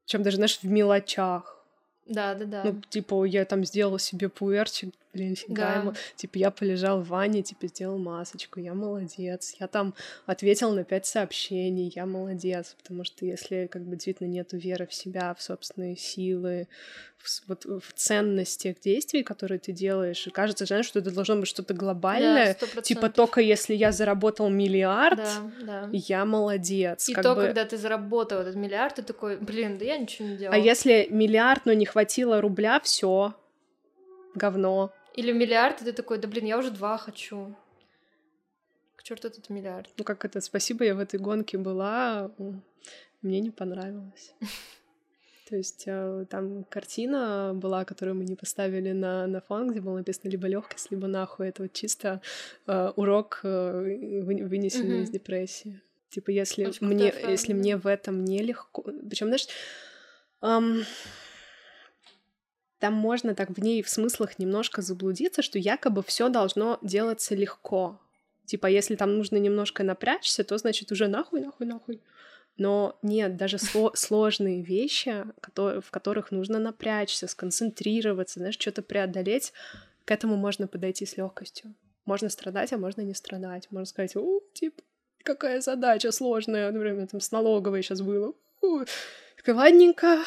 В 0.05 0.09
чем 0.09 0.23
даже, 0.23 0.37
знаешь, 0.37 0.61
в 0.63 0.65
мелочах. 0.65 1.65
Да, 2.07 2.35
да, 2.35 2.45
да. 2.45 2.63
Ну, 2.65 2.81
типа, 2.89 3.25
я 3.25 3.45
там 3.45 3.65
сделала 3.65 3.99
себе 3.99 4.29
пуэрчик, 4.29 4.95
блин, 5.17 5.35
фига 5.35 5.63
да. 5.63 5.75
ему. 5.81 5.93
Типа, 6.15 6.39
я 6.39 6.51
полежал 6.51 7.01
в 7.01 7.09
ванне, 7.09 7.43
типа, 7.43 7.67
сделал 7.69 7.99
масочку, 7.99 8.61
я 8.61 8.75
молодец. 8.75 9.57
Я 9.59 9.67
там 9.67 9.95
ответил 10.27 10.73
на 10.73 10.85
пять 10.85 11.07
сообщений, 11.07 11.93
я 11.95 12.07
молодец. 12.07 12.77
Потому 12.83 13.05
что 13.05 13.25
если, 13.25 13.67
как 13.67 13.83
бы, 13.83 13.97
действительно 13.97 14.29
нету 14.29 14.57
веры 14.57 14.87
в 14.87 14.95
себя, 14.95 15.35
в 15.35 15.43
собственные 15.43 15.97
силы, 15.97 16.69
в, 17.19 17.49
вот, 17.49 17.65
в 17.65 17.93
ценность 17.95 18.61
тех 18.61 18.79
действий, 18.81 19.23
которые 19.23 19.59
ты 19.59 19.73
делаешь, 19.73 20.27
и 20.27 20.31
кажется, 20.31 20.67
знаешь, 20.67 20.87
что 20.87 20.99
это 20.99 21.11
должно 21.11 21.37
быть 21.37 21.49
что-то 21.49 21.73
глобальное. 21.73 22.57
Да, 22.75 22.83
типа, 22.83 23.09
только 23.09 23.41
если 23.41 23.75
я 23.75 23.93
заработал 23.93 24.51
миллиард, 24.51 25.17
да, 25.17 25.51
да. 25.63 25.89
я 25.93 26.25
молодец. 26.25 27.09
И 27.09 27.15
то, 27.15 27.35
бы... 27.35 27.47
когда 27.47 27.65
ты 27.65 27.79
заработал 27.79 28.41
этот 28.41 28.55
миллиард, 28.55 28.97
ты 28.97 29.03
такой, 29.03 29.39
блин, 29.39 29.79
да 29.79 29.85
я 29.87 29.97
ничего 29.97 30.29
не 30.29 30.37
делал. 30.37 30.55
А 30.55 30.59
если 30.59 31.09
миллиард, 31.11 31.65
но 31.65 31.73
не 31.73 31.87
хватило 31.87 32.41
рубля, 32.41 32.81
все 32.81 33.35
говно. 34.37 34.93
Или 35.17 35.33
миллиард, 35.33 35.83
и 35.83 35.85
ты 35.85 35.93
такой, 35.93 36.19
да 36.19 36.29
блин, 36.29 36.45
я 36.45 36.59
уже 36.59 36.71
два 36.71 36.99
хочу. 36.99 37.55
К 38.97 39.03
черту 39.03 39.29
этот 39.29 39.51
миллиард. 39.51 39.91
Ну 39.97 40.05
как 40.05 40.25
это, 40.25 40.41
спасибо, 40.41 40.85
я 40.85 40.95
в 40.95 40.99
этой 40.99 41.19
гонке 41.19 41.59
была, 41.59 42.31
мне 43.23 43.41
не 43.41 43.51
понравилось. 43.51 44.35
То 45.49 45.57
есть 45.57 45.85
э, 45.87 46.27
там 46.29 46.65
картина 46.65 47.53
была, 47.55 47.85
которую 47.85 48.17
мы 48.17 48.25
не 48.25 48.35
поставили 48.35 48.91
на, 48.91 49.29
на 49.29 49.41
фон, 49.41 49.71
где 49.71 49.81
было 49.81 49.99
написано 49.99 50.29
либо 50.29 50.49
легкость, 50.49 50.91
либо 50.91 51.07
нахуй. 51.07 51.49
Это 51.49 51.63
вот 51.63 51.73
чисто 51.73 52.21
э, 52.67 52.93
урок, 52.97 53.41
э, 53.45 54.23
вынесенный 54.25 54.99
mm-hmm. 54.99 55.03
из 55.05 55.11
депрессии. 55.11 55.81
Типа, 56.11 56.31
если 56.31 56.67
Очень 56.67 56.89
мне, 56.89 57.15
если 57.29 57.53
мне 57.53 57.77
в 57.77 57.87
этом 57.87 58.25
нелегко. 58.25 58.83
Причем, 59.09 59.27
знаешь, 59.27 59.47
эм, 60.43 60.85
там 62.79 62.95
можно 62.95 63.35
так 63.35 63.51
в 63.51 63.59
ней 63.61 63.83
в 63.83 63.89
смыслах 63.89 64.39
немножко 64.39 64.83
заблудиться, 64.83 65.43
что 65.43 65.59
якобы 65.59 66.03
все 66.03 66.29
должно 66.29 66.79
делаться 66.83 67.35
легко. 67.35 68.01
Типа, 68.45 68.67
если 68.67 68.95
там 68.95 69.17
нужно 69.17 69.37
немножко 69.37 69.83
напрячься, 69.83 70.45
то 70.45 70.57
значит 70.59 70.93
уже 70.93 71.09
нахуй, 71.09 71.41
нахуй, 71.41 71.67
нахуй. 71.67 72.01
Но 72.59 72.99
нет, 73.03 73.37
даже 73.37 73.57
сло- 73.57 73.95
сложные 73.95 74.63
вещи, 74.63 75.25
которые, 75.41 75.81
в 75.81 75.91
которых 75.91 76.31
нужно 76.31 76.59
напрячься, 76.59 77.27
сконцентрироваться, 77.27 78.39
знаешь, 78.39 78.59
что-то 78.59 78.83
преодолеть, 78.83 79.53
к 80.05 80.11
этому 80.11 80.37
можно 80.37 80.67
подойти 80.67 81.05
с 81.05 81.17
легкостью. 81.17 81.75
Можно 82.05 82.29
страдать, 82.29 82.73
а 82.73 82.79
можно 82.79 83.01
не 83.03 83.15
страдать. 83.15 83.67
Можно 83.71 83.87
сказать, 83.87 84.17
у, 84.17 84.41
типа, 84.55 84.83
какая 85.25 85.61
задача 85.61 86.13
сложная, 86.13 86.71
например, 86.71 87.09
там 87.09 87.21
с 87.21 87.33
налоговой 87.33 87.83
сейчас 87.83 88.01
было. 88.01 88.33
У, 88.67 88.85
ладненько, 89.53 90.19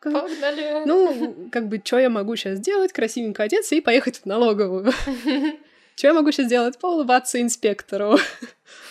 Погнали. 0.00 0.84
Ну, 0.84 1.48
как 1.50 1.68
бы, 1.68 1.80
что 1.82 1.98
я 1.98 2.10
могу 2.10 2.36
сейчас 2.36 2.58
сделать? 2.58 2.92
Красивенько 2.92 3.42
одеться 3.44 3.74
и 3.74 3.80
поехать 3.80 4.18
в 4.18 4.26
налоговую. 4.26 4.92
Что 5.96 6.08
я 6.08 6.14
могу 6.14 6.32
сейчас 6.32 6.46
сделать? 6.46 6.78
Поулыбаться 6.78 7.40
инспектору. 7.40 8.16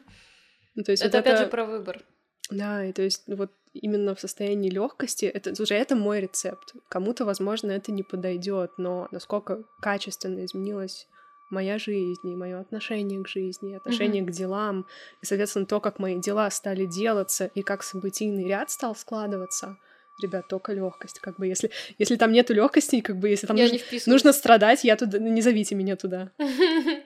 Ну, 0.75 0.83
то 0.83 0.91
есть 0.91 1.03
это 1.03 1.17
вот 1.17 1.21
опять 1.21 1.33
это... 1.33 1.43
же 1.43 1.49
про 1.49 1.65
выбор. 1.65 2.01
Да, 2.49 2.85
и 2.85 2.93
то 2.93 3.01
есть 3.01 3.23
вот 3.27 3.51
именно 3.73 4.15
в 4.15 4.19
состоянии 4.21 4.69
легкости, 4.69 5.25
это 5.25 5.51
уже 5.61 5.73
это 5.73 5.97
мой 5.97 6.21
рецепт. 6.21 6.73
Кому-то, 6.87 7.25
возможно, 7.25 7.71
это 7.71 7.91
не 7.91 8.03
подойдет, 8.03 8.71
но 8.77 9.09
насколько 9.11 9.63
качественно 9.81 10.45
изменилась 10.45 11.07
моя 11.49 11.77
жизнь 11.77 12.27
и 12.27 12.35
мое 12.35 12.59
отношение 12.59 13.23
к 13.23 13.27
жизни, 13.27 13.75
отношение 13.75 14.23
mm-hmm. 14.23 14.27
к 14.27 14.31
делам, 14.31 14.85
и, 15.21 15.25
соответственно, 15.25 15.65
то, 15.65 15.79
как 15.79 15.99
мои 15.99 16.19
дела 16.19 16.49
стали 16.51 16.85
делаться 16.85 17.45
и 17.55 17.61
как 17.61 17.83
событийный 17.83 18.47
ряд 18.47 18.69
стал 18.69 18.95
складываться— 18.95 19.77
Ребят, 20.21 20.47
только 20.47 20.73
легкость. 20.73 21.19
Как 21.19 21.37
бы 21.37 21.47
если, 21.47 21.71
если 21.97 22.15
там 22.17 22.31
нету 22.31 22.53
легкости, 22.53 22.99
как 23.01 23.17
бы 23.17 23.29
если 23.29 23.47
там 23.47 23.55
Я 23.55 23.69
нужно, 23.69 23.79
нужно 24.05 24.33
страдать, 24.33 24.83
я 24.83 24.97
туда 24.97 25.17
не 25.17 25.41
зовите 25.41 25.75
меня 25.75 25.95
туда. 25.95 26.31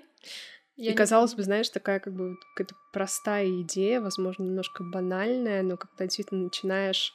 Я 0.75 0.93
И 0.93 0.95
казалось 0.95 1.35
бы, 1.35 1.43
знаешь, 1.43 1.69
такая 1.69 1.99
как 1.99 2.15
бы 2.15 2.35
какая-то 2.55 2.73
простая 2.91 3.61
идея, 3.61 4.01
возможно, 4.01 4.41
немножко 4.41 4.83
банальная, 4.83 5.61
но 5.61 5.77
когда 5.77 6.05
действительно 6.05 6.45
начинаешь 6.45 7.13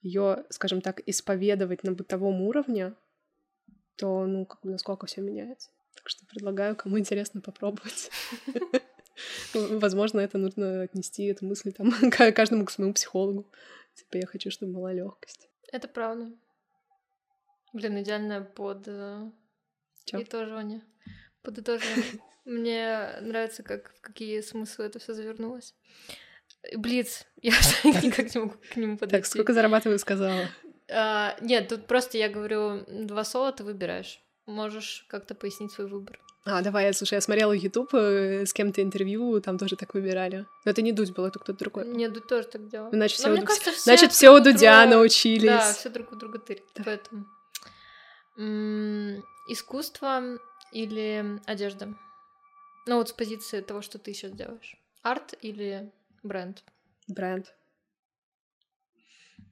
ее, 0.00 0.46
скажем 0.48 0.80
так, 0.80 1.02
исповедовать 1.04 1.84
на 1.84 1.92
бытовом 1.92 2.40
уровне, 2.40 2.94
то, 3.98 4.24
ну, 4.24 4.46
как 4.46 4.62
бы 4.62 4.70
насколько 4.70 5.04
все 5.04 5.20
меняется. 5.20 5.68
Так 6.04 6.10
что 6.10 6.26
предлагаю, 6.26 6.76
кому 6.76 6.98
интересно 6.98 7.40
попробовать. 7.40 8.10
Возможно, 9.54 10.20
это 10.20 10.36
нужно 10.36 10.82
отнести 10.82 11.24
эту 11.24 11.46
мысль 11.46 11.72
там 11.72 11.90
ка- 12.10 12.30
каждому 12.32 12.66
к 12.66 12.70
своему 12.70 12.92
психологу. 12.92 13.50
Типа, 13.94 14.18
я 14.18 14.26
хочу, 14.26 14.50
чтобы 14.50 14.72
была 14.74 14.92
легкость. 14.92 15.48
Это 15.72 15.88
правда. 15.88 16.30
Блин, 17.72 18.02
идеально 18.02 18.42
под 18.42 18.86
э, 18.86 19.30
Чё? 20.04 20.20
итоживание. 20.22 20.82
Подытоживание. 21.42 22.20
Мне 22.44 23.16
нравится, 23.22 23.62
как 23.62 23.94
в 23.94 24.00
какие 24.02 24.42
смыслы 24.42 24.84
это 24.84 24.98
все 24.98 25.14
завернулось. 25.14 25.74
Блиц. 26.76 27.24
Я 27.40 27.52
никак 27.84 28.34
не 28.34 28.40
могу 28.42 28.56
к 28.72 28.76
нему 28.76 28.98
подойти. 28.98 29.16
Так, 29.16 29.26
сколько 29.26 29.54
зарабатываю, 29.54 29.98
сказала. 29.98 30.48
А, 30.90 31.34
нет, 31.40 31.68
тут 31.68 31.86
просто 31.86 32.18
я 32.18 32.28
говорю 32.28 32.84
два 32.88 33.24
слова, 33.24 33.52
ты 33.52 33.64
выбираешь. 33.64 34.20
Можешь 34.46 35.06
как-то 35.08 35.34
пояснить 35.34 35.72
свой 35.72 35.86
выбор. 35.88 36.20
А, 36.44 36.60
давай, 36.60 36.92
слушай, 36.92 37.14
я 37.14 37.20
смотрела 37.22 37.52
YouTube 37.52 37.94
с 37.94 38.52
кем-то 38.52 38.82
интервью, 38.82 39.40
там 39.40 39.56
тоже 39.56 39.76
так 39.76 39.94
выбирали. 39.94 40.44
Но 40.66 40.70
это 40.70 40.82
не 40.82 40.92
Дудь 40.92 41.12
был, 41.12 41.24
это 41.24 41.38
кто-то 41.38 41.58
другой. 41.58 41.86
Нет, 41.86 42.12
Дудь 42.12 42.26
тоже 42.26 42.46
так 42.46 42.68
делал. 42.68 42.90
Значит, 42.92 43.18
все, 43.18 43.30
у 43.32 43.36
Ду- 43.36 43.46
кажется, 43.46 43.70
все 43.72 43.80
Значит, 43.82 44.12
все 44.12 44.30
у 44.30 44.40
Дудя 44.40 44.82
друга- 44.82 44.96
научились. 44.96 45.48
Да, 45.50 45.72
все 45.72 45.88
друг 45.88 46.12
у 46.12 46.16
друга 46.16 46.38
тырят. 46.38 46.62
Поэтому. 46.84 47.24
М, 48.36 49.24
Искусство 49.48 50.22
или 50.72 51.40
одежда? 51.46 51.94
Ну 52.86 52.96
вот 52.96 53.08
с 53.08 53.12
позиции 53.12 53.62
того, 53.62 53.80
что 53.80 53.98
ты 53.98 54.12
сейчас 54.12 54.32
делаешь. 54.32 54.76
Арт 55.02 55.34
или 55.40 55.90
бренд? 56.22 56.62
Бренд. 57.08 57.54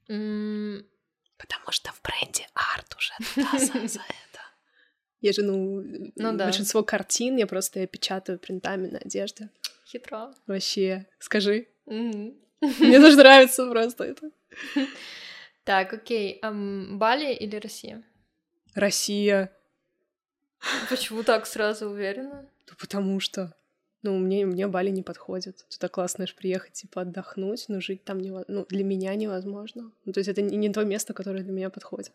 М, 0.09 0.85
Потому 1.37 1.71
что 1.71 1.91
в 1.91 2.01
бренде 2.03 2.47
арт 2.53 2.95
уже 2.97 3.13
туда 3.33 3.57
за 3.87 3.99
это. 3.99 4.32
Я 5.23 5.31
же, 5.31 5.41
ну, 5.41 5.81
Ну 6.15 6.37
да. 6.37 6.43
большинство 6.43 6.83
картин 6.83 7.37
я 7.37 7.47
просто 7.47 7.87
печатаю 7.87 8.37
принтами 8.37 8.87
на 8.87 8.97
одежде. 8.99 9.49
Хитро. 9.87 10.33
Вообще, 10.47 11.05
скажи. 11.17 11.67
Мгм. 11.85 12.33
Мне 12.79 12.99
тоже 12.99 13.15
нравится 13.17 13.65
просто 13.69 14.03
это. 14.03 14.29
Так, 15.63 15.93
окей. 15.93 16.41
Бали 16.41 17.33
или 17.33 17.55
Россия? 17.55 18.03
Россия. 18.75 19.49
Почему 20.89 21.23
так 21.23 21.45
сразу 21.45 21.89
уверена? 21.89 22.45
Ну, 22.69 22.73
потому 22.77 23.21
что... 23.21 23.55
Ну, 24.01 24.17
мне, 24.17 24.45
мне 24.45 24.67
Бали 24.67 24.89
не 24.89 25.03
подходит. 25.03 25.65
Туда 25.69 25.87
классно 25.87 26.27
ж 26.27 26.35
приехать, 26.35 26.73
типа, 26.73 27.03
отдохнуть, 27.03 27.69
но 27.69 27.79
жить 27.79 28.03
там 28.03 28.19
невозможно. 28.19 28.53
Ну, 28.53 28.65
для 28.67 28.83
меня 28.83 29.15
невозможно. 29.15 29.91
Ну, 30.03 30.11
то 30.11 30.19
есть 30.19 30.27
это 30.29 30.41
не, 30.41 30.57
не 30.57 30.69
то 30.73 30.83
место, 30.83 31.13
которое 31.13 31.43
для 31.43 31.53
меня 31.53 31.69
подходит. 31.69 32.11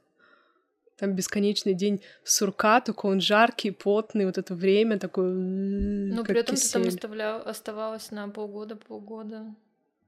Там 0.98 1.14
бесконечный 1.14 1.74
день 1.74 2.00
сурка, 2.24 2.80
только 2.80 3.06
он 3.06 3.20
жаркий, 3.20 3.70
потный, 3.70 4.26
вот 4.26 4.36
это 4.36 4.54
время 4.54 4.98
такое... 4.98 5.30
м, 5.30 6.08
Но 6.08 6.24
при 6.24 6.40
этом 6.40 6.56
ты 6.56 6.68
там 6.72 6.82
кисель. 6.82 6.94
оставлял, 6.96 7.42
оставалась 7.46 8.10
на 8.10 8.28
полгода, 8.28 8.74
полгода. 8.76 9.54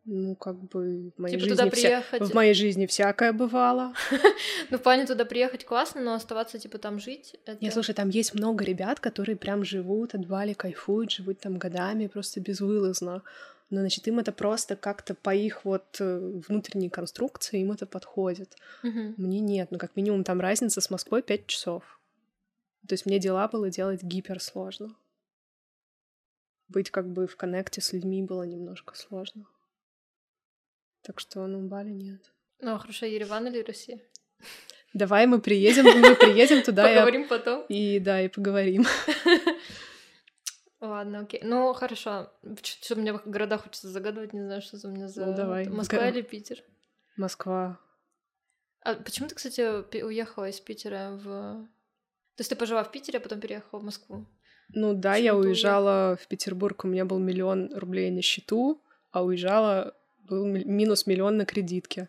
Ну, 0.06 0.34
как 0.34 0.56
бы 0.56 1.12
в 1.16 1.20
моей, 1.20 1.38
Типа 1.38 1.48
жизни, 1.54 1.70
вся- 1.70 2.02
в 2.26 2.34
моей 2.34 2.54
жизни 2.54 2.86
всякое 2.86 3.32
бывало. 3.32 3.92
Ну, 4.70 4.78
в 4.78 4.82
плане 4.82 5.06
туда 5.06 5.24
приехать 5.24 5.64
классно, 5.64 6.00
но 6.00 6.14
оставаться, 6.14 6.58
типа, 6.58 6.78
там 6.78 6.98
жить, 6.98 7.36
это... 7.46 7.70
Слушай, 7.70 7.94
там 7.94 8.08
есть 8.08 8.34
много 8.34 8.64
ребят, 8.64 8.98
которые 8.98 9.36
прям 9.36 9.62
живут 9.64 10.14
от 10.14 10.26
Бали, 10.26 10.54
кайфуют, 10.54 11.10
живут 11.12 11.38
там 11.40 11.58
годами, 11.58 12.06
просто 12.08 12.40
безвылазно. 12.40 13.22
Но, 13.70 13.80
значит, 13.80 14.06
им 14.08 14.18
это 14.18 14.32
просто 14.32 14.74
как-то 14.74 15.14
по 15.14 15.32
их 15.32 15.64
вот 15.64 16.00
э, 16.00 16.18
внутренней 16.48 16.90
конструкции, 16.90 17.60
им 17.60 17.70
это 17.70 17.86
подходит. 17.86 18.56
Мгм. 18.82 19.14
Мне 19.16 19.40
нет, 19.40 19.70
ну, 19.70 19.78
как 19.78 19.94
минимум, 19.94 20.24
там 20.24 20.40
разница 20.40 20.80
с 20.80 20.90
Москвой 20.90 21.22
5 21.22 21.46
часов. 21.46 22.00
То 22.88 22.94
есть 22.94 23.06
мне 23.06 23.20
дела 23.20 23.46
было 23.46 23.70
делать 23.70 24.02
гиперсложно. 24.02 24.96
Быть 26.68 26.90
как 26.90 27.08
бы 27.08 27.28
в 27.28 27.36
коннекте 27.36 27.80
с 27.80 27.92
людьми 27.92 28.22
было 28.22 28.42
немножко 28.42 28.96
сложно. 28.96 29.46
Так 31.02 31.20
что, 31.20 31.46
ну, 31.46 31.66
Бали 31.68 31.90
нет. 31.90 32.32
Ну, 32.60 32.76
хорошо, 32.78 33.06
Ереван 33.06 33.46
или 33.46 33.62
Россия? 33.62 34.00
Давай 34.92 35.26
мы 35.26 35.40
приедем, 35.40 35.84
мы 35.84 36.16
приедем 36.16 36.62
туда 36.62 36.82
Поговорим 36.88 37.28
потом. 37.28 37.64
И 37.68 38.00
да, 38.00 38.20
и 38.20 38.28
поговорим. 38.28 38.84
Ладно, 40.80 41.20
окей. 41.20 41.40
Ну, 41.42 41.72
хорошо. 41.74 42.32
Что 42.62 42.96
мне 42.96 43.12
в 43.12 43.22
города 43.26 43.58
хочется 43.58 43.88
загадывать, 43.88 44.32
не 44.32 44.42
знаю, 44.42 44.62
что 44.62 44.78
за 44.78 44.88
меня 44.88 45.08
за... 45.08 45.26
Ну, 45.26 45.36
давай. 45.36 45.68
Москва 45.68 46.08
или 46.08 46.22
Питер? 46.22 46.62
Москва. 47.16 47.78
А 48.82 48.94
почему 48.94 49.28
ты, 49.28 49.34
кстати, 49.34 49.60
уехала 50.02 50.48
из 50.48 50.58
Питера 50.58 51.10
в... 51.22 51.24
То 52.36 52.40
есть 52.40 52.48
ты 52.48 52.56
пожила 52.56 52.82
в 52.82 52.90
Питере, 52.90 53.18
а 53.18 53.20
потом 53.20 53.40
переехала 53.40 53.80
в 53.80 53.84
Москву? 53.84 54.26
Ну 54.72 54.94
да, 54.94 55.12
Почему 55.12 55.24
я 55.24 55.36
уезжала 55.36 56.16
в 56.16 56.26
Петербург, 56.28 56.84
у 56.84 56.88
меня 56.88 57.04
был 57.04 57.18
миллион 57.18 57.74
рублей 57.74 58.10
на 58.10 58.22
счету, 58.22 58.82
а 59.10 59.22
уезжала 59.22 59.94
был 60.20 60.46
ми- 60.46 60.64
минус 60.64 61.06
миллион 61.06 61.36
на 61.36 61.44
кредитке. 61.44 62.08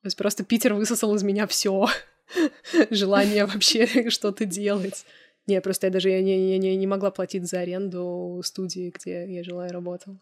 То 0.00 0.06
есть 0.06 0.16
просто 0.16 0.44
Питер 0.44 0.72
высосал 0.74 1.14
из 1.14 1.22
меня 1.22 1.46
все 1.46 1.88
желание 2.90 3.44
вообще 3.44 3.86
что-то 4.10 4.46
делать. 4.46 5.04
Не, 5.46 5.60
просто 5.60 5.88
я 5.88 5.90
даже 5.92 6.10
я 6.10 6.22
не, 6.22 6.58
не, 6.58 6.76
не 6.76 6.86
могла 6.86 7.10
платить 7.10 7.48
за 7.48 7.60
аренду 7.60 8.40
студии, 8.44 8.92
где 8.94 9.26
я 9.26 9.42
жила 9.42 9.66
и 9.66 9.70
работала. 9.70 10.18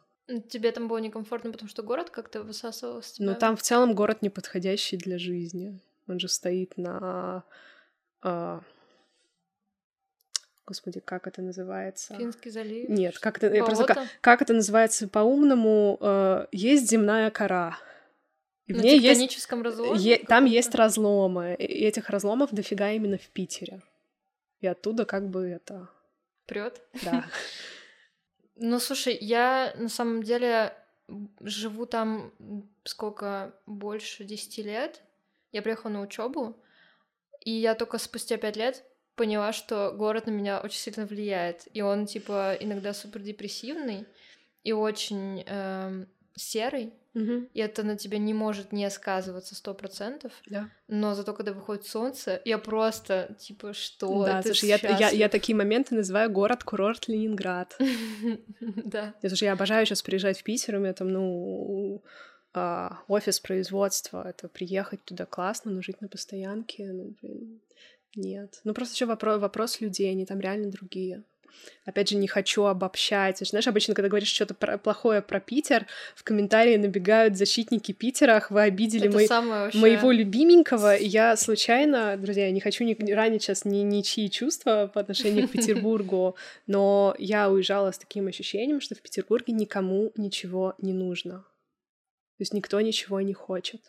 Тебе 0.49 0.71
там 0.73 0.89
было 0.89 0.99
некомфортно, 0.99 1.51
потому 1.51 1.69
что 1.69 1.83
город 1.83 2.11
как-то 2.11 2.43
высасывал 2.43 3.03
с 3.03 3.13
тебя? 3.13 3.27
Но 3.27 3.35
там 3.35 3.57
в 3.57 3.63
целом 3.63 3.95
город 3.95 4.23
неподходящий 4.23 4.97
для 4.97 5.19
жизни. 5.19 5.79
Он 6.07 6.19
же 6.21 6.29
стоит 6.29 6.77
на... 6.77 7.45
а, 8.23 8.63
Господи, 10.67 11.01
как 11.01 11.27
это 11.27 11.43
называется? 11.43 12.15
Финский 12.17 12.51
залив? 12.51 12.89
Нет, 12.89 13.19
как 13.19 13.39
это, 13.39 13.53
я 13.53 13.65
просто, 13.65 13.87
как, 13.87 14.09
как 14.21 14.43
это 14.43 14.53
называется 14.53 15.09
по-умному? 15.09 15.99
Э, 16.01 16.47
есть 16.53 16.89
земная 16.89 17.31
кора. 17.33 17.77
И 18.67 18.73
в 18.73 18.77
На 18.77 18.83
ней 18.83 19.01
есть, 19.01 19.51
разломе? 19.51 19.99
е- 19.99 20.25
там 20.25 20.45
есть 20.45 20.73
разломы. 20.77 21.57
И 21.59 21.85
этих 21.85 22.09
разломов 22.09 22.53
дофига 22.53 22.93
именно 22.93 23.19
в 23.19 23.29
Питере. 23.31 23.83
И 24.61 24.67
оттуда 24.67 25.05
как 25.05 25.29
бы 25.29 25.47
это... 25.47 25.89
Прёт? 26.47 26.81
Да. 27.03 27.25
Ну, 28.63 28.79
слушай, 28.79 29.17
я 29.19 29.73
на 29.79 29.89
самом 29.89 30.23
деле 30.23 30.75
живу 31.41 31.87
там 31.87 32.31
сколько? 32.85 33.55
Больше 33.65 34.25
10 34.25 34.59
лет. 34.59 35.01
Я 35.51 35.63
приехала 35.63 35.91
на 35.91 36.03
учебу, 36.03 36.63
и 37.41 37.51
я 37.51 37.75
только 37.75 37.97
спустя 37.97 38.37
5 38.37 38.57
лет 38.57 38.85
поняла, 39.17 39.53
что 39.53 39.93
город 39.93 40.27
на 40.27 40.31
меня 40.31 40.61
очень 40.61 40.79
сильно 40.79 41.07
влияет. 41.07 41.69
И 41.73 41.83
он, 41.83 42.07
типа, 42.07 42.57
иногда 42.61 42.93
супер 42.93 43.23
депрессивный 43.23 44.07
и 44.63 44.73
очень 44.73 45.43
эм, 45.47 46.09
серый. 46.37 46.93
Мгм. 47.15 47.49
И 47.55 47.61
это 47.61 47.83
на 47.83 47.97
тебя 47.97 48.19
не 48.19 48.35
может 48.35 48.73
не 48.73 48.89
сказываться 48.91 49.55
сто 49.55 49.75
процентов. 49.75 50.33
Да. 50.47 50.71
Но 50.87 51.15
зато, 51.15 51.33
когда 51.33 51.53
выходит 51.53 51.85
солнце, 51.85 52.41
я 52.45 52.59
просто, 52.59 53.35
типа, 53.39 53.73
что? 53.73 54.25
Да, 54.25 54.43
слушай, 54.43 54.69
я, 54.69 54.77
я, 54.77 55.11
я 55.11 55.29
такие 55.29 55.57
моменты 55.57 55.95
называю 55.95 56.31
город-курорт 56.31 57.09
Ленинград. 57.09 57.77
Да. 58.61 59.15
Слушай, 59.21 59.45
я 59.45 59.53
обожаю 59.53 59.87
сейчас 59.87 60.03
приезжать 60.03 60.39
в 60.39 60.43
Питер, 60.43 60.77
у 60.77 60.79
меня 60.79 60.93
там, 60.93 61.09
ну, 61.09 62.03
а, 62.53 63.03
офис 63.09 63.41
производства, 63.41 64.29
это 64.29 64.49
приехать 64.49 65.05
туда 65.05 65.27
классно, 65.27 65.71
но 65.71 65.83
жить 65.83 66.01
на 66.01 66.09
постоянке, 66.09 66.93
ну, 66.93 67.15
блин, 67.21 67.61
нет. 68.17 68.61
Ну, 68.65 68.75
просто 68.75 68.95
еще 68.95 69.07
вопрос, 69.07 69.41
вопрос 69.41 69.81
людей, 69.81 70.11
они 70.11 70.27
там 70.27 70.41
реально 70.41 70.71
другие. 70.71 71.23
Опять 71.85 72.11
же, 72.11 72.17
не 72.17 72.29
хочу 72.29 72.65
обобщать. 72.65 73.39
Знаешь, 73.39 73.67
обычно, 73.67 73.95
когда 73.95 74.09
говоришь 74.09 74.29
что-то 74.33 74.55
про- 74.55 74.79
плохое 74.79 75.23
про 75.23 75.41
Питер, 75.41 75.87
в 76.15 76.23
комментарии 76.25 76.77
набегают 76.77 77.37
защитники 77.37 77.93
Питера, 77.93 78.37
ах, 78.37 78.51
вы 78.51 78.63
обидели 78.63 79.09
мой- 79.09 79.27
вообще... 79.27 79.79
моего 79.79 80.11
любименького, 80.13 80.97
и 80.97 81.07
я 81.07 81.37
случайно, 81.37 82.17
друзья, 82.17 82.47
я 82.47 82.53
не 82.53 82.61
хочу 82.61 82.85
ни, 82.85 83.13
ранить 83.13 83.43
сейчас 83.43 83.65
ни, 83.65 83.79
ничьи 83.79 84.31
чувства 84.31 84.91
по 84.93 85.01
отношению 85.01 85.49
к 85.49 85.53
Петербургу, 85.53 86.37
но 86.67 87.15
я 87.19 87.51
уезжала 87.51 87.91
с 87.91 87.99
таким 87.99 88.27
ощущением, 88.27 88.81
что 88.81 88.95
в 88.95 89.03
Петербурге 89.03 89.53
никому 89.53 90.13
ничего 90.17 90.75
не 90.79 90.93
нужно. 90.93 91.45
То 92.39 92.43
есть 92.43 92.55
никто 92.55 92.81
ничего 92.81 93.21
не 93.21 93.35
хочет. 93.35 93.81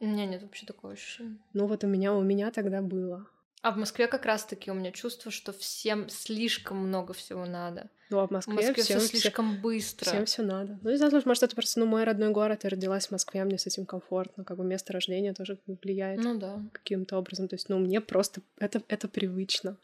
У 0.00 0.06
меня 0.06 0.26
нет 0.26 0.42
вообще 0.42 0.64
такого 0.64 0.92
ощущения. 0.92 1.38
Ну 1.52 1.66
вот 1.66 1.84
у 1.84 1.86
меня, 1.86 2.14
у 2.14 2.22
меня 2.22 2.50
тогда 2.50 2.80
было. 2.80 3.26
А 3.60 3.72
в 3.72 3.76
Москве 3.76 4.06
как 4.06 4.24
раз-таки 4.24 4.70
у 4.70 4.74
меня 4.74 4.92
чувство, 4.92 5.32
что 5.32 5.52
всем 5.52 6.08
слишком 6.08 6.78
много 6.78 7.12
всего 7.12 7.44
надо. 7.44 7.90
Ну, 8.10 8.20
а 8.20 8.26
в 8.26 8.30
Москве, 8.30 8.54
в 8.54 8.56
Москве 8.56 8.82
всем, 8.82 9.00
все 9.00 9.08
слишком 9.08 9.52
все, 9.52 9.60
быстро. 9.60 10.10
Всем 10.10 10.24
все 10.26 10.42
надо. 10.42 10.78
Ну, 10.82 10.90
не 10.90 10.96
знаю, 10.96 11.22
может, 11.24 11.42
это 11.42 11.54
просто, 11.54 11.80
ну, 11.80 11.86
мой 11.86 12.04
родной 12.04 12.30
город, 12.30 12.64
я 12.64 12.70
родилась 12.70 13.08
в 13.08 13.10
Москве, 13.10 13.42
мне 13.44 13.58
с 13.58 13.66
этим 13.66 13.84
комфортно, 13.84 14.44
как 14.44 14.56
бы 14.56 14.64
место 14.64 14.92
рождения 14.92 15.34
тоже 15.34 15.58
влияет 15.66 16.22
ну, 16.22 16.38
да. 16.38 16.62
каким-то 16.72 17.18
образом. 17.18 17.48
То 17.48 17.56
есть, 17.56 17.68
ну, 17.68 17.78
мне 17.78 18.00
просто 18.00 18.40
это, 18.58 18.80
это 18.88 19.08
привычно. 19.08 19.76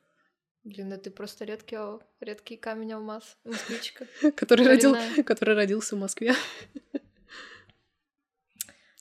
Блин, 0.63 0.89
да 0.89 0.97
ты 0.97 1.11
просто 1.11 1.45
редкий, 1.45 1.77
редкий 2.21 2.57
камень 2.57 2.93
алмаз, 2.93 3.37
москвичка. 3.45 4.07
который, 4.37 4.67
родил, 4.67 4.97
который 5.27 5.55
родился 5.55 5.97
в 5.97 5.99
Москве. 5.99 6.35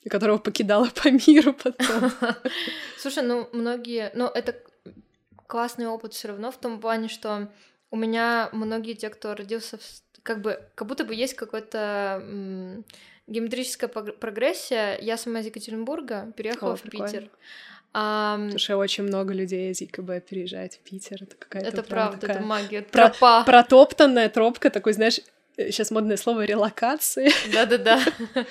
И 0.04 0.08
которого 0.08 0.38
покидала 0.38 0.88
по 1.02 1.08
миру 1.08 1.54
потом. 1.54 2.12
Слушай, 2.98 3.24
ну 3.24 3.48
многие... 3.52 4.10
Ну, 4.14 4.26
это 4.26 4.54
классный 5.46 5.86
опыт 5.86 6.14
все 6.14 6.28
равно 6.28 6.50
в 6.50 6.58
том 6.58 6.80
плане, 6.80 7.08
что 7.08 7.48
у 7.90 7.96
меня 7.96 8.48
многие 8.52 8.94
те, 8.94 9.08
кто 9.08 9.34
родился, 9.34 9.78
в... 9.78 10.22
как 10.22 10.40
бы, 10.42 10.60
как 10.74 10.86
будто 10.88 11.04
бы 11.04 11.14
есть 11.14 11.34
какой-то 11.34 12.20
м- 12.22 12.84
геометрическая 13.26 13.88
прогрессия. 13.88 14.98
Я 15.00 15.16
сама 15.16 15.40
из 15.40 15.46
Екатеринбурга 15.46 16.32
переехала 16.36 16.74
О, 16.74 16.76
в 16.76 16.82
прикольно. 16.82 17.06
Питер. 17.06 17.30
А, 17.96 18.40
что 18.56 18.76
очень 18.76 19.04
много 19.04 19.32
людей 19.32 19.70
из 19.70 19.80
ЕКБ 19.80 20.26
переезжает 20.28 20.74
в 20.74 20.78
Питер. 20.80 21.22
Это 21.22 21.36
какая-то 21.36 21.68
Это 21.68 21.82
правда, 21.84 22.18
такая 22.18 22.38
это 22.38 22.46
магия. 22.46 22.82
Про- 22.82 23.10
тропа. 23.10 23.44
Протоптанная 23.44 24.28
тропка, 24.28 24.68
такой, 24.68 24.94
знаешь, 24.94 25.20
сейчас 25.56 25.92
э, 25.92 25.94
модное 25.94 26.16
слово 26.16 26.44
релокации. 26.44 27.30
Да-да-да. 27.52 28.00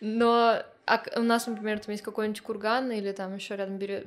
Но 0.00 0.60
а 0.86 1.02
у 1.16 1.22
нас, 1.22 1.46
например, 1.46 1.78
там 1.78 1.92
есть 1.92 2.02
какой-нибудь 2.02 2.42
курган 2.42 2.90
или 2.92 3.12
там 3.12 3.34
еще 3.34 3.56
рядом 3.56 3.78
берет 3.78 4.06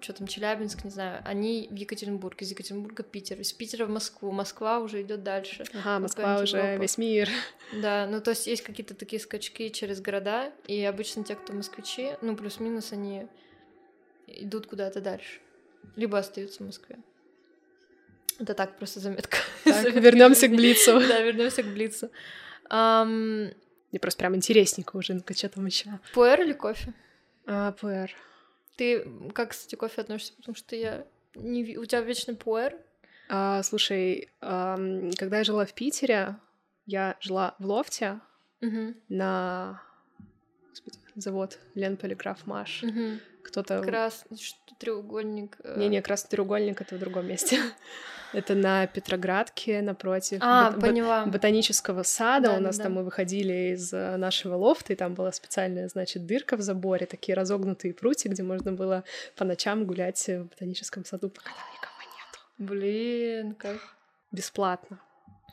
что 0.00 0.12
там 0.12 0.26
Челябинск, 0.26 0.84
не 0.84 0.90
знаю, 0.90 1.22
они 1.26 1.68
в 1.70 1.74
Екатеринбург, 1.74 2.40
из 2.40 2.50
Екатеринбурга 2.50 3.02
Питер, 3.02 3.40
из 3.40 3.52
Питера 3.52 3.84
в 3.84 3.90
Москву, 3.90 4.30
Москва 4.30 4.78
уже 4.78 5.02
идет 5.02 5.22
дальше. 5.22 5.64
Ага, 5.74 5.98
Москва 5.98 6.40
уже 6.40 6.56
Европа. 6.56 6.82
весь 6.82 6.98
мир. 6.98 7.28
Да, 7.82 8.06
ну 8.10 8.22
то 8.22 8.30
есть 8.30 8.46
есть 8.46 8.62
какие-то 8.62 8.94
такие 8.94 9.20
скачки 9.20 9.68
через 9.68 10.00
города, 10.00 10.50
и 10.66 10.82
обычно 10.84 11.22
те, 11.24 11.34
кто 11.34 11.52
москвичи, 11.52 12.12
ну 12.22 12.34
плюс-минус 12.34 12.92
они 12.92 13.26
идут 14.26 14.66
куда-то 14.66 15.02
дальше, 15.02 15.40
либо 15.96 16.16
остаются 16.18 16.62
в 16.62 16.66
Москве. 16.66 16.96
Это 18.38 18.54
так, 18.54 18.78
просто 18.78 19.00
заметка. 19.00 19.36
Так, 19.64 19.92
вернемся 19.94 20.48
к 20.48 20.52
Блицу. 20.52 21.00
Да, 21.08 21.20
вернемся 21.20 21.62
к 21.62 21.66
Блицу. 21.66 22.10
Um... 22.70 23.52
Мне 23.90 24.00
просто 24.00 24.18
прям 24.18 24.36
интересненько 24.36 24.96
уже, 24.96 25.14
ну-ка, 25.14 25.34
что 25.34 25.48
там 25.48 25.66
еще? 25.66 25.98
Пуэр 26.12 26.42
или 26.42 26.52
кофе? 26.52 26.92
А, 27.46 27.72
пуэр. 27.72 28.14
Ты 28.76 29.08
как, 29.34 29.50
кстати, 29.50 29.74
к 29.74 29.80
кофе 29.80 30.02
относишься? 30.02 30.34
Потому 30.36 30.54
что 30.54 30.76
я... 30.76 31.06
Не... 31.34 31.76
У 31.76 31.84
тебя 31.84 32.00
вечно 32.00 32.34
пуэр? 32.34 32.76
А, 33.28 33.62
слушай, 33.62 34.30
um, 34.40 35.14
когда 35.16 35.38
я 35.38 35.44
жила 35.44 35.66
в 35.66 35.74
Питере, 35.74 36.36
я 36.86 37.16
жила 37.20 37.54
в 37.58 37.66
лофте 37.66 38.20
угу. 38.62 38.94
на 39.08 39.82
Господи, 40.70 40.98
завод 41.14 41.58
Лен 41.74 41.96
Полиграф 41.96 42.46
Маш. 42.46 42.82
Угу 42.82 43.18
кто-то... 43.48 43.82
Красный 43.82 44.38
треугольник. 44.78 45.58
Э. 45.64 45.78
Не-не, 45.78 46.00
красный 46.02 46.30
треугольник— 46.30 46.80
это 46.82 46.94
в 46.94 46.98
другом 46.98 47.26
месте. 47.26 47.58
это 48.32 48.54
на 48.54 48.86
Петроградке, 48.86 49.82
напротив 49.82 50.38
а, 50.42 50.70
бот- 50.70 50.80
поняла. 50.80 51.26
ботанического 51.26 52.02
сада. 52.02 52.50
Да, 52.50 52.56
У 52.56 52.60
нас 52.60 52.76
да, 52.76 52.84
там 52.84 52.94
мы 52.94 53.04
выходили 53.04 53.74
из 53.74 53.92
э, 53.92 54.16
нашего 54.16 54.54
лофта, 54.54 54.92
и 54.92 54.96
там 54.96 55.14
была 55.14 55.32
специальная, 55.32 55.88
значит, 55.88 56.26
дырка 56.26 56.56
в 56.56 56.60
заборе, 56.60 57.06
такие 57.06 57.34
разогнутые 57.34 57.94
прутья, 57.94 58.30
где 58.30 58.42
можно 58.42 58.72
было 58.72 59.04
по 59.36 59.44
ночам 59.44 59.84
гулять 59.84 60.26
в 60.28 60.44
ботаническом 60.44 61.04
саду, 61.04 61.28
пока 61.28 61.50
там 61.50 61.66
никого 61.74 62.02
нету. 62.02 62.72
Блин, 62.72 63.54
как... 63.54 63.76
Бесплатно. 64.30 65.00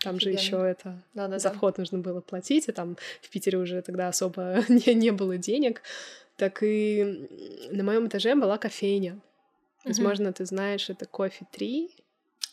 Там 0.01 0.17
Офигенно. 0.17 0.37
же 0.37 0.45
еще 0.45 0.69
это 0.69 1.01
да, 1.13 1.27
да, 1.29 1.39
за 1.39 1.49
вход 1.51 1.77
нужно 1.77 1.99
было 1.99 2.19
платить, 2.19 2.67
и 2.67 2.71
там 2.71 2.97
в 3.21 3.29
Питере 3.29 3.57
уже 3.57 3.81
тогда 3.81 4.09
особо 4.09 4.63
не, 4.69 4.93
не 4.93 5.11
было 5.11 5.37
денег 5.37 5.81
так 6.37 6.63
и 6.63 7.27
на 7.71 7.83
моем 7.83 8.07
этаже 8.07 8.35
была 8.35 8.57
кофейня. 8.57 9.19
Возможно, 9.83 10.33
ты 10.33 10.45
знаешь, 10.45 10.89
это 10.89 11.05
кофе 11.05 11.45
3. 11.51 11.91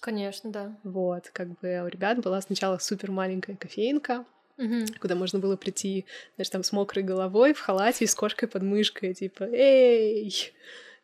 Конечно, 0.01 0.51
да. 0.51 0.77
Вот, 0.85 1.31
как 1.31 1.59
бы 1.61 1.83
у 1.85 1.89
ребят 1.89 2.21
была 2.21 2.41
сначала 2.41 2.79
супер 2.79 3.11
маленькая 3.11 3.57
кофейнка, 3.57 4.25
угу. 4.59 4.85
куда 5.01 5.15
можно 5.15 5.39
было 5.39 5.57
прийти, 5.57 6.05
знаешь, 6.37 6.51
там 6.51 6.63
с 6.63 6.73
мокрой 6.73 7.05
головой, 7.05 7.55
в 7.55 7.61
халате 7.61 8.05
и 8.05 8.09
с 8.09 8.15
кошкой 8.15 8.49
под 8.49 8.63
мышкой, 8.63 9.15
типа, 9.15 9.45
эй, 9.45 10.35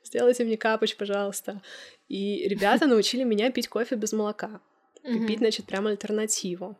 сделайте 0.04 0.44
мне 0.44 0.56
капоч, 0.56 0.96
пожалуйста. 0.96 1.62
И 2.08 2.46
ребята 2.48 2.86
научили 2.86 3.24
меня 3.24 3.50
пить 3.50 3.68
кофе 3.68 3.94
без 3.94 4.12
молока. 4.12 4.60
И 5.04 5.26
пить, 5.26 5.38
значит, 5.38 5.64
прям 5.64 5.86
альтернативу. 5.86 6.76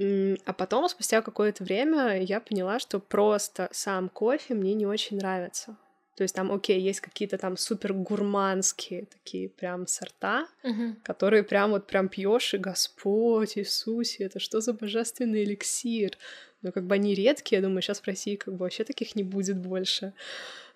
А 0.00 0.52
потом, 0.52 0.88
спустя 0.88 1.22
какое-то 1.22 1.64
время, 1.64 2.22
я 2.22 2.40
поняла, 2.40 2.78
что 2.78 3.00
просто 3.00 3.68
сам 3.72 4.08
кофе 4.08 4.54
мне 4.54 4.74
не 4.74 4.86
очень 4.86 5.16
нравится. 5.16 5.76
То 6.16 6.22
есть 6.22 6.34
там, 6.34 6.50
окей, 6.50 6.80
есть 6.80 7.00
какие-то 7.00 7.38
там 7.38 7.56
супер 7.56 7.92
гурманские 7.92 9.06
такие 9.06 9.48
прям 9.48 9.86
сорта, 9.86 10.48
uh-huh. 10.64 10.96
которые 11.04 11.44
прям 11.44 11.70
вот 11.70 11.86
прям 11.86 12.08
пьешь 12.08 12.54
и 12.54 12.58
Господь 12.58 13.56
Иисусе, 13.56 14.24
это 14.24 14.40
что 14.40 14.60
за 14.60 14.72
божественный 14.72 15.44
эликсир? 15.44 16.18
Но 16.60 16.72
как 16.72 16.86
бы 16.86 16.96
они 16.96 17.14
редкие, 17.14 17.58
я 17.58 17.62
думаю, 17.62 17.82
сейчас 17.82 18.00
в 18.00 18.06
России 18.06 18.34
как 18.34 18.54
бы 18.54 18.60
вообще 18.60 18.82
таких 18.82 19.14
не 19.14 19.22
будет 19.22 19.58
больше. 19.58 20.12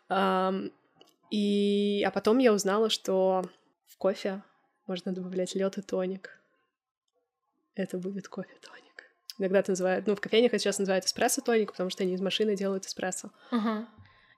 Um, 0.09 0.73
и 1.33 2.05
а 2.07 2.11
потом 2.13 2.39
я 2.39 2.53
узнала, 2.53 2.89
что 2.89 3.43
в 3.89 3.97
кофе 3.97 4.43
можно 4.87 5.13
добавлять 5.13 5.55
лед 5.55 5.79
и 5.79 5.83
тоник. 5.83 6.39
Это 7.75 7.99
будет 7.99 8.29
кофе-тоник. 8.29 8.82
Иногда 9.43 9.59
это 9.59 9.73
называют, 9.73 10.07
ну, 10.07 10.15
в 10.15 10.21
кофейнях 10.21 10.53
это 10.53 10.61
сейчас 10.61 10.79
называют 10.79 11.05
эспрессо-тоник, 11.05 11.73
потому 11.73 11.91
что 11.91 12.05
они 12.05 12.15
из 12.15 12.21
машины 12.21 12.55
делают 12.55 12.87
эспрессо. 12.87 13.33
Ага. 13.51 13.89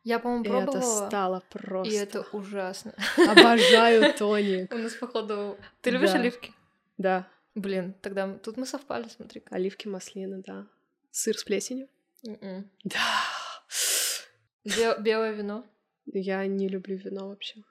Я, 0.02 0.18
по-моему, 0.18 0.44
пробовала. 0.44 0.78
Это 0.78 1.06
стало 1.06 1.42
просто. 1.50 1.92
И 1.92 1.96
это 1.98 2.22
ужасно. 2.32 2.94
Обожаю 3.18 4.14
тоник. 4.18 4.72
У 4.72 4.78
нас, 4.78 4.94
походу... 4.94 5.58
Ты 5.82 5.90
любишь 5.90 6.14
оливки? 6.14 6.54
Да. 6.96 7.28
Блин, 7.54 7.94
тогда 8.00 8.32
тут 8.38 8.56
мы 8.56 8.64
совпали, 8.64 9.06
смотри. 9.08 9.42
Оливки, 9.50 9.88
маслины, 9.88 10.42
да. 10.46 10.66
Сыр 11.10 11.36
с 11.36 11.44
плесенью? 11.44 11.88
М-м. 12.26 12.70
Да. 12.84 14.94
Белое 15.00 15.32
вино? 15.32 15.66
Я 16.06 16.46
не 16.46 16.66
люблю 16.66 16.96
вино 16.96 17.28
вообще. 17.28 17.62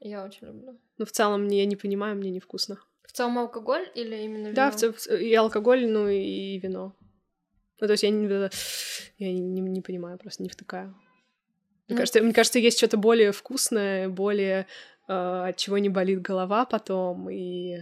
Я 0.00 0.24
очень 0.24 0.46
люблю. 0.46 0.80
Ну, 0.96 1.04
в 1.04 1.12
целом, 1.12 1.48
я 1.48 1.66
не 1.66 1.76
понимаю, 1.76 2.16
мне 2.16 2.30
невкусно. 2.30 2.78
В 3.08 3.12
целом 3.12 3.38
алкоголь 3.38 3.90
или 3.94 4.16
именно 4.16 4.48
вино? 4.48 4.54
Да, 4.54 4.70
в 4.70 4.76
целом 4.76 4.94
и 5.18 5.34
алкоголь, 5.34 5.88
ну 5.88 6.08
и 6.08 6.58
вино. 6.58 6.94
Ну, 7.80 7.86
то 7.86 7.92
есть 7.92 8.02
я 8.02 8.10
не, 8.10 8.28
я 9.18 9.32
не, 9.32 9.40
не, 9.40 9.60
не 9.62 9.80
понимаю, 9.80 10.18
просто 10.18 10.42
не 10.42 10.50
втыкаю. 10.50 10.88
Мне, 10.88 11.94
ну, 11.94 11.96
кажется, 11.96 12.20
мне 12.20 12.34
кажется, 12.34 12.58
есть 12.58 12.76
что-то 12.76 12.98
более 12.98 13.32
вкусное, 13.32 14.10
более 14.10 14.66
э, 15.08 15.48
от 15.48 15.56
чего 15.56 15.78
не 15.78 15.88
болит 15.88 16.20
голова 16.20 16.66
потом, 16.66 17.30
и... 17.30 17.78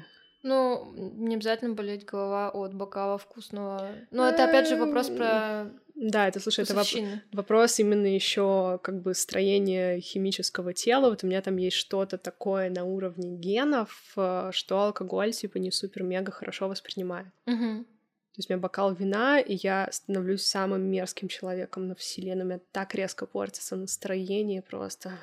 Ну, 0.48 0.92
не 0.94 1.34
обязательно 1.34 1.74
болеть 1.74 2.04
голова 2.04 2.50
от 2.50 2.72
бокала 2.72 3.18
вкусного. 3.18 3.90
Но 4.12 4.28
это 4.28 4.44
опять 4.44 4.68
же 4.68 4.76
вопрос 4.76 5.08
про 5.08 5.72
да, 5.96 6.28
это, 6.28 6.40
слушай, 6.40 6.62
это 6.62 6.74
воп- 6.74 7.20
вопрос 7.32 7.80
именно 7.80 8.06
еще 8.06 8.78
как 8.82 9.00
бы 9.00 9.14
строения 9.14 9.98
химического 9.98 10.74
тела. 10.74 11.08
Вот 11.08 11.24
у 11.24 11.26
меня 11.26 11.40
там 11.40 11.56
есть 11.56 11.78
что-то 11.78 12.18
такое 12.18 12.68
на 12.68 12.84
уровне 12.84 13.34
генов, 13.34 14.12
э, 14.14 14.50
что 14.52 14.78
алкоголь 14.82 15.32
типа 15.32 15.56
не 15.56 15.70
супер-мега 15.70 16.30
хорошо 16.32 16.68
воспринимает. 16.68 17.28
Угу. 17.46 17.56
То 17.56 18.38
есть 18.38 18.50
у 18.50 18.52
меня 18.52 18.60
бокал 18.60 18.94
вина, 18.94 19.40
и 19.40 19.54
я 19.54 19.88
становлюсь 19.90 20.44
самым 20.44 20.82
мерзким 20.82 21.28
человеком 21.28 21.88
на 21.88 21.94
вселенной. 21.94 22.44
У 22.44 22.48
меня 22.48 22.60
так 22.72 22.94
резко 22.94 23.24
портится 23.24 23.74
настроение 23.74 24.60
просто. 24.60 25.18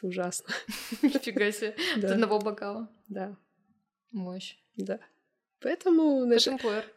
Это 0.00 0.06
ужасно. 0.06 0.54
Нифига 1.02 1.52
себе. 1.52 1.74
От 1.96 2.04
одного 2.04 2.38
бокала. 2.38 2.88
Да. 3.08 3.36
Мощь. 4.12 4.56
Да. 4.76 4.98
Поэтому, 5.62 6.22
знаешь, 6.22 6.48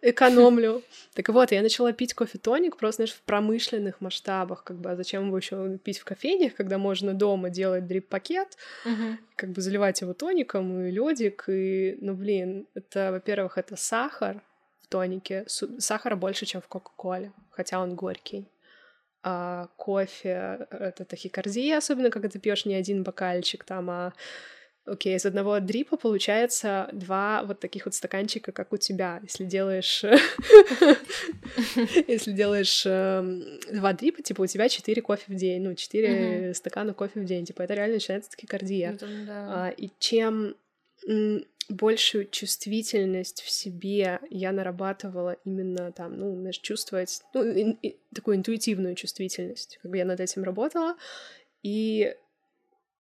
экономлю. 0.02 0.84
Так 1.14 1.30
вот, 1.30 1.52
я 1.52 1.62
начала 1.62 1.92
пить 1.92 2.14
кофе-тоник 2.14 2.78
просто, 2.78 3.04
знаешь, 3.04 3.14
в 3.14 3.22
промышленных 3.24 4.00
масштабах, 4.00 4.64
как 4.64 4.78
бы, 4.78 4.92
а 4.92 4.96
зачем 4.96 5.28
его 5.28 5.38
еще 5.38 5.78
пить 5.84 6.00
в 6.00 6.06
кофейнях, 6.06 6.56
когда 6.56 6.78
можно 6.78 7.14
дома 7.14 7.50
делать 7.50 7.88
дрип-пакет, 7.88 8.58
угу. 8.86 9.18
как 9.36 9.50
бы 9.50 9.62
заливать 9.62 10.00
его 10.00 10.14
тоником 10.14 10.86
и 10.86 10.92
ледик, 10.92 11.44
и, 11.50 11.98
ну, 12.00 12.14
блин, 12.14 12.68
это, 12.74 13.12
во-первых, 13.12 13.58
это 13.58 13.76
сахар 13.76 14.42
в 14.82 14.88
тонике, 14.88 15.46
сахара 15.48 16.16
больше, 16.16 16.46
чем 16.46 16.62
в 16.62 16.68
Кока-Коле, 16.68 17.34
хотя 17.52 17.82
он 17.82 17.96
горький. 17.96 18.48
А 19.24 19.68
кофе— 19.78 20.68
это 20.70 21.06
тахикардия, 21.06 21.78
особенно 21.78 22.10
когда 22.10 22.28
ты 22.28 22.40
пьешь 22.40 22.66
не 22.66 22.76
один 22.76 23.04
бокальчик 23.04 23.64
там, 23.64 23.90
а 23.90 24.14
Окей, 24.86 25.16
из 25.16 25.26
одного 25.26 25.62
дрипа 25.62 25.95
получается 25.95 26.90
два 26.91 27.44
вот 27.45 27.62
таких 27.62 27.86
вот 27.86 27.95
стаканчика, 27.95 28.52
как 28.52 28.74
у 28.74 28.78
тебя. 28.78 29.22
Если 29.24 29.45
делаешь... 29.45 30.04
Если 32.08 32.34
делаешь 32.34 32.84
эм, 32.86 33.45
два 33.72 33.94
дрипа, 33.94 34.22
типа 34.22 34.41
у 34.41 34.45
тебя 34.45 34.68
четыре 34.68 35.02
кофе 35.02 35.24
в 35.28 35.36
день, 35.36 35.62
ну, 35.62 35.74
четыре 35.76 36.54
стакана 36.54 36.94
кофе 36.94 37.22
в 37.22 37.24
день. 37.24 37.45
Типа 37.45 37.62
это 37.62 37.76
реально 37.76 37.95
начинается 37.95 38.32
такикардия. 38.32 38.98
А, 39.30 39.70
и 39.70 39.90
чем 40.00 40.56
большую 41.69 42.30
чувствительность 42.30 43.41
в 43.41 43.49
себе 43.49 44.19
я 44.30 44.52
нарабатывала 44.52 45.38
именно 45.45 45.91
там, 45.91 46.18
ну, 46.18 46.52
чувствовать, 46.52 47.22
ну, 47.34 47.80
такую 48.14 48.38
интуитивную 48.38 48.95
чувствительность. 48.95 49.80
Как 49.81 49.91
бы 49.91 49.98
я 49.98 50.06
над 50.06 50.19
этим 50.19 50.44
работала, 50.44 50.95
и 51.61 52.15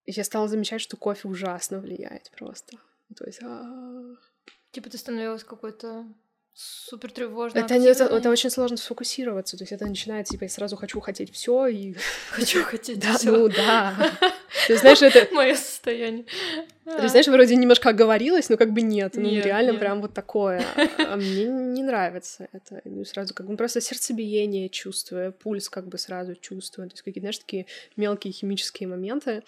я 0.06 0.24
стала 0.24 0.48
замечать, 0.48 0.80
что 0.80 0.96
кофе 0.96 1.28
ужасно 1.28 1.80
влияет 1.80 2.30
просто. 2.36 2.78
То 3.16 3.24
есть... 3.24 3.40
А, 3.42 4.16
типа 4.72 4.90
ты 4.90 4.98
становилась 4.98 5.44
какой-то 5.44 6.06
супер 6.60 7.10
тревожно. 7.10 7.58
Это, 7.58 7.74
это, 7.74 8.04
это 8.04 8.30
очень 8.30 8.50
сложно 8.50 8.76
сфокусироваться. 8.76 9.56
То 9.56 9.62
есть 9.62 9.72
это 9.72 9.86
начинает, 9.86 10.26
типа, 10.26 10.44
я 10.44 10.48
сразу 10.48 10.76
хочу 10.76 11.00
хотеть 11.00 11.32
все 11.32 11.66
и. 11.66 11.94
Хочу 12.30 12.62
хотеть 12.62 12.98
да, 12.98 13.16
все. 13.16 13.30
Ну 13.30 13.48
да. 13.48 13.94
Ты 14.66 14.76
знаешь, 14.76 15.00
это. 15.00 15.26
Мое 15.34 15.54
состояние. 15.54 16.24
Ты 16.84 17.08
знаешь, 17.08 17.28
вроде 17.28 17.56
немножко 17.56 17.90
оговорилась, 17.90 18.48
но 18.48 18.56
как 18.56 18.72
бы 18.72 18.82
нет. 18.82 19.12
Ну, 19.14 19.28
реально 19.28 19.74
прям 19.74 20.00
вот 20.00 20.12
такое. 20.12 20.64
А 20.98 21.16
мне 21.16 21.44
не 21.74 21.82
нравится 21.82 22.48
это. 22.52 22.82
Ну, 22.84 23.04
сразу 23.04 23.32
как 23.34 23.46
бы 23.46 23.56
просто 23.56 23.80
сердцебиение 23.80 24.68
чувствую, 24.68 25.32
пульс 25.32 25.68
как 25.68 25.86
бы 25.86 25.98
сразу 25.98 26.34
чувствую. 26.34 26.88
То 26.88 26.94
есть 26.94 27.02
какие-то, 27.02 27.20
знаешь, 27.20 27.38
такие 27.38 27.66
мелкие 27.96 28.32
химические 28.32 28.88
моменты. 28.88 29.42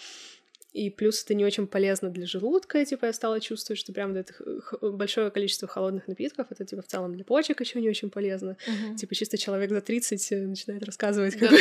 И 0.73 0.89
плюс 0.89 1.23
это 1.23 1.35
не 1.35 1.45
очень 1.45 1.67
полезно 1.67 2.09
для 2.09 2.27
желудка, 2.27 2.83
типа 2.85 3.05
я 3.07 3.13
стала 3.13 3.41
чувствовать, 3.41 3.79
что 3.79 3.93
прям 3.93 4.17
это 4.17 4.33
большое 4.81 5.31
количество 5.31 5.69
холодных 5.69 6.09
напитков, 6.09 6.47
это 6.51 6.65
типа 6.65 6.81
в 6.81 6.87
целом 6.87 7.15
для 7.15 7.25
почек 7.25 7.61
еще 7.61 7.79
не 7.81 7.91
очень 7.91 8.09
полезно. 8.09 8.57
Uh-huh. 8.67 8.97
Типа 8.97 9.15
чисто 9.15 9.37
человек 9.37 9.71
за 9.71 9.83
30 9.83 10.33
э, 10.33 10.47
начинает 10.47 10.83
рассказывать, 10.83 11.37
как... 11.37 11.53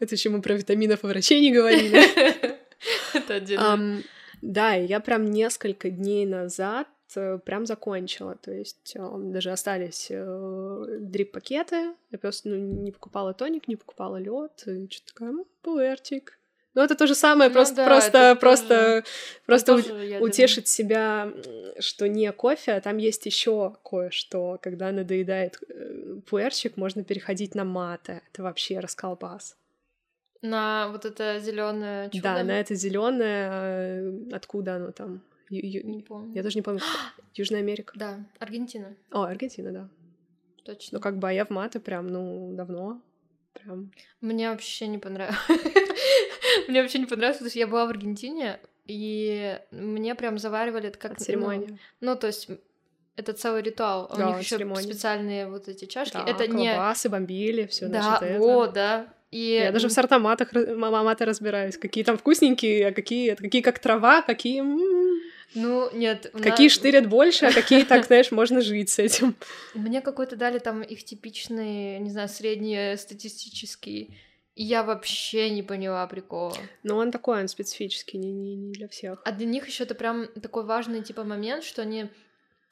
Это 0.00 0.14
еще 0.14 0.30
мы 0.30 0.40
про 0.40 0.54
витаминов 0.54 1.04
и 1.04 1.06
врачей 1.06 1.40
не 1.40 1.52
говорили. 1.52 2.02
Это 3.14 3.34
отдельно. 3.34 4.02
Да, 4.40 4.72
я 4.72 5.00
прям 5.00 5.26
несколько 5.26 5.90
дней 5.90 6.24
назад 6.24 6.88
э, 7.16 7.38
прям 7.44 7.66
закончила, 7.66 8.36
то 8.36 8.50
есть 8.50 8.94
даже 8.94 9.50
остались 9.50 10.06
э, 10.10 10.98
дрип-пакеты, 11.00 11.94
я 12.12 12.18
просто 12.18 12.48
ну, 12.48 12.56
не 12.56 12.92
покупала 12.92 13.34
тоник, 13.34 13.68
не 13.68 13.76
покупала 13.76 14.16
лед, 14.16 14.62
и 14.66 14.88
что-то 14.90 15.12
такая, 15.12 15.32
ну, 15.32 15.46
пуэрчик, 15.62 16.37
ну, 16.78 16.84
это 16.84 16.94
то 16.94 17.08
же 17.08 17.16
самое, 17.16 17.50
ну, 17.50 17.54
просто, 17.54 17.74
да, 17.74 17.86
просто, 17.86 18.36
просто, 18.40 18.68
тоже... 18.68 19.04
просто 19.46 19.72
ну, 19.72 19.82
тоже, 19.82 20.18
утешить 20.20 20.78
думаю. 20.78 21.42
себя, 21.42 21.80
что 21.80 22.06
не 22.06 22.30
кофе, 22.30 22.74
а 22.74 22.80
там 22.80 22.98
есть 22.98 23.26
еще 23.26 23.74
кое-что. 23.82 24.60
Когда 24.62 24.92
надоедает 24.92 25.58
э, 25.68 26.20
пуэрчик, 26.30 26.76
можно 26.76 27.02
переходить 27.02 27.56
на 27.56 27.64
мате. 27.64 28.22
Это 28.32 28.44
вообще 28.44 28.78
расколбас. 28.78 29.56
На 30.40 30.88
вот 30.92 31.04
это 31.04 31.40
зеленое 31.40 32.10
чудо? 32.10 32.22
Да, 32.22 32.44
на 32.44 32.60
это 32.60 32.76
зеленое. 32.76 33.50
Э, 33.50 34.12
откуда 34.32 34.76
оно 34.76 34.92
там? 34.92 35.20
Ю- 35.50 35.66
ю- 35.66 35.84
не 35.84 36.02
помню. 36.02 36.32
Я 36.32 36.44
даже 36.44 36.58
не 36.58 36.62
помню. 36.62 36.80
Южная 37.34 37.58
Америка. 37.58 37.92
Да, 37.96 38.20
Аргентина. 38.38 38.94
О, 39.10 39.22
Аргентина, 39.24 39.72
да. 39.72 39.88
Точно. 40.64 40.98
Ну, 40.98 41.02
как 41.02 41.18
бы, 41.18 41.28
а 41.28 41.32
я 41.32 41.44
в 41.44 41.50
мате 41.50 41.80
прям, 41.80 42.06
ну, 42.06 42.54
давно. 42.54 43.02
Прям. 43.52 43.90
Мне 44.20 44.48
вообще 44.50 44.86
не 44.86 44.98
понравилось. 44.98 45.38
Мне 46.68 46.82
вообще 46.82 46.98
не 46.98 47.06
понравилось, 47.06 47.38
потому 47.38 47.50
что 47.50 47.58
я 47.58 47.66
была 47.66 47.86
в 47.86 47.90
Аргентине, 47.90 48.60
и 48.86 49.58
мне 49.70 50.14
прям 50.14 50.38
заваривали 50.38 50.88
это 50.88 50.98
как... 50.98 51.18
Церемония. 51.18 51.78
Ну, 52.00 52.16
то 52.16 52.26
есть 52.26 52.48
это 53.16 53.32
целый 53.34 53.62
ритуал. 53.62 54.10
Да, 54.16 54.28
У 54.28 54.30
них 54.30 54.40
еще 54.40 54.58
специальные 54.76 55.48
вот 55.48 55.68
эти 55.68 55.84
чашки. 55.84 56.14
Да, 56.14 56.24
это 56.24 56.46
колбасы, 56.46 57.08
не... 57.08 57.12
бомбили, 57.12 57.66
все 57.66 57.88
Да, 57.88 58.20
вот, 58.38 58.72
да. 58.72 59.08
И... 59.30 59.60
Я 59.62 59.72
даже 59.72 59.88
в 59.88 59.92
сортоматах 59.92 60.52
мамата 60.54 61.26
разбираюсь. 61.26 61.76
Какие 61.76 62.04
там 62.04 62.16
вкусненькие, 62.16 62.88
а 62.88 62.92
какие, 62.92 63.34
какие 63.34 63.60
как 63.60 63.78
трава, 63.78 64.22
какие... 64.22 64.62
Ну, 65.54 65.90
нет. 65.92 66.30
Какие 66.32 66.68
нас... 66.68 66.72
штырят 66.72 67.08
больше, 67.08 67.46
а 67.46 67.52
какие, 67.52 67.84
так, 67.84 68.06
знаешь, 68.06 68.30
можно 68.30 68.60
жить 68.60 68.90
с 68.90 68.98
этим. 68.98 69.34
Мне 69.74 70.00
какой-то 70.00 70.36
дали 70.36 70.58
там 70.58 70.82
их 70.82 71.04
типичный, 71.04 71.98
не 71.98 72.10
знаю, 72.10 72.28
среднестатистический 72.28 74.16
я 74.64 74.82
вообще 74.82 75.50
не 75.50 75.62
поняла 75.62 76.06
прикола. 76.06 76.56
Но 76.82 76.96
он 76.96 77.10
такой, 77.10 77.40
он 77.40 77.48
специфический, 77.48 78.18
не, 78.18 78.32
не, 78.32 78.56
не 78.56 78.72
для 78.72 78.88
всех. 78.88 79.22
А 79.24 79.32
для 79.32 79.46
них 79.46 79.66
еще 79.66 79.84
это 79.84 79.94
прям 79.94 80.26
такой 80.42 80.64
важный 80.64 81.02
типа 81.02 81.24
момент, 81.24 81.64
что 81.64 81.82
они, 81.82 82.08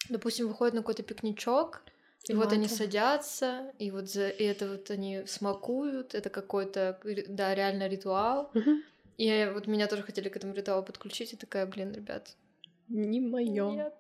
допустим, 0.09 0.49
выходят 0.49 0.75
на 0.75 0.81
какой-то 0.81 1.03
пикничок, 1.03 1.83
и 2.29 2.35
вот 2.35 2.53
они 2.53 2.67
садятся, 2.67 3.73
и 3.79 3.93
вот 3.93 4.11
за 4.11 4.29
и 4.29 4.43
это 4.43 4.69
вот 4.69 4.91
они 4.91 5.23
смакуют, 5.27 6.15
это 6.15 6.29
какой-то, 6.29 6.99
да, 7.29 7.55
реально 7.55 7.87
ритуал. 7.87 8.51
Угу. 8.53 8.71
И 9.19 9.51
вот 9.55 9.69
меня 9.69 9.87
тоже 9.87 10.03
хотели 10.03 10.29
к 10.29 10.37
этому 10.37 10.55
ритуалу 10.55 10.83
подключить, 10.83 11.33
и 11.33 11.37
такая, 11.37 11.67
блин, 11.67 11.93
ребят. 11.93 12.35
Не 12.89 13.21
мое. 13.21 13.71
Нет. 13.71 13.95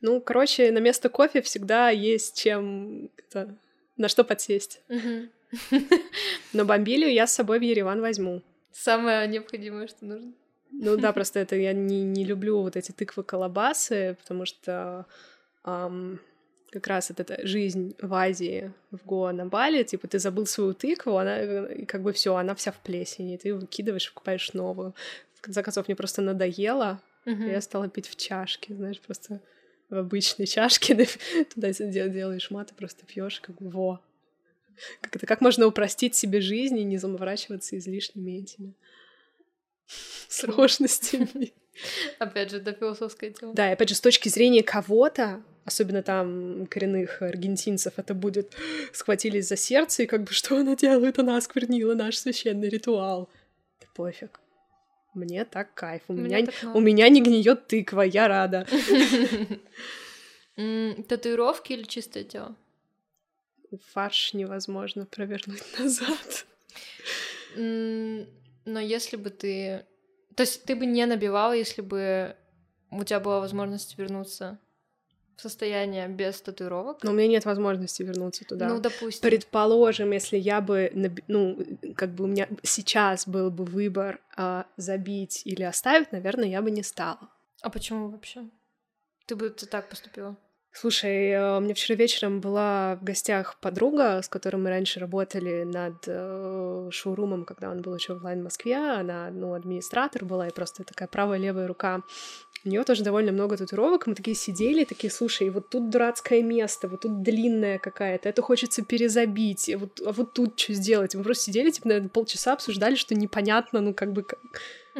Ну, 0.00 0.20
короче, 0.20 0.70
на 0.72 0.78
место 0.78 1.08
кофе 1.08 1.40
всегда 1.40 1.90
есть 1.90 2.38
чем 2.38 3.10
это, 3.16 3.56
на 3.96 4.08
что 4.08 4.24
подсесть. 4.24 4.82
Угу. 4.88 5.28
Но 6.52 6.64
бомбилию 6.64 7.12
я 7.12 7.26
с 7.26 7.34
собой 7.34 7.58
в 7.58 7.62
Ереван 7.62 8.00
возьму. 8.00 8.42
Самое 8.72 9.26
необходимое, 9.28 9.88
что 9.88 10.04
нужно. 10.04 10.32
Ну 10.70 10.96
да, 10.96 11.12
просто 11.14 11.40
это 11.40 11.56
я 11.56 11.72
не, 11.72 12.02
не 12.02 12.24
люблю 12.24 12.62
вот 12.62 12.76
эти 12.76 12.92
тыквы-колобасы, 12.92 14.16
потому 14.20 14.46
что 14.46 15.06
эм, 15.64 16.20
как 16.70 16.86
раз 16.86 17.10
вот 17.10 17.20
эта 17.20 17.46
жизнь 17.46 17.94
в 18.00 18.14
Азии, 18.14 18.72
в 18.90 19.04
Гоа, 19.04 19.32
на 19.32 19.46
Бали, 19.46 19.82
типа 19.82 20.06
ты 20.08 20.18
забыл 20.18 20.46
свою 20.46 20.72
тыкву, 20.74 21.16
она 21.16 21.66
как 21.86 22.02
бы 22.02 22.12
все, 22.12 22.36
она 22.36 22.54
вся 22.54 22.70
в 22.72 22.78
плесени, 22.78 23.36
ты 23.36 23.54
выкидываешь, 23.54 24.12
покупаешь 24.12 24.52
новую. 24.52 24.94
В 25.34 25.40
конце 25.40 25.62
концов, 25.62 25.88
мне 25.88 25.96
просто 25.96 26.22
надоело, 26.22 27.00
uh-huh. 27.24 27.48
и 27.48 27.50
я 27.50 27.60
стала 27.60 27.88
пить 27.88 28.08
в 28.08 28.16
чашке, 28.16 28.74
знаешь, 28.74 29.00
просто 29.00 29.40
в 29.88 29.96
обычной 29.96 30.46
чашке 30.46 31.08
туда 31.54 31.72
делаешь 31.72 32.50
мат 32.50 32.70
и 32.70 32.74
просто 32.74 33.04
пьешь, 33.06 33.40
как 33.40 33.56
бы 33.56 33.70
во, 33.70 34.00
как 35.00 35.16
это, 35.16 35.26
как 35.26 35.40
можно 35.40 35.66
упростить 35.66 36.14
себе 36.14 36.40
жизнь 36.40 36.78
и 36.78 36.84
не 36.84 36.98
заморачиваться 36.98 37.76
излишними 37.78 38.38
этими 38.38 38.74
сложностями. 40.28 41.52
Опять 42.18 42.50
же, 42.50 42.58
это 42.58 42.72
философская 42.72 43.30
тема. 43.30 43.54
Да, 43.54 43.70
и 43.70 43.72
опять 43.72 43.88
же, 43.88 43.94
с 43.94 44.00
точки 44.00 44.28
зрения 44.28 44.62
кого-то, 44.62 45.42
особенно 45.64 46.02
там 46.02 46.66
коренных 46.66 47.22
аргентинцев, 47.22 47.94
это 47.96 48.14
будет 48.14 48.54
схватились 48.92 49.48
за 49.48 49.56
сердце, 49.56 50.02
и 50.02 50.06
как 50.06 50.24
бы 50.24 50.32
что 50.32 50.56
она 50.56 50.76
делает? 50.76 51.18
Она 51.18 51.36
осквернила 51.36 51.94
наш 51.94 52.18
священный 52.18 52.68
ритуал. 52.68 53.30
Да 53.80 53.86
пофиг. 53.94 54.40
Мне 55.14 55.44
так 55.44 55.74
кайф. 55.74 56.02
У, 56.08 56.12
меня, 56.12 56.46
у 56.72 56.80
меня 56.80 57.08
не 57.08 57.20
гниет 57.20 57.66
тыква, 57.66 58.02
я 58.02 58.28
рада. 58.28 58.66
Татуировки 61.08 61.72
или 61.72 61.82
чистое 61.82 62.24
тело? 62.24 62.54
Фарш 63.78 64.34
невозможно 64.34 65.06
провернуть 65.06 65.64
назад. 65.78 66.46
Но 67.56 68.80
если 68.80 69.16
бы 69.16 69.30
ты... 69.30 69.86
То 70.36 70.42
есть 70.42 70.64
ты 70.64 70.76
бы 70.76 70.86
не 70.86 71.04
набивала, 71.06 71.52
если 71.52 71.82
бы 71.82 72.36
у 72.90 73.04
тебя 73.04 73.20
была 73.20 73.40
возможность 73.40 73.98
вернуться 73.98 74.58
в 75.36 75.42
состояние 75.42 76.06
без 76.08 76.40
татуировок? 76.40 77.02
Но 77.02 77.10
у 77.10 77.14
меня 77.14 77.28
нет 77.28 77.44
возможности 77.44 78.02
вернуться 78.02 78.44
туда. 78.44 78.68
Ну, 78.68 78.80
допустим. 78.80 79.22
Предположим, 79.28 80.12
если 80.12 80.36
я 80.36 80.60
бы, 80.60 80.90
ну, 81.26 81.58
как 81.96 82.14
бы 82.14 82.24
у 82.24 82.26
меня 82.26 82.48
сейчас 82.62 83.26
был 83.26 83.50
бы 83.50 83.64
выбор 83.64 84.20
а, 84.36 84.66
забить 84.76 85.42
или 85.44 85.62
оставить, 85.62 86.12
наверное, 86.12 86.48
я 86.48 86.62
бы 86.62 86.70
не 86.70 86.82
стала. 86.82 87.30
А 87.62 87.70
почему 87.70 88.10
вообще? 88.10 88.48
Ты 89.26 89.36
бы 89.36 89.50
ты 89.50 89.66
так 89.66 89.88
поступила? 89.88 90.36
Слушай, 90.72 91.30
э, 91.30 91.56
у 91.56 91.60
меня 91.60 91.74
вчера 91.74 91.96
вечером 91.96 92.40
была 92.40 92.96
в 92.96 93.04
гостях 93.04 93.56
подруга, 93.60 94.22
с 94.22 94.28
которой 94.28 94.56
мы 94.56 94.70
раньше 94.70 95.00
работали 95.00 95.64
над 95.64 96.04
э, 96.06 96.88
шоурумом, 96.92 97.44
когда 97.44 97.70
он 97.70 97.82
был 97.82 97.94
еще 97.94 98.14
в 98.14 98.22
Лайн 98.22 98.42
Москве. 98.44 98.76
Она, 98.76 99.30
ну, 99.30 99.54
администратор 99.54 100.24
была 100.24 100.46
и 100.46 100.52
просто 100.52 100.84
такая 100.84 101.08
правая 101.08 101.38
левая 101.38 101.66
рука. 101.66 102.02
У 102.64 102.68
нее 102.68 102.84
тоже 102.84 103.02
довольно 103.02 103.32
много 103.32 103.56
татуировок. 103.56 104.06
Мы 104.06 104.14
такие 104.14 104.36
сидели, 104.36 104.84
такие, 104.84 105.10
слушай, 105.10 105.50
вот 105.50 105.70
тут 105.70 105.90
дурацкое 105.90 106.42
место, 106.42 106.88
вот 106.88 107.00
тут 107.00 107.22
длинная 107.22 107.78
какая-то, 107.78 108.28
это 108.28 108.42
хочется 108.42 108.84
перезабить, 108.84 109.70
вот, 109.76 110.00
а 110.06 110.12
вот 110.12 110.34
тут 110.34 110.60
что 110.60 110.74
сделать? 110.74 111.14
Мы 111.14 111.24
просто 111.24 111.44
сидели, 111.44 111.70
типа, 111.70 111.88
наверное, 111.88 112.10
полчаса 112.10 112.52
обсуждали, 112.52 112.94
что 112.94 113.14
непонятно, 113.14 113.80
ну, 113.80 113.94
как 113.94 114.12
бы... 114.12 114.24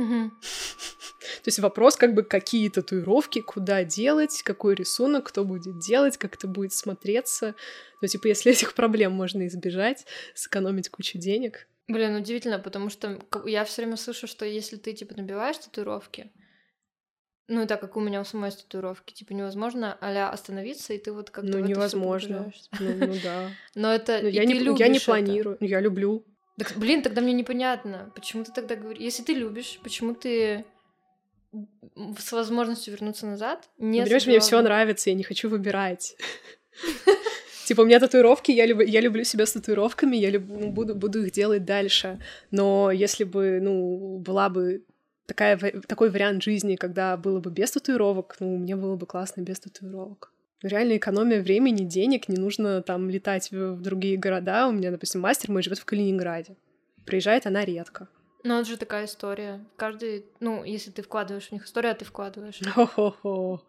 Угу. 0.00 0.30
То 0.30 1.48
есть 1.48 1.58
вопрос 1.58 1.96
как 1.96 2.14
бы 2.14 2.22
какие 2.22 2.68
татуировки, 2.68 3.40
куда 3.40 3.84
делать, 3.84 4.42
какой 4.42 4.74
рисунок, 4.74 5.26
кто 5.26 5.44
будет 5.44 5.78
делать, 5.78 6.16
как 6.16 6.34
это 6.34 6.46
будет 6.46 6.72
смотреться. 6.72 7.54
Ну, 8.00 8.08
типа, 8.08 8.28
если 8.28 8.52
этих 8.52 8.74
проблем 8.74 9.12
можно 9.12 9.46
избежать, 9.46 10.06
сэкономить 10.34 10.88
кучу 10.88 11.18
денег. 11.18 11.66
Блин, 11.88 12.16
удивительно, 12.16 12.58
потому 12.58 12.88
что 12.88 13.20
я 13.44 13.64
все 13.64 13.82
время 13.82 13.96
слышу, 13.96 14.26
что 14.26 14.44
если 14.44 14.76
ты 14.76 14.92
типа 14.92 15.14
набиваешь 15.16 15.58
татуировки, 15.58 16.30
ну, 17.48 17.66
так 17.66 17.80
как 17.80 17.96
у 17.96 18.00
меня 18.00 18.20
у 18.20 18.24
самой 18.24 18.52
татуировки, 18.52 19.12
типа 19.12 19.32
невозможно 19.32 19.98
а 20.00 20.30
остановиться, 20.30 20.92
и 20.92 20.98
ты 20.98 21.12
вот 21.12 21.30
как-то 21.30 21.58
Ну, 21.58 21.66
невозможно. 21.66 22.52
Ну, 22.78 23.06
ну 23.06 23.14
да. 23.24 23.50
Но 23.74 23.92
это... 23.92 24.20
Ну, 24.22 24.28
я, 24.28 24.44
не, 24.44 24.54
я 24.78 24.86
не 24.86 25.00
планирую, 25.00 25.56
это. 25.56 25.64
я 25.64 25.80
люблю. 25.80 26.24
Так, 26.58 26.74
блин, 26.76 27.02
тогда 27.02 27.20
мне 27.20 27.32
непонятно, 27.32 28.12
почему 28.14 28.44
ты 28.44 28.52
тогда 28.52 28.76
говоришь... 28.76 29.02
Если 29.02 29.22
ты 29.22 29.32
любишь, 29.34 29.80
почему 29.82 30.14
ты 30.14 30.64
с 32.18 32.32
возможностью 32.32 32.92
вернуться 32.92 33.26
назад 33.26 33.68
не 33.78 34.02
Понимаешь, 34.02 34.26
мне 34.26 34.40
все 34.40 34.60
нравится, 34.60 35.10
я 35.10 35.16
не 35.16 35.24
хочу 35.24 35.48
выбирать. 35.48 36.16
Типа, 37.66 37.82
у 37.82 37.84
меня 37.84 38.00
татуировки, 38.00 38.50
я, 38.50 38.66
люб, 38.66 38.80
я 38.82 39.00
люблю 39.00 39.24
себя 39.24 39.46
с 39.46 39.52
татуировками, 39.52 40.16
я 40.16 40.30
люб, 40.30 40.44
ну, 40.48 40.70
буду, 40.70 40.94
буду 40.94 41.22
их 41.22 41.32
делать 41.32 41.64
дальше. 41.64 42.18
Но 42.50 42.90
если 42.90 43.24
бы, 43.24 43.60
ну, 43.60 44.18
была 44.18 44.48
бы 44.48 44.84
такая, 45.26 45.56
такой 45.86 46.10
вариант 46.10 46.42
жизни, 46.42 46.74
когда 46.76 47.16
было 47.16 47.38
бы 47.40 47.50
без 47.50 47.70
татуировок, 47.70 48.36
ну, 48.40 48.56
мне 48.56 48.74
было 48.74 48.96
бы 48.96 49.06
классно 49.06 49.42
без 49.42 49.60
татуировок. 49.60 50.32
Реально 50.62 50.98
экономия 50.98 51.42
времени, 51.42 51.84
денег, 51.84 52.28
не 52.28 52.36
нужно 52.36 52.82
там 52.82 53.08
летать 53.08 53.50
в, 53.50 53.74
в 53.74 53.80
другие 53.80 54.18
города. 54.18 54.68
У 54.68 54.72
меня, 54.72 54.90
допустим, 54.90 55.20
мастер 55.22 55.50
мой 55.50 55.62
живет 55.62 55.78
в 55.78 55.84
Калининграде. 55.84 56.56
Приезжает 57.06 57.46
она 57.46 57.64
редко. 57.64 58.08
Ну, 58.42 58.58
это 58.58 58.68
же 58.68 58.76
такая 58.78 59.04
история. 59.04 59.64
Каждый, 59.76 60.24
ну, 60.40 60.64
если 60.64 60.90
ты 60.90 61.02
вкладываешь 61.02 61.48
в 61.48 61.52
них 61.52 61.66
историю, 61.66 61.92
а 61.92 61.94
ты 61.94 62.06
вкладываешь. 62.06 62.58
Хо-хо-хо. 62.74 63.62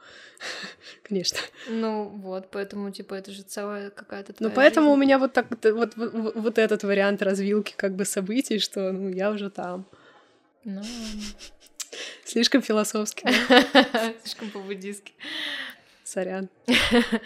Конечно. 1.03 1.39
Ну, 1.69 2.05
вот, 2.05 2.49
поэтому, 2.51 2.89
типа, 2.91 3.15
это 3.15 3.31
же 3.31 3.43
целая 3.43 3.89
какая-то 3.89 4.33
Ну, 4.39 4.49
поэтому 4.49 4.87
жизнь. 4.87 4.97
у 4.97 5.01
меня 5.01 5.19
вот 5.19 5.33
так 5.33 5.47
вот, 5.49 5.95
вот, 5.95 6.35
вот 6.35 6.57
этот 6.57 6.83
вариант 6.83 7.21
развилки 7.21 7.73
как 7.75 7.95
бы 7.95 8.05
событий, 8.05 8.59
что, 8.59 8.91
ну, 8.93 9.09
я 9.09 9.31
уже 9.31 9.49
там. 9.49 9.85
Ну, 10.63 10.81
Слишком 12.23 12.61
философски, 12.61 13.27
Слишком 14.23 14.51
по-буддийски. 14.51 15.11
Сорян. 16.11 16.49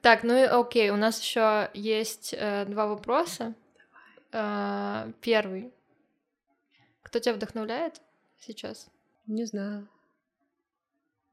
Так, 0.00 0.24
ну 0.24 0.36
и 0.36 0.42
окей, 0.42 0.90
у 0.90 0.96
нас 0.96 1.20
еще 1.20 1.70
есть 1.74 2.34
э, 2.36 2.64
два 2.66 2.88
вопроса. 2.88 3.54
Э, 4.32 5.12
первый. 5.20 5.72
Кто 7.04 7.20
тебя 7.20 7.34
вдохновляет 7.34 8.00
сейчас? 8.40 8.88
Не 9.28 9.44
знаю. 9.44 9.88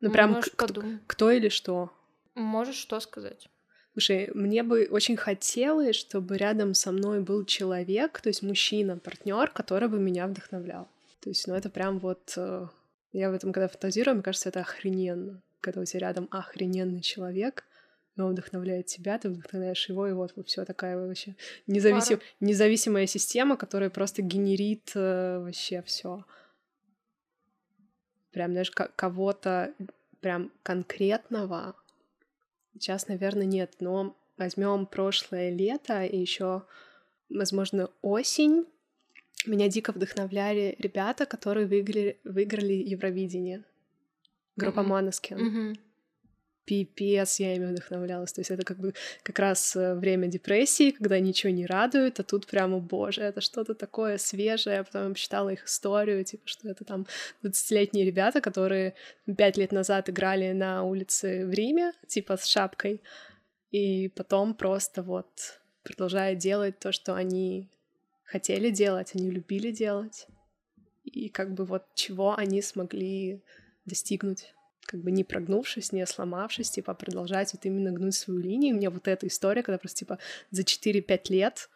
Ну, 0.01 0.11
прям 0.11 0.39
кто, 0.39 0.83
кто 1.07 1.31
или 1.31 1.49
что? 1.49 1.91
Можешь 2.35 2.75
что 2.75 2.99
сказать? 2.99 3.49
Слушай, 3.93 4.29
мне 4.35 4.61
бы 4.61 4.87
очень 4.91 5.17
хотелось, 5.17 5.95
чтобы 5.95 6.37
рядом 6.37 6.75
со 6.75 6.91
мной 6.91 7.21
был 7.21 7.45
человек, 7.45 8.21
то 8.21 8.29
есть 8.29 8.43
мужчина, 8.43 8.99
партнер, 8.99 9.49
который 9.49 9.89
бы 9.89 9.99
меня 9.99 10.27
вдохновлял. 10.27 10.87
То 11.21 11.29
есть, 11.29 11.47
ну, 11.47 11.55
это 11.55 11.69
прям 11.71 11.97
вот... 11.97 12.33
Э, 12.37 12.67
я 13.13 13.31
в 13.31 13.33
этом, 13.33 13.51
когда 13.51 13.67
фантазирую, 13.67 14.13
мне 14.13 14.23
кажется, 14.23 14.49
это 14.49 14.59
охрененно. 14.59 15.41
Когда 15.61 15.81
у 15.81 15.85
тебя 15.85 15.99
рядом 16.01 16.27
охрененный 16.31 17.01
человек, 17.01 17.65
и 18.15 18.21
он 18.21 18.31
вдохновляет 18.31 18.87
тебя, 18.87 19.17
ты 19.17 19.29
вдохновляешь 19.29 19.87
его, 19.89 20.07
и 20.07 20.13
вот 20.13 20.33
все 20.45 20.65
такая 20.65 20.97
вообще 20.97 21.35
независим, 21.67 22.19
независимая 22.39 23.07
система, 23.07 23.57
которая 23.57 23.89
просто 23.89 24.21
генерит 24.21 24.91
э, 24.95 25.39
вообще 25.39 25.81
все. 25.83 26.25
Прям, 28.31 28.51
знаешь, 28.51 28.71
кого-то 28.71 29.73
прям 30.21 30.51
конкретного 30.63 31.75
сейчас, 32.79 33.07
наверное, 33.07 33.45
нет, 33.45 33.75
но 33.79 34.15
возьмем 34.37 34.85
прошлое 34.85 35.51
лето 35.51 36.03
и 36.05 36.17
еще, 36.17 36.63
возможно, 37.29 37.89
осень. 38.01 38.65
Меня 39.45 39.67
дико 39.67 39.91
вдохновляли 39.91 40.75
ребята, 40.79 41.25
которые 41.25 41.67
выиграли, 41.67 42.19
выиграли 42.23 42.73
Евровидение. 42.73 43.63
Группа 44.59 44.81
mm-hmm. 44.81 44.87
Манескин. 44.87 45.37
Mm-hmm 45.37 45.79
пипец, 46.69 47.39
я 47.39 47.55
ими 47.55 47.65
вдохновлялась. 47.65 48.31
То 48.31 48.41
есть 48.41 48.51
это 48.51 48.63
как 48.63 48.77
бы 48.77 48.93
как 49.23 49.39
раз 49.39 49.75
э, 49.75 49.95
время 49.95 50.27
депрессии, 50.27 50.91
когда 50.91 51.19
ничего 51.19 51.51
не 51.51 51.65
радует, 51.65 52.19
а 52.19 52.23
тут 52.23 52.45
прямо, 52.45 52.77
боже, 52.77 53.23
это 53.23 53.41
что-то 53.41 53.73
такое 53.73 54.19
свежее. 54.19 54.75
Я 54.75 54.83
потом 54.83 55.13
почитала 55.13 55.49
их 55.49 55.65
историю, 55.65 56.23
типа, 56.23 56.47
что 56.47 56.69
это 56.69 56.85
там 56.85 57.07
20-летние 57.43 58.05
ребята, 58.05 58.39
которые 58.39 58.93
пять 59.35 59.57
лет 59.57 59.71
назад 59.71 60.09
играли 60.11 60.51
на 60.51 60.83
улице 60.83 61.43
в 61.47 61.51
Риме, 61.51 61.93
типа 62.07 62.37
с 62.37 62.45
шапкой, 62.45 63.01
и 63.71 64.09
потом 64.09 64.53
просто 64.53 65.01
вот 65.01 65.59
продолжая 65.81 66.35
делать 66.35 66.77
то, 66.77 66.91
что 66.91 67.15
они 67.15 67.67
хотели 68.25 68.69
делать, 68.69 69.15
они 69.15 69.31
любили 69.31 69.71
делать, 69.71 70.27
и 71.03 71.29
как 71.29 71.55
бы 71.55 71.65
вот 71.65 71.83
чего 71.95 72.37
они 72.37 72.61
смогли 72.61 73.41
достигнуть 73.89 74.53
как 74.85 75.01
бы 75.01 75.11
не 75.11 75.23
прогнувшись, 75.23 75.91
не 75.91 76.05
сломавшись, 76.07 76.71
типа, 76.71 76.95
продолжать 76.95 77.53
вот 77.53 77.65
именно 77.65 77.91
гнуть 77.91 78.15
свою 78.15 78.39
линию. 78.39 78.75
мне 78.75 78.89
вот 78.89 79.07
эта 79.07 79.27
история, 79.27 79.61
когда 79.61 79.77
просто, 79.77 79.99
типа, 79.99 80.17
за 80.49 80.63
4-5 80.63 81.29
лет 81.29 81.69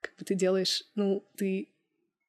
как 0.00 0.16
бы 0.16 0.24
ты 0.24 0.34
делаешь, 0.34 0.84
ну, 0.94 1.26
ты 1.36 1.68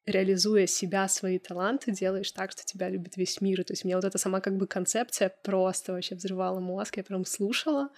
реализуя 0.06 0.66
себя, 0.66 1.08
свои 1.08 1.38
таланты, 1.38 1.92
делаешь 1.92 2.32
так, 2.32 2.52
что 2.52 2.66
тебя 2.66 2.90
любит 2.90 3.16
весь 3.16 3.42
мир. 3.42 3.62
И 3.62 3.64
то 3.64 3.74
есть 3.74 3.86
меня 3.86 3.98
вот 3.98 4.06
эта 4.06 4.18
сама 4.18 4.42
как 4.42 4.58
бы 4.58 4.66
концепция 4.68 5.30
просто 5.44 5.94
вообще 5.94 6.16
взрывала 6.16 6.60
мозг. 6.60 6.98
Я 6.98 7.04
прям 7.04 7.26
слушала, 7.26 7.90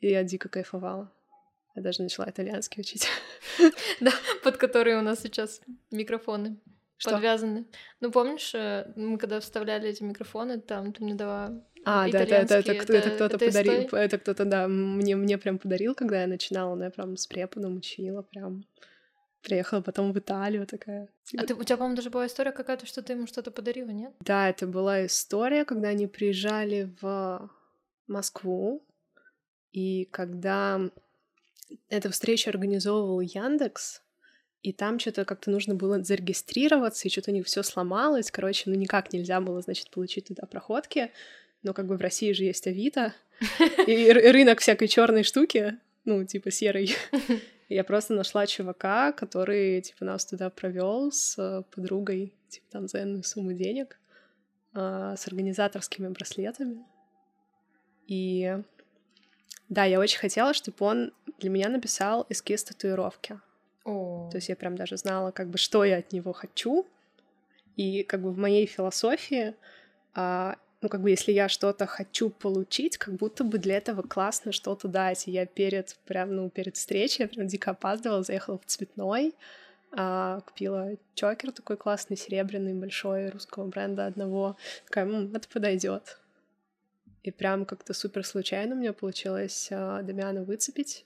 и 0.00 0.08
я 0.08 0.22
дико 0.22 0.48
кайфовала. 0.48 1.12
Я 1.74 1.82
даже 1.82 2.02
начала 2.02 2.28
итальянский 2.28 2.80
учить. 2.80 3.06
Да, 4.00 4.12
под 4.44 4.56
которые 4.56 4.98
у 4.98 5.02
нас 5.02 5.20
сейчас 5.20 5.60
микрофоны. 5.90 6.56
Что? 6.98 7.12
подвязаны. 7.12 7.66
Ну, 8.00 8.10
помнишь, 8.10 8.54
э, 8.54 8.92
мы 8.96 9.18
когда 9.18 9.40
вставляли 9.40 9.88
эти 9.88 10.02
микрофоны, 10.02 10.60
там 10.60 10.92
ты 10.92 11.02
мне 11.02 11.14
дала 11.14 11.64
а, 11.84 12.10
да, 12.10 12.18
да, 12.18 12.26
да, 12.26 12.58
это, 12.58 12.72
это, 12.72 12.92
это 12.92 13.10
кто-то 13.10 13.36
это 13.36 13.46
подарил, 13.46 13.84
история? 13.84 14.04
это 14.04 14.18
кто-то, 14.18 14.44
да, 14.44 14.68
мне, 14.68 15.16
мне 15.16 15.38
прям 15.38 15.58
подарил, 15.58 15.94
когда 15.94 16.20
я 16.22 16.26
начинала, 16.26 16.74
но 16.74 16.84
я 16.84 16.90
прям 16.90 17.16
с 17.16 17.26
преподом 17.26 17.76
учила, 17.76 18.22
прям 18.22 18.64
приехала 19.42 19.80
потом 19.80 20.12
в 20.12 20.18
Италию 20.18 20.66
такая. 20.66 21.08
А 21.36 21.46
ты, 21.46 21.54
у 21.54 21.62
тебя, 21.62 21.76
по-моему, 21.76 21.96
даже 21.96 22.10
была 22.10 22.26
история 22.26 22.52
какая-то, 22.52 22.84
что 22.86 23.02
ты 23.02 23.12
ему 23.12 23.26
что-то 23.26 23.50
подарила, 23.50 23.90
нет? 23.90 24.12
Да, 24.20 24.48
это 24.48 24.66
была 24.66 25.06
история, 25.06 25.64
когда 25.64 25.88
они 25.88 26.06
приезжали 26.06 26.92
в 27.00 27.50
Москву, 28.06 28.84
и 29.72 30.06
когда 30.06 30.80
эту 31.88 32.10
встречу 32.10 32.50
организовывал 32.50 33.20
Яндекс, 33.20 34.02
и 34.62 34.72
там 34.72 34.98
что-то 34.98 35.24
как-то 35.24 35.50
нужно 35.50 35.74
было 35.74 36.02
зарегистрироваться, 36.02 37.06
и 37.06 37.10
что-то 37.10 37.30
у 37.30 37.34
них 37.34 37.46
все 37.46 37.62
сломалось. 37.62 38.30
Короче, 38.30 38.64
ну 38.66 38.74
никак 38.74 39.12
нельзя 39.12 39.40
было, 39.40 39.60
значит, 39.60 39.90
получить 39.90 40.28
туда 40.28 40.46
проходки. 40.46 41.12
Но 41.62 41.72
как 41.72 41.86
бы 41.86 41.96
в 41.96 42.00
России 42.00 42.32
же 42.32 42.44
есть 42.44 42.66
Авито, 42.66 43.14
и 43.86 44.10
рынок 44.12 44.60
всякой 44.60 44.88
черной 44.88 45.22
штуки, 45.22 45.78
ну, 46.04 46.24
типа 46.24 46.50
серой. 46.50 46.94
Я 47.68 47.84
просто 47.84 48.14
нашла 48.14 48.46
чувака, 48.46 49.12
который, 49.12 49.82
типа, 49.82 50.04
нас 50.04 50.24
туда 50.24 50.48
провел 50.50 51.12
с 51.12 51.64
подругой, 51.74 52.32
типа, 52.48 52.66
там, 52.70 52.88
за 52.88 53.02
энную 53.02 53.24
сумму 53.24 53.52
денег, 53.52 53.98
а, 54.72 55.16
с 55.16 55.26
организаторскими 55.26 56.08
браслетами. 56.08 56.78
И 58.06 58.56
да, 59.68 59.84
я 59.84 60.00
очень 60.00 60.18
хотела, 60.18 60.54
чтобы 60.54 60.78
он 60.80 61.12
для 61.38 61.50
меня 61.50 61.68
написал 61.68 62.24
эскиз 62.30 62.64
татуировки. 62.64 63.38
То 64.30 64.36
есть 64.36 64.48
я 64.48 64.56
прям 64.56 64.76
даже 64.76 64.96
знала, 64.96 65.30
как 65.30 65.48
бы, 65.48 65.58
что 65.58 65.84
я 65.84 65.98
от 65.98 66.12
него 66.12 66.32
хочу. 66.32 66.86
И 67.76 68.02
как 68.02 68.20
бы 68.20 68.30
в 68.30 68.38
моей 68.38 68.66
философии, 68.66 69.54
а, 70.14 70.56
ну, 70.80 70.88
как 70.88 71.00
бы, 71.00 71.10
если 71.10 71.32
я 71.32 71.48
что-то 71.48 71.86
хочу 71.86 72.28
получить, 72.30 72.98
как 72.98 73.14
будто 73.14 73.44
бы 73.44 73.58
для 73.58 73.76
этого 73.76 74.02
классно 74.02 74.52
что-то 74.52 74.88
дать. 74.88 75.28
И 75.28 75.30
я 75.30 75.46
перед, 75.46 75.96
прям, 76.06 76.34
ну, 76.34 76.50
перед 76.50 76.76
встречей, 76.76 77.22
я 77.22 77.28
прям 77.28 77.46
дико 77.46 77.70
опаздывала, 77.70 78.22
заехала 78.22 78.58
в 78.58 78.66
цветной, 78.66 79.34
а, 79.92 80.40
купила 80.40 80.90
чокер 81.14 81.52
такой 81.52 81.76
классный, 81.76 82.16
серебряный, 82.16 82.74
большой, 82.74 83.30
русского 83.30 83.66
бренда 83.66 84.06
одного. 84.06 84.56
Такая, 84.86 85.06
М, 85.06 85.34
это 85.34 85.48
подойдет. 85.48 86.18
И 87.22 87.30
прям 87.30 87.64
как-то 87.64 87.94
супер 87.94 88.24
случайно 88.24 88.74
у 88.74 88.78
меня 88.78 88.92
получилось 88.92 89.68
а, 89.70 90.02
Дамиана 90.02 90.44
выцепить 90.44 91.04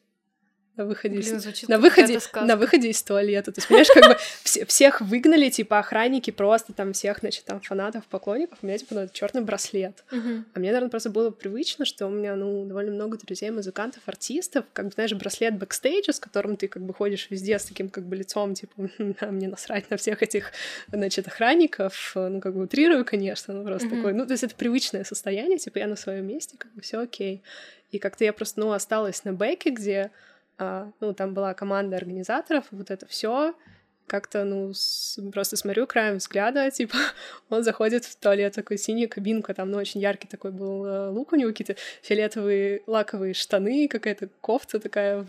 на 0.77 0.87
выходе, 0.87 1.19
Блин, 1.19 1.37
из... 1.37 1.69
на, 1.69 1.79
выходе 1.79 2.19
на 2.35 2.57
выходе 2.57 2.89
из 2.89 3.03
туалета. 3.03 3.53
То 3.53 3.59
есть, 3.59 3.69
понимаешь, 3.69 3.89
как 3.93 4.09
бы 4.09 4.17
все, 4.43 4.65
всех 4.65 5.03
выгнали, 5.03 5.51
типа 5.51 5.79
охранники 5.79 6.31
просто 6.31 6.73
там 6.73 6.95
всех, 6.95 7.19
значит, 7.19 7.45
там 7.45 7.61
фанатов, 7.61 8.07
поклонников, 8.07 8.59
у 8.63 8.67
меня 8.67 8.79
типа 8.79 8.95
ну, 8.95 9.09
черный 9.13 9.43
браслет. 9.43 10.03
Uh-huh. 10.11 10.45
А 10.55 10.59
мне, 10.59 10.69
наверное, 10.71 10.89
просто 10.89 11.11
было 11.11 11.31
привычно, 11.31 11.85
что 11.85 12.07
у 12.07 12.11
меня, 12.11 12.37
ну, 12.37 12.65
довольно 12.65 12.93
много 12.93 13.19
друзей, 13.19 13.51
музыкантов, 13.51 14.03
артистов, 14.07 14.65
как 14.73 14.87
бы, 14.87 14.93
знаешь, 14.93 15.13
браслет 15.13 15.59
бэкстейджа, 15.59 16.13
с 16.13 16.19
которым 16.19 16.57
ты 16.57 16.69
как 16.69 16.83
бы 16.83 16.95
ходишь 16.95 17.27
везде 17.29 17.59
с 17.59 17.65
таким 17.65 17.91
как 17.91 18.05
бы 18.05 18.17
лицом, 18.17 18.55
типа, 18.55 18.89
мне 19.31 19.49
насрать 19.49 19.91
на 19.91 19.99
всех 19.99 20.23
этих, 20.23 20.53
значит, 20.91 21.29
охранников, 21.29 22.13
ну, 22.15 22.41
как 22.41 22.55
бы 22.55 22.63
утрирую, 22.63 23.05
конечно, 23.05 23.53
ну, 23.53 23.63
просто 23.63 23.89
uh-huh. 23.89 23.97
такой, 23.97 24.13
ну, 24.15 24.25
то 24.25 24.33
есть 24.33 24.45
это 24.45 24.55
привычное 24.55 25.05
состояние, 25.05 25.59
типа, 25.59 25.79
я 25.79 25.87
на 25.87 25.97
своем 25.97 26.27
месте, 26.27 26.57
как 26.57 26.73
бы 26.73 26.81
все 26.81 27.01
окей. 27.01 27.43
И 27.91 27.99
как-то 27.99 28.25
я 28.25 28.33
просто, 28.33 28.59
ну, 28.61 28.73
осталась 28.73 29.23
на 29.25 29.35
бэке, 29.35 29.69
где 29.69 30.11
ну, 31.01 31.15
там 31.15 31.35
была 31.35 31.55
команда 31.55 31.97
организаторов, 31.97 32.65
вот 32.71 32.91
это 32.91 33.07
все 33.07 33.55
как-то, 34.07 34.45
ну, 34.45 34.75
с... 34.75 35.19
просто 35.33 35.57
смотрю 35.57 35.87
краем 35.87 36.19
взгляда, 36.19 36.71
типа, 36.79 36.97
он 37.49 37.63
заходит 37.63 38.05
в 38.05 38.17
туалет, 38.17 38.55
такой 38.55 38.79
синяя 38.79 39.09
кабинка, 39.09 39.55
там, 39.55 39.71
ну, 39.71 39.79
очень 39.79 40.01
яркий 40.01 40.29
такой 40.29 40.51
был 40.51 40.85
э, 40.85 41.09
лук 41.09 41.33
у 41.33 41.37
него, 41.37 41.51
какие-то 41.51 41.77
фиолетовые 42.03 42.83
лаковые 42.87 43.35
штаны, 43.35 43.89
какая-то 43.89 44.29
кофта 44.41 44.81
такая 44.81 45.25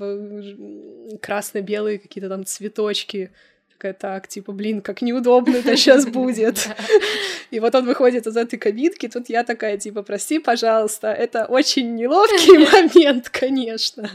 красно-белые 1.22 1.99
какие-то 1.99 2.30
там 2.30 2.45
цветочки, 2.45 3.31
такая, 3.84 3.93
так, 3.93 4.27
типа, 4.30 4.53
блин, 4.53 4.81
как 4.81 5.01
неудобно 5.01 5.57
это 5.57 5.76
сейчас 5.76 6.05
будет. 6.19 6.69
И 7.51 7.60
вот 7.60 7.76
он 7.76 7.85
выходит 7.85 8.26
из 8.27 8.38
этой 8.38 8.57
кабинки, 8.57 9.10
тут 9.10 9.30
я 9.30 9.43
такая, 9.43 9.77
типа, 9.77 10.03
прости, 10.03 10.39
пожалуйста, 10.39 11.11
это 11.11 11.45
очень 11.45 11.95
неловкий 11.95 12.57
момент, 12.72 13.30
конечно. 13.30 14.10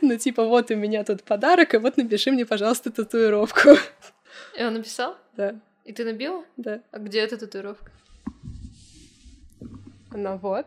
Ну, 0.00 0.16
типа, 0.16 0.44
вот 0.44 0.70
у 0.70 0.74
меня 0.74 1.04
тут 1.04 1.22
подарок, 1.22 1.74
и 1.74 1.78
вот 1.78 1.96
напиши 1.96 2.32
мне, 2.32 2.44
пожалуйста, 2.44 2.90
татуировку. 2.90 3.70
И 4.58 4.64
он 4.64 4.74
написал? 4.74 5.16
Да. 5.36 5.54
И 5.84 5.92
ты 5.92 6.04
набила? 6.04 6.44
Да. 6.56 6.80
А 6.90 6.98
где 6.98 7.20
эта 7.20 7.36
татуировка? 7.36 7.92
Ну 10.14 10.36
вот. 10.36 10.66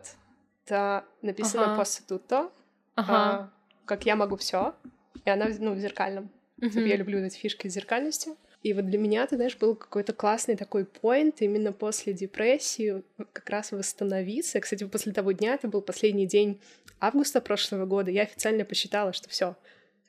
Это 0.64 1.04
написано 1.22 1.64
ага. 1.64 1.76
после 1.76 2.04
туто. 2.06 2.50
Ага. 2.96 3.14
А, 3.14 3.50
как 3.84 4.06
я 4.06 4.16
могу 4.16 4.36
все. 4.36 4.74
И 5.24 5.30
она, 5.30 5.46
ну, 5.60 5.74
в 5.74 5.78
зеркальном. 5.78 6.30
Угу. 6.60 6.70
Типа, 6.70 6.84
я 6.86 6.96
люблю 6.96 7.18
эти 7.18 7.36
фишки 7.36 7.68
с 7.68 7.72
зеркальностью. 7.72 8.36
И 8.66 8.72
вот 8.72 8.86
для 8.86 8.98
меня, 8.98 9.24
ты 9.28 9.36
знаешь, 9.36 9.56
был 9.56 9.76
какой-то 9.76 10.12
классный 10.12 10.56
такой 10.56 10.84
поинт 10.84 11.40
именно 11.40 11.72
после 11.72 12.12
депрессии 12.12 13.04
как 13.32 13.48
раз 13.48 13.70
восстановиться. 13.70 14.58
Кстати, 14.58 14.82
после 14.82 15.12
того 15.12 15.30
дня, 15.30 15.54
это 15.54 15.68
был 15.68 15.80
последний 15.80 16.26
день 16.26 16.60
августа 16.98 17.40
прошлого 17.40 17.86
года, 17.86 18.10
я 18.10 18.22
официально 18.22 18.64
посчитала, 18.64 19.12
что 19.12 19.28
все, 19.28 19.54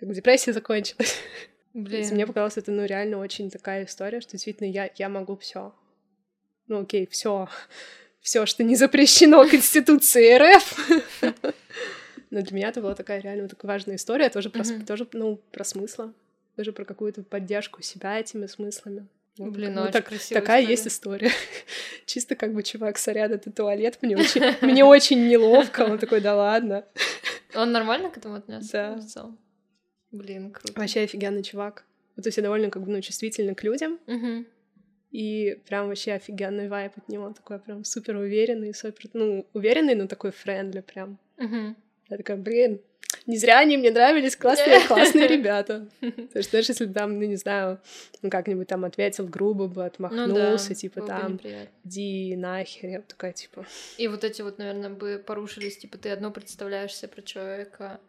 депрессия 0.02 0.54
закончилась. 0.54 1.18
Блин. 1.76 2.08
Мне 2.16 2.26
показалось, 2.26 2.58
это 2.58 2.72
ну 2.72 2.84
реально 2.84 3.20
очень 3.20 3.52
такая 3.52 3.86
история, 3.86 4.22
что 4.22 4.32
действительно 4.32 4.72
я, 4.72 4.90
я 4.96 5.08
могу 5.08 5.38
все. 5.38 5.76
Ну 6.66 6.82
окей, 6.82 7.06
все, 7.06 7.50
все, 8.22 8.48
что 8.48 8.64
не 8.64 8.76
запрещено 8.76 9.48
Конституцией 9.48 10.36
РФ. 10.40 10.90
Но 12.32 12.42
для 12.42 12.56
меня 12.56 12.70
это 12.70 12.82
была 12.82 12.96
такая 12.96 13.22
реально 13.22 13.50
такая 13.50 13.72
важная 13.72 13.98
история, 13.98 14.30
тоже 14.30 14.50
про, 14.50 14.64
тоже, 14.64 15.08
ну, 15.14 15.40
про 15.52 15.64
смысла 15.64 16.12
даже 16.58 16.74
про 16.74 16.84
какую-то 16.84 17.24
поддержку 17.24 17.82
себя 17.82 18.20
этими 18.20 18.48
смыслами. 18.48 19.08
Вот, 19.38 19.54
Блин, 19.54 19.76
ну, 19.76 19.84
очень 19.84 19.94
так, 19.94 20.10
Такая 20.10 20.62
история. 20.62 20.68
есть 20.68 20.88
история. 20.88 21.32
Чисто 22.08 22.36
как 22.36 22.54
бы 22.54 22.64
чувак, 22.64 22.98
сорян, 22.98 23.32
это 23.32 23.52
туалет, 23.52 24.00
мне 24.02 24.18
очень, 24.18 24.42
мне 24.62 24.84
очень 24.84 25.28
неловко. 25.28 25.82
Он 25.82 26.00
такой, 26.00 26.22
да 26.22 26.36
ладно. 26.36 26.86
Он 27.56 27.72
нормально 27.72 28.10
к 28.10 28.18
этому 28.18 28.36
отнесся? 28.36 29.00
Да. 29.16 29.32
Блин, 30.12 30.52
круто. 30.52 30.74
Вообще 30.80 31.02
офигенный 31.02 31.44
чувак. 31.44 31.86
Вот, 32.16 32.24
то 32.24 32.30
есть 32.30 32.38
я 32.38 32.44
довольно 32.44 32.72
как 32.72 32.84
бы, 32.84 32.92
ну, 32.92 33.00
чувствительна 33.02 33.54
к 33.54 33.64
людям. 33.64 34.00
Угу. 34.08 34.46
И 35.12 35.62
прям 35.68 35.88
вообще 35.88 36.14
офигенный 36.14 36.68
vibe 36.68 36.94
от 36.98 37.08
него. 37.08 37.32
такой 37.32 37.60
прям 37.60 37.84
супер 37.84 38.16
уверенный, 38.16 38.74
супер, 38.74 39.10
ну, 39.14 39.46
уверенный, 39.54 39.94
но 39.94 40.08
такой 40.08 40.32
friendly 40.32 40.82
прям. 40.82 41.20
Угу. 41.38 41.76
Я 42.10 42.18
такая, 42.18 42.38
блин, 42.38 42.82
не 43.28 43.38
зря 43.38 43.60
они 43.60 43.78
мне 43.78 43.92
нравились, 43.92 44.36
классные, 44.36 44.80
классные 44.88 45.28
ребята. 45.28 45.88
То 46.02 46.38
есть 46.38 46.52
даже 46.52 46.72
если 46.72 46.86
бы 46.86 46.94
там, 46.94 47.20
ну, 47.20 47.26
не 47.26 47.36
знаю, 47.36 47.80
ну, 48.22 48.30
как-нибудь 48.30 48.68
там 48.68 48.86
ответил 48.86 49.28
грубо 49.28 49.68
бы, 49.68 49.86
отмахнулся, 49.86 50.70
ну, 50.70 50.70
да, 50.70 50.76
типа 50.76 51.02
там, 51.02 51.40
иди 51.84 52.36
нахер, 52.36 52.90
я 52.90 53.02
такая, 53.02 53.34
типа... 53.34 53.66
И 53.98 54.08
вот 54.08 54.24
эти 54.24 54.42
вот, 54.42 54.58
наверное, 54.58 54.90
бы 54.90 55.22
порушились, 55.24 55.78
типа, 55.78 55.98
ты 55.98 56.10
одно 56.10 56.32
представляешься 56.32 57.08
про 57.08 57.22
человека, 57.22 58.00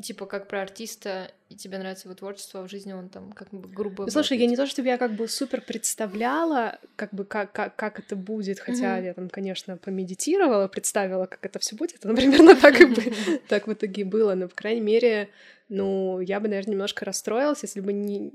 типа 0.00 0.26
как 0.26 0.48
про 0.48 0.62
артиста, 0.62 1.30
и 1.48 1.54
тебе 1.54 1.78
нравится 1.78 2.08
его 2.08 2.14
творчество, 2.14 2.60
а 2.60 2.62
в 2.62 2.70
жизни 2.70 2.92
он 2.92 3.08
там 3.08 3.32
как 3.32 3.50
бы 3.50 3.68
грубо... 3.68 4.08
Слушай, 4.10 4.38
я 4.38 4.46
не 4.46 4.56
то, 4.56 4.66
чтобы 4.66 4.88
я 4.88 4.96
как 4.96 5.12
бы 5.12 5.28
супер 5.28 5.60
представляла, 5.60 6.78
как 6.96 7.12
бы 7.12 7.24
как, 7.24 7.52
как, 7.52 7.76
как 7.76 7.98
это 7.98 8.16
будет, 8.16 8.58
хотя 8.58 8.98
mm-hmm. 8.98 9.04
я 9.04 9.14
там, 9.14 9.28
конечно, 9.28 9.76
помедитировала, 9.76 10.68
представила, 10.68 11.26
как 11.26 11.44
это 11.44 11.58
все 11.58 11.76
будет, 11.76 12.04
но 12.04 12.14
примерно 12.16 12.56
так 12.56 12.80
и 12.80 13.40
так 13.48 13.66
в 13.66 13.72
итоге 13.72 14.04
было, 14.04 14.34
но, 14.34 14.48
по 14.48 14.54
крайней 14.54 14.80
мере, 14.80 15.28
ну, 15.68 16.20
я 16.20 16.40
бы, 16.40 16.48
наверное, 16.48 16.72
немножко 16.72 17.04
расстроилась, 17.04 17.62
если 17.62 17.80
бы 17.80 17.92
не, 17.92 18.32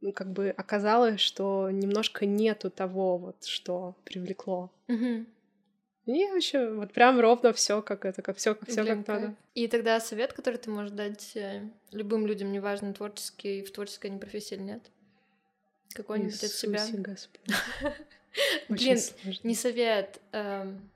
ну, 0.00 0.12
как 0.12 0.32
бы 0.32 0.50
оказалось, 0.50 1.20
что 1.20 1.70
немножко 1.70 2.24
нету 2.26 2.70
того 2.70 3.18
вот, 3.18 3.44
что 3.44 3.94
привлекло. 4.04 4.70
И 6.06 6.26
вообще, 6.26 6.68
вот 6.68 6.92
прям 6.92 7.20
ровно 7.20 7.52
все 7.52 7.80
как 7.80 8.04
это, 8.04 8.22
как 8.22 8.36
все, 8.36 8.56
все 8.66 8.84
как 8.84 9.06
надо. 9.06 9.34
И 9.54 9.68
тогда 9.68 10.00
совет, 10.00 10.32
который 10.32 10.56
ты 10.56 10.68
можешь 10.68 10.90
дать 10.90 11.36
э, 11.36 11.68
любым 11.92 12.26
людям, 12.26 12.50
неважно, 12.50 12.92
творческий, 12.92 13.62
в 13.62 13.72
творческой 13.72 14.06
они 14.06 14.18
профессии 14.18 14.54
или 14.54 14.62
нет? 14.62 14.82
Какой-нибудь 15.94 16.42
от 16.42 16.50
себя. 16.50 16.84
Господи. 16.92 17.54
Блин, 18.68 18.98
не 19.44 19.54
совет. 19.54 20.20
Эм... 20.32 20.90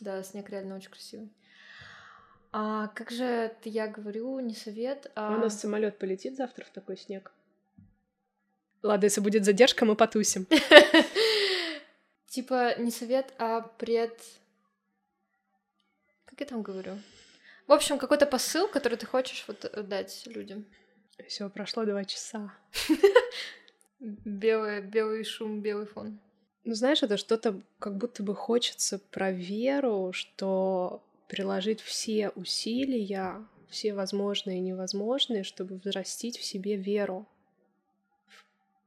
Да, 0.00 0.22
снег 0.22 0.48
реально 0.48 0.76
очень 0.76 0.90
красивый. 0.90 1.28
А 2.52 2.88
как 2.88 3.10
же 3.10 3.24
это 3.24 3.68
я 3.68 3.88
говорю, 3.88 4.38
не 4.40 4.54
совет, 4.54 5.10
а... 5.14 5.36
У 5.36 5.40
нас 5.40 5.60
самолет 5.60 5.98
полетит 5.98 6.36
завтра 6.36 6.64
в 6.64 6.70
такой 6.70 6.96
снег. 6.96 7.32
Ладно, 8.82 9.04
если 9.06 9.20
будет 9.20 9.44
задержка, 9.44 9.84
мы 9.84 9.96
потусим. 9.96 10.46
Типа 12.28 12.78
не 12.78 12.90
совет, 12.90 13.34
а 13.38 13.62
пред... 13.62 14.22
Как 16.26 16.40
я 16.40 16.46
там 16.46 16.62
говорю? 16.62 16.98
В 17.66 17.72
общем, 17.72 17.98
какой-то 17.98 18.26
посыл, 18.26 18.68
который 18.68 18.96
ты 18.98 19.06
хочешь 19.06 19.44
вот 19.48 19.64
э, 19.64 19.82
дать 19.82 20.26
людям. 20.26 20.66
Все, 21.26 21.48
прошло 21.48 21.84
два 21.84 22.04
часа. 22.04 22.52
Белый, 24.00 24.80
белый 24.82 25.24
шум, 25.24 25.60
белый 25.60 25.86
фон. 25.86 26.20
Ну, 26.64 26.74
знаешь, 26.74 27.02
это 27.02 27.16
что-то 27.16 27.60
как 27.78 27.96
будто 27.96 28.22
бы 28.22 28.34
хочется 28.34 28.98
про 28.98 29.32
веру, 29.32 30.12
что 30.12 31.02
приложить 31.28 31.80
все 31.80 32.28
усилия, 32.30 33.44
все 33.68 33.94
возможные 33.94 34.58
и 34.58 34.62
невозможные, 34.62 35.44
чтобы 35.44 35.76
взрастить 35.76 36.38
в 36.38 36.44
себе 36.44 36.76
веру, 36.76 37.26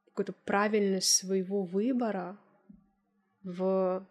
какую-то 0.10 0.34
правильность 0.46 1.16
своего 1.16 1.64
выбора, 1.64 2.38
в 3.44 4.06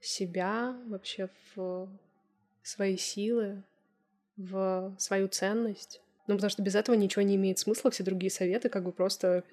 себя, 0.00 0.76
вообще 0.86 1.28
в 1.54 1.88
свои 2.62 2.96
силы, 2.96 3.62
в 4.36 4.94
свою 4.98 5.28
ценность. 5.28 6.00
Ну, 6.26 6.36
потому 6.36 6.50
что 6.50 6.62
без 6.62 6.74
этого 6.74 6.94
ничего 6.96 7.22
не 7.22 7.36
имеет 7.36 7.58
смысла, 7.58 7.90
все 7.90 8.04
другие 8.04 8.30
советы 8.30 8.68
как 8.68 8.84
бы 8.84 8.92
просто 8.92 9.44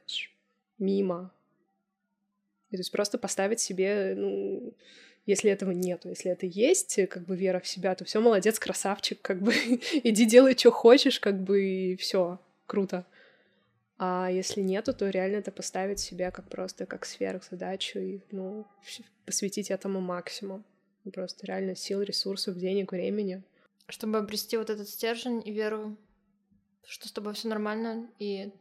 мимо. 0.77 1.31
И 2.69 2.75
то 2.75 2.81
есть 2.81 2.91
просто 2.91 3.17
поставить 3.17 3.59
себе, 3.59 4.13
ну, 4.15 4.73
если 5.25 5.51
этого 5.51 5.71
нету, 5.71 6.09
если 6.09 6.31
это 6.31 6.45
есть, 6.45 6.99
как 7.09 7.25
бы 7.25 7.35
вера 7.35 7.59
в 7.59 7.67
себя, 7.67 7.95
то 7.95 8.05
все 8.05 8.19
молодец, 8.19 8.59
красавчик, 8.59 9.21
как 9.21 9.41
бы 9.41 9.53
иди 10.03 10.25
делай, 10.25 10.57
что 10.57 10.71
хочешь, 10.71 11.19
как 11.19 11.41
бы 11.41 11.63
и 11.63 11.95
все, 11.95 12.39
круто. 12.65 13.05
А 13.99 14.29
если 14.29 14.61
нету, 14.61 14.93
то 14.93 15.09
реально 15.09 15.37
это 15.37 15.51
поставить 15.51 15.99
себя 15.99 16.29
как 16.31 16.49
просто 16.49 16.85
как 16.85 17.05
сверхзадачу 17.05 17.99
и 17.99 18.19
ну, 18.31 18.65
посвятить 19.25 19.71
этому 19.71 20.01
максимум. 20.01 20.63
Просто 21.13 21.47
реально 21.47 21.75
сил, 21.75 22.01
ресурсов, 22.01 22.57
денег, 22.57 22.91
времени. 22.91 23.43
Чтобы 23.87 24.17
обрести 24.17 24.57
вот 24.57 24.69
этот 24.69 24.87
стержень 24.89 25.41
и 25.45 25.51
веру, 25.51 25.95
что 26.85 27.07
с 27.07 27.11
тобой 27.11 27.33
все 27.33 27.47
нормально 27.47 28.09
и 28.19 28.51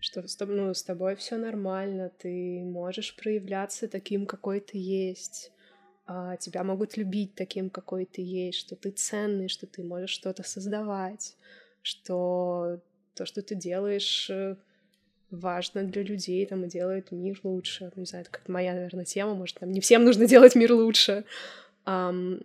что 0.00 0.26
с, 0.26 0.38
ну, 0.40 0.72
с 0.72 0.82
тобой 0.82 1.14
все 1.16 1.36
нормально, 1.36 2.10
ты 2.18 2.62
можешь 2.64 3.14
проявляться 3.16 3.86
таким, 3.86 4.26
какой 4.26 4.60
ты 4.60 4.78
есть. 4.78 5.52
А, 6.06 6.36
тебя 6.38 6.64
могут 6.64 6.96
любить 6.96 7.34
таким, 7.34 7.70
какой 7.70 8.06
ты 8.06 8.22
есть, 8.22 8.58
что 8.58 8.76
ты 8.76 8.90
ценный, 8.90 9.48
что 9.48 9.66
ты 9.66 9.84
можешь 9.84 10.10
что-то 10.10 10.42
создавать, 10.42 11.36
что 11.82 12.80
то, 13.14 13.26
что 13.26 13.42
ты 13.42 13.54
делаешь, 13.54 14.30
э, 14.30 14.56
важно 15.30 15.84
для 15.84 16.02
людей, 16.02 16.44
там, 16.46 16.64
и 16.64 16.68
делает 16.68 17.12
мир 17.12 17.38
лучше. 17.42 17.92
Не 17.96 18.06
знаю, 18.06 18.22
это 18.22 18.30
как 18.32 18.48
моя, 18.48 18.74
наверное, 18.74 19.04
тема, 19.04 19.34
может, 19.34 19.58
там 19.58 19.70
не 19.72 19.80
всем 19.80 20.04
нужно 20.04 20.26
делать 20.28 20.54
мир 20.54 20.72
лучше. 20.72 21.24
Um, 21.86 22.44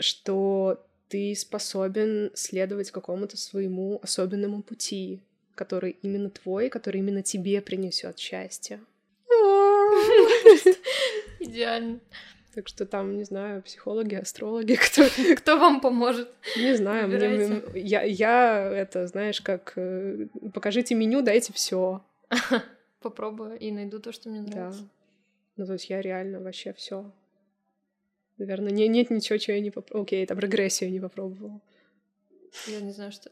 что 0.00 0.84
ты 1.08 1.34
способен 1.36 2.30
следовать 2.34 2.90
какому-то 2.90 3.36
своему 3.36 4.00
особенному 4.02 4.62
пути, 4.62 5.20
который 5.54 5.96
именно 6.02 6.30
твой, 6.30 6.68
который 6.68 6.98
именно 6.98 7.22
тебе 7.22 7.60
принесет 7.60 8.18
счастье. 8.18 8.80
Идеально. 11.38 12.00
Так 12.54 12.68
что 12.68 12.86
там, 12.86 13.16
не 13.16 13.24
знаю, 13.24 13.62
психологи, 13.62 14.14
астрологи, 14.14 14.74
кто... 14.80 15.08
Кто 15.36 15.58
вам 15.58 15.80
поможет? 15.80 16.28
Не 16.56 16.76
знаю, 16.76 17.08
мне, 17.08 17.62
я, 17.74 18.02
я 18.02 18.70
это, 18.72 19.06
знаешь, 19.08 19.40
как 19.40 19.72
э, 19.76 20.28
покажите 20.52 20.94
меню, 20.94 21.20
дайте 21.22 21.52
все. 21.52 22.00
Попробую 23.00 23.58
и 23.58 23.70
найду 23.70 24.00
то, 24.00 24.12
что 24.12 24.28
мне 24.30 24.40
нравится. 24.40 24.82
Да. 24.82 24.88
Ну, 25.56 25.66
то 25.66 25.72
есть 25.74 25.90
я 25.90 26.00
реально 26.00 26.40
вообще 26.40 26.72
все. 26.72 27.12
Наверное, 28.38 28.72
не, 28.72 28.88
нет 28.88 29.10
ничего, 29.10 29.38
чего 29.38 29.56
я 29.56 29.62
не 29.62 29.70
попробовала. 29.70 30.04
Окей, 30.04 30.26
там 30.26 30.38
регрессию 30.38 30.90
не 30.90 31.00
попробовала. 31.00 31.60
Я 32.66 32.80
не 32.80 32.92
знаю, 32.92 33.12
что 33.12 33.30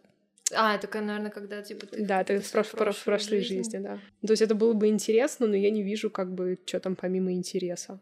А, 0.54 0.74
это, 0.74 1.00
наверное, 1.00 1.30
когда, 1.30 1.62
типа, 1.62 1.86
ты... 1.86 2.04
Да, 2.04 2.22
ты 2.22 2.38
в, 2.38 2.52
прош... 2.52 2.66
в 2.68 2.72
прошлой, 2.72 3.04
прошлой 3.04 3.40
жизни. 3.40 3.56
жизни, 3.56 3.78
да. 3.78 3.98
То 4.26 4.32
есть 4.32 4.42
это 4.42 4.54
было 4.54 4.72
бы 4.74 4.88
интересно, 4.88 5.46
но 5.46 5.56
я 5.56 5.70
не 5.70 5.82
вижу, 5.82 6.10
как 6.10 6.32
бы, 6.32 6.58
что 6.66 6.78
там 6.78 6.94
помимо 6.94 7.32
интереса 7.32 8.00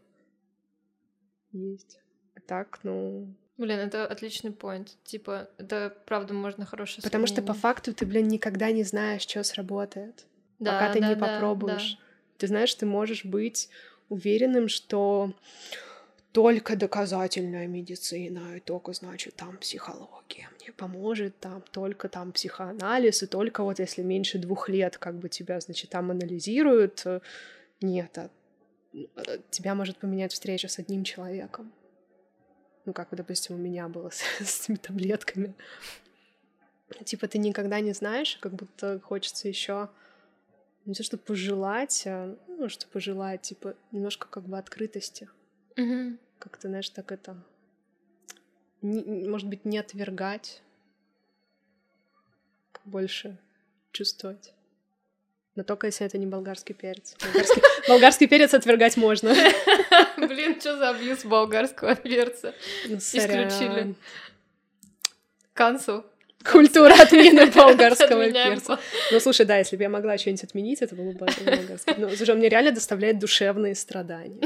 есть. 1.53 2.01
А 2.35 2.41
так, 2.41 2.81
ну... 2.83 3.35
Блин, 3.57 3.79
это 3.79 4.07
отличный 4.07 4.53
поинт. 4.53 4.97
Типа, 5.05 5.51
это 5.59 5.95
правда 6.07 6.33
можно 6.33 6.65
хорошее 6.65 7.03
Потому 7.03 7.27
что 7.27 7.43
по 7.43 7.53
факту 7.53 7.93
ты, 7.93 8.07
блин, 8.07 8.29
никогда 8.29 8.71
не 8.71 8.85
знаешь, 8.85 9.23
что 9.23 9.43
сработает. 9.43 10.27
Да, 10.61 10.73
пока 10.73 10.93
ты 10.93 11.01
да, 11.01 11.09
не 11.09 11.17
попробуешь. 11.17 11.97
Да. 11.99 12.05
Ты 12.39 12.47
знаешь, 12.47 12.75
ты 12.75 12.87
можешь 12.87 13.25
быть 13.25 13.69
уверенным, 14.09 14.69
что 14.69 15.35
только 16.33 16.77
доказательная 16.77 17.67
медицина, 17.67 18.57
и 18.57 18.61
только, 18.61 18.93
значит, 18.93 19.35
там 19.35 19.57
психология 19.57 20.49
мне 20.61 20.73
поможет, 20.73 21.39
там 21.41 21.63
только 21.73 22.09
там 22.09 22.33
психоанализ, 22.33 23.23
и 23.23 23.27
только 23.27 23.65
вот 23.65 23.81
если 23.81 24.03
меньше 24.03 24.39
двух 24.39 24.69
лет 24.69 24.97
как 24.97 25.17
бы 25.17 25.29
тебя, 25.29 25.59
значит, 25.61 25.91
там 25.91 26.11
анализируют, 26.11 27.03
э, 27.05 27.21
нет, 27.81 28.17
а 28.19 28.31
э, 28.95 29.39
тебя 29.51 29.75
может 29.75 29.97
поменять 29.99 30.33
встреча 30.33 30.69
с 30.69 30.79
одним 30.79 31.03
человеком. 31.03 31.73
Ну, 32.85 32.93
как, 32.93 33.09
допустим, 33.11 33.57
у 33.57 33.59
меня 33.59 33.89
было 33.89 34.11
с, 34.11 34.21
с 34.41 34.65
этими 34.65 34.77
таблетками. 34.77 35.55
Типа 37.05 37.29
ты 37.29 37.39
никогда 37.39 37.81
не 37.81 37.93
знаешь, 37.93 38.39
как 38.41 38.53
будто 38.53 39.01
хочется 39.01 39.49
еще 39.49 39.89
не 40.91 40.95
то, 40.95 41.05
что 41.05 41.17
пожелать, 41.17 42.03
а, 42.07 42.37
ну, 42.49 42.69
что 42.69 42.89
пожелать, 42.89 43.43
типа, 43.43 43.77
немножко 43.93 44.27
как 44.29 44.43
бы 44.43 44.59
открытости. 44.59 45.29
Угу. 45.77 46.17
Как-то, 46.41 46.67
знаешь, 46.67 46.91
так 46.91 47.13
это... 47.13 47.37
Не, 48.83 49.29
может 49.29 49.47
быть, 49.47 49.65
не 49.65 49.79
отвергать, 49.79 50.63
больше 52.85 53.39
чувствовать. 53.93 54.53
Но 55.55 55.63
только 55.63 55.87
если 55.87 56.05
это 56.05 56.19
не 56.19 56.27
болгарский 56.27 56.75
перец. 56.75 57.15
Болгарский, 57.23 57.63
болгарский 57.89 58.27
перец 58.27 58.53
отвергать 58.53 58.97
можно. 58.97 59.33
Блин, 60.17 60.61
что 60.61 60.77
за 60.77 60.91
абьюз 60.91 61.25
болгарского 61.25 61.95
перца? 61.95 62.53
Ну, 62.89 62.97
Исключили. 62.97 63.95
Cancel. 65.55 66.05
Культура 66.45 66.95
отмены 66.95 67.47
болгарского 67.55 68.31
перца. 68.31 68.79
Ну, 69.13 69.21
слушай, 69.21 69.45
да, 69.45 69.59
если 69.59 69.77
бы 69.77 69.83
я 69.83 69.89
могла 69.89 70.17
что-нибудь 70.17 70.45
отменить, 70.45 70.81
это 70.81 70.95
было 70.95 71.13
бы 71.13 71.19
болгарский. 71.19 71.95
Ну, 71.99 72.09
слушай, 72.11 72.31
он 72.31 72.39
мне 72.39 72.49
реально 72.49 72.73
доставляет 72.73 73.19
душевные 73.19 73.75
страдания. 73.75 74.41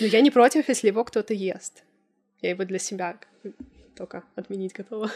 Но 0.00 0.06
я 0.06 0.20
не 0.20 0.30
против, 0.30 0.68
если 0.68 0.88
его 0.88 1.04
кто-то 1.04 1.34
ест. 1.34 1.84
Я 2.42 2.50
его 2.50 2.64
для 2.64 2.78
себя 2.78 3.16
только 3.96 4.24
отменить 4.34 4.72
готова. 4.72 5.10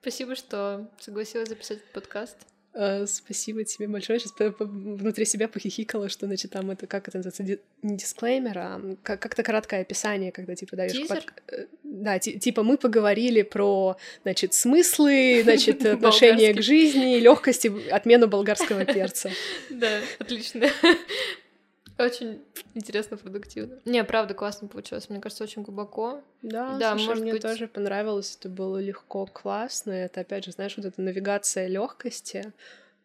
Спасибо, 0.00 0.36
что 0.36 0.88
согласилась 1.00 1.48
записать 1.48 1.78
этот 1.78 1.92
подкаст. 1.92 2.36
Uh, 2.74 3.06
спасибо 3.06 3.62
тебе 3.62 3.86
большое. 3.86 4.18
Сейчас 4.18 4.32
внутри 4.58 5.24
себя 5.26 5.46
похихикала, 5.46 6.08
что, 6.08 6.26
значит, 6.26 6.50
там 6.50 6.72
это, 6.72 6.88
как 6.88 7.06
это 7.06 7.18
называется, 7.18 7.44
не 7.82 7.96
дисклеймер, 7.96 8.58
а 8.58 8.96
как-то 9.04 9.44
краткое 9.44 9.82
описание, 9.82 10.32
когда, 10.32 10.56
типа, 10.56 10.74
даешь... 10.74 11.06
Под... 11.06 11.24
Э, 11.52 11.66
да, 11.84 12.18
типа, 12.18 12.64
мы 12.64 12.76
поговорили 12.76 13.42
про, 13.42 13.96
значит, 14.24 14.54
смыслы, 14.54 15.42
значит, 15.44 15.86
отношение 15.86 16.52
к 16.52 16.62
жизни, 16.62 17.20
легкости, 17.20 17.72
отмену 17.90 18.26
болгарского 18.26 18.84
перца. 18.84 19.30
Да, 19.70 20.00
отлично. 20.18 20.68
Очень 21.98 22.42
интересно, 22.74 23.16
продуктивно. 23.16 23.78
Не, 23.84 24.02
правда, 24.02 24.34
классно 24.34 24.66
получилось. 24.66 25.08
Мне 25.08 25.20
кажется, 25.20 25.44
очень 25.44 25.62
глубоко. 25.62 26.22
Да, 26.42 26.76
да 26.78 26.90
слушай, 26.92 27.06
может 27.06 27.22
мне 27.22 27.32
быть... 27.32 27.42
тоже 27.42 27.68
понравилось. 27.68 28.36
Это 28.38 28.48
было 28.48 28.78
легко, 28.78 29.26
классно. 29.26 29.92
Это, 29.92 30.20
опять 30.20 30.44
же, 30.44 30.52
знаешь, 30.52 30.76
вот 30.76 30.86
эта 30.86 31.00
навигация 31.00 31.68
легкости. 31.68 32.52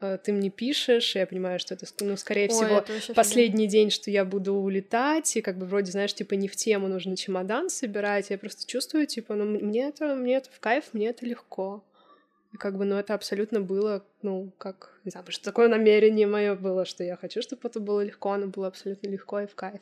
Э, 0.01 0.17
ты 0.17 0.31
мне 0.31 0.49
пишешь, 0.49 1.15
я 1.15 1.27
понимаю, 1.27 1.59
что 1.59 1.75
это, 1.75 1.85
ну, 2.01 2.17
скорее 2.17 2.49
Ой, 2.49 2.55
всего, 2.55 3.13
последний 3.13 3.65
офигенно. 3.65 3.71
день, 3.71 3.89
что 3.91 4.09
я 4.09 4.25
буду 4.25 4.55
улетать, 4.55 5.35
и 5.35 5.41
как 5.41 5.57
бы 5.57 5.65
вроде, 5.65 5.91
знаешь, 5.91 6.13
типа 6.13 6.33
не 6.33 6.47
в 6.47 6.55
тему 6.55 6.87
нужно 6.87 7.15
чемодан 7.15 7.69
собирать, 7.69 8.29
я 8.29 8.37
просто 8.37 8.65
чувствую, 8.65 9.07
типа, 9.07 9.35
ну, 9.35 9.45
мне 9.45 9.89
это, 9.89 10.15
мне 10.15 10.37
это 10.37 10.49
в 10.51 10.59
кайф, 10.59 10.85
мне 10.93 11.09
это 11.09 11.25
легко. 11.25 11.83
И 12.53 12.57
как 12.57 12.77
бы, 12.77 12.85
ну, 12.85 12.95
это 12.95 13.13
абсолютно 13.13 13.61
было, 13.61 14.03
ну, 14.21 14.51
как, 14.57 14.99
не 15.05 15.11
знаю, 15.11 15.25
что 15.29 15.43
такое 15.43 15.67
намерение 15.67 16.25
мое 16.25 16.55
было, 16.55 16.85
что 16.85 17.03
я 17.03 17.15
хочу, 17.15 17.41
чтобы 17.41 17.61
это 17.67 17.79
было 17.79 18.01
легко, 18.01 18.31
оно 18.31 18.47
было 18.47 18.67
абсолютно 18.67 19.07
легко 19.07 19.41
и 19.41 19.47
в 19.47 19.55
кайф. 19.55 19.81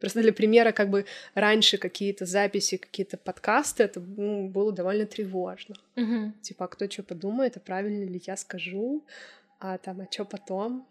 Просто 0.00 0.20
для 0.20 0.32
примера, 0.34 0.72
как 0.72 0.90
бы 0.90 1.06
раньше 1.34 1.78
какие-то 1.78 2.26
записи, 2.26 2.76
какие-то 2.76 3.16
подкасты, 3.16 3.84
это 3.84 4.00
ну, 4.00 4.48
было 4.48 4.70
довольно 4.70 5.06
тревожно. 5.06 5.76
Uh-huh. 5.96 6.32
Типа, 6.42 6.66
а 6.66 6.68
кто 6.68 6.90
что 6.90 7.02
подумает, 7.02 7.56
а 7.56 7.60
правильно 7.60 8.04
ли 8.04 8.20
я 8.26 8.36
скажу, 8.36 9.02
а 9.60 9.78
там, 9.78 10.02
а 10.02 10.08
что 10.10 10.26
потом, 10.26 10.86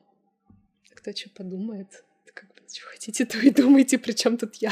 кто 0.96 1.12
что 1.12 1.30
подумает, 1.30 2.04
как 2.34 2.50
бы, 2.50 2.62
что 2.68 2.88
хотите, 2.88 3.26
то 3.26 3.38
и 3.38 3.52
думайте, 3.52 4.00
при 4.00 4.14
чем 4.14 4.38
тут 4.38 4.56
я. 4.56 4.72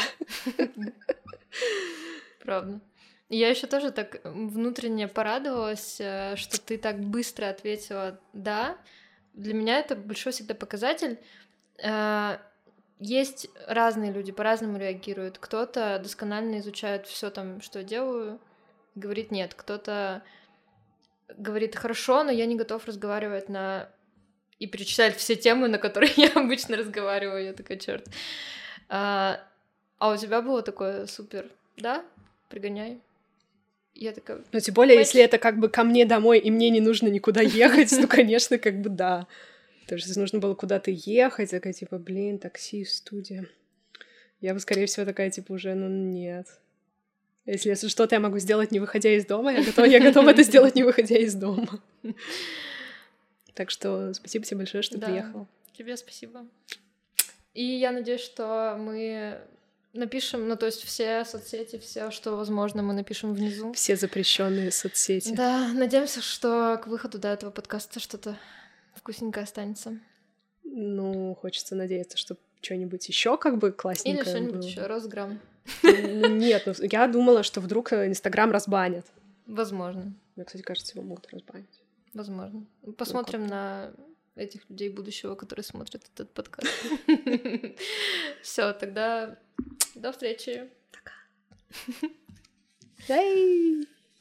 Правда. 2.40 2.82
Я 3.34 3.48
еще 3.48 3.66
тоже 3.66 3.92
так 3.92 4.20
внутренне 4.26 5.08
порадовалась, 5.08 6.02
э, 6.02 6.36
что 6.36 6.60
ты 6.60 6.78
так 6.78 7.00
быстро 7.00 7.48
ответила 7.48 8.20
«да». 8.34 8.78
Для 9.34 9.54
меня 9.54 9.80
это 9.80 9.96
большой 9.96 10.34
всегда 10.34 10.54
показатель. 10.54 11.18
Э, 11.82 12.40
есть 13.00 13.48
разные 13.68 14.12
люди, 14.12 14.34
по-разному 14.34 14.78
реагируют. 14.78 15.38
Кто-то 15.38 15.98
досконально 16.04 16.60
изучает 16.60 17.08
все 17.08 17.30
там, 17.30 17.62
что 17.62 17.84
делаю, 17.84 18.42
говорит 18.96 19.32
нет. 19.32 19.54
Кто-то 19.54 20.24
говорит 21.30 21.78
хорошо, 21.78 22.26
но 22.26 22.32
я 22.32 22.46
не 22.46 22.58
готов 22.58 22.86
разговаривать 22.86 23.48
на 23.48 23.88
и 24.60 24.68
перечислять 24.68 25.16
все 25.16 25.38
темы, 25.38 25.70
на 25.70 25.78
которые 25.78 26.12
я 26.18 26.34
обычно 26.36 26.76
разговариваю. 26.76 27.46
Я 27.46 27.54
такая, 27.54 27.78
черт. 27.78 28.06
А, 28.90 29.40
а 30.00 30.12
у 30.12 30.18
тебя 30.18 30.42
было 30.42 30.62
такое 30.62 31.06
супер, 31.06 31.50
да? 31.78 32.04
Пригоняй. 32.50 33.00
Я 33.94 34.14
такая... 34.14 34.44
Ну, 34.52 34.60
тем 34.60 34.74
более, 34.74 34.98
если 34.98 35.22
это 35.22 35.38
как 35.38 35.60
бы 35.60 35.70
ко 35.70 35.84
мне 35.84 36.06
домой, 36.06 36.40
и 36.40 36.50
мне 36.50 36.70
не 36.70 36.82
нужно 36.82 37.08
никуда 37.08 37.42
ехать, 37.42 37.92
ну, 37.92 38.08
конечно, 38.08 38.58
как 38.58 38.82
бы 38.82 38.90
да. 38.90 39.28
То 39.88 39.96
есть, 39.96 40.08
если 40.08 40.20
нужно 40.20 40.40
было 40.40 40.56
куда-то 40.56 40.92
ехать, 40.92 41.52
такая, 41.52 41.74
типа, 41.74 41.98
блин, 41.98 42.40
такси, 42.40 42.86
студия. 42.86 43.48
Я 44.40 44.54
бы, 44.54 44.60
скорее 44.60 44.86
всего, 44.86 45.06
такая, 45.06 45.30
типа, 45.30 45.54
уже, 45.54 45.76
ну, 45.76 45.88
нет. 45.88 46.48
Если, 47.46 47.70
если 47.70 47.88
что-то 47.88 48.16
я 48.16 48.20
могу 48.20 48.40
сделать, 48.40 48.72
не 48.72 48.80
выходя 48.80 49.10
из 49.16 49.26
дома, 49.26 49.52
я 49.52 49.64
готова, 49.64 49.86
я 49.86 50.00
готова 50.00 50.30
это 50.30 50.44
сделать, 50.44 50.76
не 50.76 50.84
выходя 50.84 51.18
из 51.18 51.36
дома. 51.36 51.82
Так 53.54 53.70
что 53.70 54.14
спасибо 54.14 54.46
тебе 54.46 54.60
большое, 54.60 54.82
что 54.82 54.98
да, 54.98 55.08
приехал. 55.08 55.46
Тебе 55.78 55.98
спасибо. 55.98 56.48
И 57.54 57.64
я 57.64 57.92
надеюсь, 57.92 58.22
что 58.22 58.78
мы 58.80 59.42
Напишем, 59.94 60.48
ну 60.48 60.56
то 60.56 60.66
есть 60.68 60.84
все 60.84 61.26
соцсети, 61.26 61.78
все, 61.78 62.12
что 62.12 62.38
возможно, 62.38 62.82
мы 62.82 62.94
напишем 62.94 63.34
внизу. 63.34 63.74
Все 63.74 63.98
запрещенные 63.98 64.72
соцсети. 64.72 65.36
Да, 65.36 65.68
надеемся, 65.74 66.22
что 66.22 66.80
к 66.82 66.88
выходу 66.88 67.20
до 67.20 67.28
этого 67.28 67.52
подкаста 67.52 68.00
что-то 68.00 68.38
вкусненькое 68.96 69.44
останется. 69.44 70.00
Ну, 70.64 71.36
хочется 71.42 71.76
надеяться, 71.76 72.18
что 72.18 72.38
что-нибудь 72.62 73.08
еще 73.10 73.38
как 73.38 73.58
бы 73.58 73.72
классненькое 73.74 74.24
Или 74.24 74.30
что-нибудь 74.30 74.66
еще, 74.66 74.86
Росграм. 74.86 75.40
Нет, 75.84 76.64
ну, 76.66 76.74
я 76.80 77.08
думала, 77.08 77.44
что 77.44 77.60
вдруг 77.60 77.92
Инстаграм 77.92 78.50
разбанят. 78.52 79.06
Возможно. 79.46 80.14
Мне, 80.36 80.46
кстати, 80.46 80.62
кажется, 80.62 80.94
его 80.96 81.06
могут 81.06 81.28
разбанить. 81.34 81.82
Возможно. 82.14 82.66
Посмотрим 82.98 83.42
ну, 83.44 83.50
на 83.50 83.92
этих 84.36 84.70
людей 84.70 84.90
будущего, 84.90 85.36
которые 85.36 85.64
смотрят 85.64 86.10
этот 86.14 86.34
подкаст. 86.34 86.70
Все, 88.42 88.74
тогда 88.74 89.38
до 89.96 90.12
встречи. 90.12 90.70
Пока. 90.92 91.14